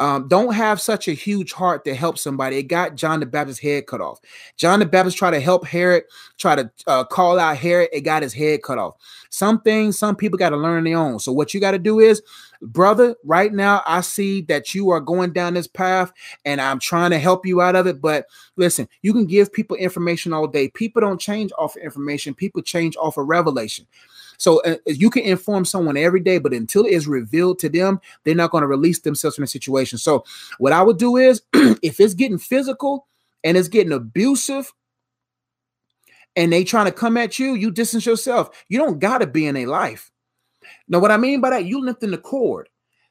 Um, 0.00 0.28
don't 0.28 0.54
have 0.54 0.80
such 0.80 1.08
a 1.08 1.12
huge 1.12 1.52
heart 1.52 1.84
to 1.84 1.94
help 1.94 2.18
somebody. 2.18 2.58
It 2.58 2.64
got 2.64 2.94
John 2.94 3.18
the 3.20 3.26
Baptist's 3.26 3.60
head 3.60 3.86
cut 3.86 4.00
off. 4.00 4.20
John 4.56 4.78
the 4.78 4.86
Baptist 4.86 5.16
tried 5.16 5.32
to 5.32 5.40
help 5.40 5.66
Herod, 5.66 6.04
try 6.36 6.54
to 6.54 6.70
uh, 6.86 7.04
call 7.04 7.38
out 7.38 7.56
Herod. 7.56 7.88
It 7.92 8.02
got 8.02 8.22
his 8.22 8.32
head 8.32 8.62
cut 8.62 8.78
off. 8.78 8.94
Some 9.30 9.60
things, 9.60 9.98
some 9.98 10.14
people 10.14 10.38
got 10.38 10.50
to 10.50 10.56
learn 10.56 10.84
their 10.84 10.98
own. 10.98 11.18
So 11.18 11.32
what 11.32 11.52
you 11.52 11.60
got 11.60 11.72
to 11.72 11.78
do 11.78 11.98
is, 11.98 12.22
brother, 12.62 13.16
right 13.24 13.52
now 13.52 13.82
I 13.86 14.00
see 14.00 14.42
that 14.42 14.74
you 14.74 14.90
are 14.90 15.00
going 15.00 15.32
down 15.32 15.54
this 15.54 15.66
path, 15.66 16.12
and 16.44 16.60
I'm 16.60 16.78
trying 16.78 17.10
to 17.10 17.18
help 17.18 17.44
you 17.44 17.60
out 17.60 17.76
of 17.76 17.86
it. 17.86 18.00
But 18.00 18.26
listen, 18.56 18.88
you 19.02 19.12
can 19.12 19.26
give 19.26 19.52
people 19.52 19.76
information 19.76 20.32
all 20.32 20.46
day. 20.46 20.68
People 20.68 21.00
don't 21.00 21.20
change 21.20 21.50
off 21.58 21.76
of 21.76 21.82
information. 21.82 22.34
People 22.34 22.62
change 22.62 22.96
off 22.96 23.16
of 23.16 23.26
revelation. 23.26 23.86
So 24.38 24.62
uh, 24.62 24.76
you 24.86 25.10
can 25.10 25.24
inform 25.24 25.64
someone 25.64 25.96
every 25.96 26.20
day, 26.20 26.38
but 26.38 26.54
until 26.54 26.86
it 26.86 26.92
is 26.92 27.06
revealed 27.06 27.58
to 27.60 27.68
them, 27.68 28.00
they're 28.24 28.34
not 28.34 28.50
going 28.50 28.62
to 28.62 28.68
release 28.68 29.00
themselves 29.00 29.36
from 29.36 29.42
the 29.42 29.48
situation. 29.48 29.98
So 29.98 30.24
what 30.58 30.72
I 30.72 30.80
would 30.80 30.98
do 30.98 31.16
is, 31.16 31.42
if 31.52 32.00
it's 32.00 32.14
getting 32.14 32.38
physical 32.38 33.06
and 33.44 33.56
it's 33.56 33.68
getting 33.68 33.92
abusive, 33.92 34.72
and 36.36 36.52
they 36.52 36.62
trying 36.62 36.86
to 36.86 36.92
come 36.92 37.16
at 37.16 37.40
you, 37.40 37.54
you 37.54 37.72
distance 37.72 38.06
yourself. 38.06 38.64
You 38.68 38.78
don't 38.78 39.00
got 39.00 39.18
to 39.18 39.26
be 39.26 39.46
in 39.46 39.56
a 39.56 39.66
life. 39.66 40.12
Now, 40.86 41.00
what 41.00 41.10
I 41.10 41.16
mean 41.16 41.40
by 41.40 41.50
that, 41.50 41.64
you 41.64 41.84
lifting 41.84 42.12
the 42.12 42.18
cord 42.18 42.68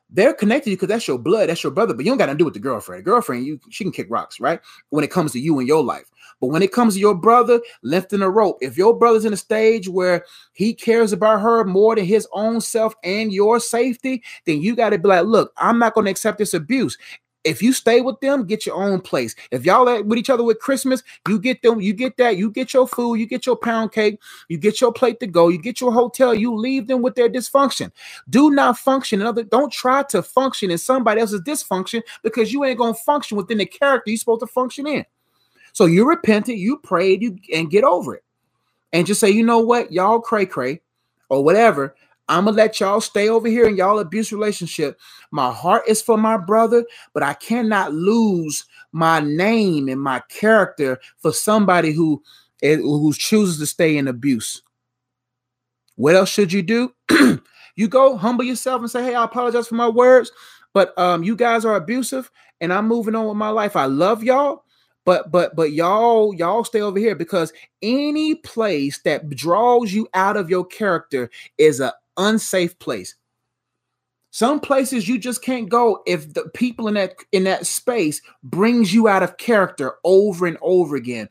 they're 0.10 0.34
connected 0.34 0.70
because 0.70 0.88
that's 0.88 1.08
your 1.08 1.18
blood, 1.18 1.50
that's 1.50 1.64
your 1.64 1.72
brother, 1.72 1.94
but 1.94 2.06
you 2.06 2.12
don't 2.12 2.18
got 2.18 2.28
to 2.28 2.36
do 2.36 2.46
with 2.46 2.54
the 2.54 2.60
girlfriend. 2.60 3.04
Girlfriend, 3.04 3.46
you 3.46 3.60
she 3.70 3.84
can 3.84 3.92
kick 3.92 4.08
rocks, 4.10 4.40
right? 4.40 4.60
When 4.90 5.04
it 5.04 5.12
comes 5.12 5.34
to 5.34 5.40
you 5.40 5.60
and 5.60 5.68
your 5.68 5.84
life. 5.84 6.10
But 6.40 6.48
when 6.48 6.62
it 6.62 6.72
comes 6.72 6.94
to 6.94 7.00
your 7.00 7.16
brother, 7.16 7.62
lifting 7.82 8.22
a 8.22 8.30
rope, 8.30 8.58
if 8.62 8.78
your 8.78 8.98
brother's 8.98 9.26
in 9.26 9.34
a 9.34 9.38
stage 9.38 9.90
where 9.90 10.26
he 10.54 10.74
cares 10.74 11.14
about 11.14 11.42
her 11.42 11.64
more 11.64 11.96
than 11.96 12.06
his 12.06 12.28
own 12.32 12.62
self 12.62 12.94
and 13.04 13.32
your 13.32 13.60
safety, 13.60 14.24
then 14.46 14.62
you 14.62 14.76
got 14.76 14.90
to 14.90 15.00
be 15.00 15.10
like, 15.10 15.26
look, 15.26 15.54
I'm 15.58 15.80
not 15.80 15.94
going 15.94 16.06
to 16.06 16.12
accept 16.12 16.38
this 16.38 16.54
abuse. 16.54 16.98
If 17.44 17.62
you 17.62 17.72
stay 17.72 18.02
with 18.02 18.20
them, 18.20 18.46
get 18.46 18.66
your 18.66 18.76
own 18.76 19.00
place. 19.00 19.34
If 19.52 19.66
y'all 19.66 19.88
at 19.88 20.06
with 20.06 20.20
each 20.20 20.30
other 20.30 20.44
with 20.44 20.60
Christmas, 20.60 21.02
you 21.30 21.40
get 21.40 21.62
them, 21.62 21.80
you 21.80 21.94
get 21.94 22.18
that, 22.18 22.36
you 22.36 22.52
get 22.52 22.74
your 22.74 22.88
food, 22.90 23.16
you 23.16 23.26
get 23.26 23.46
your 23.46 23.56
pound 23.56 23.94
cake, 23.94 24.20
you 24.50 24.58
get 24.58 24.82
your 24.82 24.92
plate 24.92 25.22
to 25.22 25.28
go, 25.28 25.48
you 25.48 25.58
get 25.58 25.80
your 25.80 25.94
hotel, 25.94 26.34
you 26.34 26.54
leave 26.54 26.88
them 26.88 27.02
with 27.02 27.16
their 27.16 27.30
dysfunction. 27.30 27.90
Do 28.30 28.52
not 28.52 28.78
function 28.78 29.22
in 29.22 29.28
other, 29.28 29.44
don't 29.44 29.72
try 29.72 30.04
to 30.10 30.22
function 30.22 30.72
in 30.72 30.78
somebody 30.78 31.22
else's 31.22 31.40
dysfunction 31.40 32.02
because 32.22 32.52
you 32.52 32.66
ain't 32.66 32.80
gonna 32.80 32.94
function 32.94 33.38
within 33.38 33.60
the 33.60 33.66
character 33.66 34.12
you're 34.12 34.18
supposed 34.18 34.42
to 34.42 34.48
function 34.48 34.86
in. 34.86 35.06
So 35.78 35.86
you 35.86 36.10
repented, 36.10 36.58
you 36.58 36.78
prayed, 36.78 37.22
you 37.22 37.38
and 37.54 37.70
get 37.70 37.84
over 37.84 38.16
it. 38.16 38.24
And 38.94 39.06
just 39.06 39.20
say, 39.20 39.30
you 39.30 39.46
know 39.46 39.60
what, 39.60 39.92
y'all 39.92 40.20
cray 40.20 40.48
cray 40.48 40.82
or 41.30 41.44
whatever. 41.44 41.96
I'm 42.28 42.46
gonna 42.46 42.58
let 42.58 42.80
y'all 42.80 43.00
stay 43.00 43.30
over 43.30 43.48
here 43.48 43.68
in 43.68 43.78
y'all 43.78 44.00
abuse 44.00 44.32
relationship. 44.32 45.00
My 45.30 45.52
heart 45.52 45.84
is 45.88 46.02
for 46.02 46.18
my 46.18 46.36
brother, 46.36 46.84
but 47.14 47.22
I 47.22 47.36
cannot 47.36 47.94
lose 47.94 48.66
my 48.92 49.20
name 49.20 49.88
and 49.88 50.02
my 50.02 50.24
character 50.30 50.98
for 51.20 51.32
somebody 51.32 51.92
who 51.92 52.24
eh, 52.64 52.78
who 52.78 53.14
chooses 53.14 53.60
to 53.60 53.68
stay 53.68 53.98
in 53.98 54.08
abuse. 54.08 54.64
What 55.96 56.16
else 56.16 56.30
should 56.30 56.52
you 56.52 56.64
do? 56.64 56.92
you 57.76 57.88
go 57.88 58.18
humble 58.18 58.46
yourself 58.46 58.82
and 58.82 58.90
say, 58.90 59.04
"Hey, 59.04 59.14
I 59.14 59.26
apologize 59.26 59.68
for 59.68 59.76
my 59.76 59.90
words, 59.90 60.32
but 60.74 60.98
um, 60.98 61.24
you 61.24 61.36
guys 61.36 61.66
are 61.66 61.76
abusive, 61.76 62.32
and 62.62 62.74
I'm 62.74 62.88
moving 62.88 63.14
on 63.14 63.28
with 63.28 63.38
my 63.38 63.50
life. 63.50 63.76
I 63.76 63.86
love 63.86 64.24
y'all." 64.24 64.64
But 65.08 65.32
but 65.32 65.56
but 65.56 65.72
y'all 65.72 66.34
y'all 66.34 66.66
stay 66.66 66.82
over 66.82 67.00
here 67.00 67.16
because 67.16 67.54
any 67.82 68.36
place 68.36 69.00
that 69.06 69.30
draws 69.30 69.94
you 69.94 70.06
out 70.14 70.36
of 70.36 70.50
your 70.50 70.66
character 70.66 71.30
is 71.58 71.80
an 71.80 71.92
unsafe 72.18 72.78
place. 72.80 73.16
Some 74.32 74.60
places 74.60 75.08
you 75.08 75.18
just 75.18 75.42
can't 75.42 75.70
go 75.70 76.04
if 76.06 76.34
the 76.34 76.50
people 76.54 76.90
in 76.90 76.96
that 76.96 77.14
in 77.32 77.46
that 77.46 77.66
space 77.66 78.22
brings 78.44 78.94
you 78.94 79.08
out 79.08 79.24
of 79.24 79.38
character 79.38 79.94
over 80.04 80.46
and 80.46 80.58
over 80.62 80.98
again. 80.98 81.30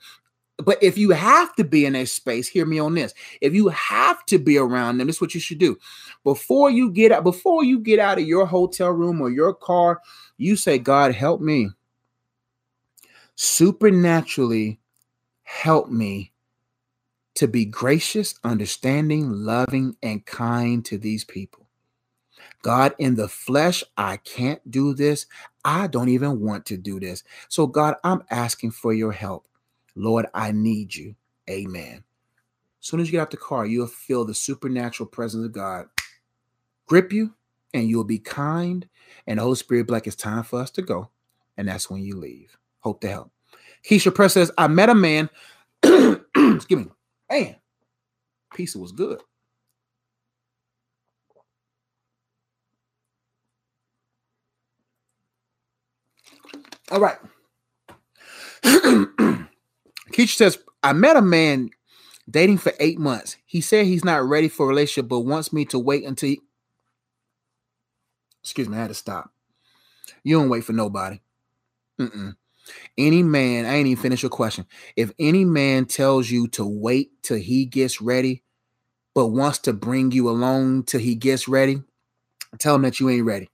But 0.57 0.83
if 0.83 0.97
you 0.97 1.11
have 1.11 1.55
to 1.57 1.65
be 1.65 1.85
in 1.85 1.95
a 1.95 2.07
space 2.07 2.49
hear 2.49 2.65
me 2.65 2.79
on 2.79 2.95
this 2.95 3.13
if 3.43 3.53
you 3.53 3.69
have 3.69 4.25
to 4.25 4.39
be 4.39 4.57
around 4.57 4.97
them 4.97 5.09
this 5.09 5.17
is 5.17 5.21
what 5.21 5.35
you 5.35 5.41
should 5.41 5.59
do. 5.59 5.77
Before 6.25 6.71
you 6.71 6.91
get 6.91 7.13
out 7.13 7.25
before 7.25 7.63
you 7.63 7.79
get 7.79 7.99
out 7.99 8.19
of 8.19 8.25
your 8.27 8.47
hotel 8.47 8.89
room 8.89 9.21
or 9.21 9.29
your 9.29 9.53
car 9.53 10.01
you 10.39 10.57
say 10.57 10.79
god 10.79 11.15
help 11.15 11.43
me 11.43 11.69
supernaturally 13.37 14.81
help 15.45 15.89
me 15.89 16.33
to 17.35 17.47
be 17.47 17.65
gracious, 17.67 18.35
understanding, 18.43 19.31
loving, 19.31 19.95
and 20.03 20.25
kind 20.27 20.85
to 20.87 20.99
these 20.99 21.23
people. 21.23 21.69
God, 22.63 22.95
in 22.99 23.15
the 23.15 23.29
flesh, 23.29 23.85
I 23.97 24.17
can't 24.17 24.69
do 24.71 24.95
this. 24.95 25.27
I 25.65 25.87
don't 25.87 26.09
even 26.09 26.41
want 26.41 26.67
to 26.67 26.77
do 26.77 26.99
this. 26.99 27.23
So, 27.49 27.67
God, 27.67 27.97
I'm 28.03 28.23
asking 28.31 28.73
for 28.73 28.93
your 28.93 29.13
help. 29.13 29.47
Lord, 29.95 30.27
I 30.35 30.53
need 30.53 30.95
you. 30.95 31.15
Amen. 31.49 32.03
As 32.81 32.89
soon 32.89 33.01
as 33.01 33.09
you 33.09 33.13
get 33.13 33.21
out 33.21 33.31
the 33.31 33.37
car, 33.37 33.67
you'll 33.67 33.87
feel 33.87 34.25
the 34.25 34.35
supernatural 34.35 35.09
presence 35.09 35.45
of 35.45 35.53
God 35.53 35.87
grip 36.87 37.13
you, 37.13 37.35
and 37.75 37.89
you'll 37.89 38.05
be 38.05 38.19
kind. 38.19 38.89
And 39.27 39.39
the 39.39 39.43
Holy 39.43 39.57
Spirit, 39.57 39.91
like, 39.91 40.07
it's 40.07 40.17
time 40.17 40.43
for 40.43 40.61
us 40.61 40.71
to 40.73 40.83
go. 40.83 41.11
And 41.57 41.69
that's 41.69 41.91
when 41.91 42.03
you 42.03 42.17
leave. 42.17 42.56
Hope 42.87 43.01
to 43.01 43.09
help. 43.09 43.33
Keisha 43.85 44.15
Press 44.15 44.35
says, 44.35 44.53
I 44.57 44.69
met 44.69 44.89
a 44.89 44.95
man. 44.95 45.29
excuse 45.83 46.65
me. 46.71 46.87
Man, 47.29 47.57
pizza 48.55 48.79
was 48.79 48.93
good. 48.93 49.21
All 56.93 57.01
right. 57.01 57.19
Keisha 58.63 60.37
says, 60.37 60.59
I 60.85 60.93
met 60.93 61.17
a 61.17 61.23
man 61.23 61.71
dating 62.31 62.59
for 62.59 62.73
eight 62.79 63.01
months. 63.01 63.37
He 63.47 63.61
said 63.61 63.87
he's 63.87 64.05
not 64.05 64.23
ready 64.23 64.47
for 64.47 64.67
a 64.67 64.69
relationship, 64.69 65.09
but 65.09 65.23
wants 65.23 65.53
me 65.53 65.65
to 65.65 65.79
wait 65.81 66.05
until 66.05 66.29
he... 66.29 66.41
Excuse 68.45 68.69
me, 68.69 68.77
I 68.77 68.83
had 68.83 68.89
to 68.91 68.95
stop. 68.95 69.33
You 70.23 70.39
don't 70.39 70.49
wait 70.49 70.63
for 70.63 70.73
nobody. 70.73 71.19
Mm-mm. 72.01 72.37
Any 72.99 73.23
man, 73.23 73.67
I 73.67 73.75
ain't 73.75 73.87
even 73.87 74.03
finished 74.03 74.23
your 74.23 74.31
question. 74.31 74.67
If 74.97 75.13
any 75.19 75.45
man 75.45 75.87
tells 75.87 76.31
you 76.31 76.49
to 76.49 76.65
wait 76.67 77.11
till 77.23 77.39
he 77.39 77.67
gets 77.67 78.01
ready, 78.01 78.43
but 79.15 79.29
wants 79.29 79.59
to 79.61 79.73
bring 79.73 80.13
you 80.13 80.29
along 80.29 80.85
till 80.85 81.01
he 81.01 81.15
gets 81.15 81.49
ready, 81.49 81.83
tell 82.59 82.75
him 82.75 82.83
that 82.83 83.01
you 83.01 83.09
ain't 83.09 83.27
ready. 83.27 83.49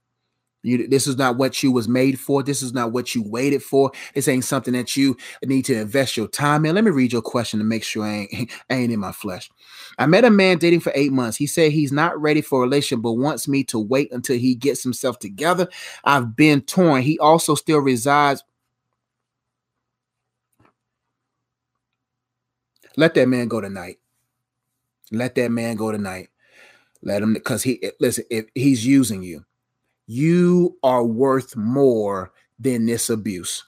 You, 0.63 0.87
this 0.87 1.07
is 1.07 1.17
not 1.17 1.37
what 1.37 1.61
you 1.61 1.71
was 1.71 1.89
made 1.89 2.17
for. 2.19 2.41
This 2.41 2.61
is 2.61 2.73
not 2.73 2.93
what 2.93 3.13
you 3.13 3.21
waited 3.21 3.61
for. 3.61 3.91
This 4.15 4.29
ain't 4.29 4.45
something 4.45 4.73
that 4.73 4.95
you 4.95 5.17
need 5.43 5.63
to 5.65 5.75
invest 5.75 6.15
your 6.15 6.27
time 6.27 6.65
in. 6.65 6.73
Let 6.73 6.85
me 6.85 6.91
read 6.91 7.11
your 7.11 7.21
question 7.21 7.59
to 7.59 7.65
make 7.65 7.83
sure 7.83 8.05
I 8.05 8.27
ain't, 8.31 8.51
I 8.69 8.75
ain't 8.75 8.93
in 8.93 8.99
my 8.99 9.11
flesh. 9.11 9.49
I 9.99 10.05
met 10.05 10.23
a 10.23 10.29
man 10.29 10.57
dating 10.57 10.79
for 10.79 10.93
eight 10.95 11.11
months. 11.11 11.37
He 11.37 11.47
said 11.47 11.71
he's 11.73 11.91
not 11.91 12.19
ready 12.19 12.41
for 12.41 12.59
a 12.59 12.61
relationship, 12.61 13.03
but 13.03 13.13
wants 13.13 13.47
me 13.47 13.63
to 13.65 13.79
wait 13.79 14.11
until 14.13 14.37
he 14.37 14.55
gets 14.55 14.83
himself 14.83 15.19
together. 15.19 15.67
I've 16.05 16.35
been 16.35 16.61
torn. 16.61 17.01
He 17.01 17.19
also 17.19 17.55
still 17.55 17.79
resides. 17.79 18.43
Let 22.97 23.13
that 23.15 23.27
man 23.27 23.47
go 23.47 23.61
tonight. 23.61 23.99
Let 25.11 25.35
that 25.35 25.51
man 25.51 25.75
go 25.75 25.91
tonight. 25.91 26.29
Let 27.01 27.21
him 27.21 27.33
because 27.33 27.63
he 27.63 27.83
listen, 27.99 28.23
if 28.29 28.45
he's 28.55 28.85
using 28.85 29.23
you 29.23 29.45
you 30.07 30.77
are 30.83 31.03
worth 31.03 31.55
more 31.55 32.31
than 32.59 32.85
this 32.85 33.09
abuse. 33.09 33.63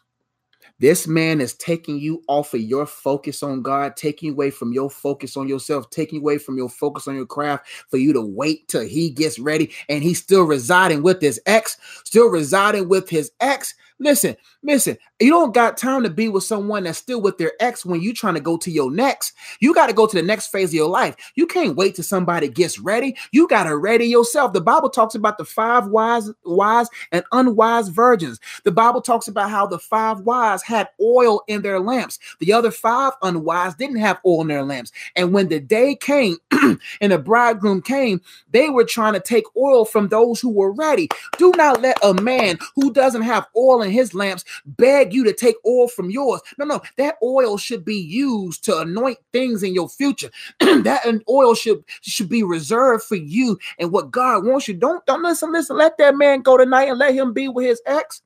This 0.80 1.08
man 1.08 1.40
is 1.40 1.54
taking 1.54 2.00
you 2.00 2.22
off 2.28 2.54
of 2.54 2.60
your 2.60 2.86
focus 2.86 3.42
on 3.42 3.62
God, 3.62 3.96
taking 3.96 4.32
away 4.32 4.52
from 4.52 4.74
your 4.74 4.90
focus 4.90 5.38
on 5.38 5.48
yourself, 5.48 5.90
taking 5.90 6.20
away 6.20 6.38
from 6.38 6.58
your 6.58 6.68
focus 6.68 7.08
on 7.08 7.16
your 7.16 7.26
craft 7.26 7.70
for 7.90 7.96
you 7.96 8.12
to 8.12 8.22
wait 8.22 8.68
till 8.68 8.82
he 8.82 9.10
gets 9.10 9.40
ready. 9.40 9.72
And 9.88 10.04
he's 10.04 10.22
still 10.22 10.44
residing 10.44 11.02
with 11.02 11.22
his 11.22 11.40
ex, 11.46 11.78
still 12.04 12.28
residing 12.28 12.90
with 12.90 13.10
his 13.10 13.32
ex. 13.40 13.74
Listen, 13.98 14.36
listen, 14.62 14.98
you 15.22 15.30
don't 15.30 15.54
got 15.54 15.78
time 15.78 16.04
to 16.04 16.10
be 16.10 16.28
with 16.28 16.44
someone 16.44 16.84
that's 16.84 16.98
still 16.98 17.22
with 17.22 17.38
their 17.38 17.54
ex 17.62 17.86
when 17.86 18.02
you 18.02 18.14
trying 18.14 18.34
to 18.34 18.42
go 18.42 18.58
to 18.58 18.70
your 18.70 18.92
next. 18.92 19.32
You 19.62 19.74
got 19.74 19.88
to 19.88 19.94
go 19.94 20.06
to 20.06 20.16
the 20.16 20.22
next 20.22 20.48
phase 20.48 20.72
of 20.72 20.74
your 20.74 20.90
life. 20.90 21.16
You 21.36 21.48
can't 21.48 21.78
wait 21.78 21.96
till 21.96 22.04
somebody 22.04 22.50
gets 22.50 22.78
ready. 22.78 23.16
You 23.32 23.48
got 23.48 23.64
to 23.64 23.78
ready 23.78 24.06
yourself. 24.06 24.52
The 24.52 24.60
Bible 24.60 24.90
talks 24.90 25.16
about 25.16 25.38
the 25.38 25.46
five 25.46 25.88
wise, 25.88 26.30
wise 26.44 26.90
and 27.14 27.24
unwise 27.32 27.88
virgins. 27.88 28.42
The 28.66 28.72
Bible 28.74 29.00
talks 29.00 29.30
about 29.30 29.50
how 29.50 29.66
the 29.66 29.80
five 29.80 30.20
wise 30.22 30.62
had 30.62 30.90
oil 31.00 31.44
in 31.48 31.62
their 31.62 31.80
lamps. 31.80 32.20
The 32.42 32.52
other 32.52 32.72
five 32.72 33.14
unwise 33.22 33.76
didn't 33.76 33.98
have 33.98 34.20
oil 34.26 34.42
in 34.42 34.50
their 34.50 34.64
lamps. 34.64 34.92
And 35.16 35.32
when 35.32 35.48
the 35.48 35.62
day 35.62 35.96
came 35.96 36.36
and 36.52 37.12
the 37.14 37.18
bridegroom 37.18 37.82
came, 37.82 38.20
they 38.52 38.70
were 38.70 38.84
trying 38.84 39.14
to 39.14 39.22
take 39.22 39.46
oil 39.56 39.86
from 39.86 40.10
those 40.10 40.42
who 40.42 40.50
were 40.50 40.74
ready. 40.74 41.08
Do 41.38 41.54
not 41.56 41.82
let 41.82 41.98
a 42.04 42.14
man 42.14 42.58
who 42.76 42.92
doesn't 42.92 43.22
have 43.22 43.48
oil 43.56 43.85
his 43.92 44.14
lamps 44.14 44.44
beg 44.66 45.14
you 45.14 45.24
to 45.24 45.34
take 45.34 45.56
oil 45.66 45.88
from 45.88 46.10
yours. 46.10 46.42
No, 46.58 46.66
no, 46.66 46.82
that 46.98 47.16
oil 47.24 47.58
should 47.58 47.86
be 47.86 47.96
used 47.96 48.64
to 48.66 48.80
anoint 48.80 49.18
things 49.32 49.64
in 49.64 49.74
your 49.74 49.90
future. 49.90 50.32
that 50.60 51.22
oil 51.30 51.56
should 51.56 51.84
should 52.02 52.30
be 52.30 52.44
reserved 52.44 53.04
for 53.04 53.16
you 53.16 53.58
and 53.80 53.92
what 53.92 54.12
God 54.12 54.46
wants 54.46 54.68
you. 54.68 54.74
Don't 54.74 55.06
don't 55.06 55.24
listen, 55.24 55.52
listen. 55.52 55.78
Let 55.78 55.98
that 55.98 56.16
man 56.16 56.42
go 56.42 56.58
tonight 56.58 56.90
and 56.90 57.00
let 57.00 57.16
him 57.16 57.34
be 57.34 57.48
with 57.48 57.66
his 57.66 57.82
ex. 57.86 58.22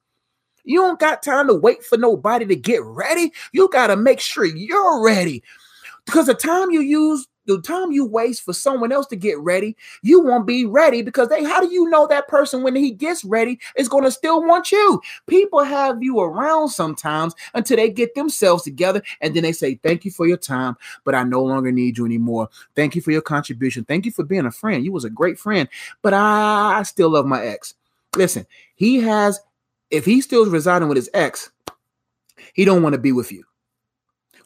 You 0.64 0.82
don't 0.82 1.00
got 1.00 1.24
time 1.24 1.48
to 1.48 1.54
wait 1.54 1.84
for 1.84 1.98
nobody 1.98 2.46
to 2.46 2.56
get 2.56 2.84
ready. 2.84 3.34
You 3.54 3.70
got 3.70 3.88
to 3.88 3.96
make 3.96 4.20
sure 4.20 4.46
you're 4.46 5.04
ready. 5.04 5.42
Because 6.06 6.28
the 6.28 6.34
time 6.34 6.72
you 6.72 6.82
use 6.82 7.28
the 7.58 7.62
time 7.62 7.92
you 7.92 8.06
waste 8.06 8.44
for 8.44 8.54
someone 8.54 8.92
else 8.92 9.08
to 9.08 9.16
get 9.16 9.38
ready, 9.40 9.76
you 10.02 10.22
won't 10.22 10.46
be 10.46 10.66
ready 10.66 11.02
because 11.02 11.30
they 11.30 11.44
how 11.44 11.60
do 11.60 11.72
you 11.72 11.90
know 11.90 12.08
that 12.08 12.28
person 12.28 12.64
when 12.64 12.76
he 12.76 12.92
gets 12.92 13.24
ready 13.26 13.60
is 13.76 13.90
going 13.90 14.04
to 14.04 14.12
still 14.12 14.44
want 14.44 14.72
you? 14.72 15.02
People 15.28 15.64
have 15.64 16.02
you 16.02 16.20
around 16.20 16.70
sometimes 16.70 17.34
until 17.54 17.78
they 17.78 17.90
get 17.90 18.16
themselves 18.16 18.64
together 18.64 19.02
and 19.22 19.36
then 19.36 19.44
they 19.44 19.52
say, 19.52 19.76
Thank 19.76 20.06
you 20.06 20.12
for 20.12 20.28
your 20.28 20.38
time, 20.38 20.76
but 21.04 21.16
I 21.16 21.24
no 21.24 21.44
longer 21.44 21.72
need 21.72 21.98
you 21.98 22.06
anymore. 22.06 22.50
Thank 22.76 22.96
you 22.96 23.02
for 23.02 23.12
your 23.12 23.22
contribution. 23.22 23.86
Thank 23.86 24.06
you 24.06 24.12
for 24.12 24.24
being 24.24 24.46
a 24.46 24.52
friend. 24.52 24.84
You 24.84 24.92
was 24.92 25.06
a 25.06 25.10
great 25.10 25.40
friend, 25.40 25.68
but 26.02 26.14
I 26.14 26.84
still 26.84 27.10
love 27.10 27.26
my 27.26 27.44
ex. 27.46 27.76
Listen, 28.16 28.46
he 28.76 29.00
has, 29.02 29.40
if 29.92 30.06
he's 30.06 30.26
still 30.26 30.46
residing 30.50 30.88
with 30.88 30.98
his 30.98 31.10
ex, 31.14 31.52
he 32.54 32.66
don't 32.66 32.84
want 32.84 32.94
to 32.94 33.00
be 33.00 33.12
with 33.12 33.32
you. 33.32 33.44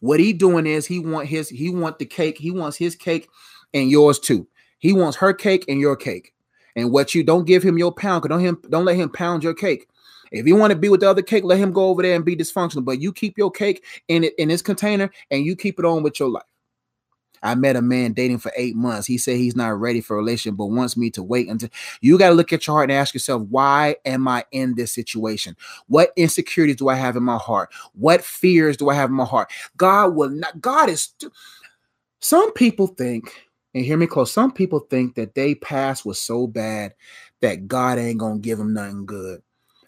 What 0.03 0.19
he 0.19 0.33
doing 0.33 0.65
is 0.65 0.85
he 0.85 0.99
want 0.99 1.29
his 1.29 1.47
he 1.47 1.69
want 1.69 1.97
the 1.97 2.05
cake. 2.05 2.37
He 2.37 2.51
wants 2.51 2.75
his 2.75 2.93
cake 2.93 3.29
and 3.73 3.89
yours 3.89 4.19
too. 4.19 4.45
He 4.79 4.91
wants 4.91 5.15
her 5.15 5.33
cake 5.33 5.63
and 5.69 5.79
your 5.79 5.95
cake. 5.95 6.33
And 6.75 6.91
what 6.91 7.15
you 7.15 7.23
don't 7.23 7.45
give 7.45 7.63
him 7.63 7.77
your 7.77 7.93
pound, 7.93 8.25
don't 8.27 8.41
him 8.41 8.61
don't 8.69 8.83
let 8.83 8.97
him 8.97 9.09
pound 9.09 9.45
your 9.45 9.53
cake. 9.53 9.87
If 10.33 10.45
you 10.45 10.57
want 10.57 10.71
to 10.71 10.77
be 10.77 10.89
with 10.89 10.99
the 10.99 11.09
other 11.09 11.21
cake, 11.21 11.45
let 11.45 11.57
him 11.57 11.71
go 11.71 11.87
over 11.87 12.01
there 12.01 12.17
and 12.17 12.25
be 12.25 12.35
dysfunctional. 12.35 12.83
But 12.83 12.99
you 12.99 13.13
keep 13.13 13.37
your 13.37 13.49
cake 13.49 13.85
in 14.09 14.25
it 14.25 14.33
in 14.37 14.49
his 14.49 14.61
container 14.61 15.09
and 15.31 15.45
you 15.45 15.55
keep 15.55 15.79
it 15.79 15.85
on 15.85 16.03
with 16.03 16.19
your 16.19 16.27
life. 16.27 16.43
I 17.43 17.55
met 17.55 17.75
a 17.75 17.81
man 17.81 18.13
dating 18.13 18.39
for 18.39 18.51
eight 18.55 18.75
months. 18.75 19.05
He 19.05 19.17
said 19.17 19.37
he's 19.37 19.55
not 19.55 19.79
ready 19.79 20.01
for 20.01 20.15
a 20.15 20.17
relationship, 20.17 20.57
but 20.57 20.67
wants 20.67 20.97
me 20.97 21.09
to 21.11 21.21
wait 21.21 21.49
until 21.49 21.69
you 22.01 22.17
got 22.17 22.29
to 22.29 22.35
look 22.35 22.53
at 22.53 22.65
your 22.65 22.75
heart 22.75 22.89
and 22.89 22.97
ask 22.97 23.13
yourself, 23.13 23.43
why 23.49 23.97
am 24.05 24.27
I 24.27 24.45
in 24.51 24.75
this 24.75 24.91
situation? 24.91 25.55
What 25.87 26.13
insecurities 26.15 26.77
do 26.77 26.89
I 26.89 26.95
have 26.95 27.15
in 27.15 27.23
my 27.23 27.37
heart? 27.37 27.71
What 27.93 28.23
fears 28.23 28.77
do 28.77 28.89
I 28.89 28.95
have 28.95 29.09
in 29.09 29.15
my 29.15 29.25
heart? 29.25 29.51
God 29.77 30.15
will 30.15 30.29
not, 30.29 30.59
God 30.61 30.89
is 30.89 31.09
some 32.19 32.53
people 32.53 32.87
think, 32.87 33.47
and 33.75 33.83
hear 33.83 33.97
me 33.97 34.07
close, 34.07 34.31
some 34.31 34.51
people 34.51 34.79
think 34.79 35.15
that 35.15 35.35
they 35.35 35.55
past 35.55 36.05
was 36.05 36.19
so 36.19 36.47
bad 36.47 36.93
that 37.41 37.67
God 37.67 37.99
ain't 37.99 38.19
gonna 38.19 38.39
give 38.39 38.57
them 38.57 38.73
nothing 38.73 39.05
good 39.05 39.41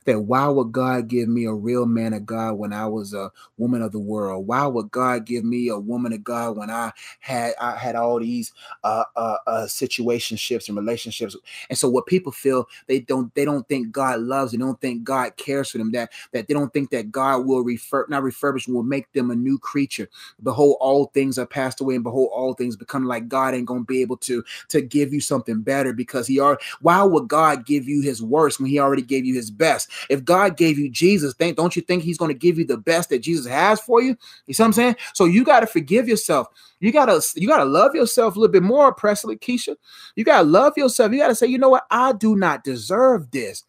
that 0.06 0.22
why 0.22 0.48
would 0.48 0.72
God 0.72 1.08
give 1.08 1.28
me 1.28 1.46
a 1.46 1.54
real 1.54 1.86
man 1.86 2.14
of 2.14 2.26
God 2.26 2.54
when 2.54 2.74
I 2.74 2.88
was 2.88 3.14
a 3.14 3.32
woman 3.58 3.82
of 3.82 3.92
the 3.92 4.00
world? 4.00 4.48
Why 4.48 4.66
would 4.66 4.92
God 4.92 5.26
give 5.26 5.44
me 5.44 5.68
a 5.70 5.78
woman 5.78 6.14
of 6.14 6.24
God 6.24 6.58
when 6.58 6.70
I 6.70 6.92
had 7.20 7.54
I 7.60 7.76
had 7.76 7.96
all 7.96 8.20
these 8.20 8.54
uh, 8.84 9.04
uh, 9.16 9.38
uh 9.48 9.66
situationships 9.66 10.68
and 10.68 10.78
relationships? 10.78 11.36
And 11.70 11.78
so 11.78 11.90
what 11.90 12.06
people 12.06 12.32
feel 12.32 12.68
they 12.88 13.00
don't 13.00 13.34
they 13.36 13.46
don't 13.46 13.68
think 13.68 13.92
God 13.92 14.22
loves 14.22 14.52
they 14.52 14.58
don't 14.58 14.80
think 14.80 15.04
God 15.04 15.36
cares 15.38 15.70
for 15.72 15.78
them 15.78 15.92
that 15.92 16.12
that 16.32 16.48
they 16.48 16.54
don't 16.54 16.72
think 16.74 16.92
that 16.92 17.12
God 17.12 17.46
will 17.46 17.62
refer 17.62 18.06
not 18.10 18.24
refurbish 18.24 18.68
will 18.68 18.84
make 18.84 19.12
them 19.14 19.32
a 19.32 19.36
new 19.36 19.58
creature. 19.58 20.10
Behold, 20.44 20.78
all 20.80 21.06
things 21.08 21.38
are 21.40 21.46
passed 21.46 21.82
away, 21.82 21.96
and 21.96 22.04
behold, 22.04 22.30
all 22.34 22.54
things 22.54 22.76
become 22.76 23.06
like 23.06 23.28
God 23.28 23.54
ain't 23.54 23.66
gonna 23.66 23.84
be 23.84 24.02
able 24.02 24.18
to 24.18 24.44
to 24.70 24.82
give 24.82 25.14
you 25.14 25.20
something 25.20 25.62
better 25.62 25.94
because 25.94 26.28
he 26.28 26.40
are 26.40 26.60
why 26.82 27.02
would 27.04 27.28
God 27.28 27.66
give 27.66 27.88
you 27.88 28.02
his 28.02 28.22
worst 28.22 28.60
when 28.60 28.70
he 28.70 28.80
already 28.80 29.02
gave 29.02 29.26
you 29.26 29.34
his 29.34 29.52
best? 29.52 29.90
If 30.10 30.24
God 30.24 30.58
gave 30.58 30.78
you 30.78 30.90
Jesus, 30.90 31.34
think, 31.34 31.58
don't 31.58 31.76
you 31.76 31.82
think 31.82 32.04
He's 32.04 32.18
going 32.18 32.34
to 32.34 32.38
give 32.38 32.58
you 32.58 32.66
the 32.66 32.78
best 32.78 33.10
that 33.10 33.20
Jesus 33.20 33.46
has 33.46 33.80
for 33.80 34.02
you? 34.02 34.16
You 34.48 34.54
see 34.54 34.64
what 34.64 34.68
I'm 34.68 34.74
saying? 34.74 34.96
So 35.14 35.26
you 35.26 35.44
got 35.44 35.62
to 35.62 35.68
forgive 35.68 36.08
yourself. 36.08 36.48
You 36.80 36.92
gotta 36.92 37.22
you 37.36 37.48
gotta 37.48 37.66
love 37.66 37.96
yourself 37.96 38.36
a 38.36 38.40
little 38.40 38.52
bit 38.52 38.62
more, 38.62 38.94
Presley 38.94 39.38
Keisha. 39.38 39.76
You 40.16 40.24
gotta 40.24 40.44
love 40.44 40.74
yourself. 40.78 41.12
You 41.12 41.20
gotta 41.20 41.34
say, 41.34 41.48
you 41.48 41.58
know 41.58 41.70
what? 41.70 41.86
I 41.90 42.12
do 42.12 42.36
not 42.36 42.64
deserve 42.64 43.32
this. 43.32 43.64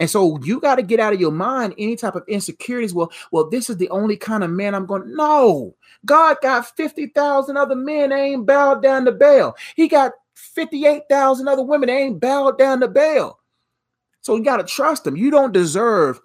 And 0.00 0.08
so 0.08 0.38
you 0.42 0.60
got 0.60 0.76
to 0.76 0.82
get 0.82 0.98
out 0.98 1.12
of 1.12 1.20
your 1.20 1.30
mind 1.30 1.74
any 1.76 1.94
type 1.94 2.16
of 2.16 2.24
insecurities. 2.26 2.94
Well, 2.94 3.12
well, 3.32 3.50
this 3.50 3.68
is 3.68 3.76
the 3.76 3.90
only 3.90 4.16
kind 4.16 4.42
of 4.42 4.50
man 4.50 4.74
I'm 4.74 4.86
going. 4.86 5.14
No, 5.14 5.74
God 6.06 6.38
got 6.40 6.74
50,000 6.74 7.56
other 7.56 7.74
men 7.74 8.10
ain't 8.10 8.46
bowed 8.46 8.82
down 8.82 9.04
to 9.04 9.12
Baal. 9.12 9.54
He 9.76 9.88
got 9.88 10.12
58,000 10.34 11.46
other 11.46 11.62
women 11.62 11.90
ain't 11.90 12.18
bowed 12.18 12.58
down 12.58 12.80
to 12.80 12.88
Baal. 12.88 13.39
So 14.22 14.36
you 14.36 14.44
got 14.44 14.58
to 14.58 14.64
trust 14.64 15.06
him. 15.06 15.16
You 15.16 15.30
don't 15.30 15.52
deserve 15.52 16.20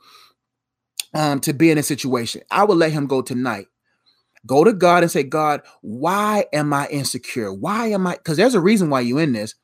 um, 1.13 1.39
to 1.41 1.53
be 1.53 1.71
in 1.71 1.77
a 1.77 1.83
situation. 1.83 2.41
I 2.51 2.63
would 2.65 2.77
let 2.77 2.91
him 2.91 3.07
go 3.07 3.21
tonight. 3.21 3.67
Go 4.45 4.63
to 4.63 4.73
God 4.73 5.03
and 5.03 5.11
say, 5.11 5.23
God, 5.23 5.61
why 5.81 6.45
am 6.53 6.73
I 6.73 6.87
insecure? 6.87 7.53
Why 7.53 7.87
am 7.87 8.07
I? 8.07 8.15
Because 8.15 8.37
there's 8.37 8.55
a 8.55 8.61
reason 8.61 8.89
why 8.89 9.01
you 9.01 9.17
in 9.17 9.33
this. 9.33 9.55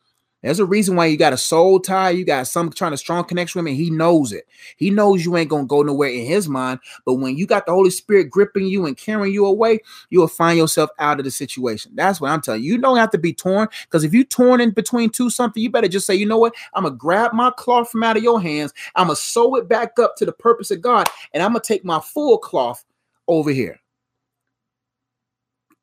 There's 0.42 0.60
a 0.60 0.66
reason 0.66 0.96
why 0.96 1.06
you 1.06 1.18
got 1.18 1.34
a 1.34 1.38
soul 1.38 1.80
tie. 1.80 2.10
You 2.10 2.26
got 2.26 2.48
some 2.48 2.72
trying 2.72 2.92
to 2.92 2.98
strong 2.98 3.24
connection 3.26 3.60
with 3.60 3.68
him. 3.68 3.74
And 3.74 3.84
he 3.84 3.90
knows 3.92 4.32
it. 4.32 4.48
He 4.78 4.90
knows 4.90 5.24
you 5.24 5.38
ain't 5.38 5.50
gonna 5.50 5.66
go 5.66 5.84
nowhere 5.84 6.10
in 6.10 6.26
his 6.26 6.50
mind. 6.50 6.80
But 7.06 7.16
when 7.16 7.38
you 7.38 7.46
got 7.46 7.66
the 7.66 7.74
Holy 7.74 7.92
Spirit 7.92 8.30
gripping 8.30 8.66
you 8.66 8.86
and 8.86 8.98
carrying 8.98 9.34
you 9.34 9.46
away, 9.46 9.80
you 10.10 10.20
will 10.20 10.28
find 10.28 10.58
yourself 10.58 10.90
out 11.00 11.20
of 11.20 11.26
the 11.26 11.32
situation. 11.32 11.92
That's 11.96 12.20
what 12.20 12.32
I'm 12.32 12.42
telling 12.42 12.64
you. 12.64 12.74
You 12.74 12.78
don't 12.80 12.98
have 12.98 13.12
to 13.12 13.18
be 13.18 13.34
torn 13.34 13.68
because 13.84 14.04
if 14.04 14.14
you 14.14 14.24
torn 14.24 14.62
in 14.62 14.72
between 14.72 15.10
two 15.10 15.30
something, 15.30 15.62
you 15.62 15.70
better 15.70 15.88
just 15.88 16.08
say, 16.08 16.16
you 16.16 16.26
know 16.26 16.40
what? 16.40 16.56
I'm 16.74 16.84
gonna 16.84 16.96
grab 16.96 17.34
my 17.34 17.52
cloth 17.52 17.92
from 17.92 18.04
out 18.04 18.18
of 18.18 18.24
your 18.24 18.42
hands. 18.42 18.74
I'm 18.96 19.08
gonna 19.08 19.16
sew 19.16 19.56
it 19.56 19.70
back 19.70 20.00
up 20.00 20.16
to 20.18 20.26
the 20.26 20.34
purpose 20.34 20.72
of 20.72 20.82
God, 20.82 21.08
and 21.34 21.44
I'm 21.44 21.52
gonna 21.52 21.62
take 21.62 21.86
my 21.86 22.00
full 22.00 22.38
cloth 22.38 22.84
over 23.28 23.52
here 23.52 23.80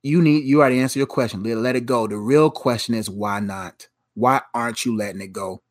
you 0.02 0.22
need 0.22 0.44
you 0.44 0.60
already 0.60 0.80
answered 0.80 1.00
your 1.00 1.06
question. 1.06 1.42
Let 1.42 1.76
it 1.76 1.84
go. 1.84 2.06
The 2.06 2.16
real 2.16 2.50
question 2.50 2.94
is 2.94 3.10
why 3.10 3.40
not? 3.40 3.88
Why 4.18 4.42
aren't 4.52 4.84
you 4.84 4.96
letting 4.96 5.20
it 5.20 5.32
go? 5.32 5.62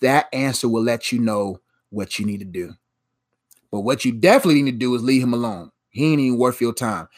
That 0.00 0.26
answer 0.32 0.68
will 0.68 0.82
let 0.82 1.10
you 1.10 1.18
know 1.18 1.60
what 1.90 2.18
you 2.18 2.26
need 2.26 2.38
to 2.38 2.44
do. 2.44 2.74
But 3.72 3.80
what 3.80 4.04
you 4.04 4.12
definitely 4.12 4.62
need 4.62 4.72
to 4.72 4.78
do 4.78 4.94
is 4.94 5.02
leave 5.02 5.22
him 5.24 5.34
alone. 5.34 5.72
He 5.90 6.12
ain't 6.12 6.20
even 6.20 6.38
worth 6.38 6.60
your 6.60 6.72
time. 6.72 7.08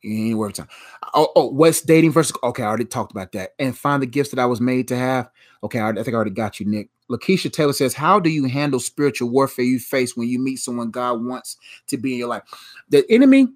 He 0.00 0.30
ain't 0.30 0.38
worth 0.38 0.54
time. 0.54 0.68
Oh, 1.14 1.30
oh, 1.36 1.50
what's 1.50 1.82
dating 1.82 2.12
versus? 2.12 2.36
Okay, 2.42 2.62
I 2.62 2.66
already 2.66 2.86
talked 2.86 3.12
about 3.12 3.32
that. 3.32 3.50
And 3.58 3.76
find 3.76 4.02
the 4.02 4.06
gifts 4.06 4.30
that 4.30 4.38
I 4.38 4.46
was 4.46 4.60
made 4.60 4.88
to 4.88 4.96
have. 4.96 5.28
Okay, 5.62 5.80
I, 5.80 5.90
I 5.90 5.94
think 5.94 6.08
I 6.08 6.14
already 6.14 6.30
got 6.30 6.60
you, 6.60 6.66
Nick. 6.66 6.88
Lakeisha 7.10 7.52
Taylor 7.52 7.72
says, 7.72 7.94
How 7.94 8.20
do 8.20 8.30
you 8.30 8.46
handle 8.46 8.80
spiritual 8.80 9.30
warfare 9.30 9.64
you 9.64 9.78
face 9.78 10.16
when 10.16 10.28
you 10.28 10.38
meet 10.38 10.56
someone 10.56 10.90
God 10.90 11.22
wants 11.24 11.56
to 11.88 11.98
be 11.98 12.12
in 12.12 12.18
your 12.18 12.28
life? 12.28 12.42
The 12.88 13.04
enemy 13.10 13.48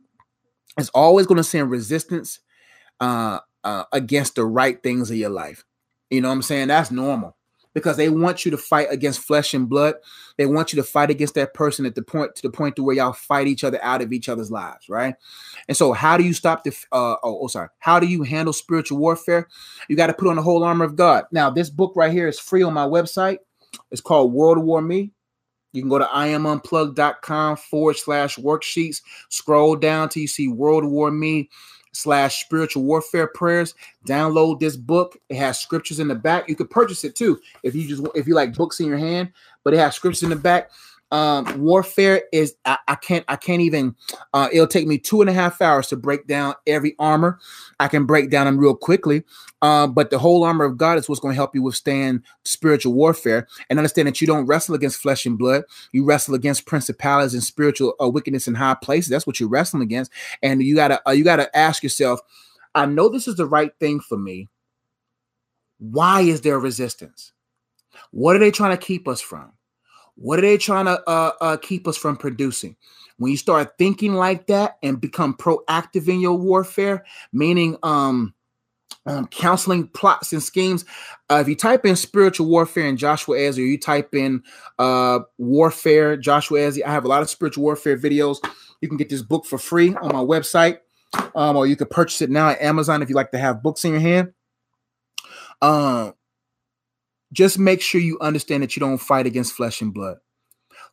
is 0.78 0.88
always 0.90 1.26
going 1.26 1.36
to 1.38 1.44
send 1.44 1.70
resistance 1.70 2.40
uh, 3.00 3.40
uh, 3.64 3.84
against 3.92 4.36
the 4.36 4.44
right 4.44 4.82
things 4.82 5.10
of 5.10 5.16
your 5.16 5.30
life. 5.30 5.64
You 6.12 6.20
know 6.20 6.28
what 6.28 6.34
I'm 6.34 6.42
saying? 6.42 6.68
That's 6.68 6.90
normal 6.90 7.36
because 7.72 7.96
they 7.96 8.10
want 8.10 8.44
you 8.44 8.50
to 8.50 8.58
fight 8.58 8.88
against 8.90 9.20
flesh 9.20 9.54
and 9.54 9.66
blood. 9.66 9.94
They 10.36 10.44
want 10.44 10.70
you 10.70 10.76
to 10.76 10.82
fight 10.86 11.08
against 11.08 11.34
that 11.36 11.54
person 11.54 11.86
at 11.86 11.94
the 11.94 12.02
point 12.02 12.34
to 12.36 12.42
the 12.42 12.50
point 12.50 12.76
to 12.76 12.82
where 12.82 12.94
y'all 12.94 13.14
fight 13.14 13.46
each 13.46 13.64
other 13.64 13.82
out 13.82 14.02
of 14.02 14.12
each 14.12 14.28
other's 14.28 14.50
lives, 14.50 14.90
right? 14.90 15.14
And 15.68 15.76
so, 15.76 15.94
how 15.94 16.18
do 16.18 16.24
you 16.24 16.34
stop 16.34 16.64
the? 16.64 16.70
Uh, 16.92 17.16
oh, 17.22 17.40
oh, 17.42 17.46
sorry. 17.46 17.68
How 17.78 17.98
do 17.98 18.06
you 18.06 18.24
handle 18.24 18.52
spiritual 18.52 18.98
warfare? 18.98 19.48
You 19.88 19.96
got 19.96 20.08
to 20.08 20.12
put 20.12 20.28
on 20.28 20.36
the 20.36 20.42
whole 20.42 20.64
armor 20.64 20.84
of 20.84 20.96
God. 20.96 21.24
Now, 21.32 21.48
this 21.48 21.70
book 21.70 21.94
right 21.96 22.12
here 22.12 22.28
is 22.28 22.38
free 22.38 22.62
on 22.62 22.74
my 22.74 22.86
website. 22.86 23.38
It's 23.90 24.02
called 24.02 24.34
World 24.34 24.58
War 24.58 24.82
Me. 24.82 25.12
You 25.72 25.80
can 25.80 25.88
go 25.88 25.98
to 25.98 26.04
iamunplugged.com 26.04 27.56
forward 27.56 27.96
slash 27.96 28.36
worksheets. 28.36 29.00
Scroll 29.30 29.76
down 29.76 30.10
till 30.10 30.20
you 30.20 30.28
see 30.28 30.48
World 30.48 30.84
War 30.84 31.10
Me 31.10 31.48
slash 31.92 32.44
spiritual 32.44 32.82
warfare 32.82 33.28
prayers. 33.28 33.74
Download 34.06 34.58
this 34.58 34.76
book. 34.76 35.16
It 35.28 35.36
has 35.36 35.58
scriptures 35.58 36.00
in 36.00 36.08
the 36.08 36.14
back. 36.14 36.48
You 36.48 36.56
could 36.56 36.70
purchase 36.70 37.04
it 37.04 37.14
too 37.14 37.40
if 37.62 37.74
you 37.74 37.86
just 37.86 38.06
if 38.14 38.26
you 38.26 38.34
like 38.34 38.54
books 38.54 38.80
in 38.80 38.86
your 38.86 38.98
hand, 38.98 39.32
but 39.64 39.74
it 39.74 39.78
has 39.78 39.94
scriptures 39.94 40.22
in 40.22 40.30
the 40.30 40.36
back 40.36 40.70
um, 41.12 41.60
warfare 41.60 42.22
is 42.32 42.56
I, 42.64 42.78
I, 42.88 42.94
can't 42.94 43.24
I 43.28 43.36
can't 43.36 43.60
even 43.60 43.94
uh, 44.32 44.48
it'll 44.50 44.66
take 44.66 44.86
me 44.86 44.96
two 44.96 45.20
and 45.20 45.28
a 45.28 45.32
half 45.32 45.60
hours 45.60 45.88
to 45.88 45.96
break 45.96 46.26
down 46.26 46.54
every 46.66 46.96
armor. 46.98 47.38
I 47.78 47.88
can 47.88 48.06
break 48.06 48.30
down 48.30 48.46
them 48.46 48.56
real 48.56 48.74
quickly, 48.74 49.22
uh, 49.60 49.86
but 49.88 50.08
the 50.08 50.18
whole 50.18 50.42
armor 50.42 50.64
of 50.64 50.78
God 50.78 50.98
is 50.98 51.08
what's 51.08 51.20
going 51.20 51.32
to 51.32 51.36
help 51.36 51.54
you 51.54 51.62
withstand 51.62 52.22
spiritual 52.46 52.94
warfare 52.94 53.46
and 53.68 53.78
understand 53.78 54.08
that 54.08 54.22
you 54.22 54.26
don't 54.26 54.46
wrestle 54.46 54.74
against 54.74 55.02
flesh 55.02 55.26
and 55.26 55.38
blood. 55.38 55.64
You 55.92 56.06
wrestle 56.06 56.34
against 56.34 56.64
principalities 56.64 57.34
and 57.34 57.44
spiritual 57.44 57.94
uh, 58.02 58.08
wickedness 58.08 58.48
in 58.48 58.54
high 58.54 58.76
places. 58.82 59.10
That's 59.10 59.26
what 59.26 59.38
you're 59.38 59.50
wrestling 59.50 59.82
against, 59.82 60.10
and 60.42 60.62
you 60.62 60.74
gotta 60.74 61.06
uh, 61.06 61.12
you 61.12 61.24
gotta 61.24 61.54
ask 61.54 61.82
yourself, 61.82 62.20
I 62.74 62.86
know 62.86 63.10
this 63.10 63.28
is 63.28 63.36
the 63.36 63.46
right 63.46 63.72
thing 63.78 64.00
for 64.00 64.16
me. 64.16 64.48
Why 65.78 66.22
is 66.22 66.40
there 66.40 66.58
resistance? 66.58 67.32
What 68.12 68.34
are 68.34 68.38
they 68.38 68.50
trying 68.50 68.74
to 68.74 68.82
keep 68.82 69.06
us 69.06 69.20
from? 69.20 69.52
What 70.16 70.38
are 70.38 70.42
they 70.42 70.58
trying 70.58 70.86
to 70.86 71.02
uh, 71.08 71.32
uh, 71.40 71.56
keep 71.56 71.88
us 71.88 71.96
from 71.96 72.16
producing? 72.16 72.76
When 73.18 73.30
you 73.30 73.36
start 73.36 73.74
thinking 73.78 74.14
like 74.14 74.46
that 74.48 74.78
and 74.82 75.00
become 75.00 75.34
proactive 75.34 76.08
in 76.08 76.20
your 76.20 76.36
warfare, 76.36 77.04
meaning 77.32 77.76
um, 77.82 78.34
um, 79.06 79.26
counseling 79.28 79.88
plots 79.88 80.32
and 80.32 80.42
schemes. 80.42 80.84
Uh, 81.30 81.38
if 81.40 81.48
you 81.48 81.56
type 81.56 81.84
in 81.84 81.96
spiritual 81.96 82.46
warfare 82.46 82.86
in 82.86 82.96
Joshua 82.96 83.36
Ezzy, 83.36 83.68
you 83.68 83.78
type 83.78 84.14
in 84.14 84.42
uh, 84.78 85.20
warfare 85.38 86.16
Joshua 86.16 86.60
Ezzy, 86.60 86.84
I 86.84 86.90
have 86.92 87.04
a 87.04 87.08
lot 87.08 87.22
of 87.22 87.30
spiritual 87.30 87.64
warfare 87.64 87.96
videos. 87.96 88.38
You 88.80 88.88
can 88.88 88.96
get 88.96 89.08
this 89.08 89.22
book 89.22 89.46
for 89.46 89.58
free 89.58 89.94
on 89.94 90.12
my 90.12 90.20
website, 90.20 90.78
um, 91.34 91.56
or 91.56 91.66
you 91.66 91.76
can 91.76 91.88
purchase 91.88 92.22
it 92.22 92.30
now 92.30 92.50
at 92.50 92.60
Amazon 92.60 93.02
if 93.02 93.08
you 93.08 93.14
like 93.14 93.30
to 93.32 93.38
have 93.38 93.62
books 93.62 93.84
in 93.84 93.92
your 93.92 94.00
hand. 94.00 94.32
Um, 95.60 96.14
just 97.32 97.58
make 97.58 97.80
sure 97.80 98.00
you 98.00 98.18
understand 98.20 98.62
that 98.62 98.76
you 98.76 98.80
don't 98.80 98.98
fight 98.98 99.26
against 99.26 99.54
flesh 99.54 99.80
and 99.80 99.94
blood. 99.94 100.18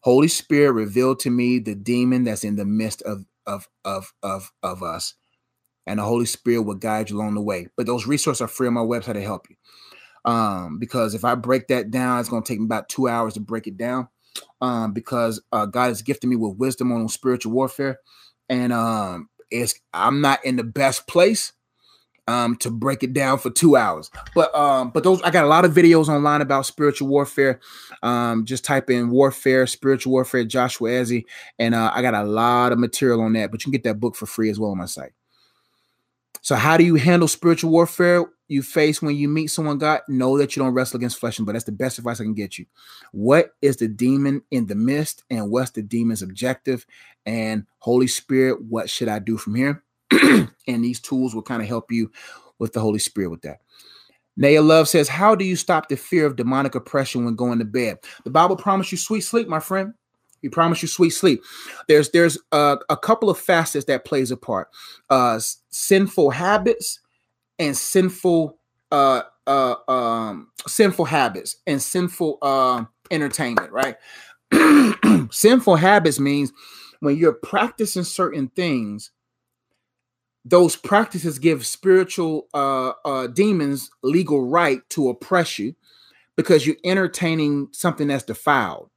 Holy 0.01 0.27
Spirit 0.27 0.71
revealed 0.71 1.19
to 1.21 1.29
me 1.29 1.59
the 1.59 1.75
demon 1.75 2.23
that's 2.23 2.43
in 2.43 2.55
the 2.55 2.65
midst 2.65 3.01
of 3.03 3.25
of 3.45 3.67
of 3.85 4.13
of 4.23 4.51
of 4.63 4.83
us, 4.83 5.15
and 5.85 5.99
the 5.99 6.03
Holy 6.03 6.25
Spirit 6.25 6.61
will 6.61 6.75
guide 6.75 7.09
you 7.09 7.17
along 7.17 7.35
the 7.35 7.41
way. 7.41 7.67
But 7.75 7.85
those 7.85 8.07
resources 8.07 8.41
are 8.41 8.47
free 8.47 8.67
on 8.67 8.73
my 8.73 8.81
website 8.81 9.13
to 9.13 9.21
help 9.21 9.47
you. 9.49 9.55
Um, 10.25 10.79
because 10.79 11.15
if 11.15 11.25
I 11.25 11.35
break 11.35 11.67
that 11.67 11.91
down, 11.91 12.19
it's 12.19 12.29
going 12.29 12.43
to 12.43 12.47
take 12.47 12.59
me 12.59 12.65
about 12.65 12.89
two 12.89 13.07
hours 13.07 13.33
to 13.35 13.39
break 13.39 13.67
it 13.67 13.77
down. 13.77 14.09
Um, 14.61 14.93
because 14.93 15.41
uh, 15.51 15.65
God 15.65 15.87
has 15.87 16.01
gifted 16.01 16.29
me 16.29 16.35
with 16.35 16.57
wisdom 16.57 16.91
on 16.91 17.07
spiritual 17.09 17.51
warfare, 17.51 17.99
and 18.47 18.71
um, 18.71 19.29
it's 19.51 19.79
I'm 19.93 20.21
not 20.21 20.43
in 20.45 20.55
the 20.55 20.63
best 20.63 21.07
place 21.07 21.51
um, 22.29 22.55
to 22.57 22.69
break 22.69 23.01
it 23.01 23.11
down 23.11 23.39
for 23.39 23.49
two 23.49 23.75
hours. 23.75 24.11
But 24.35 24.53
um, 24.53 24.91
but 24.91 25.03
those 25.03 25.19
I 25.23 25.31
got 25.31 25.45
a 25.45 25.47
lot 25.47 25.65
of 25.65 25.73
videos 25.73 26.07
online 26.07 26.41
about 26.41 26.67
spiritual 26.67 27.07
warfare. 27.07 27.59
Um, 28.03 28.45
just 28.45 28.63
type 28.63 28.91
in 28.91 29.09
warfare, 29.09 29.65
spiritual 29.65 30.13
warfare, 30.13 30.43
Joshua 30.43 30.89
Ezzy, 30.89 31.25
and 31.57 31.73
uh, 31.73 31.91
I 31.93 32.03
got 32.03 32.13
a 32.13 32.23
lot 32.23 32.71
of 32.71 32.77
material 32.77 33.21
on 33.21 33.33
that. 33.33 33.49
But 33.49 33.61
you 33.61 33.63
can 33.63 33.71
get 33.71 33.83
that 33.83 33.99
book 33.99 34.15
for 34.15 34.27
free 34.27 34.51
as 34.51 34.59
well 34.59 34.69
on 34.69 34.77
my 34.77 34.85
site. 34.85 35.13
So, 36.41 36.55
how 36.55 36.77
do 36.77 36.83
you 36.83 36.95
handle 36.95 37.27
spiritual 37.27 37.71
warfare 37.71 38.25
you 38.47 38.61
face 38.61 39.01
when 39.01 39.15
you 39.15 39.27
meet 39.27 39.47
someone? 39.47 39.79
God, 39.79 40.01
know 40.07 40.37
that 40.37 40.55
you 40.55 40.61
don't 40.61 40.73
wrestle 40.73 40.97
against 40.97 41.19
flesh 41.19 41.39
and 41.39 41.47
blood. 41.47 41.55
That's 41.55 41.65
the 41.65 41.71
best 41.71 41.97
advice 41.97 42.21
I 42.21 42.25
can 42.25 42.35
get 42.35 42.59
you. 42.59 42.67
What 43.11 43.55
is 43.63 43.77
the 43.77 43.87
demon 43.87 44.43
in 44.51 44.67
the 44.67 44.75
midst, 44.75 45.23
and 45.31 45.49
what's 45.49 45.71
the 45.71 45.81
demon's 45.81 46.21
objective? 46.21 46.85
And 47.25 47.65
Holy 47.79 48.07
Spirit, 48.07 48.61
what 48.61 48.87
should 48.87 49.07
I 49.07 49.17
do 49.17 49.35
from 49.35 49.55
here? 49.55 49.83
and 50.67 50.83
these 50.83 50.99
tools 50.99 51.35
will 51.35 51.43
kind 51.43 51.61
of 51.61 51.67
help 51.67 51.91
you 51.91 52.11
with 52.59 52.73
the 52.73 52.79
Holy 52.79 52.99
Spirit 52.99 53.29
with 53.29 53.41
that. 53.41 53.59
Naya 54.37 54.61
Love 54.61 54.87
says, 54.87 55.09
How 55.09 55.35
do 55.35 55.43
you 55.43 55.55
stop 55.55 55.89
the 55.89 55.97
fear 55.97 56.25
of 56.25 56.35
demonic 56.35 56.75
oppression 56.75 57.25
when 57.25 57.35
going 57.35 57.59
to 57.59 57.65
bed? 57.65 57.99
The 58.23 58.29
Bible 58.29 58.55
promised 58.55 58.91
you 58.91 58.97
sweet 58.97 59.21
sleep, 59.21 59.47
my 59.47 59.59
friend. 59.59 59.93
He 60.41 60.47
promised 60.47 60.81
you 60.81 60.87
sweet 60.87 61.09
sleep. 61.09 61.43
There's 61.87 62.11
there's 62.11 62.37
a, 62.53 62.77
a 62.89 62.95
couple 62.95 63.29
of 63.29 63.37
facets 63.37 63.85
that 63.85 64.05
plays 64.05 64.31
a 64.31 64.37
part. 64.37 64.69
Uh, 65.09 65.39
sinful 65.69 66.29
habits 66.29 67.01
and 67.59 67.75
sinful 67.75 68.57
uh, 68.91 69.23
uh, 69.45 69.75
um, 69.89 70.51
sinful 70.67 71.05
habits 71.05 71.57
and 71.67 71.81
sinful 71.81 72.37
uh, 72.41 72.85
entertainment, 73.11 73.71
right? 73.71 73.97
sinful 75.31 75.75
habits 75.75 76.19
means 76.19 76.53
when 77.01 77.17
you're 77.17 77.33
practicing 77.33 78.03
certain 78.03 78.47
things 78.49 79.11
those 80.45 80.75
practices 80.75 81.39
give 81.39 81.65
spiritual 81.65 82.47
uh, 82.53 82.93
uh, 83.05 83.27
demons 83.27 83.91
legal 84.03 84.47
right 84.47 84.87
to 84.89 85.09
oppress 85.09 85.59
you 85.59 85.75
because 86.35 86.65
you're 86.65 86.77
entertaining 86.83 87.67
something 87.71 88.07
that's 88.07 88.23
defiled. 88.23 88.89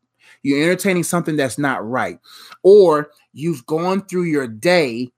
You're 0.42 0.62
entertaining 0.62 1.04
something 1.04 1.36
that's 1.36 1.58
not 1.58 1.88
right. 1.88 2.18
Or 2.62 3.10
you've 3.32 3.66
gone 3.66 4.02
through 4.02 4.24
your 4.24 4.46
day 4.46 5.10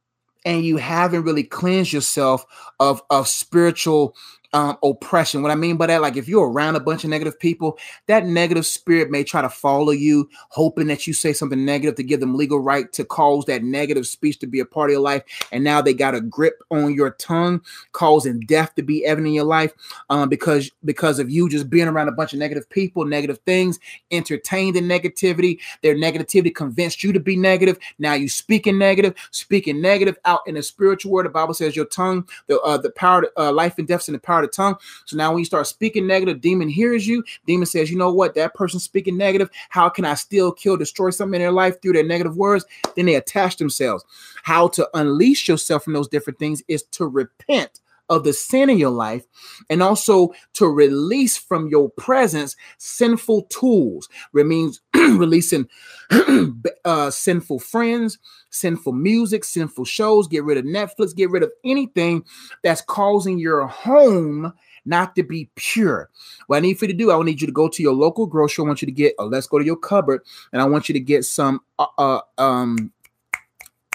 and 0.45 0.65
you 0.65 0.77
haven't 0.77 1.25
really 1.25 1.45
cleansed 1.45 1.93
yourself 1.93 2.45
of, 2.81 3.03
of 3.11 3.29
spiritual 3.29 4.17
um, 4.55 4.79
oppression. 4.85 5.43
What 5.43 5.51
I 5.51 5.57
mean 5.57 5.77
by 5.77 5.89
that, 5.89 6.01
like 6.01 6.17
if 6.17 6.29
you're 6.29 6.49
around 6.49 6.77
a 6.77 6.81
bunch 6.81 7.03
of 7.03 7.11
negative 7.11 7.39
people, 7.39 7.77
that 8.07 8.25
negative 8.25 8.65
spirit 8.65 9.11
may 9.11 9.25
try 9.25 9.43
to 9.43 9.49
follow 9.49 9.91
you, 9.91 10.31
hoping 10.51 10.87
that 10.87 11.07
you 11.07 11.13
say 11.13 11.33
something 11.33 11.65
negative 11.65 11.97
to 11.97 12.05
give 12.05 12.21
them 12.21 12.37
legal 12.37 12.61
right 12.61 12.91
to 12.93 13.05
cause 13.05 13.45
that 13.47 13.65
negative 13.65 14.07
speech 14.07 14.39
to 14.39 14.47
be 14.47 14.61
a 14.61 14.65
part 14.65 14.91
of 14.91 14.93
your 14.93 15.03
life. 15.03 15.25
And 15.51 15.65
now 15.65 15.83
they 15.83 15.93
got 15.93 16.15
a 16.15 16.21
grip 16.21 16.63
on 16.71 16.95
your 16.95 17.11
tongue, 17.11 17.63
causing 17.91 18.41
death 18.41 18.75
to 18.77 18.83
be 18.83 19.05
evident 19.05 19.29
in 19.29 19.35
your 19.35 19.45
life 19.45 19.73
um, 20.09 20.29
because 20.29 20.71
because 20.85 21.19
of 21.19 21.29
you 21.29 21.49
just 21.49 21.69
being 21.69 21.89
around 21.89 22.09
a 22.09 22.13
bunch 22.13 22.33
of 22.33 22.39
negative 22.39 22.71
people, 22.71 23.05
negative 23.05 23.39
things, 23.45 23.81
entertained 24.13 24.77
in 24.77 24.85
negativity. 24.85 25.59
Their 25.83 25.97
negativity 25.97 26.55
convinced 26.55 27.03
you 27.03 27.13
to 27.13 27.21
be 27.21 27.37
negative. 27.37 27.77
Now 27.99 28.15
you 28.15 28.29
speaking 28.29 28.79
negative, 28.79 29.15
speaking 29.33 29.81
negative 29.81 30.17
out 30.25 30.41
in 30.47 30.55
the 30.55 30.63
spiritual 30.63 31.11
world. 31.11 31.27
The 31.27 31.31
Bible 31.31 31.55
says 31.55 31.75
your 31.75 31.87
tongue, 31.87 32.29
the 32.47 32.61
uh, 32.61 32.79
the 32.79 32.91
power, 32.91 33.27
uh, 33.37 33.51
life 33.51 33.79
and 33.79 33.89
death 33.89 34.09
in 34.09 34.13
the 34.13 34.21
power 34.21 34.44
of 34.45 34.53
tongue. 34.53 34.77
So 35.05 35.17
now 35.17 35.31
when 35.31 35.41
you 35.41 35.45
start 35.45 35.67
speaking 35.67 36.07
negative, 36.07 36.41
demon 36.41 36.69
hears 36.69 37.07
you. 37.07 37.25
Demon 37.47 37.67
says, 37.67 37.91
you 37.91 37.99
know 37.99 38.13
what? 38.13 38.35
That 38.35 38.55
person 38.55 38.81
speaking 38.81 39.17
negative. 39.17 39.51
How 39.69 39.89
can 39.89 40.05
I 40.05 40.15
still 40.15 40.53
kill, 40.53 40.77
destroy 40.77 41.11
something 41.11 41.35
in 41.35 41.43
their 41.43 41.53
life 41.53 41.81
through 41.81 41.95
their 41.95 42.05
negative 42.05 42.37
words? 42.37 42.65
Then 42.97 43.07
they 43.07 43.17
attach 43.17 43.57
themselves. 43.57 44.05
How 44.43 44.69
to 44.69 44.89
unleash 44.95 45.49
yourself 45.49 45.85
from 45.85 45.93
those 45.93 46.09
different 46.09 46.39
things 46.39 46.63
is 46.69 46.83
to 46.93 47.07
repent 47.07 47.81
of 48.09 48.25
the 48.25 48.33
sin 48.33 48.71
in 48.71 48.79
your 48.79 48.91
life 48.91 49.25
and 49.71 49.83
also 49.83 50.33
to 50.55 50.67
release 50.67 51.37
from 51.37 51.69
your 51.69 51.91
presence 51.91 52.57
sinful 52.79 53.43
tools. 53.45 54.09
It 54.35 54.47
means 54.47 54.81
releasing 54.95 55.69
uh, 56.85 57.11
sinful 57.11 57.61
friends, 57.61 58.19
sinful 58.51 58.93
music, 58.93 59.45
sinful 59.45 59.85
shows. 59.85 60.29
Get 60.29 60.45
rid 60.45 60.59
of 60.59 60.65
Netflix, 60.65 61.15
get 61.15 61.31
rid 61.31 61.43
of 61.43 61.53
anything 61.65 62.25
that's 62.63 62.83
causing 62.83 63.39
your 63.39 63.67
home 63.67 64.53
not 64.85 65.17
to 65.17 65.23
be 65.23 65.49
pure. 65.55 66.11
What 66.47 66.59
I 66.59 66.61
need 66.61 66.79
for 66.79 66.85
you 66.85 66.93
to 66.93 66.99
do, 66.99 67.11
I 67.11 67.23
need 67.23 67.41
you 67.41 67.47
to 67.47 67.53
go 67.53 67.69
to 67.69 67.83
your 67.83 67.95
local 67.95 68.27
grocery. 68.27 68.65
I 68.65 68.67
want 68.67 68.83
you 68.83 68.87
to 68.87 68.93
get, 68.93 69.15
uh, 69.19 69.25
let's 69.25 69.47
go 69.47 69.59
to 69.59 69.65
your 69.65 69.77
cupboard, 69.77 70.23
and 70.53 70.61
I 70.61 70.67
want 70.67 70.89
you 70.89 70.93
to 70.93 71.01
get 71.01 71.25
some 71.25 71.61
uh, 71.79 71.87
uh 71.97 72.21
um, 72.39 72.93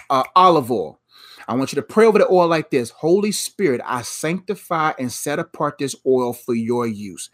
uh, 0.10 0.24
olive 0.36 0.72
oil. 0.72 0.99
I 1.50 1.56
want 1.56 1.74
you 1.74 1.78
to 1.78 1.82
pray 1.82 2.06
over 2.06 2.20
the 2.20 2.30
oil 2.30 2.48
like 2.48 2.70
this 2.70 2.92
Holy 2.92 3.32
Spirit, 3.32 3.82
I 3.84 4.04
sanctify 4.04 4.94
and 5.00 5.12
set 5.12 5.40
apart 5.40 5.80
this 5.80 5.96
oil 6.06 6.32
for 6.32 6.54
your 6.54 6.86
use. 6.86 7.32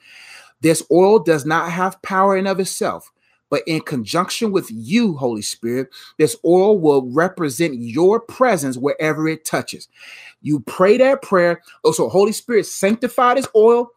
This 0.61 0.81
oil 0.89 1.19
does 1.19 1.45
not 1.45 1.69
have 1.69 2.01
power 2.01 2.37
in 2.37 2.47
of 2.47 2.61
itself, 2.61 3.11
but 3.49 3.61
in 3.67 3.81
conjunction 3.81 4.53
with 4.53 4.71
you, 4.71 5.17
Holy 5.17 5.41
Spirit, 5.41 5.89
this 6.17 6.37
oil 6.45 6.79
will 6.79 7.11
represent 7.11 7.75
your 7.75 8.21
presence 8.21 8.77
wherever 8.77 9.27
it 9.27 9.43
touches. 9.43 9.89
You 10.41 10.61
pray 10.61 10.97
that 10.97 11.21
prayer. 11.21 11.61
Oh, 11.83 11.91
so 11.91 12.07
Holy 12.07 12.31
Spirit, 12.31 12.67
sanctify 12.67 13.33
this 13.33 13.49
oil. 13.53 13.89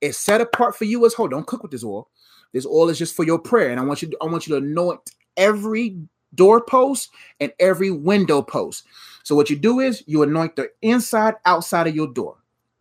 It's 0.00 0.18
set 0.18 0.40
apart 0.40 0.76
for 0.76 0.84
you 0.84 1.04
as 1.04 1.14
whole. 1.14 1.26
Don't 1.26 1.48
cook 1.48 1.62
with 1.62 1.72
this 1.72 1.82
oil. 1.82 2.08
This 2.52 2.64
oil 2.64 2.90
is 2.90 2.98
just 2.98 3.16
for 3.16 3.24
your 3.24 3.40
prayer. 3.40 3.70
And 3.70 3.80
I 3.80 3.84
want 3.84 4.02
you 4.02 4.10
to, 4.10 4.16
I 4.22 4.26
want 4.26 4.46
you 4.46 4.54
to 4.54 4.64
anoint 4.64 5.00
every 5.36 5.98
doorpost 6.36 7.10
and 7.40 7.52
every 7.58 7.90
window 7.90 8.40
post. 8.40 8.84
So 9.24 9.34
what 9.34 9.50
you 9.50 9.56
do 9.56 9.80
is 9.80 10.04
you 10.06 10.22
anoint 10.22 10.54
the 10.54 10.70
inside, 10.82 11.34
outside 11.46 11.88
of 11.88 11.96
your 11.96 12.06
door. 12.12 12.36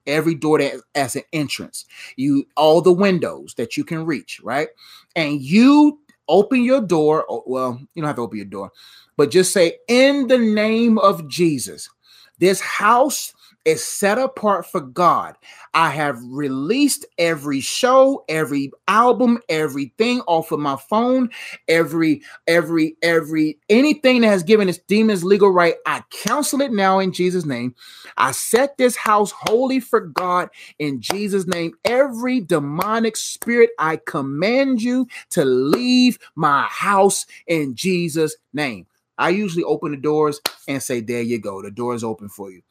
Every 0.06 0.36
door 0.36 0.60
that 0.60 0.76
as 0.96 1.16
an 1.16 1.24
entrance, 1.32 1.86
you 2.18 2.46
all 2.58 2.82
the 2.82 2.92
windows 2.92 3.54
that 3.56 3.78
you 3.78 3.86
can 3.86 4.06
reach, 4.06 4.42
right? 4.44 4.68
And 5.16 5.42
you 5.42 6.00
open 6.28 6.62
your 6.64 6.82
door. 6.82 7.26
Oh, 7.30 7.44
well, 7.48 7.80
you 7.94 8.02
don't 8.02 8.08
have 8.08 8.18
to 8.18 8.24
open 8.24 8.38
your 8.38 8.46
door, 8.46 8.72
but 9.16 9.32
just 9.32 9.54
say, 9.54 9.78
In 9.88 10.28
the 10.28 10.38
name 10.38 10.98
of 10.98 11.30
Jesus, 11.30 11.90
this 12.38 12.60
house 12.60 13.34
is 13.66 13.84
set 13.84 14.18
apart 14.18 14.66
for 14.66 14.82
God. 14.82 15.36
I 15.74 15.90
have 15.92 16.20
released 16.24 17.06
every 17.18 17.62
show, 17.62 18.26
every 18.28 18.72
album, 18.88 19.40
everything 19.50 20.22
off 20.22 20.52
of 20.52 20.60
my 20.60 20.76
phone, 20.76 21.30
every, 21.68 22.22
every, 22.48 22.98
every, 23.02 23.58
anything 23.70 24.22
that 24.22 24.28
has 24.28 24.44
given 24.44 24.70
its 24.70 24.80
demons 24.80 25.24
legal 25.24 25.52
right. 25.52 25.76
I 25.86 26.04
counsel 26.12 26.62
it 26.62 26.72
now 26.72 27.00
in 27.00 27.14
Jesus' 27.14 27.46
name. 27.46 27.76
I 28.18 28.32
set 28.32 28.78
this 28.78 28.96
house 28.96 29.32
holy 29.32 29.80
for 29.80 30.00
God 30.02 30.50
in 30.80 31.02
Jesus' 31.02 31.48
name. 31.48 31.74
Every 31.86 32.42
demonic 32.42 33.18
spirit, 33.18 33.72
I 33.80 33.98
command 33.98 34.82
you 34.82 35.08
to 35.32 35.46
leave 35.46 36.20
my 36.36 36.64
house 36.64 37.26
in 37.48 37.76
Jesus' 37.76 38.36
name. 38.54 38.88
I 39.18 39.30
usually 39.30 39.64
open 39.64 39.92
the 39.92 39.98
doors 39.98 40.42
and 40.68 40.82
say, 40.82 41.00
There 41.00 41.22
you 41.22 41.40
go. 41.40 41.62
The 41.62 41.72
door 41.72 41.94
is 41.96 42.04
open 42.04 42.30
for 42.30 42.52
you. 42.52 42.62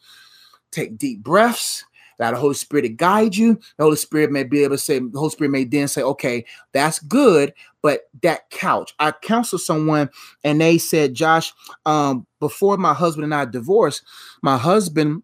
Take 0.72 0.98
deep 0.98 1.22
breaths. 1.22 1.84
Allow 2.18 2.32
the 2.32 2.36
Holy 2.36 2.54
Spirit 2.54 2.82
to 2.82 2.88
guide 2.88 3.36
you. 3.36 3.54
The 3.76 3.84
Holy 3.84 3.96
Spirit 3.96 4.30
may 4.30 4.44
be 4.44 4.64
able 4.64 4.74
to 4.74 4.78
say, 4.78 4.98
the 4.98 5.18
Holy 5.18 5.30
Spirit 5.30 5.50
may 5.50 5.64
then 5.64 5.88
say, 5.88 6.02
okay, 6.02 6.44
that's 6.72 6.98
good, 6.98 7.52
but 7.82 8.02
that 8.22 8.48
couch. 8.50 8.94
I 8.98 9.12
counseled 9.12 9.62
someone 9.62 10.10
and 10.44 10.60
they 10.60 10.78
said, 10.78 11.14
Josh, 11.14 11.52
um, 11.86 12.26
before 12.38 12.76
my 12.76 12.94
husband 12.94 13.24
and 13.24 13.34
I 13.34 13.44
divorced, 13.44 14.04
my 14.42 14.56
husband 14.56 15.22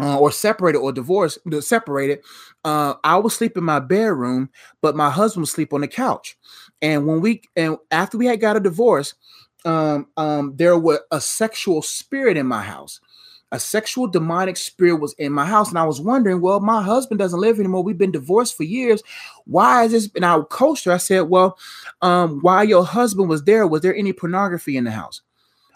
uh, 0.00 0.18
or 0.18 0.30
separated 0.30 0.78
or 0.78 0.92
divorced, 0.92 1.38
separated, 1.60 2.20
uh, 2.64 2.94
I 3.04 3.16
would 3.16 3.32
sleep 3.32 3.56
in 3.56 3.64
my 3.64 3.80
bedroom, 3.80 4.50
but 4.80 4.96
my 4.96 5.10
husband 5.10 5.42
would 5.42 5.48
sleep 5.48 5.72
on 5.72 5.80
the 5.80 5.88
couch. 5.88 6.36
And 6.82 7.06
when 7.06 7.20
we 7.20 7.42
and 7.56 7.76
after 7.90 8.16
we 8.16 8.26
had 8.26 8.40
got 8.40 8.56
a 8.56 8.60
divorce, 8.60 9.14
um, 9.64 10.06
um, 10.16 10.54
there 10.56 10.78
was 10.78 11.00
a 11.10 11.20
sexual 11.20 11.82
spirit 11.82 12.36
in 12.36 12.46
my 12.46 12.62
house 12.62 13.00
a 13.50 13.58
sexual 13.58 14.06
demonic 14.06 14.56
spirit 14.56 14.96
was 14.96 15.14
in 15.14 15.32
my 15.32 15.46
house. 15.46 15.70
And 15.70 15.78
I 15.78 15.84
was 15.84 16.00
wondering, 16.00 16.40
well, 16.40 16.60
my 16.60 16.82
husband 16.82 17.18
doesn't 17.18 17.40
live 17.40 17.58
anymore. 17.58 17.82
We've 17.82 17.96
been 17.96 18.12
divorced 18.12 18.56
for 18.56 18.64
years. 18.64 19.02
Why 19.46 19.84
is 19.84 19.92
this? 19.92 20.10
And 20.14 20.24
I 20.24 20.38
coached 20.50 20.84
her. 20.84 20.92
I 20.92 20.98
said, 20.98 21.22
well, 21.22 21.58
um, 22.02 22.40
while 22.40 22.64
your 22.64 22.84
husband 22.84 23.28
was 23.28 23.44
there, 23.44 23.66
was 23.66 23.82
there 23.82 23.94
any 23.94 24.12
pornography 24.12 24.76
in 24.76 24.84
the 24.84 24.90
house? 24.90 25.22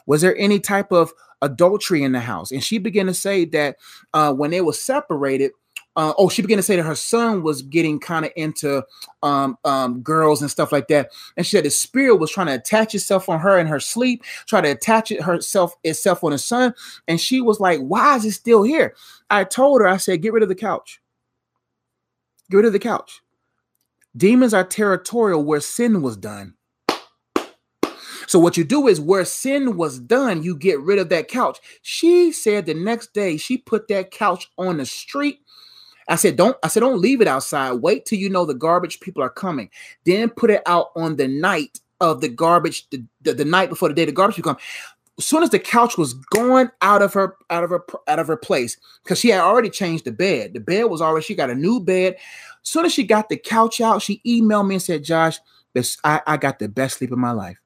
Was 0.07 0.21
there 0.21 0.37
any 0.37 0.61
type 0.61 0.93
of 0.93 1.13
adultery 1.41 2.03
in 2.03 2.13
the 2.13 2.21
house? 2.21 2.51
And 2.51 2.63
she 2.63 2.79
began 2.79 3.07
to 3.07 3.15
say 3.15 3.45
that 3.47 3.77
uh, 4.13 4.35
when 4.35 4.51
they 4.51 4.61
were 4.61 4.73
separated, 4.73 5.53
uh, 5.97 6.15
oh, 6.17 6.29
she 6.29 6.41
began 6.43 6.57
to 6.57 6.63
say 6.63 6.77
that 6.77 6.83
her 6.85 6.95
son 6.95 7.43
was 7.43 7.63
getting 7.63 8.01
kind 8.01 8.25
of 8.25 8.33
into 8.35 8.83
um, 9.23 9.59
um, 9.65 10.01
girls 10.01 10.41
and 10.41 10.51
stuff 10.51 10.73
like 10.73 10.89
that, 10.89 11.11
and 11.37 11.45
she 11.45 11.57
said 11.57 11.65
the 11.65 11.71
spirit 11.71 12.17
was 12.17 12.31
trying 12.31 12.47
to 12.47 12.55
attach 12.55 12.95
itself 12.95 13.29
on 13.29 13.39
her 13.41 13.59
in 13.59 13.67
her 13.67 13.81
sleep, 13.81 14.25
try 14.47 14.61
to 14.61 14.71
attach 14.71 15.11
it 15.11 15.21
herself 15.21 15.77
itself 15.85 16.25
on 16.25 16.31
the 16.31 16.39
son, 16.39 16.75
and 17.09 17.21
she 17.21 17.41
was 17.41 17.61
like, 17.61 17.81
"Why 17.81 18.17
is 18.17 18.25
it 18.25 18.33
still 18.33 18.63
here?" 18.63 18.95
I 19.29 19.45
told 19.45 19.83
her, 19.83 19.89
I 19.89 19.99
said, 19.99 20.23
"Get 20.23 20.33
rid 20.33 20.43
of 20.43 20.49
the 20.49 20.55
couch. 20.55 21.01
Get 22.51 22.59
rid 22.59 22.67
of 22.67 22.73
the 22.73 22.79
couch. 22.79 23.21
Demons 24.17 24.55
are 24.55 24.65
territorial 24.65 25.45
where 25.45 25.61
sin 25.61 26.01
was 26.01 26.17
done." 26.17 26.55
So 28.27 28.39
what 28.39 28.57
you 28.57 28.65
do 28.65 28.89
is 28.89 28.99
where 28.99 29.27
sin 29.27 29.77
was 29.77 29.99
done, 29.99 30.43
you 30.43 30.57
get 30.57 30.81
rid 30.81 30.99
of 30.99 31.11
that 31.11 31.29
couch. 31.29 31.59
She 31.83 32.33
said 32.33 32.65
the 32.65 32.73
next 32.73 33.13
day 33.13 33.37
she 33.37 33.59
put 33.59 33.89
that 33.89 34.11
couch 34.11 34.51
on 34.57 34.79
the 34.79 34.87
street 34.87 35.41
I 36.09 36.17
said, 36.17 36.37
don't, 36.37 36.57
I 36.63 36.69
said, 36.69 36.81
don't 36.81 37.01
leave 37.01 37.21
it 37.21 37.29
outside. 37.29 37.73
Wait 37.75 38.05
till 38.05 38.19
you 38.19 38.29
know 38.29 38.45
the 38.45 38.55
garbage 38.55 39.01
people 39.01 39.23
are 39.23 39.31
coming. 39.31 39.71
Then 40.05 40.31
put 40.31 40.51
it 40.51 40.63
out 40.67 40.89
on 40.97 41.17
the 41.17 41.29
night 41.29 41.81
of 42.01 42.21
the 42.21 42.29
garbage, 42.29 42.89
the, 42.91 43.05
the, 43.23 43.35
the 43.35 43.45
night 43.45 43.69
before 43.69 43.89
the 43.89 43.95
day 43.95 44.05
the 44.05 44.13
garbage 44.13 44.37
people 44.37 44.55
come. 44.55 44.63
As 45.19 45.25
soon 45.27 45.43
as 45.43 45.51
the 45.51 45.59
couch 45.59 45.99
was 45.99 46.15
going 46.15 46.71
out 46.81 47.03
of 47.03 47.13
her, 47.13 47.37
out 47.51 47.65
of 47.65 47.71
her, 47.71 47.85
out 48.09 48.19
of 48.19 48.27
her 48.27 48.37
place, 48.37 48.77
because 49.05 49.21
she 49.21 49.29
had 49.29 49.41
already 49.41 49.71
changed 49.71 50.05
the 50.05 50.11
bed. 50.11 50.55
The 50.55 50.61
bed 50.61 50.85
was 50.85 51.01
already, 51.03 51.25
she 51.25 51.35
got 51.35 51.51
a 51.51 51.55
new 51.55 51.81
bed. 51.81 52.15
As 52.15 52.69
soon 52.69 52.87
as 52.87 52.93
she 52.93 53.05
got 53.05 53.29
the 53.29 53.37
couch 53.37 53.81
out, 53.81 54.03
she 54.03 54.21
emailed 54.27 54.67
me 54.67 54.77
and 54.77 54.83
said, 54.83 55.05
Josh, 55.05 55.39
this, 55.75 55.99
I, 56.03 56.21
I 56.27 56.37
got 56.39 56.59
the 56.59 56.69
best 56.69 56.99
sleep 56.99 57.13
of 57.13 57.19
my 57.19 57.33
life. 57.33 57.59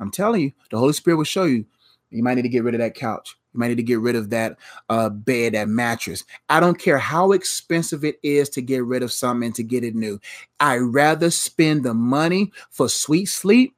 I'm 0.00 0.10
telling 0.10 0.42
you, 0.42 0.52
the 0.70 0.78
Holy 0.78 0.92
Spirit 0.92 1.16
will 1.16 1.24
show 1.24 1.44
you. 1.44 1.64
You 2.10 2.22
might 2.22 2.34
need 2.34 2.42
to 2.42 2.48
get 2.48 2.64
rid 2.64 2.74
of 2.74 2.80
that 2.80 2.94
couch. 2.94 3.36
You 3.54 3.60
might 3.60 3.68
need 3.68 3.76
to 3.76 3.82
get 3.84 4.00
rid 4.00 4.16
of 4.16 4.30
that 4.30 4.58
uh, 4.88 5.08
bed, 5.08 5.54
that 5.54 5.68
mattress. 5.68 6.24
I 6.48 6.58
don't 6.60 6.78
care 6.78 6.98
how 6.98 7.32
expensive 7.32 8.04
it 8.04 8.18
is 8.22 8.48
to 8.50 8.60
get 8.60 8.84
rid 8.84 9.02
of 9.02 9.12
something 9.12 9.46
and 9.46 9.54
to 9.54 9.62
get 9.62 9.84
it 9.84 9.94
new. 9.94 10.20
I 10.58 10.78
rather 10.78 11.30
spend 11.30 11.84
the 11.84 11.94
money 11.94 12.52
for 12.70 12.88
sweet 12.88 13.26
sleep 13.26 13.74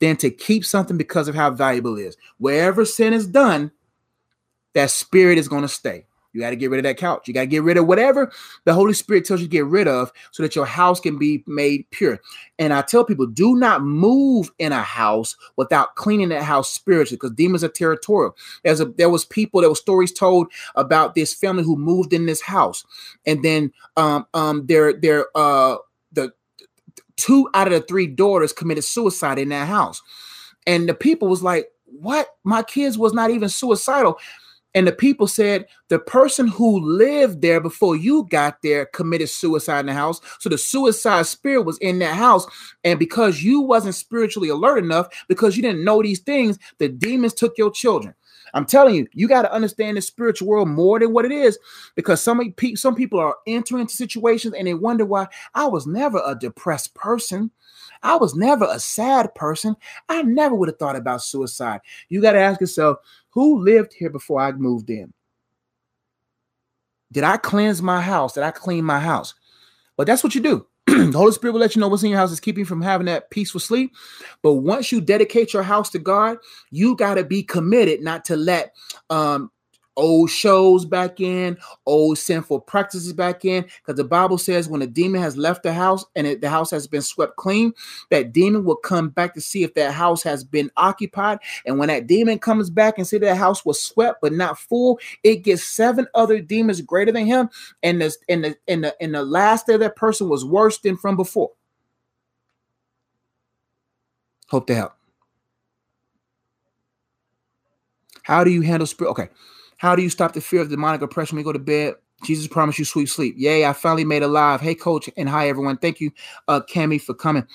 than 0.00 0.16
to 0.18 0.30
keep 0.30 0.64
something 0.64 0.98
because 0.98 1.28
of 1.28 1.34
how 1.34 1.50
valuable 1.50 1.96
it 1.96 2.02
is. 2.02 2.16
Wherever 2.38 2.84
sin 2.84 3.14
is 3.14 3.26
done, 3.26 3.72
that 4.74 4.90
spirit 4.90 5.38
is 5.38 5.48
going 5.48 5.62
to 5.62 5.68
stay. 5.68 6.04
You 6.34 6.40
got 6.40 6.50
to 6.50 6.56
get 6.56 6.70
rid 6.70 6.78
of 6.78 6.82
that 6.82 6.98
couch. 6.98 7.28
You 7.28 7.32
got 7.32 7.42
to 7.42 7.46
get 7.46 7.62
rid 7.62 7.76
of 7.76 7.86
whatever 7.86 8.30
the 8.64 8.74
Holy 8.74 8.92
Spirit 8.92 9.24
tells 9.24 9.40
you 9.40 9.46
to 9.46 9.50
get 9.50 9.66
rid 9.66 9.86
of 9.86 10.12
so 10.32 10.42
that 10.42 10.56
your 10.56 10.66
house 10.66 10.98
can 11.00 11.16
be 11.16 11.44
made 11.46 11.88
pure. 11.90 12.20
And 12.58 12.72
I 12.72 12.82
tell 12.82 13.04
people, 13.04 13.26
do 13.26 13.54
not 13.54 13.82
move 13.82 14.50
in 14.58 14.72
a 14.72 14.82
house 14.82 15.36
without 15.56 15.94
cleaning 15.94 16.30
that 16.30 16.42
house 16.42 16.70
spiritually 16.70 17.16
because 17.16 17.36
demons 17.36 17.62
are 17.62 17.68
territorial. 17.68 18.36
There's 18.64 18.80
a 18.80 18.86
there 18.86 19.10
was 19.10 19.24
people, 19.24 19.60
there 19.60 19.70
were 19.70 19.76
stories 19.76 20.12
told 20.12 20.48
about 20.74 21.14
this 21.14 21.32
family 21.32 21.62
who 21.62 21.76
moved 21.76 22.12
in 22.12 22.26
this 22.26 22.42
house. 22.42 22.84
And 23.26 23.44
then 23.44 23.72
um 23.96 24.26
um 24.34 24.66
their 24.66 24.92
their 24.92 25.26
uh 25.36 25.76
the 26.12 26.32
two 27.16 27.48
out 27.54 27.68
of 27.68 27.72
the 27.72 27.80
three 27.86 28.08
daughters 28.08 28.52
committed 28.52 28.84
suicide 28.84 29.38
in 29.38 29.50
that 29.50 29.68
house. 29.68 30.02
And 30.66 30.88
the 30.88 30.94
people 30.94 31.28
was 31.28 31.42
like, 31.42 31.68
what? 31.84 32.28
My 32.42 32.62
kids 32.62 32.98
was 32.98 33.12
not 33.12 33.30
even 33.30 33.48
suicidal. 33.48 34.18
And 34.74 34.86
the 34.86 34.92
people 34.92 35.26
said 35.26 35.66
the 35.88 35.98
person 35.98 36.48
who 36.48 36.80
lived 36.80 37.42
there 37.42 37.60
before 37.60 37.96
you 37.96 38.26
got 38.28 38.60
there 38.62 38.86
committed 38.86 39.28
suicide 39.28 39.80
in 39.80 39.86
the 39.86 39.94
house. 39.94 40.20
So 40.40 40.48
the 40.48 40.58
suicide 40.58 41.26
spirit 41.26 41.62
was 41.62 41.78
in 41.78 42.00
that 42.00 42.16
house. 42.16 42.46
And 42.82 42.98
because 42.98 43.42
you 43.42 43.60
wasn't 43.60 43.94
spiritually 43.94 44.48
alert 44.48 44.78
enough, 44.78 45.08
because 45.28 45.56
you 45.56 45.62
didn't 45.62 45.84
know 45.84 46.02
these 46.02 46.20
things, 46.20 46.58
the 46.78 46.88
demons 46.88 47.34
took 47.34 47.56
your 47.56 47.70
children. 47.70 48.14
I'm 48.52 48.66
telling 48.66 48.94
you, 48.94 49.06
you 49.12 49.26
got 49.26 49.42
to 49.42 49.52
understand 49.52 49.96
the 49.96 50.00
spiritual 50.00 50.46
world 50.46 50.68
more 50.68 51.00
than 51.00 51.12
what 51.12 51.24
it 51.24 51.32
is, 51.32 51.58
because 51.96 52.22
some 52.22 52.54
some 52.76 52.94
people 52.94 53.18
are 53.18 53.36
entering 53.48 53.80
into 53.80 53.94
situations 53.94 54.54
and 54.54 54.66
they 54.66 54.74
wonder 54.74 55.04
why 55.04 55.26
I 55.54 55.66
was 55.66 55.88
never 55.88 56.22
a 56.24 56.36
depressed 56.36 56.94
person. 56.94 57.50
I 58.02 58.16
was 58.16 58.36
never 58.36 58.66
a 58.70 58.78
sad 58.78 59.34
person. 59.34 59.74
I 60.08 60.22
never 60.22 60.54
would 60.54 60.68
have 60.68 60.78
thought 60.78 60.94
about 60.94 61.22
suicide. 61.22 61.80
You 62.10 62.20
got 62.20 62.32
to 62.32 62.40
ask 62.40 62.60
yourself, 62.60 62.98
who 63.34 63.62
lived 63.62 63.92
here 63.92 64.10
before 64.10 64.40
I 64.40 64.52
moved 64.52 64.90
in? 64.90 65.12
Did 67.12 67.24
I 67.24 67.36
cleanse 67.36 67.82
my 67.82 68.00
house? 68.00 68.32
Did 68.32 68.44
I 68.44 68.50
clean 68.50 68.84
my 68.84 69.00
house? 69.00 69.34
But 69.96 70.06
that's 70.06 70.24
what 70.24 70.34
you 70.34 70.40
do. 70.40 70.66
the 70.86 71.12
Holy 71.16 71.32
Spirit 71.32 71.52
will 71.52 71.60
let 71.60 71.74
you 71.74 71.80
know 71.80 71.88
what's 71.88 72.02
in 72.02 72.10
your 72.10 72.18
house 72.18 72.32
is 72.32 72.40
keeping 72.40 72.60
you 72.60 72.66
from 72.66 72.82
having 72.82 73.06
that 73.06 73.30
peaceful 73.30 73.60
sleep. 73.60 73.94
But 74.42 74.54
once 74.54 74.92
you 74.92 75.00
dedicate 75.00 75.52
your 75.52 75.62
house 75.62 75.90
to 75.90 75.98
God, 75.98 76.38
you 76.70 76.96
got 76.96 77.14
to 77.14 77.24
be 77.24 77.42
committed 77.42 78.02
not 78.02 78.24
to 78.26 78.36
let 78.36 78.74
um, 79.10 79.50
old 79.96 80.30
shows 80.30 80.84
back 80.84 81.20
in, 81.20 81.56
old 81.86 82.18
sinful 82.18 82.60
practices 82.60 83.12
back 83.12 83.44
in. 83.44 83.62
Because 83.62 83.96
the 83.96 84.04
Bible 84.04 84.38
says 84.38 84.68
when 84.68 84.82
a 84.82 84.86
demon 84.86 85.20
has 85.20 85.36
left 85.36 85.62
the 85.62 85.72
house 85.72 86.04
and 86.16 86.26
it, 86.26 86.40
the 86.40 86.48
house 86.48 86.70
has 86.70 86.86
been 86.86 87.02
swept 87.02 87.36
clean, 87.36 87.72
that 88.10 88.32
demon 88.32 88.64
will 88.64 88.76
come 88.76 89.10
back 89.10 89.34
to 89.34 89.40
see 89.40 89.62
if 89.62 89.74
that 89.74 89.92
house 89.92 90.22
has 90.22 90.44
been 90.44 90.70
occupied. 90.76 91.38
And 91.66 91.78
when 91.78 91.88
that 91.88 92.06
demon 92.06 92.38
comes 92.38 92.70
back 92.70 92.98
and 92.98 93.06
see 93.06 93.18
that 93.18 93.36
house 93.36 93.64
was 93.64 93.82
swept 93.82 94.20
but 94.20 94.32
not 94.32 94.58
full, 94.58 94.98
it 95.22 95.36
gets 95.36 95.64
seven 95.64 96.06
other 96.14 96.40
demons 96.40 96.80
greater 96.80 97.12
than 97.12 97.26
him. 97.26 97.50
And 97.82 98.00
the 98.00 98.14
and 98.28 98.44
the 98.44 98.56
and 98.68 98.84
the, 98.84 98.96
and 99.00 99.14
the 99.14 99.24
last 99.24 99.68
of 99.68 99.80
that 99.80 99.96
person 99.96 100.28
was 100.28 100.44
worse 100.44 100.78
than 100.78 100.96
from 100.96 101.16
before. 101.16 101.52
Hope 104.48 104.66
to 104.66 104.74
help. 104.74 104.92
How 108.22 108.42
do 108.42 108.50
you 108.50 108.62
handle 108.62 108.86
spirit? 108.86 109.10
Okay. 109.10 109.28
How 109.78 109.96
do 109.96 110.02
you 110.02 110.10
stop 110.10 110.32
the 110.32 110.40
fear 110.40 110.60
of 110.60 110.68
demonic 110.68 111.02
oppression 111.02 111.36
when 111.36 111.42
you 111.42 111.44
go 111.44 111.52
to 111.52 111.58
bed? 111.58 111.94
Jesus 112.24 112.46
promised 112.46 112.78
you 112.78 112.84
sweet 112.84 113.08
sleep. 113.08 113.34
Yay, 113.36 113.66
I 113.66 113.72
finally 113.72 114.04
made 114.04 114.22
alive. 114.22 114.60
Hey, 114.60 114.74
coach, 114.74 115.10
and 115.16 115.28
hi, 115.28 115.48
everyone. 115.48 115.76
Thank 115.76 116.00
you, 116.00 116.10
uh, 116.48 116.60
Cami, 116.60 117.00
for 117.00 117.14
coming. 117.14 117.46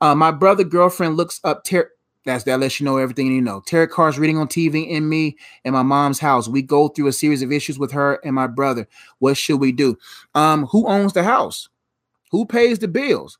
Uh, 0.00 0.14
my 0.14 0.30
brother 0.30 0.64
girlfriend 0.64 1.16
looks 1.16 1.40
up. 1.44 1.64
Ter- 1.64 1.90
that's 2.24 2.44
that 2.44 2.58
lets 2.58 2.80
you 2.80 2.84
know 2.84 2.96
everything 2.96 3.26
you 3.26 3.42
know. 3.42 3.60
Tarot 3.66 3.88
cards 3.88 4.18
reading 4.18 4.38
on 4.38 4.48
TV 4.48 4.88
in 4.88 5.08
me 5.08 5.36
and 5.64 5.74
my 5.74 5.82
mom's 5.82 6.18
house. 6.18 6.48
We 6.48 6.62
go 6.62 6.88
through 6.88 7.08
a 7.08 7.12
series 7.12 7.42
of 7.42 7.52
issues 7.52 7.78
with 7.78 7.92
her 7.92 8.18
and 8.24 8.34
my 8.34 8.46
brother. 8.46 8.88
What 9.18 9.36
should 9.36 9.60
we 9.60 9.72
do? 9.72 9.98
Um, 10.34 10.66
who 10.66 10.86
owns 10.86 11.12
the 11.12 11.22
house? 11.22 11.68
Who 12.30 12.46
pays 12.46 12.78
the 12.78 12.88
bills? 12.88 13.38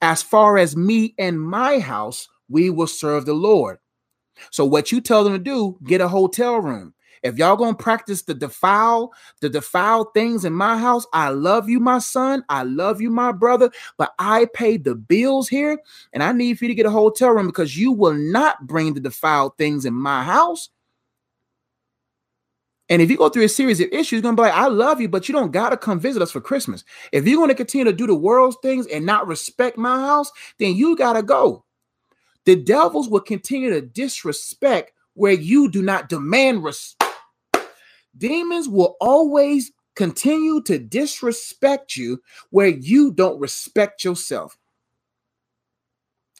As 0.00 0.22
far 0.22 0.56
as 0.56 0.76
me 0.76 1.14
and 1.18 1.40
my 1.40 1.78
house, 1.78 2.28
we 2.48 2.70
will 2.70 2.86
serve 2.86 3.26
the 3.26 3.34
Lord. 3.34 3.78
So 4.50 4.64
what 4.64 4.90
you 4.90 5.00
tell 5.00 5.24
them 5.24 5.34
to 5.34 5.38
do, 5.38 5.78
get 5.84 6.00
a 6.00 6.08
hotel 6.08 6.58
room. 6.58 6.94
If 7.24 7.38
y'all 7.38 7.56
gonna 7.56 7.74
practice 7.74 8.20
the 8.20 8.34
defile, 8.34 9.14
the 9.40 9.48
defile 9.48 10.04
things 10.12 10.44
in 10.44 10.52
my 10.52 10.76
house, 10.76 11.06
I 11.14 11.30
love 11.30 11.70
you, 11.70 11.80
my 11.80 11.98
son. 11.98 12.44
I 12.50 12.64
love 12.64 13.00
you, 13.00 13.08
my 13.08 13.32
brother. 13.32 13.70
But 13.96 14.12
I 14.18 14.46
paid 14.52 14.84
the 14.84 14.94
bills 14.94 15.48
here, 15.48 15.80
and 16.12 16.22
I 16.22 16.32
need 16.32 16.58
for 16.58 16.66
you 16.66 16.68
to 16.68 16.74
get 16.74 16.84
a 16.84 16.90
hotel 16.90 17.30
room 17.30 17.46
because 17.46 17.78
you 17.78 17.92
will 17.92 18.12
not 18.12 18.66
bring 18.66 18.92
the 18.92 19.00
defiled 19.00 19.56
things 19.56 19.86
in 19.86 19.94
my 19.94 20.22
house. 20.22 20.68
And 22.90 23.00
if 23.00 23.10
you 23.10 23.16
go 23.16 23.30
through 23.30 23.44
a 23.44 23.48
series 23.48 23.80
of 23.80 23.88
issues, 23.90 24.12
you're 24.12 24.20
gonna 24.20 24.36
be 24.36 24.42
like, 24.42 24.52
I 24.52 24.66
love 24.66 25.00
you, 25.00 25.08
but 25.08 25.26
you 25.26 25.32
don't 25.32 25.50
gotta 25.50 25.78
come 25.78 25.98
visit 25.98 26.20
us 26.20 26.30
for 26.30 26.42
Christmas. 26.42 26.84
If 27.10 27.26
you're 27.26 27.40
gonna 27.40 27.54
continue 27.54 27.86
to 27.86 27.92
do 27.94 28.06
the 28.06 28.14
world's 28.14 28.58
things 28.60 28.86
and 28.88 29.06
not 29.06 29.26
respect 29.26 29.78
my 29.78 29.98
house, 29.98 30.30
then 30.58 30.76
you 30.76 30.94
gotta 30.94 31.22
go. 31.22 31.64
The 32.44 32.56
devils 32.56 33.08
will 33.08 33.20
continue 33.20 33.70
to 33.70 33.80
disrespect 33.80 34.92
where 35.14 35.32
you 35.32 35.70
do 35.70 35.80
not 35.80 36.10
demand 36.10 36.62
respect 36.62 37.03
Demons 38.16 38.68
will 38.68 38.96
always 39.00 39.72
continue 39.96 40.62
to 40.62 40.78
disrespect 40.78 41.96
you 41.96 42.22
where 42.50 42.68
you 42.68 43.12
don't 43.12 43.40
respect 43.40 44.04
yourself. 44.04 44.56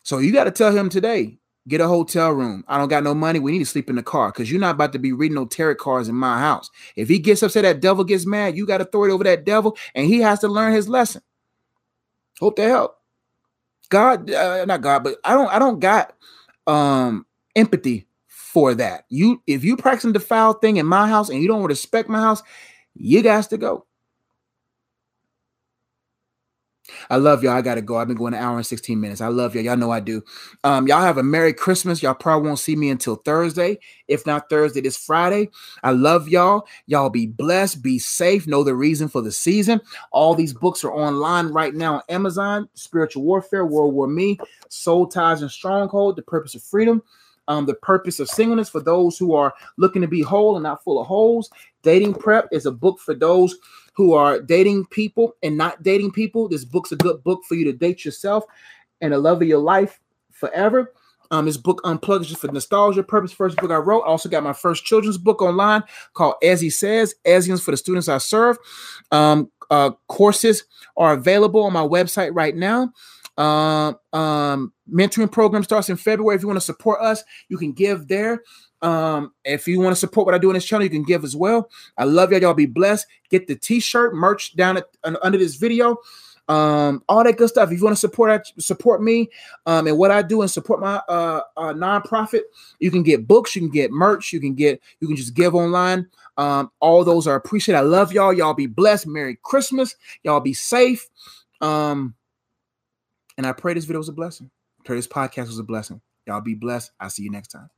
So 0.02 0.18
you 0.18 0.32
got 0.32 0.44
to 0.44 0.50
tell 0.50 0.72
him 0.76 0.88
today, 0.88 1.38
get 1.68 1.80
a 1.80 1.88
hotel 1.88 2.30
room. 2.32 2.64
I 2.68 2.78
don't 2.78 2.88
got 2.88 3.04
no 3.04 3.14
money. 3.14 3.38
We 3.38 3.52
need 3.52 3.60
to 3.60 3.66
sleep 3.66 3.90
in 3.90 3.96
the 3.96 4.02
car 4.02 4.30
because 4.32 4.50
you're 4.50 4.60
not 4.60 4.74
about 4.74 4.92
to 4.94 4.98
be 4.98 5.12
reading 5.12 5.36
no 5.36 5.46
tarot 5.46 5.76
cards 5.76 6.08
in 6.08 6.14
my 6.14 6.38
house. 6.38 6.70
If 6.96 7.08
he 7.08 7.18
gets 7.18 7.42
upset, 7.42 7.62
that 7.62 7.80
devil 7.80 8.04
gets 8.04 8.26
mad. 8.26 8.56
You 8.56 8.66
got 8.66 8.80
authority 8.80 9.12
over 9.12 9.24
that 9.24 9.44
devil, 9.44 9.76
and 9.94 10.06
he 10.06 10.20
has 10.20 10.40
to 10.40 10.48
learn 10.48 10.72
his 10.72 10.88
lesson. 10.88 11.22
Hope 12.40 12.56
to 12.56 12.64
help. 12.64 12.98
God, 13.90 14.30
uh, 14.30 14.64
not 14.66 14.82
God, 14.82 15.04
but 15.04 15.18
I 15.24 15.34
don't. 15.34 15.48
I 15.48 15.58
don't 15.58 15.80
got 15.80 16.14
um 16.66 17.26
empathy 17.56 18.06
for 18.54 18.72
that. 18.72 19.04
You 19.10 19.42
if 19.48 19.64
you 19.64 19.76
practicing 19.76 20.12
the 20.12 20.20
foul 20.20 20.54
thing 20.54 20.76
in 20.76 20.86
my 20.86 21.08
house 21.08 21.28
and 21.28 21.42
you 21.42 21.48
don't 21.48 21.64
respect 21.64 22.08
my 22.08 22.20
house, 22.20 22.40
you 22.94 23.20
guys 23.20 23.48
to 23.48 23.58
go. 23.58 23.84
I 27.10 27.16
love 27.16 27.42
y'all. 27.42 27.54
I 27.54 27.62
gotta 27.62 27.82
go. 27.82 27.96
I've 27.96 28.06
been 28.06 28.16
going 28.16 28.34
an 28.34 28.40
hour 28.40 28.56
and 28.56 28.66
16 28.66 29.00
minutes. 29.00 29.20
I 29.20 29.28
love 29.28 29.54
y'all. 29.54 29.64
Y'all 29.64 29.76
know 29.76 29.90
I 29.90 29.98
do. 29.98 30.22
Um, 30.62 30.86
y'all 30.86 31.00
have 31.00 31.18
a 31.18 31.22
Merry 31.22 31.52
Christmas. 31.52 32.00
Y'all 32.00 32.14
probably 32.14 32.46
won't 32.46 32.60
see 32.60 32.76
me 32.76 32.90
until 32.90 33.16
Thursday. 33.16 33.78
If 34.06 34.24
not 34.24 34.48
Thursday, 34.48 34.82
this 34.82 34.96
Friday. 34.96 35.50
I 35.82 35.90
love 35.90 36.28
y'all. 36.28 36.68
Y'all 36.86 37.10
be 37.10 37.26
blessed, 37.26 37.82
be 37.82 37.98
safe, 37.98 38.46
know 38.46 38.62
the 38.62 38.74
reason 38.74 39.08
for 39.08 39.22
the 39.22 39.32
season. 39.32 39.80
All 40.12 40.34
these 40.34 40.52
books 40.52 40.84
are 40.84 40.92
online 40.92 41.48
right 41.48 41.74
now 41.74 41.96
on 41.96 42.02
Amazon: 42.08 42.68
Spiritual 42.74 43.24
Warfare, 43.24 43.66
World 43.66 43.94
War 43.94 44.06
Me, 44.06 44.38
Soul 44.68 45.06
Ties 45.08 45.42
and 45.42 45.50
Stronghold, 45.50 46.16
The 46.16 46.22
Purpose 46.22 46.54
of 46.54 46.62
Freedom 46.62 47.02
um, 47.48 47.66
the 47.66 47.74
purpose 47.74 48.20
of 48.20 48.28
singleness 48.28 48.68
for 48.68 48.80
those 48.80 49.18
who 49.18 49.34
are 49.34 49.54
looking 49.76 50.02
to 50.02 50.08
be 50.08 50.22
whole 50.22 50.56
and 50.56 50.62
not 50.62 50.82
full 50.82 51.00
of 51.00 51.06
holes. 51.06 51.50
Dating 51.82 52.14
prep 52.14 52.48
is 52.52 52.66
a 52.66 52.72
book 52.72 52.98
for 53.00 53.14
those 53.14 53.56
who 53.94 54.12
are 54.12 54.40
dating 54.40 54.86
people 54.86 55.36
and 55.42 55.56
not 55.56 55.82
dating 55.82 56.12
people. 56.12 56.48
This 56.48 56.64
book's 56.64 56.92
a 56.92 56.96
good 56.96 57.22
book 57.22 57.42
for 57.48 57.54
you 57.54 57.64
to 57.64 57.72
date 57.72 58.04
yourself 58.04 58.44
and 59.00 59.12
the 59.12 59.18
love 59.18 59.42
of 59.42 59.48
your 59.48 59.58
life 59.58 60.00
forever. 60.32 60.92
Um, 61.30 61.46
this 61.46 61.56
book 61.56 61.80
unplugged 61.84 62.26
just 62.26 62.40
for 62.40 62.48
nostalgia 62.48 63.02
purpose. 63.02 63.32
First 63.32 63.56
book 63.56 63.70
I 63.70 63.76
wrote. 63.76 64.02
I 64.02 64.08
also 64.08 64.28
got 64.28 64.42
my 64.42 64.52
first 64.52 64.84
children's 64.84 65.18
book 65.18 65.42
online 65.42 65.82
called 66.12 66.34
As 66.42 66.60
He 66.60 66.70
Says, 66.70 67.14
Asians 67.24 67.62
for 67.62 67.70
the 67.70 67.76
students 67.76 68.08
I 68.08 68.18
serve. 68.18 68.58
Um, 69.10 69.50
uh, 69.70 69.92
courses 70.08 70.64
are 70.96 71.14
available 71.14 71.64
on 71.64 71.72
my 71.72 71.82
website 71.82 72.30
right 72.34 72.54
now. 72.54 72.92
Um, 73.36 73.98
um, 74.12 74.72
mentoring 74.92 75.30
program 75.30 75.62
starts 75.62 75.88
in 75.88 75.96
February. 75.96 76.36
If 76.36 76.42
you 76.42 76.48
want 76.48 76.58
to 76.58 76.64
support 76.64 77.00
us, 77.00 77.22
you 77.48 77.56
can 77.56 77.72
give 77.72 78.08
there. 78.08 78.42
Um, 78.82 79.32
if 79.44 79.66
you 79.66 79.80
want 79.80 79.92
to 79.92 80.00
support 80.00 80.26
what 80.26 80.34
I 80.34 80.38
do 80.38 80.48
on 80.48 80.54
this 80.54 80.64
channel, 80.64 80.84
you 80.84 80.90
can 80.90 81.04
give 81.04 81.24
as 81.24 81.34
well. 81.34 81.70
I 81.96 82.04
love 82.04 82.32
y'all. 82.32 82.40
Y'all 82.40 82.54
be 82.54 82.66
blessed. 82.66 83.06
Get 83.30 83.46
the 83.46 83.56
t-shirt 83.56 84.14
merch 84.14 84.56
down 84.56 84.76
at, 84.76 84.84
under 85.22 85.38
this 85.38 85.56
video. 85.56 85.98
Um, 86.46 87.02
all 87.08 87.24
that 87.24 87.38
good 87.38 87.48
stuff. 87.48 87.70
If 87.70 87.78
you 87.78 87.84
want 87.84 87.96
to 87.96 88.00
support 88.00 88.46
support 88.58 89.02
me 89.02 89.30
um, 89.64 89.86
and 89.86 89.96
what 89.96 90.10
I 90.10 90.20
do 90.20 90.42
and 90.42 90.50
support 90.50 90.78
my 90.78 90.96
uh, 91.08 91.40
uh 91.56 91.72
nonprofit, 91.72 92.42
you 92.80 92.90
can 92.90 93.02
get 93.02 93.26
books, 93.26 93.56
you 93.56 93.62
can 93.62 93.70
get 93.70 93.90
merch, 93.90 94.30
you 94.32 94.40
can 94.40 94.54
get 94.54 94.80
you 95.00 95.08
can 95.08 95.16
just 95.16 95.34
give 95.34 95.54
online. 95.54 96.06
Um, 96.36 96.70
all 96.80 97.02
those 97.04 97.26
are 97.26 97.36
appreciated. 97.36 97.78
I 97.78 97.82
love 97.82 98.12
y'all. 98.12 98.32
Y'all 98.32 98.52
be 98.52 98.66
blessed. 98.66 99.06
Merry 99.06 99.38
Christmas. 99.42 99.96
Y'all 100.22 100.40
be 100.40 100.52
safe. 100.52 101.08
Um, 101.62 102.14
and 103.38 103.46
I 103.46 103.52
pray 103.52 103.74
this 103.74 103.84
video 103.84 104.00
was 104.00 104.08
a 104.08 104.12
blessing. 104.12 104.50
This 104.86 105.06
podcast 105.06 105.46
was 105.46 105.58
a 105.58 105.64
blessing. 105.64 106.00
Y'all 106.26 106.40
be 106.40 106.54
blessed. 106.54 106.92
I'll 107.00 107.10
see 107.10 107.22
you 107.22 107.30
next 107.30 107.48
time. 107.48 107.68